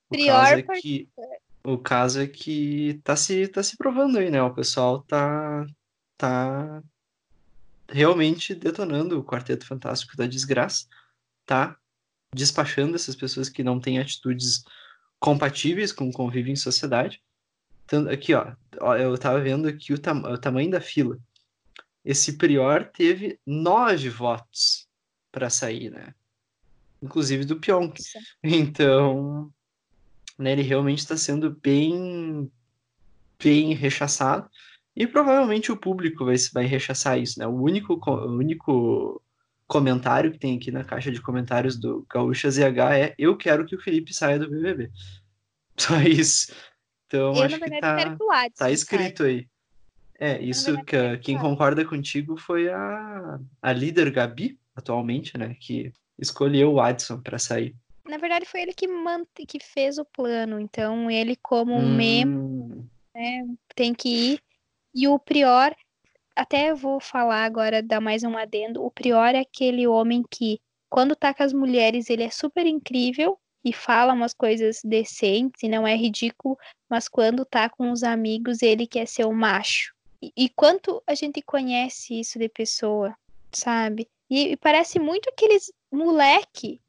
O 0.10 0.16
prior 0.16 0.34
caso 0.34 0.60
é 0.60 0.82
que 0.82 1.10
o 1.64 1.78
caso 1.78 2.22
é 2.22 2.28
que 2.28 3.00
tá 3.04 3.16
se 3.16 3.48
tá 3.48 3.64
se 3.64 3.78
provando 3.78 4.18
aí, 4.18 4.30
né? 4.30 4.44
O 4.44 4.54
pessoal 4.54 5.02
tá 5.04 5.66
tá 6.18 6.84
realmente 7.90 8.56
detonando 8.56 9.20
o 9.20 9.24
Quarteto 9.24 9.66
Fantástico 9.66 10.16
da 10.18 10.26
desgraça, 10.26 10.88
tá 11.46 11.78
despachando 12.34 12.96
essas 12.96 13.16
pessoas 13.16 13.50
que 13.50 13.64
não 13.64 13.80
têm 13.80 14.00
atitudes 14.00 14.64
compatíveis 15.20 15.92
com 15.92 16.10
o 16.10 16.14
convívio 16.14 16.52
em 16.52 16.56
sociedade 16.56 17.22
Aqui, 18.12 18.34
ó, 18.34 18.56
eu 18.96 19.18
tava 19.18 19.40
vendo 19.42 19.68
aqui 19.68 19.94
o, 19.94 20.00
tam 20.00 20.24
o 20.24 20.38
tamanho 20.38 20.72
da 20.72 20.82
fila. 20.82 21.18
Esse 22.04 22.38
prior 22.38 22.90
teve 22.92 23.40
nove 23.46 24.10
votos 24.10 24.88
para 25.32 25.50
sair, 25.50 25.90
né? 25.90 26.14
Inclusive 27.02 27.46
do 27.46 27.60
Pionk. 27.60 28.02
Então, 28.44 29.54
né, 30.38 30.54
ele 30.54 30.62
realmente 30.62 31.00
está 31.00 31.16
sendo 31.16 31.52
bem, 31.52 32.52
bem 33.42 33.74
rechaçado. 33.74 34.50
E 34.96 35.08
provavelmente 35.08 35.72
o 35.72 35.78
público 35.78 36.26
vai, 36.26 36.36
vai 36.54 36.66
rechaçar 36.66 37.20
isso, 37.20 37.40
né? 37.40 37.48
O 37.48 37.62
único, 37.62 37.94
o 37.94 38.38
único 38.38 39.22
comentário 39.68 40.32
que 40.32 40.38
tem 40.38 40.58
aqui 40.58 40.72
na 40.72 40.84
caixa 40.84 41.12
de 41.12 41.22
comentários 41.22 41.78
do 41.78 42.06
Gaúcha 42.10 42.50
ZH 42.50 42.96
é 42.96 43.16
eu 43.18 43.36
quero 43.36 43.66
que 43.66 43.76
o 43.76 43.82
Felipe 43.82 44.14
saia 44.14 44.38
do 44.38 44.50
BBB. 44.50 44.92
Só 45.78 46.00
isso. 46.02 46.54
Então, 47.08 47.34
eu, 47.36 47.44
acho 47.44 47.60
que 47.60 47.80
tá, 47.80 48.18
tá 48.56 48.72
escrito 48.72 49.24
aí. 49.24 49.48
É, 50.20 50.42
isso 50.42 50.82
que 50.86 51.18
quem 51.18 51.38
concorda 51.38 51.84
contigo 51.84 52.38
foi 52.38 52.70
a, 52.70 53.40
a 53.62 53.74
líder 53.74 54.12
Gabi, 54.12 54.60
atualmente, 54.76 55.38
né? 55.38 55.56
Que 55.60 55.92
escolheu 56.18 56.74
o 56.74 56.80
Adson 56.80 57.20
para 57.22 57.40
sair. 57.40 57.76
Na 58.08 58.18
verdade, 58.18 58.46
foi 58.46 58.62
ele 58.62 58.74
que, 58.74 58.88
mant... 58.88 59.28
que 59.48 59.60
fez 59.60 59.98
o 59.98 60.06
plano. 60.06 60.60
Então, 60.60 61.10
ele, 61.10 61.36
como 61.36 61.76
hum... 61.76 61.96
membro, 61.96 62.88
né, 63.14 63.46
tem 63.76 63.94
que 63.94 64.34
ir. 64.34 64.40
E 64.94 65.08
o 65.08 65.18
Prior, 65.18 65.76
até 66.36 66.74
vou 66.74 67.00
falar 67.00 67.44
agora, 67.46 67.82
dar 67.82 68.00
mais 68.00 68.24
um 68.24 68.38
adendo. 68.38 68.84
O 68.84 68.92
Prior 68.92 69.36
é 69.36 69.40
aquele 69.40 69.88
homem 69.88 70.24
que, 70.30 70.60
quando 70.90 71.16
tá 71.16 71.34
com 71.34 71.44
as 71.44 71.54
mulheres, 71.54 72.10
ele 72.10 72.24
é 72.24 72.30
super 72.30 72.66
incrível 72.66 73.40
e 73.64 73.72
fala 73.72 74.14
umas 74.14 74.34
coisas 74.34 74.82
decentes 74.84 75.64
e 75.64 75.70
não 75.70 75.88
é 75.88 75.96
ridículo, 75.96 76.58
mas 76.90 77.08
quando 77.08 77.46
tá 77.46 77.70
com 77.70 77.92
os 77.92 78.04
amigos, 78.04 78.62
ele 78.62 78.86
quer 78.86 79.08
ser 79.08 79.26
o 79.26 79.34
macho. 79.34 79.94
E, 80.22 80.32
e 80.36 80.50
quanto 80.50 81.02
a 81.08 81.16
gente 81.16 81.42
conhece 81.42 82.20
isso 82.20 82.38
de 82.38 82.50
pessoa, 82.50 83.16
sabe? 83.52 84.08
E, 84.30 84.52
e 84.52 84.58
parece 84.58 85.00
muito 85.00 85.30
aqueles 85.30 85.72
moleque. 85.92 86.82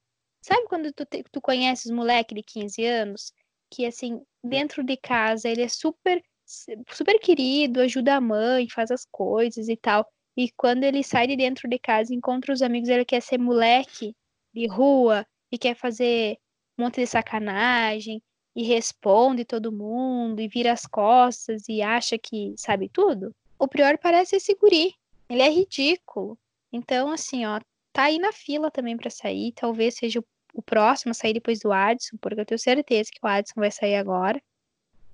Sabe 0.42 0.66
quando 0.66 0.92
tu, 0.92 1.06
te, 1.06 1.22
tu 1.30 1.40
conheces 1.40 1.90
moleque 1.90 2.34
de 2.34 2.42
15 2.42 2.84
anos? 2.84 3.32
Que, 3.70 3.86
assim, 3.86 4.22
dentro 4.42 4.84
de 4.84 4.96
casa 4.96 5.48
ele 5.48 5.62
é 5.62 5.68
super, 5.68 6.22
super 6.46 7.18
querido, 7.18 7.80
ajuda 7.80 8.16
a 8.16 8.20
mãe, 8.20 8.68
faz 8.68 8.90
as 8.90 9.04
coisas 9.10 9.68
e 9.68 9.76
tal. 9.76 10.06
E 10.36 10.50
quando 10.56 10.84
ele 10.84 11.02
sai 11.02 11.26
de 11.26 11.36
dentro 11.36 11.68
de 11.68 11.78
casa, 11.78 12.14
encontra 12.14 12.52
os 12.52 12.62
amigos, 12.62 12.88
ele 12.88 13.04
quer 13.04 13.22
ser 13.22 13.38
moleque 13.38 14.14
de 14.52 14.66
rua 14.66 15.26
e 15.50 15.58
quer 15.58 15.76
fazer 15.76 16.36
um 16.78 16.84
monte 16.84 17.00
de 17.00 17.06
sacanagem 17.06 18.22
e 18.56 18.62
responde 18.62 19.44
todo 19.44 19.72
mundo 19.72 20.40
e 20.40 20.48
vira 20.48 20.72
as 20.72 20.86
costas 20.86 21.68
e 21.68 21.82
acha 21.82 22.18
que 22.18 22.54
sabe 22.56 22.88
tudo, 22.88 23.34
o 23.58 23.66
Prior 23.66 23.98
parece 23.98 24.36
esse 24.36 24.54
guri. 24.54 24.94
Ele 25.28 25.42
é 25.42 25.48
ridículo. 25.48 26.38
Então, 26.72 27.10
assim, 27.10 27.46
ó, 27.46 27.60
tá 27.92 28.04
aí 28.04 28.18
na 28.18 28.32
fila 28.32 28.70
também 28.70 28.96
para 28.96 29.10
sair. 29.10 29.52
Talvez 29.52 29.96
seja 29.96 30.22
o, 30.52 30.62
próximo 30.62 31.10
a 31.10 31.14
sair 31.14 31.32
depois 31.32 31.60
do 31.60 31.72
Adson, 31.72 32.16
porque 32.20 32.40
eu 32.40 32.46
tenho 32.46 32.58
certeza 32.58 33.10
que 33.12 33.20
o 33.22 33.26
Adson 33.26 33.60
vai 33.60 33.70
sair 33.70 33.96
agora. 33.96 34.40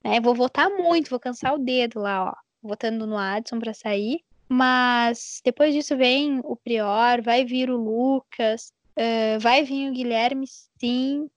Né? 0.05 0.21
Vou 0.21 0.35
votar 0.35 0.71
muito, 0.71 1.11
vou 1.11 1.21
cansar 1.21 1.55
o 1.55 1.59
dedo 1.59 2.01
lá, 2.01 2.31
ó, 2.31 2.35
votando 2.63 3.07
no 3.07 3.17
Adson 3.17 3.59
para 3.59 3.75
sair. 3.75 4.21
Mas 4.49 5.41
depois 5.45 5.73
disso 5.73 5.97
vem 5.97 6.41
o 6.43 6.57
Prior, 6.57 7.23
vai 7.23 7.45
vir 7.45 7.71
o 7.71 7.77
Lucas, 7.77 8.73
uh, 8.97 9.39
vai 9.39 9.63
vir 9.63 9.91
o 9.91 9.93
Guilherme, 9.93 10.45
sim. 10.79 11.31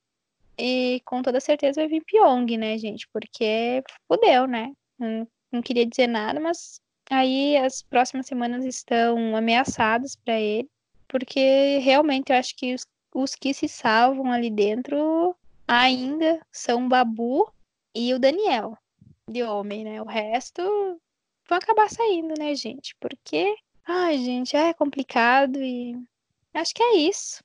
E 0.57 1.01
com 1.05 1.21
toda 1.21 1.39
certeza 1.39 1.81
vai 1.81 1.87
vir 1.87 2.03
Pyong, 2.03 2.57
né, 2.57 2.77
gente? 2.77 3.07
Porque 3.09 3.83
fudeu, 4.07 4.47
né? 4.47 4.71
Não, 4.97 5.27
não 5.51 5.61
queria 5.61 5.85
dizer 5.85 6.07
nada, 6.07 6.39
mas 6.39 6.79
aí 7.09 7.57
as 7.57 7.81
próximas 7.83 8.25
semanas 8.25 8.65
estão 8.65 9.35
ameaçadas 9.35 10.15
para 10.15 10.39
ele. 10.39 10.69
Porque 11.07 11.77
realmente 11.79 12.31
eu 12.31 12.37
acho 12.37 12.55
que 12.55 12.73
os, 12.73 12.85
os 13.13 13.35
que 13.35 13.53
se 13.53 13.67
salvam 13.67 14.31
ali 14.31 14.49
dentro 14.49 15.35
ainda 15.67 16.41
são 16.51 16.87
Babu 16.87 17.51
e 17.95 18.13
o 18.13 18.19
Daniel, 18.19 18.77
de 19.29 19.43
homem, 19.43 19.83
né? 19.83 20.01
O 20.01 20.05
resto 20.05 20.61
vão 21.47 21.57
acabar 21.57 21.89
saindo, 21.89 22.33
né, 22.37 22.55
gente? 22.55 22.95
Porque, 22.99 23.55
ai, 23.85 24.17
gente, 24.17 24.55
é 24.55 24.73
complicado 24.73 25.61
e 25.61 25.95
acho 26.53 26.73
que 26.73 26.83
é 26.83 26.97
isso. 26.97 27.43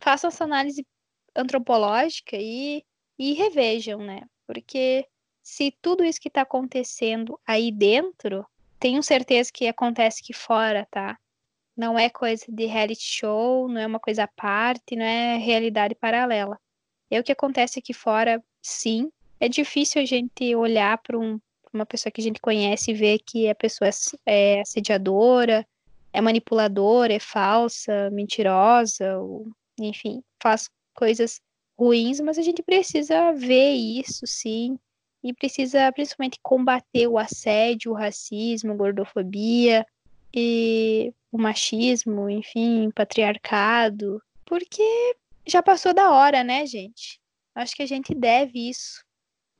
Façam 0.00 0.28
essa 0.28 0.44
análise 0.44 0.86
antropológica 1.34 2.36
e, 2.36 2.84
e 3.18 3.34
revejam, 3.34 3.98
né? 4.00 4.22
Porque 4.46 5.06
se 5.42 5.72
tudo 5.80 6.04
isso 6.04 6.20
que 6.20 6.28
está 6.28 6.42
acontecendo 6.42 7.38
aí 7.46 7.70
dentro, 7.70 8.46
tenho 8.78 9.02
certeza 9.02 9.50
que 9.52 9.68
acontece 9.68 10.20
aqui 10.22 10.32
fora, 10.32 10.86
tá? 10.90 11.18
Não 11.76 11.98
é 11.98 12.08
coisa 12.08 12.44
de 12.48 12.64
reality 12.64 13.02
show, 13.02 13.68
não 13.68 13.80
é 13.80 13.86
uma 13.86 14.00
coisa 14.00 14.24
à 14.24 14.28
parte, 14.28 14.96
não 14.96 15.04
é 15.04 15.36
realidade 15.36 15.94
paralela. 15.94 16.58
É 17.10 17.20
o 17.20 17.22
que 17.24 17.32
acontece 17.32 17.78
aqui 17.78 17.92
fora, 17.92 18.42
sim. 18.62 19.10
É 19.38 19.48
difícil 19.48 20.00
a 20.00 20.04
gente 20.04 20.54
olhar 20.54 20.98
para 20.98 21.18
um, 21.18 21.38
uma 21.72 21.84
pessoa 21.84 22.10
que 22.10 22.20
a 22.20 22.24
gente 22.24 22.40
conhece 22.40 22.90
e 22.90 22.94
ver 22.94 23.18
que 23.18 23.48
a 23.48 23.54
pessoa 23.54 23.88
é, 24.26 24.56
é 24.56 24.60
assediadora, 24.60 25.66
é 26.12 26.20
manipuladora, 26.20 27.12
é 27.12 27.18
falsa, 27.18 28.10
mentirosa, 28.10 29.18
ou, 29.18 29.46
enfim, 29.78 30.22
faz 30.42 30.70
coisas 30.94 31.40
ruins, 31.78 32.20
mas 32.20 32.38
a 32.38 32.42
gente 32.42 32.62
precisa 32.62 33.32
ver 33.32 33.72
isso, 33.72 34.26
sim, 34.26 34.78
e 35.22 35.34
precisa 35.34 35.92
principalmente 35.92 36.38
combater 36.42 37.06
o 37.06 37.18
assédio, 37.18 37.92
o 37.92 37.94
racismo, 37.94 38.72
a 38.72 38.76
gordofobia 38.76 39.86
e 40.34 41.12
o 41.30 41.36
machismo, 41.36 42.30
enfim, 42.30 42.90
patriarcado, 42.90 44.22
porque 44.46 44.82
já 45.46 45.62
passou 45.62 45.92
da 45.92 46.10
hora, 46.10 46.42
né, 46.42 46.64
gente? 46.64 47.20
Acho 47.54 47.74
que 47.76 47.82
a 47.82 47.86
gente 47.86 48.14
deve 48.14 48.70
isso 48.70 49.05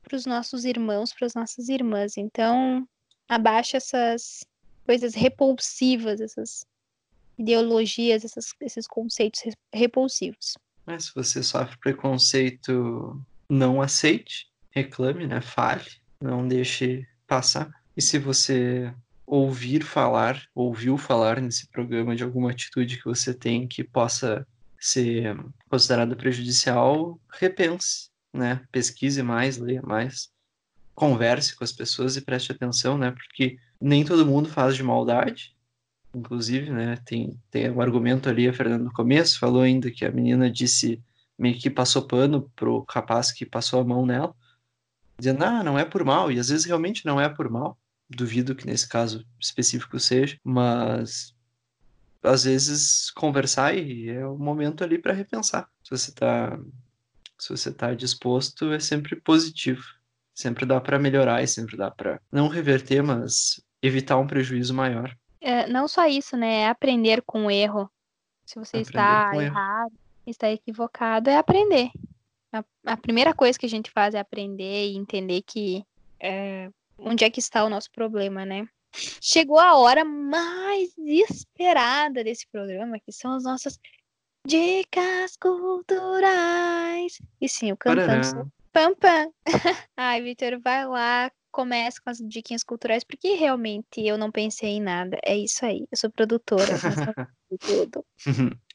para 0.07 0.15
os 0.15 0.25
nossos 0.25 0.65
irmãos, 0.65 1.13
para 1.13 1.25
as 1.25 1.33
nossas 1.33 1.69
irmãs. 1.69 2.17
Então, 2.17 2.87
abaixa 3.27 3.77
essas 3.77 4.45
coisas 4.85 5.13
repulsivas, 5.13 6.21
essas 6.21 6.65
ideologias, 7.37 8.23
essas, 8.23 8.53
esses 8.61 8.87
conceitos 8.87 9.41
repulsivos. 9.73 10.57
Mas 10.85 11.05
se 11.05 11.11
você 11.13 11.43
sofre 11.43 11.77
preconceito, 11.77 13.21
não 13.49 13.81
aceite, 13.81 14.47
reclame, 14.71 15.27
né? 15.27 15.41
Fale, 15.41 15.85
não 16.21 16.47
deixe 16.47 17.05
passar. 17.27 17.69
E 17.95 18.01
se 18.01 18.17
você 18.17 18.93
ouvir 19.25 19.83
falar, 19.83 20.41
ouviu 20.55 20.97
falar 20.97 21.41
nesse 21.41 21.67
programa 21.67 22.15
de 22.15 22.23
alguma 22.23 22.51
atitude 22.51 22.97
que 22.97 23.05
você 23.05 23.33
tem 23.33 23.67
que 23.67 23.83
possa 23.83 24.47
ser 24.79 25.37
considerada 25.69 26.15
prejudicial, 26.15 27.19
repense, 27.29 28.09
né? 28.37 28.61
Pesquise 28.71 29.21
mais, 29.23 29.57
leia 29.57 29.81
mais, 29.81 30.29
converse 30.95 31.55
com 31.55 31.63
as 31.63 31.71
pessoas 31.71 32.15
e 32.15 32.21
preste 32.21 32.51
atenção, 32.51 32.97
né? 32.97 33.11
Porque 33.11 33.57
nem 33.79 34.03
todo 34.03 34.25
mundo 34.25 34.49
faz 34.49 34.75
de 34.75 34.83
maldade, 34.83 35.55
inclusive, 36.15 36.71
né? 36.71 36.97
Tem, 37.05 37.39
tem 37.51 37.69
um 37.69 37.81
argumento 37.81 38.29
ali, 38.29 38.47
a 38.47 38.53
Fernanda 38.53 38.83
no 38.83 38.93
começo 38.93 39.39
falou 39.39 39.61
ainda 39.61 39.91
que 39.91 40.05
a 40.05 40.11
menina 40.11 40.49
disse 40.49 41.01
meio 41.37 41.57
que 41.59 41.69
passou 41.69 42.07
pano 42.07 42.51
pro 42.55 42.85
rapaz 42.89 43.31
que 43.31 43.45
passou 43.45 43.79
a 43.79 43.83
mão 43.83 44.05
nela, 44.05 44.33
dizendo, 45.19 45.43
ah, 45.43 45.63
não 45.63 45.77
é 45.77 45.85
por 45.85 46.03
mal, 46.03 46.31
e 46.31 46.39
às 46.39 46.49
vezes 46.49 46.65
realmente 46.65 47.05
não 47.05 47.19
é 47.19 47.29
por 47.29 47.49
mal, 47.49 47.77
duvido 48.09 48.55
que 48.55 48.65
nesse 48.65 48.87
caso 48.87 49.25
específico 49.39 49.99
seja, 49.99 50.39
mas 50.43 51.35
às 52.23 52.43
vezes 52.43 53.11
conversar 53.11 53.77
e 53.77 54.09
é 54.09 54.25
o 54.25 54.37
momento 54.37 54.83
ali 54.83 54.97
para 54.97 55.13
repensar. 55.13 55.69
Se 55.83 55.91
você 55.91 56.11
tá 56.11 56.59
se 57.37 57.49
você 57.49 57.71
tá 57.71 57.93
disposto, 57.93 58.71
é 58.71 58.79
sempre 58.79 59.15
positivo. 59.15 59.83
Sempre 60.33 60.65
dá 60.65 60.79
para 60.79 60.99
melhorar 60.99 61.41
e 61.41 61.47
sempre 61.47 61.75
dá 61.75 61.89
para 61.89 62.21
não 62.31 62.47
reverter, 62.47 63.01
mas 63.01 63.61
evitar 63.81 64.17
um 64.17 64.27
prejuízo 64.27 64.73
maior. 64.73 65.15
É, 65.41 65.67
não 65.67 65.87
só 65.87 66.05
isso, 66.05 66.37
né? 66.37 66.61
É 66.61 66.67
aprender 66.67 67.23
com 67.23 67.45
o 67.45 67.51
erro. 67.51 67.89
Se 68.45 68.55
você 68.55 68.77
aprender 68.77 68.81
está 68.81 69.31
errado, 69.35 69.91
erro. 69.91 69.99
está 70.25 70.51
equivocado, 70.51 71.29
é 71.29 71.37
aprender. 71.37 71.89
A, 72.53 72.63
a, 72.85 72.97
primeira 72.97 73.33
coisa 73.33 73.57
que 73.57 73.65
a 73.65 73.69
gente 73.69 73.91
faz 73.91 74.13
é 74.13 74.19
aprender 74.19 74.91
e 74.91 74.95
entender 74.95 75.41
que 75.41 75.83
é, 76.19 76.69
onde 76.97 77.23
é 77.23 77.29
que 77.29 77.39
está 77.39 77.63
o 77.63 77.69
nosso 77.69 77.91
problema, 77.91 78.45
né? 78.45 78.67
Chegou 79.21 79.59
a 79.59 79.75
hora 79.75 80.05
mais 80.05 80.93
esperada 80.97 82.23
desse 82.23 82.47
programa, 82.47 82.99
que 82.99 83.11
são 83.11 83.33
as 83.33 83.43
nossas 83.43 83.77
dicas 84.47 85.35
culturais. 85.35 87.19
E 87.41 87.49
sim, 87.49 87.73
o 87.73 87.77
cantando. 87.77 88.49
Pam, 88.71 88.95
pam. 88.95 89.29
Ai, 89.97 90.21
Vitor, 90.21 90.59
vai 90.63 90.87
lá, 90.87 91.29
comece 91.51 92.01
com 92.01 92.09
as 92.09 92.19
diquinhas 92.19 92.63
culturais, 92.63 93.03
porque 93.03 93.33
realmente 93.33 93.99
eu 93.99 94.17
não 94.17 94.31
pensei 94.31 94.69
em 94.69 94.81
nada. 94.81 95.19
É 95.25 95.35
isso 95.35 95.65
aí, 95.65 95.85
eu 95.91 95.97
sou 95.97 96.09
produtora, 96.09 96.63
tudo. 97.59 98.05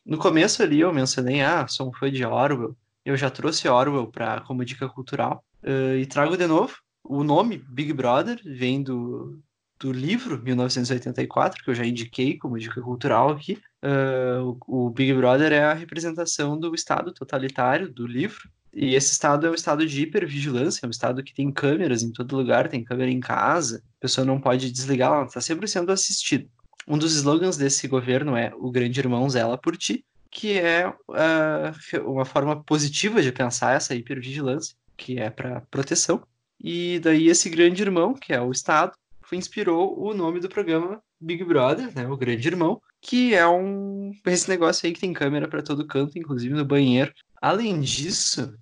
No 0.04 0.18
começo 0.18 0.62
ali 0.62 0.80
eu 0.80 0.92
mencionei, 0.92 1.40
ah, 1.40 1.66
sou 1.66 1.88
um 1.88 1.92
fã 1.92 2.10
de 2.10 2.24
Orwell. 2.24 2.76
Eu 3.04 3.16
já 3.16 3.30
trouxe 3.30 3.66
Orwell 3.66 4.08
para 4.08 4.42
como 4.42 4.64
dica 4.64 4.88
cultural. 4.88 5.42
Uh, 5.62 5.96
e 5.96 6.06
trago 6.06 6.36
de 6.36 6.46
novo. 6.46 6.76
O 7.04 7.24
nome 7.24 7.58
Big 7.58 7.92
Brother 7.92 8.40
vem 8.44 8.82
do, 8.82 9.40
do 9.82 9.90
livro 9.90 10.40
1984, 10.40 11.64
que 11.64 11.68
eu 11.68 11.74
já 11.74 11.84
indiquei 11.84 12.38
como 12.38 12.56
dica 12.56 12.80
cultural 12.80 13.30
aqui. 13.30 13.58
Uh, 13.82 14.56
o, 14.68 14.86
o 14.86 14.90
Big 14.90 15.12
Brother 15.12 15.52
é 15.52 15.64
a 15.64 15.74
representação 15.74 16.56
do 16.56 16.72
Estado 16.72 17.12
totalitário 17.12 17.92
do 17.92 18.06
livro, 18.06 18.48
e 18.72 18.94
esse 18.94 19.10
estado 19.12 19.46
é 19.46 19.50
um 19.50 19.54
estado 19.54 19.84
de 19.84 20.02
hipervigilância, 20.02 20.80
é 20.84 20.86
um 20.86 20.90
estado 20.90 21.22
que 21.22 21.34
tem 21.34 21.50
câmeras 21.50 22.04
em 22.04 22.12
todo 22.12 22.36
lugar, 22.36 22.68
tem 22.68 22.84
câmera 22.84 23.10
em 23.10 23.18
casa, 23.18 23.82
a 23.98 24.00
pessoa 24.00 24.24
não 24.24 24.40
pode 24.40 24.70
desligar, 24.70 25.12
ela 25.12 25.24
está 25.24 25.40
sempre 25.40 25.66
sendo 25.66 25.90
assistida. 25.90 26.48
Um 26.86 26.96
dos 26.96 27.14
slogans 27.16 27.56
desse 27.56 27.88
governo 27.88 28.36
é 28.36 28.52
o 28.56 28.70
grande 28.70 29.00
irmão 29.00 29.28
zela 29.28 29.58
por 29.58 29.76
ti, 29.76 30.04
que 30.30 30.58
é 30.58 30.88
uh, 30.88 32.08
uma 32.10 32.24
forma 32.24 32.62
positiva 32.62 33.20
de 33.20 33.32
pensar 33.32 33.74
essa 33.74 33.94
hipervigilância, 33.96 34.76
que 34.96 35.18
é 35.18 35.28
para 35.28 35.60
proteção. 35.62 36.22
E 36.58 37.00
daí 37.00 37.26
esse 37.26 37.50
grande 37.50 37.82
irmão, 37.82 38.14
que 38.14 38.32
é 38.32 38.40
o 38.40 38.52
Estado, 38.52 38.92
inspirou 39.36 39.98
o 39.98 40.14
nome 40.14 40.40
do 40.40 40.48
programa 40.48 41.02
Big 41.20 41.44
Brother, 41.44 41.94
né, 41.94 42.06
o 42.06 42.16
grande 42.16 42.48
irmão, 42.48 42.80
que 43.00 43.34
é 43.34 43.46
um 43.46 44.12
esse 44.26 44.48
negócio 44.48 44.86
aí 44.86 44.92
que 44.92 45.00
tem 45.00 45.12
câmera 45.12 45.48
para 45.48 45.62
todo 45.62 45.86
canto, 45.86 46.18
inclusive 46.18 46.54
no 46.54 46.64
banheiro. 46.64 47.12
Além 47.40 47.80
disso, 47.80 48.56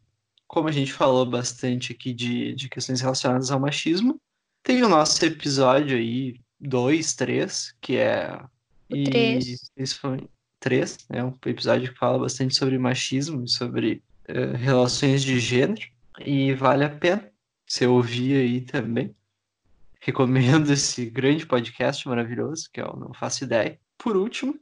como 0.47 0.69
a 0.69 0.73
gente 0.73 0.93
falou 0.93 1.25
bastante 1.25 1.93
aqui 1.93 2.13
de, 2.13 2.55
de 2.55 2.69
questões 2.69 3.01
relacionadas 3.01 3.51
ao 3.51 3.61
machismo, 3.61 4.21
tem 4.63 4.83
o 4.83 4.89
nosso 4.89 5.25
episódio 5.25 5.97
aí, 5.97 6.41
dois, 6.59 7.15
três, 7.15 7.75
que 7.81 7.97
é. 7.97 8.41
O 8.91 8.97
e 8.97 9.05
três. 9.05 9.71
Esse 9.77 9.95
foi 9.95 10.29
três, 10.59 10.99
né? 11.09 11.25
Um 11.25 11.35
episódio 11.47 11.93
que 11.93 11.99
fala 11.99 12.19
bastante 12.19 12.55
sobre 12.55 12.79
machismo, 12.79 13.49
sobre 13.49 14.03
uh, 14.29 14.57
relações 14.57 15.23
de 15.23 15.39
gênero. 15.39 15.81
E 16.25 16.53
vale 16.55 16.85
a 16.85 16.91
pena 16.91 17.31
você 17.67 17.87
ouvir 17.87 18.37
aí 18.37 18.61
também. 18.61 19.15
Recomendo 20.01 20.73
esse 20.73 21.07
grande 21.07 21.47
podcast 21.47 22.09
maravilhoso, 22.09 22.69
que 22.73 22.81
eu 22.81 22.97
não 22.97 23.13
faço 23.13 23.45
ideia. 23.45 23.79
Por 23.99 24.17
último, 24.17 24.59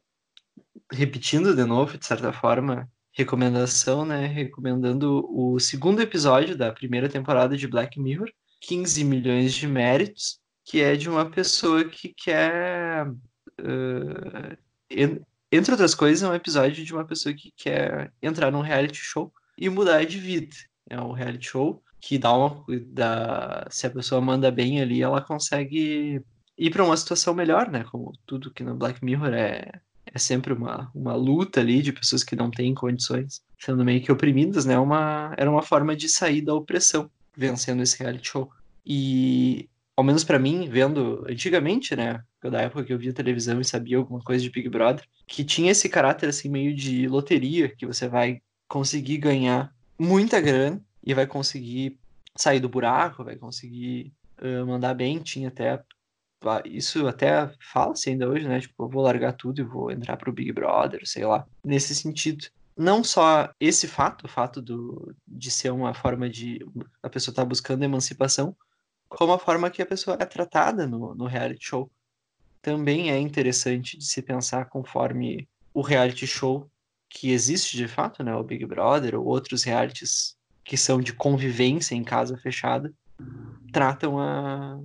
repetindo 0.92 1.54
de 1.54 1.64
novo, 1.64 1.96
de 1.96 2.04
certa 2.04 2.32
forma, 2.32 2.90
recomendação, 3.12 4.04
né? 4.04 4.26
Recomendando 4.26 5.26
o 5.30 5.58
segundo 5.58 6.00
episódio 6.00 6.56
da 6.56 6.72
primeira 6.72 7.08
temporada 7.08 7.56
de 7.56 7.68
Black 7.68 8.00
Mirror, 8.00 8.30
15 8.60 9.04
milhões 9.04 9.54
de 9.54 9.66
méritos, 9.66 10.40
que 10.64 10.80
é 10.80 10.96
de 10.96 11.08
uma 11.08 11.30
pessoa 11.30 11.84
que 11.84 12.14
quer. 12.14 13.08
Uh, 13.60 14.56
entre 15.50 15.72
outras 15.72 15.94
coisas, 15.94 16.22
é 16.22 16.30
um 16.30 16.34
episódio 16.34 16.84
de 16.84 16.92
uma 16.92 17.04
pessoa 17.04 17.34
que 17.34 17.52
quer 17.56 18.12
entrar 18.22 18.50
num 18.50 18.60
reality 18.60 18.98
show 18.98 19.32
e 19.56 19.68
mudar 19.68 20.04
de 20.04 20.18
vida. 20.18 20.54
É 20.90 21.00
um 21.00 21.12
reality 21.12 21.48
show 21.48 21.82
que 22.00 22.18
dá 22.18 22.32
uma. 22.32 22.64
Dá, 22.86 23.66
se 23.70 23.86
a 23.86 23.90
pessoa 23.90 24.20
manda 24.20 24.50
bem 24.50 24.80
ali, 24.80 25.02
ela 25.02 25.20
consegue 25.20 26.22
ir 26.56 26.70
para 26.70 26.84
uma 26.84 26.96
situação 26.96 27.34
melhor, 27.34 27.70
né? 27.70 27.84
Como 27.90 28.12
tudo 28.26 28.52
que 28.52 28.64
no 28.64 28.76
Black 28.76 29.04
Mirror 29.04 29.32
é, 29.32 29.70
é 30.06 30.18
sempre 30.18 30.52
uma, 30.52 30.90
uma 30.94 31.14
luta 31.14 31.60
ali 31.60 31.82
de 31.82 31.92
pessoas 31.92 32.24
que 32.24 32.36
não 32.36 32.50
têm 32.50 32.74
condições, 32.74 33.40
sendo 33.58 33.84
meio 33.84 34.02
que 34.02 34.12
oprimidas, 34.12 34.64
né? 34.64 34.78
Uma, 34.78 35.34
era 35.36 35.50
uma 35.50 35.62
forma 35.62 35.94
de 35.94 36.08
sair 36.08 36.42
da 36.42 36.54
opressão, 36.54 37.10
vencendo 37.36 37.82
esse 37.82 37.98
reality 37.98 38.28
show. 38.28 38.50
E, 38.84 39.68
ao 39.96 40.04
menos 40.04 40.24
para 40.24 40.38
mim, 40.38 40.68
vendo 40.68 41.24
antigamente, 41.28 41.94
né? 41.94 42.20
Da 42.42 42.62
época 42.62 42.84
que 42.84 42.92
eu 42.92 42.98
via 42.98 43.12
televisão 43.12 43.60
e 43.60 43.64
sabia 43.64 43.96
alguma 43.98 44.20
coisa 44.20 44.42
de 44.42 44.50
Big 44.50 44.68
Brother, 44.68 45.04
que 45.26 45.44
tinha 45.44 45.72
esse 45.72 45.88
caráter 45.88 46.28
assim 46.28 46.48
meio 46.48 46.74
de 46.74 47.06
loteria, 47.08 47.68
que 47.68 47.86
você 47.86 48.08
vai 48.08 48.40
conseguir 48.68 49.18
ganhar 49.18 49.72
muita 49.98 50.40
grana 50.40 50.80
e 51.02 51.14
vai 51.14 51.26
conseguir 51.26 51.98
sair 52.36 52.60
do 52.60 52.68
buraco, 52.68 53.24
vai 53.24 53.36
conseguir 53.36 54.12
uh, 54.40 54.66
mandar 54.66 54.94
bem. 54.94 55.18
Tinha 55.20 55.48
até 55.48 55.82
isso 56.64 57.06
até 57.08 57.50
fala-se 57.60 58.10
ainda 58.10 58.28
hoje, 58.28 58.46
né? 58.46 58.60
Tipo, 58.60 58.84
eu 58.84 58.88
vou 58.88 59.02
largar 59.02 59.32
tudo 59.32 59.60
e 59.60 59.64
vou 59.64 59.90
entrar 59.90 60.16
pro 60.16 60.32
Big 60.32 60.52
Brother, 60.52 61.00
sei 61.04 61.24
lá. 61.24 61.46
Nesse 61.64 61.94
sentido. 61.94 62.46
Não 62.76 63.02
só 63.02 63.52
esse 63.58 63.88
fato, 63.88 64.26
o 64.26 64.28
fato 64.28 64.62
do, 64.62 65.12
de 65.26 65.50
ser 65.50 65.72
uma 65.72 65.92
forma 65.92 66.30
de 66.30 66.64
a 67.02 67.10
pessoa 67.10 67.32
estar 67.32 67.42
tá 67.42 67.48
buscando 67.48 67.82
emancipação, 67.82 68.56
como 69.08 69.32
a 69.32 69.38
forma 69.38 69.68
que 69.68 69.82
a 69.82 69.86
pessoa 69.86 70.16
é 70.20 70.24
tratada 70.24 70.86
no, 70.86 71.12
no 71.12 71.26
reality 71.26 71.66
show. 71.66 71.90
Também 72.62 73.10
é 73.10 73.18
interessante 73.18 73.98
de 73.98 74.04
se 74.04 74.22
pensar 74.22 74.66
conforme 74.66 75.48
o 75.74 75.80
reality 75.80 76.24
show 76.24 76.70
que 77.10 77.30
existe 77.32 77.76
de 77.76 77.88
fato, 77.88 78.22
né? 78.22 78.32
O 78.36 78.44
Big 78.44 78.64
Brother 78.64 79.18
ou 79.18 79.26
outros 79.26 79.64
realities 79.64 80.37
que 80.68 80.76
são 80.76 81.00
de 81.00 81.14
convivência 81.14 81.94
em 81.94 82.04
casa 82.04 82.36
fechada, 82.36 82.92
tratam 83.72 84.20
a, 84.20 84.78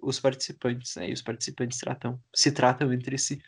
os 0.00 0.18
participantes, 0.18 0.96
né? 0.96 1.10
E 1.10 1.12
os 1.12 1.20
participantes 1.20 1.78
tratam, 1.78 2.18
se 2.34 2.50
tratam 2.50 2.90
entre 2.90 3.18
si. 3.18 3.38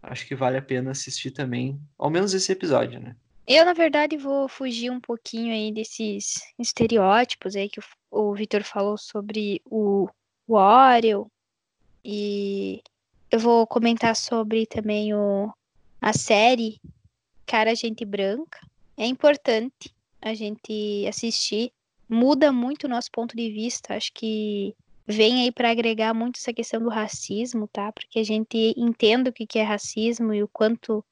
Acho 0.00 0.24
que 0.24 0.36
vale 0.36 0.58
a 0.58 0.62
pena 0.62 0.92
assistir 0.92 1.32
também, 1.32 1.76
ao 1.98 2.08
menos 2.08 2.32
esse 2.34 2.52
episódio, 2.52 3.00
né? 3.00 3.16
Eu, 3.48 3.64
na 3.64 3.72
verdade, 3.72 4.16
vou 4.16 4.48
fugir 4.48 4.92
um 4.92 5.00
pouquinho 5.00 5.52
aí 5.52 5.72
desses 5.72 6.40
estereótipos 6.56 7.56
aí 7.56 7.68
que 7.68 7.80
o, 8.08 8.32
Vitor 8.32 8.62
falou 8.62 8.96
sobre 8.96 9.60
o, 9.64 10.08
o 10.46 10.54
Oreo. 10.54 11.26
E 12.04 12.80
eu 13.28 13.40
vou 13.40 13.66
comentar 13.66 14.14
sobre 14.14 14.66
também 14.66 15.12
o, 15.14 15.52
a 16.00 16.12
série 16.12 16.80
Cara 17.44 17.74
Gente 17.74 18.04
Branca. 18.04 18.60
É 18.96 19.04
importante 19.04 19.92
a 20.22 20.34
gente 20.34 21.04
assistir. 21.08 21.72
Muda 22.08 22.52
muito 22.52 22.84
o 22.84 22.88
nosso 22.88 23.10
ponto 23.10 23.36
de 23.36 23.50
vista. 23.50 23.94
Acho 23.94 24.12
que 24.14 24.74
vem 25.06 25.42
aí 25.42 25.52
para 25.52 25.70
agregar 25.70 26.14
muito 26.14 26.38
essa 26.38 26.52
questão 26.52 26.80
do 26.80 26.88
racismo, 26.88 27.68
tá? 27.68 27.90
Para 27.90 28.06
que 28.08 28.18
a 28.18 28.24
gente 28.24 28.74
entenda 28.76 29.30
o 29.30 29.32
que 29.32 29.58
é 29.58 29.62
racismo 29.62 30.32
e 30.32 30.42
o 30.42 30.48
quanto 30.48 31.04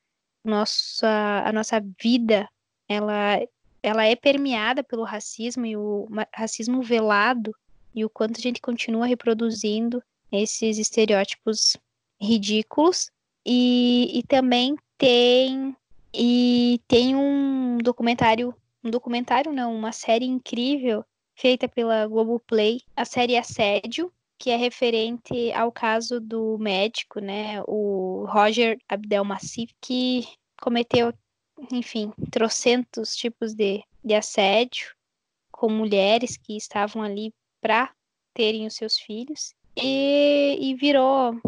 nossa, 0.45 1.43
a 1.45 1.53
nossa 1.53 1.83
vida 2.01 2.49
ela, 2.89 3.39
ela 3.83 4.05
é 4.07 4.17
permeada 4.17 4.83
pelo 4.83 5.05
racismo 5.05 5.67
e 5.67 5.77
o 5.77 6.09
racismo 6.35 6.83
velado 6.83 7.55
e 7.95 8.05
o 8.05 8.11
quanto 8.11 8.39
a 8.39 8.41
gente 8.41 8.61
continua 8.61 9.07
reproduzindo 9.07 10.03
esses 10.33 10.79
estereótipos 10.79 11.77
ridículos 12.21 13.11
e, 13.45 14.19
e 14.19 14.23
também 14.23 14.77
tem 14.97 15.77
e 16.13 16.81
tem 16.89 17.15
um 17.15 17.79
documentário 17.79 18.55
um 18.83 18.91
documentário 18.91 19.53
não 19.53 19.75
uma 19.75 19.93
série 19.93 20.27
incrível 20.27 21.05
feita 21.35 21.69
pela 21.69 22.07
Globoplay, 22.07 22.81
a 22.95 23.05
série 23.05 23.37
Assédio, 23.37 24.13
que 24.39 24.51
é 24.51 24.57
referente 24.57 25.53
ao 25.53 25.71
caso 25.71 26.21
do 26.21 26.57
médico, 26.59 27.21
né, 27.21 27.63
o 27.67 28.27
Roger 28.29 28.79
Abdelmassif, 28.89 29.73
que 29.81 30.27
cometeu, 30.61 31.13
enfim, 31.73 32.13
trocentos 32.31 33.15
tipos 33.17 33.55
de, 33.55 33.83
de 34.05 34.15
assédio 34.15 34.95
com 35.51 35.69
mulheres 35.69 36.37
que 36.37 36.57
estavam 36.57 37.03
ali 37.03 37.35
para 37.61 37.91
terem 38.33 38.67
os 38.67 38.75
seus 38.75 38.99
filhos 38.99 39.55
e, 39.77 40.57
e 40.59 40.75
virou 40.75 41.39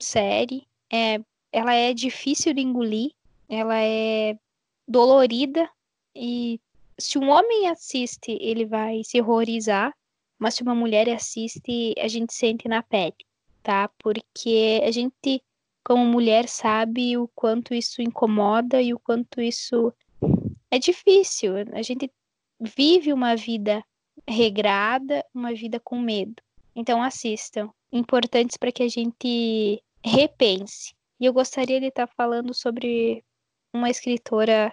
série. 0.00 0.66
É, 0.92 1.20
ela 1.52 1.74
é 1.74 1.92
difícil 1.92 2.54
de 2.54 2.60
engolir, 2.60 3.12
ela 3.48 3.80
é 3.80 4.38
dolorida 4.86 5.68
e 6.14 6.60
se 6.98 7.18
um 7.18 7.28
homem 7.30 7.68
assiste, 7.68 8.36
ele 8.40 8.66
vai 8.66 9.02
se 9.04 9.20
horrorizar, 9.20 9.94
mas 10.38 10.54
se 10.54 10.62
uma 10.62 10.74
mulher 10.74 11.08
assiste, 11.08 11.94
a 11.98 12.08
gente 12.08 12.34
sente 12.34 12.68
na 12.68 12.82
pele, 12.82 13.16
tá? 13.62 13.88
Porque 13.98 14.80
a 14.84 14.90
gente, 14.90 15.42
como 15.84 16.04
mulher, 16.04 16.48
sabe 16.48 17.16
o 17.16 17.28
quanto 17.34 17.74
isso 17.74 18.02
incomoda 18.02 18.82
e 18.82 18.92
o 18.92 18.98
quanto 18.98 19.40
isso 19.40 19.92
é 20.70 20.78
difícil. 20.78 21.54
A 21.72 21.82
gente 21.82 22.10
vive 22.60 23.12
uma 23.12 23.36
vida 23.36 23.82
regrada, 24.28 25.24
uma 25.34 25.54
vida 25.54 25.80
com 25.80 25.98
medo. 25.98 26.42
Então 26.74 27.02
assistam, 27.02 27.70
importantes 27.92 28.56
para 28.56 28.72
que 28.72 28.82
a 28.82 28.88
gente 28.88 29.82
repense. 30.04 30.94
E 31.20 31.26
eu 31.26 31.32
gostaria 31.32 31.80
de 31.80 31.86
estar 31.86 32.06
falando 32.06 32.54
sobre 32.54 33.24
uma 33.72 33.90
escritora 33.90 34.72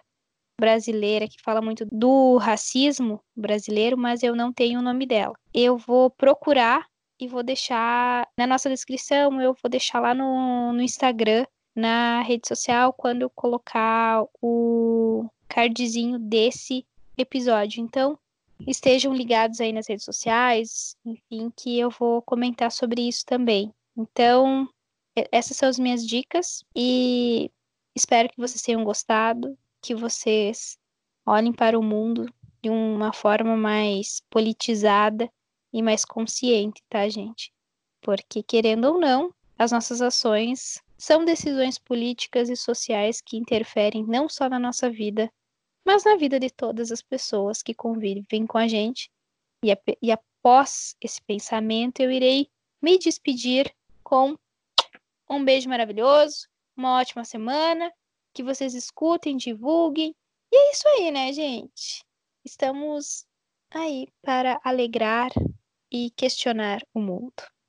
brasileira 0.59 1.27
que 1.27 1.41
fala 1.41 1.61
muito 1.61 1.85
do 1.91 2.37
racismo 2.37 3.21
brasileiro, 3.35 3.97
mas 3.97 4.23
eu 4.23 4.35
não 4.35 4.53
tenho 4.53 4.79
o 4.79 4.83
nome 4.83 5.05
dela. 5.05 5.35
Eu 5.53 5.77
vou 5.77 6.09
procurar 6.09 6.85
e 7.19 7.27
vou 7.27 7.43
deixar 7.43 8.27
na 8.37 8.45
nossa 8.45 8.69
descrição, 8.69 9.41
eu 9.41 9.53
vou 9.53 9.69
deixar 9.69 9.99
lá 9.99 10.13
no, 10.13 10.73
no 10.73 10.81
Instagram, 10.81 11.45
na 11.75 12.21
rede 12.21 12.47
social, 12.47 12.93
quando 12.93 13.23
eu 13.23 13.29
colocar 13.29 14.23
o 14.41 15.29
cardzinho 15.47 16.17
desse 16.17 16.85
episódio. 17.17 17.81
Então, 17.81 18.17
estejam 18.67 19.13
ligados 19.13 19.59
aí 19.59 19.73
nas 19.73 19.87
redes 19.87 20.05
sociais, 20.05 20.95
enfim, 21.05 21.51
que 21.55 21.77
eu 21.79 21.89
vou 21.89 22.21
comentar 22.21 22.71
sobre 22.71 23.07
isso 23.07 23.25
também. 23.25 23.73
Então, 23.97 24.67
essas 25.31 25.57
são 25.57 25.69
as 25.69 25.79
minhas 25.79 26.05
dicas 26.05 26.63
e 26.75 27.49
espero 27.95 28.29
que 28.29 28.37
vocês 28.37 28.61
tenham 28.61 28.83
gostado 28.83 29.57
que 29.85 29.93
vocês 29.93 30.79
olhem 31.23 31.53
para 31.53 31.77
o 31.77 31.83
mundo 31.83 32.25
de 32.59 32.71
uma 32.71 33.13
forma 33.13 33.55
mais 33.55 34.23
politizada 34.31 35.31
e 35.71 35.79
mais 35.79 36.03
consciente, 36.03 36.81
tá, 36.89 37.07
gente? 37.07 37.53
Porque, 38.01 38.41
querendo 38.41 38.85
ou 38.85 38.99
não, 38.99 39.31
as 39.55 39.71
nossas 39.71 40.01
ações 40.01 40.81
são 40.97 41.23
decisões 41.23 41.77
políticas 41.77 42.49
e 42.49 42.55
sociais 42.55 43.21
que 43.21 43.37
interferem 43.37 44.03
não 44.03 44.27
só 44.27 44.49
na 44.49 44.57
nossa 44.57 44.89
vida, 44.89 45.31
mas 45.85 46.03
na 46.03 46.15
vida 46.15 46.39
de 46.39 46.49
todas 46.49 46.91
as 46.91 47.03
pessoas 47.03 47.61
que 47.61 47.75
convivem 47.75 48.47
com 48.47 48.57
a 48.57 48.67
gente. 48.67 49.11
E, 49.63 49.71
e 50.01 50.11
após 50.11 50.95
esse 50.99 51.21
pensamento, 51.21 51.99
eu 51.99 52.09
irei 52.09 52.49
me 52.81 52.97
despedir 52.97 53.71
com 54.03 54.35
um 55.29 55.45
beijo 55.45 55.69
maravilhoso, 55.69 56.47
uma 56.75 56.99
ótima 56.99 57.23
semana 57.23 57.93
que 58.35 58.43
vocês 58.43 58.73
escutem, 58.73 59.37
divulguem. 59.37 60.13
E 60.51 60.55
é 60.55 60.71
isso 60.71 60.87
aí, 60.89 61.09
né, 61.09 61.31
gente? 61.31 62.03
Estamos 62.43 63.25
aí 63.71 64.07
para 64.21 64.59
alegrar 64.63 65.31
e 65.91 66.11
questionar 66.11 66.81
o 66.93 66.99
mundo. 66.99 67.54